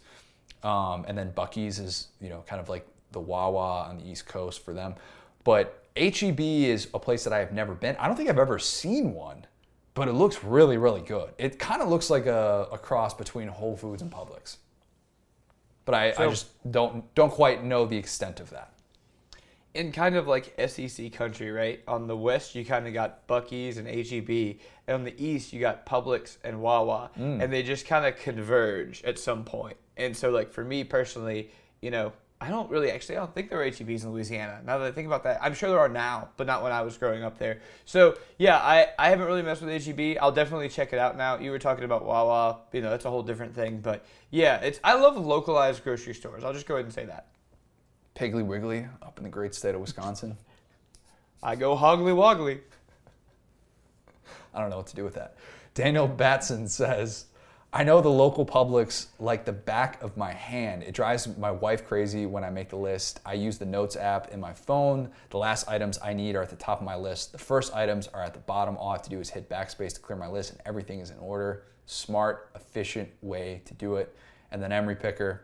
um, 0.64 1.06
and 1.08 1.18
then 1.18 1.32
Buc-ee's 1.32 1.80
is 1.80 2.08
you 2.22 2.30
know 2.30 2.44
kind 2.48 2.62
of 2.62 2.70
like 2.70 2.88
the 3.12 3.20
Wawa 3.20 3.84
on 3.90 3.98
the 3.98 4.10
East 4.10 4.26
Coast 4.26 4.64
for 4.64 4.74
them. 4.74 4.96
But 5.44 5.84
HEB 5.98 6.40
is 6.40 6.88
a 6.94 7.00
place 7.00 7.24
that 7.26 7.34
I 7.34 7.40
have 7.40 7.52
never 7.52 7.74
been. 7.74 7.96
I 7.98 8.08
don't 8.08 8.16
think 8.16 8.30
I've 8.30 8.40
ever 8.40 8.58
seen 8.58 9.14
one, 9.14 9.46
but 9.94 10.08
it 10.08 10.14
looks 10.14 10.44
really 10.44 10.78
really 10.78 11.02
good. 11.02 11.32
It 11.38 11.60
kind 11.60 11.82
of 11.82 11.90
looks 11.90 12.10
like 12.10 12.26
a, 12.26 12.68
a 12.72 12.78
cross 12.78 13.14
between 13.14 13.48
Whole 13.48 13.76
Foods 13.76 14.02
and 14.02 14.12
Publix. 14.12 14.58
But 15.86 15.96
I, 15.96 16.14
I 16.18 16.30
just 16.30 16.72
don't 16.72 17.14
don't 17.16 17.32
quite 17.32 17.64
know 17.64 17.86
the 17.86 17.98
extent 17.98 18.40
of 18.40 18.50
that. 18.52 18.73
In 19.74 19.92
kind 19.92 20.16
of 20.16 20.28
like 20.28 20.54
SEC 20.68 21.12
country, 21.14 21.52
right? 21.52 21.82
On 21.88 22.08
the 22.08 22.16
west, 22.16 22.54
you 22.54 22.64
kind 22.64 22.86
of 22.88 22.94
got 22.94 23.28
Buc-ee's 23.28 23.78
and 23.78 23.88
HEB, 23.88 24.58
and 24.88 24.96
on 24.96 25.04
the 25.04 25.16
east, 25.24 25.52
you 25.52 25.60
got 25.60 25.86
Publix 25.86 26.38
and 26.44 26.62
Wawa, 26.62 27.10
mm. 27.18 27.42
and 27.42 27.52
they 27.52 27.64
just 27.64 27.88
kind 27.88 28.06
of 28.06 28.16
converge 28.18 29.04
at 29.04 29.18
some 29.18 29.44
point. 29.44 29.78
And 29.98 30.16
so, 30.16 30.30
like 30.30 30.52
for 30.52 30.64
me 30.64 30.84
personally, 30.84 31.50
you 31.82 31.90
know, 31.90 32.14
I 32.44 32.50
don't 32.50 32.70
really 32.70 32.92
actually, 32.92 33.16
I 33.16 33.20
don't 33.20 33.34
think 33.34 33.50
there 33.50 33.62
are 33.62 33.66
HEBs 33.66 34.04
in 34.04 34.12
Louisiana. 34.12 34.60
Now 34.66 34.78
that 34.78 34.86
I 34.86 34.92
think 34.92 35.08
about 35.08 35.24
that, 35.24 35.40
I'm 35.42 35.54
sure 35.54 35.70
there 35.70 35.80
are 35.80 35.88
now, 35.88 36.28
but 36.36 36.46
not 36.46 36.62
when 36.62 36.74
I 36.74 36.82
was 36.82 36.98
growing 36.98 37.24
up 37.24 37.38
there. 37.38 37.62
So 37.86 38.18
yeah, 38.38 38.58
I 38.58 38.88
I 39.00 39.10
haven't 39.12 39.28
really 39.28 39.44
messed 39.44 39.62
with 39.62 39.86
HEB. 39.86 40.18
I'll 40.22 40.34
definitely 40.34 40.68
check 40.68 40.92
it 40.92 41.00
out 41.00 41.16
now. 41.16 41.40
You 41.40 41.52
were 41.52 41.60
talking 41.60 41.86
about 41.86 42.04
Wawa, 42.04 42.60
you 42.74 42.82
know, 42.82 42.90
that's 42.90 43.06
a 43.06 43.10
whole 43.10 43.24
different 43.24 43.56
thing, 43.56 43.80
but 43.80 44.04
yeah, 44.30 44.58
it's 44.58 44.82
I 44.84 44.96
love 44.96 45.16
localized 45.16 45.86
grocery 45.86 46.14
stores. 46.14 46.44
I'll 46.44 46.52
just 46.52 46.68
go 46.68 46.76
ahead 46.76 46.86
and 46.86 46.94
say 46.94 47.06
that. 47.06 47.28
Piggly 48.16 48.46
Wiggly 48.46 48.88
up 49.02 49.18
in 49.18 49.24
the 49.24 49.30
great 49.30 49.56
state 49.56 49.76
of 49.76 49.82
Wisconsin. 49.82 50.38
I 51.42 51.56
go 51.56 51.76
hoggly 51.76 52.14
woggly. 52.14 52.60
I 54.54 54.62
don't 54.62 54.70
know 54.70 54.78
what 54.78 54.88
to 54.88 54.96
do 54.96 55.04
with 55.04 55.16
that. 55.16 55.36
Daniel 55.74 56.08
Batson 56.08 56.68
says, 56.68 57.26
I 57.76 57.84
know 57.84 58.02
the 58.02 58.10
local 58.10 58.46
Publix 58.46 59.08
like 59.18 59.46
the 59.46 59.52
back 59.52 60.02
of 60.04 60.16
my 60.16 60.32
hand. 60.32 60.84
It 60.84 60.94
drives 60.94 61.36
my 61.40 61.50
wife 61.50 61.88
crazy 61.88 62.28
when 62.28 62.44
I 62.44 62.52
make 62.52 62.70
the 62.70 62.76
list. 62.76 63.20
I 63.26 63.34
use 63.34 63.58
the 63.58 63.66
Notes 63.66 63.96
app 63.96 64.32
in 64.32 64.40
my 64.40 64.54
phone. 64.54 65.10
The 65.32 65.40
last 65.40 65.68
items 65.68 65.98
I 66.04 66.14
need 66.14 66.36
are 66.36 66.44
at 66.44 66.52
the 66.52 66.56
top 66.56 66.82
of 66.82 66.86
my 66.86 66.96
list. 66.96 67.32
The 67.32 67.40
first 67.40 67.74
items 67.74 68.08
are 68.10 68.22
at 68.22 68.36
the 68.36 68.42
bottom. 68.42 68.78
All 68.78 68.90
I 68.90 68.94
have 68.94 69.02
to 69.02 69.10
do 69.10 69.20
is 69.20 69.32
hit 69.32 69.50
backspace 69.50 69.96
to 69.96 70.02
clear 70.02 70.16
my 70.16 70.28
list, 70.28 70.52
and 70.52 70.62
everything 70.68 71.00
is 71.00 71.10
in 71.10 71.18
order. 71.18 71.64
Smart, 71.88 72.52
efficient 72.54 73.10
way 73.24 73.64
to 73.66 73.74
do 73.74 73.96
it. 73.96 74.16
And 74.52 74.62
then 74.62 74.72
Emery 74.72 74.96
Picker, 74.96 75.42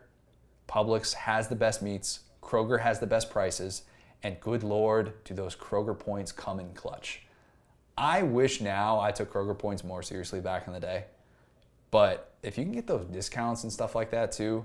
Publix 0.68 1.12
has 1.14 1.48
the 1.48 1.56
best 1.56 1.82
meats, 1.82 2.20
Kroger 2.42 2.80
has 2.80 2.98
the 2.98 3.06
best 3.06 3.30
prices, 3.30 3.82
and 4.22 4.40
good 4.40 4.62
lord, 4.62 5.12
do 5.24 5.34
those 5.34 5.56
Kroger 5.56 5.98
points 5.98 6.32
come 6.32 6.60
in 6.60 6.72
clutch. 6.74 7.22
I 7.96 8.22
wish 8.22 8.60
now 8.60 8.98
I 9.00 9.12
took 9.12 9.32
Kroger 9.32 9.58
points 9.58 9.84
more 9.84 10.02
seriously 10.02 10.40
back 10.40 10.66
in 10.66 10.72
the 10.72 10.80
day. 10.80 11.04
But 11.90 12.34
if 12.42 12.56
you 12.56 12.64
can 12.64 12.72
get 12.72 12.86
those 12.86 13.04
discounts 13.06 13.62
and 13.62 13.72
stuff 13.72 13.94
like 13.94 14.10
that 14.10 14.32
too, 14.32 14.64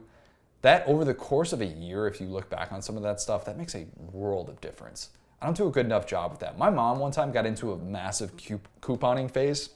that 0.61 0.87
over 0.87 1.03
the 1.03 1.13
course 1.13 1.53
of 1.53 1.61
a 1.61 1.65
year, 1.65 2.07
if 2.07 2.21
you 2.21 2.27
look 2.27 2.49
back 2.49 2.71
on 2.71 2.81
some 2.81 2.97
of 2.97 3.03
that 3.03 3.19
stuff, 3.19 3.45
that 3.45 3.57
makes 3.57 3.75
a 3.75 3.85
world 4.11 4.49
of 4.49 4.61
difference. 4.61 5.09
I 5.41 5.45
don't 5.45 5.57
do 5.57 5.67
a 5.67 5.71
good 5.71 5.85
enough 5.85 6.07
job 6.07 6.31
with 6.31 6.39
that. 6.39 6.57
My 6.57 6.69
mom 6.69 6.99
one 6.99 7.11
time 7.11 7.31
got 7.31 7.45
into 7.45 7.73
a 7.73 7.77
massive 7.77 8.35
couponing 8.37 9.29
phase. 9.29 9.69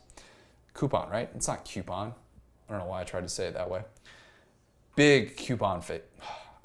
Coupon, 0.73 1.09
right? 1.09 1.29
It's 1.35 1.47
not 1.47 1.65
coupon. 1.65 2.13
I 2.67 2.71
don't 2.71 2.81
know 2.81 2.87
why 2.87 3.01
I 3.01 3.03
tried 3.03 3.21
to 3.21 3.29
say 3.29 3.47
it 3.47 3.55
that 3.55 3.69
way. 3.69 3.81
Big 4.95 5.35
coupon 5.35 5.81
phase. 5.81 6.01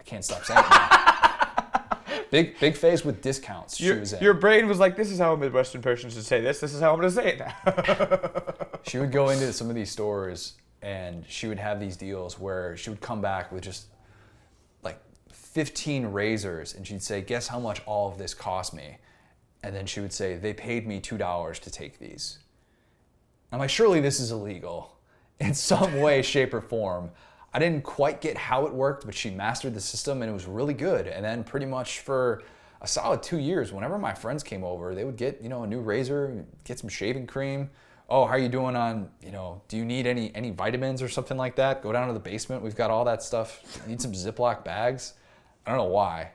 Can't 0.05 0.25
stop 0.25 0.45
saying 0.45 0.63
it 0.65 1.01
big, 2.31 2.59
big 2.59 2.77
phase 2.77 3.05
with 3.05 3.23
discounts. 3.23 3.77
she 3.77 3.85
Your, 3.85 4.01
was 4.01 4.13
in. 4.13 4.23
your 4.23 4.35
brain 4.35 4.67
was 4.67 4.79
like, 4.79 4.97
this 4.97 5.11
is 5.11 5.19
how 5.19 5.35
a 5.35 5.37
Midwestern 5.37 5.83
person 5.83 6.11
should 6.11 6.25
say 6.25 6.41
this. 6.41 6.61
This 6.61 6.75
is 6.75 6.81
how 6.81 6.93
I'm 6.93 7.01
going 7.01 7.09
to 7.09 7.15
say 7.15 7.33
it 7.35 7.39
now. 7.39 8.77
she 8.83 8.99
would 8.99 9.13
go 9.13 9.29
into 9.31 9.53
some 9.53 9.69
of 9.69 9.77
these 9.77 9.91
stores 9.91 10.55
and 10.83 11.25
she 11.29 11.47
would 11.47 11.59
have 11.59 11.81
these 11.81 11.97
deals 11.97 12.39
where 12.39 12.77
she 12.77 12.91
would 12.91 13.01
come 13.01 13.21
back 13.21 13.51
with 13.53 13.63
just 13.63 13.87
like 14.83 14.99
15 15.33 16.07
razors 16.07 16.75
and 16.75 16.87
she'd 16.87 17.03
say 17.03 17.21
guess 17.23 17.49
how 17.49 17.59
much 17.59 17.81
all 17.87 18.11
of 18.11 18.19
this 18.19 18.35
cost 18.35 18.75
me 18.75 18.99
and 19.63 19.75
then 19.75 19.87
she 19.87 20.01
would 20.01 20.13
say 20.13 20.37
they 20.37 20.53
paid 20.53 20.87
me 20.87 21.01
$2 21.01 21.59
to 21.61 21.71
take 21.71 21.99
these 21.99 22.39
i'm 23.51 23.59
like 23.59 23.71
surely 23.71 24.01
this 24.01 24.21
is 24.21 24.31
illegal 24.31 24.99
in 25.41 25.55
some 25.55 26.01
way 26.01 26.21
shape 26.21 26.53
or 26.53 26.61
form 26.61 27.11
i 27.55 27.59
didn't 27.59 27.83
quite 27.83 28.21
get 28.21 28.37
how 28.37 28.67
it 28.67 28.73
worked 28.73 29.07
but 29.07 29.15
she 29.15 29.31
mastered 29.31 29.75
the 29.75 29.81
system 29.81 30.21
and 30.23 30.31
it 30.31 30.35
was 30.35 30.47
really 30.47 30.75
good. 30.75 31.07
And 31.07 31.25
then 31.25 31.45
pretty 31.45 31.67
much 31.67 32.01
for 32.01 32.43
a 32.81 32.87
solid 32.87 33.23
two 33.23 33.39
years 33.39 33.73
whenever 33.73 33.99
my 33.99 34.13
friends 34.13 34.43
came 34.43 34.63
over 34.63 34.95
they 34.95 35.05
would 35.05 35.17
get 35.17 35.41
you 35.41 35.49
know 35.49 35.63
a 35.63 35.67
new 35.67 35.81
razor 35.81 36.45
get 36.65 36.79
some 36.79 36.91
shaving 36.91 37.27
cream. 37.27 37.71
Oh 38.11 38.27
how 38.27 38.33
are 38.33 38.39
you 38.39 38.51
doing 38.51 38.77
on 38.77 39.09
you 39.23 39.31
know 39.31 39.63
do 39.69 39.77
you 39.77 39.85
need 39.85 40.07
any 40.07 40.35
any 40.35 40.51
vitamins 40.51 41.01
or 41.01 41.09
something 41.09 41.39
like 41.39 41.57
that? 41.57 41.83
Go 41.83 41.93
down 41.93 42.09
to 42.09 42.15
the 42.15 42.21
basement. 42.21 42.63
We've 42.63 42.77
got 42.77 42.91
all 42.91 43.05
that 43.07 43.23
stuff. 43.23 43.63
Need 43.87 44.03
some 44.03 44.13
ziploc 44.13 44.65
bags. 44.65 45.15
I 45.65 45.71
don't 45.71 45.79
know 45.79 45.93
why. 45.93 46.33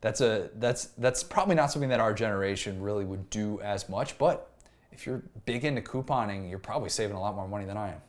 That's 0.00 0.22
a 0.22 0.48
that's 0.54 0.86
that's 0.96 1.22
probably 1.22 1.56
not 1.56 1.70
something 1.70 1.90
that 1.90 2.00
our 2.00 2.14
generation 2.14 2.80
really 2.80 3.04
would 3.04 3.28
do 3.28 3.60
as 3.60 3.88
much 3.88 4.16
but 4.16 4.50
if 4.92 5.06
you're 5.06 5.22
big 5.44 5.64
into 5.64 5.82
couponing 5.82 6.48
you're 6.48 6.58
probably 6.58 6.88
saving 6.88 7.16
a 7.16 7.20
lot 7.20 7.34
more 7.34 7.48
money 7.48 7.64
than 7.64 7.76
i 7.76 7.88
am 7.88 8.00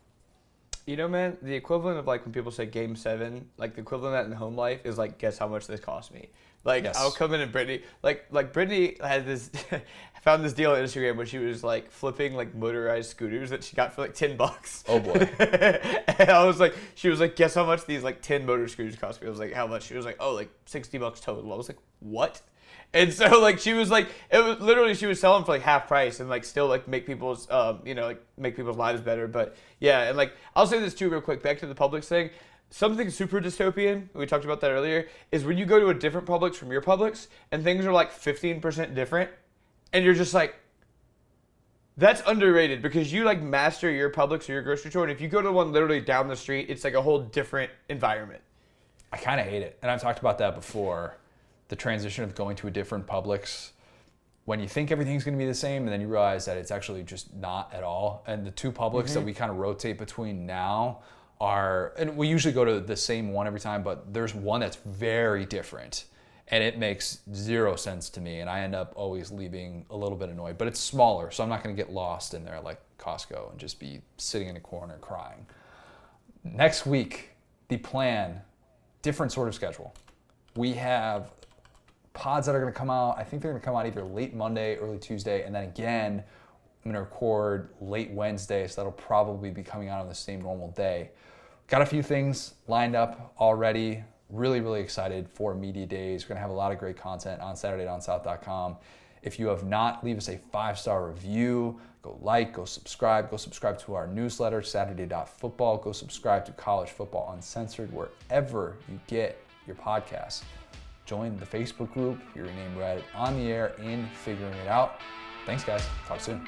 you 0.86 0.96
know, 0.96 1.08
man, 1.08 1.38
the 1.42 1.54
equivalent 1.54 2.00
of 2.00 2.08
like 2.08 2.26
when 2.26 2.34
people 2.34 2.52
say 2.52 2.66
game 2.66 2.96
seven, 2.96 3.50
like 3.58 3.76
the 3.76 3.82
equivalent 3.82 4.16
of 4.16 4.24
that 4.24 4.32
in 4.32 4.38
home 4.38 4.56
life 4.56 4.86
is 4.86 4.98
like, 4.98 5.18
guess 5.18 5.38
how 5.38 5.48
much 5.48 5.68
this 5.68 5.80
cost 5.80 6.14
me? 6.14 6.30
Like, 6.64 6.84
Yes. 6.84 6.96
I'll 6.98 7.12
come 7.12 7.34
in 7.34 7.42
and 7.42 7.52
Brittany, 7.52 7.82
like, 8.04 8.26
like 8.30 8.54
Brittany 8.54 8.98
had 9.02 9.26
this, 9.26 9.50
found 10.22 10.44
this 10.44 10.54
deal 10.54 10.72
on 10.72 10.78
Instagram 10.78 11.16
where 11.16 11.26
she 11.26 11.40
was 11.40 11.64
like 11.64 11.92
flipping 11.92 12.36
like 12.36 12.54
motorized 12.54 13.10
scooters 13.10 13.50
that 13.50 13.64
she 13.64 13.76
got 13.76 13.94
for 13.94 14.02
like 14.02 14.14
10 14.14 14.38
bucks. 14.38 14.84
Oh, 14.88 15.00
boy. 15.00 15.14
and 15.40 16.30
I 16.30 16.44
was 16.46 16.60
like, 16.60 16.76
she 16.96 17.10
was 17.10 17.20
like, 17.20 17.36
guess 17.36 17.56
how 17.56 17.66
much 17.66 17.86
these 17.86 18.04
like 18.04 18.22
10 18.22 18.46
motor 18.46 18.68
scooters 18.68 18.96
cost 18.96 19.22
me? 19.22 19.28
I 19.28 19.30
was 19.32 19.40
like, 19.40 19.54
how 19.54 19.66
much? 19.66 19.84
She 19.84 19.96
was 19.96 20.06
like, 20.06 20.18
oh, 20.20 20.34
like 20.34 20.50
60 20.66 20.98
bucks 21.00 21.20
total. 21.20 21.52
I 21.52 21.56
was 21.56 21.68
like, 21.68 21.80
what? 22.00 22.42
And 22.94 23.14
so 23.14 23.40
like 23.40 23.60
she 23.60 23.74
was 23.74 23.90
like 23.90 24.10
it 24.30 24.44
was 24.44 24.60
literally 24.60 24.96
she 24.96 25.06
was 25.06 25.20
selling 25.20 25.46
for 25.46 25.52
like 25.52 25.62
half 25.62 25.88
price 25.88 26.20
and 26.20 26.30
like 26.30 26.44
still 26.44 26.68
like 26.68 26.88
make 26.88 27.06
people's 27.06 27.50
um 27.50 27.82
you 27.86 27.96
know 27.96 28.06
like 28.06 28.24
make 28.38 28.56
people's 28.56 28.78
lives 28.78 29.02
better. 29.02 29.28
But 29.28 29.56
yeah, 29.80 30.10
and 30.10 30.18
like 30.18 30.34
I'll 30.56 30.68
say 30.68 30.80
this 30.80 30.94
too 30.94 31.10
real 31.10 31.22
quick 31.22 31.42
back 31.42 31.60
to 31.60 31.68
the 31.68 31.76
Publix 31.76 32.06
thing. 32.06 32.32
Something 32.70 33.10
super 33.10 33.42
dystopian, 33.42 34.08
we 34.14 34.26
talked 34.26 34.46
about 34.46 34.62
that 34.62 34.72
earlier, 34.72 35.08
is 35.32 35.44
when 35.44 35.58
you 35.58 35.66
go 35.66 35.78
to 35.80 35.90
a 35.90 35.94
different 35.94 36.26
Publix 36.26 36.56
from 36.56 36.72
your 36.72 36.82
Publix 36.82 37.28
and 37.52 37.66
things 37.66 37.86
are 37.86 37.92
like 37.92 38.14
15% 38.14 38.96
different 38.96 39.30
and 39.92 40.06
you're 40.06 40.14
just 40.14 40.34
like 40.34 40.56
that's 41.98 42.22
underrated 42.26 42.82
because 42.82 43.12
you 43.12 43.26
like 43.26 43.42
master 43.42 43.92
your 43.92 44.10
Publix 44.10 44.48
or 44.50 44.54
your 44.54 44.62
grocery 44.62 44.90
store 44.90 45.04
and 45.04 45.12
if 45.12 45.20
you 45.20 45.28
go 45.28 45.42
to 45.42 45.52
one 45.52 45.74
literally 45.74 46.00
down 46.00 46.28
the 46.28 46.36
street, 46.36 46.68
it's 46.70 46.84
like 46.84 46.94
a 46.94 47.02
whole 47.02 47.20
different 47.20 47.72
environment. 47.90 48.42
I 49.12 49.18
kind 49.18 49.42
of 49.42 49.48
hate 49.48 49.62
it. 49.62 49.78
And 49.82 49.92
I've 49.92 50.02
talked 50.02 50.20
about 50.20 50.38
that 50.38 50.56
before. 50.56 51.18
The 51.72 51.78
transition 51.78 52.26
of 52.26 52.36
going 52.36 52.58
to 52.58 52.68
a 52.68 52.70
different 52.70 53.08
Publix 53.08 53.70
when 54.44 54.60
you 54.60 54.68
think 54.68 54.92
everything's 54.92 55.24
going 55.24 55.38
to 55.38 55.40
be 55.42 55.48
the 55.48 55.54
same 55.54 55.84
and 55.84 55.88
then 55.88 56.02
you 56.02 56.08
realize 56.10 56.44
that 56.44 56.58
it's 56.58 56.70
actually 56.70 57.02
just 57.02 57.34
not 57.34 57.74
at 57.74 57.82
all. 57.82 58.26
And 58.28 58.46
the 58.46 58.52
two 58.52 58.74
Publix 58.74 59.14
that 59.14 59.20
mm-hmm. 59.20 59.28
we 59.28 59.34
kind 59.34 59.50
of 59.50 59.56
rotate 59.56 59.98
between 59.98 60.46
now 60.46 61.00
are, 61.40 61.94
and 61.98 62.18
we 62.18 62.28
usually 62.28 62.54
go 62.54 62.66
to 62.66 62.82
the 62.82 62.98
same 62.98 63.32
one 63.32 63.48
every 63.48 63.62
time, 63.62 63.84
but 63.84 64.14
there's 64.14 64.36
one 64.36 64.60
that's 64.60 64.76
very 64.86 65.46
different. 65.46 66.04
And 66.50 66.62
it 66.62 66.78
makes 66.78 67.20
zero 67.34 67.78
sense 67.78 68.10
to 68.10 68.20
me. 68.20 68.42
And 68.42 68.50
I 68.50 68.60
end 68.60 68.76
up 68.76 68.92
always 68.98 69.32
leaving 69.32 69.86
a 69.92 69.96
little 69.96 70.18
bit 70.18 70.28
annoyed. 70.28 70.58
But 70.58 70.68
it's 70.68 70.82
smaller, 70.82 71.32
so 71.32 71.42
I'm 71.42 71.48
not 71.48 71.64
going 71.64 71.74
to 71.74 71.82
get 71.82 71.90
lost 71.90 72.34
in 72.34 72.44
there 72.44 72.60
like 72.60 72.82
Costco 73.00 73.50
and 73.50 73.58
just 73.58 73.80
be 73.80 74.02
sitting 74.18 74.50
in 74.50 74.58
a 74.58 74.60
corner 74.60 74.98
crying. 74.98 75.46
Next 76.44 76.86
week, 76.86 77.30
the 77.70 77.78
plan 77.78 78.42
different 79.04 79.32
sort 79.32 79.48
of 79.48 79.56
schedule. 79.56 79.94
We 80.58 80.74
have 80.74 81.32
pods 82.14 82.46
that 82.46 82.56
are 82.56 82.60
going 82.60 82.72
to 82.72 82.78
come 82.78 82.90
out. 82.90 83.18
I 83.18 83.24
think 83.24 83.42
they're 83.42 83.52
going 83.52 83.62
to 83.62 83.66
come 83.66 83.76
out 83.76 83.86
either 83.86 84.04
late 84.04 84.34
Monday, 84.34 84.76
early 84.78 84.98
Tuesday, 84.98 85.44
and 85.44 85.54
then 85.54 85.64
again, 85.64 86.24
I'm 86.84 86.92
going 86.92 86.96
to 86.96 87.10
record 87.10 87.70
late 87.80 88.12
Wednesday, 88.12 88.68
so 88.68 88.82
that'll 88.82 88.92
probably 88.94 89.52
be 89.52 89.64
coming 89.64 89.90
out 89.90 90.02
on 90.02 90.08
the 90.08 90.16
same 90.16 90.42
normal 90.42 90.70
day. 90.72 91.12
Got 91.68 91.82
a 91.82 91.86
few 91.86 92.02
things 92.02 92.56
lined 92.68 92.96
up 92.96 93.34
already. 93.40 94.04
Really, 94.30 94.62
really 94.62 94.82
excited 94.82 95.30
for 95.30 95.54
Media 95.54 95.86
Days. 95.86 96.24
We're 96.24 96.30
going 96.30 96.38
to 96.38 96.42
have 96.42 96.50
a 96.50 96.54
lot 96.54 96.72
of 96.72 96.80
great 96.80 96.98
content 96.98 97.40
on 97.42 97.56
SaturdayDownSouth.com. 97.56 98.78
If 99.22 99.38
you 99.38 99.48
have 99.48 99.64
not, 99.64 100.04
leave 100.04 100.18
us 100.18 100.30
a 100.30 100.38
five 100.52 100.80
star 100.80 101.08
review. 101.08 101.80
Go 102.02 102.18
like, 102.22 102.54
go 102.54 102.66
subscribe, 102.66 103.30
go 103.30 103.38
subscribe 103.38 103.78
to 103.82 103.94
our 103.94 104.08
newsletter, 104.08 104.64
Saturday.football. 104.64 105.78
Go 105.78 105.92
subscribe 105.92 106.46
to 106.46 106.52
College 106.54 106.90
Football 106.90 107.32
Uncensored 107.36 107.92
wherever 107.94 108.78
you 108.90 109.00
get 109.06 109.38
your 109.68 109.76
podcasts. 109.76 110.42
Join 111.12 111.36
the 111.36 111.46
Facebook 111.46 111.92
group, 111.92 112.22
your 112.34 112.46
name 112.46 112.78
read 112.78 113.04
on 113.14 113.36
the 113.36 113.52
air 113.52 113.74
in 113.84 114.08
Figuring 114.24 114.54
It 114.54 114.70
Out. 114.70 115.02
Thanks, 115.46 115.62
guys. 115.62 115.86
Talk 116.08 116.22
soon. 116.22 116.48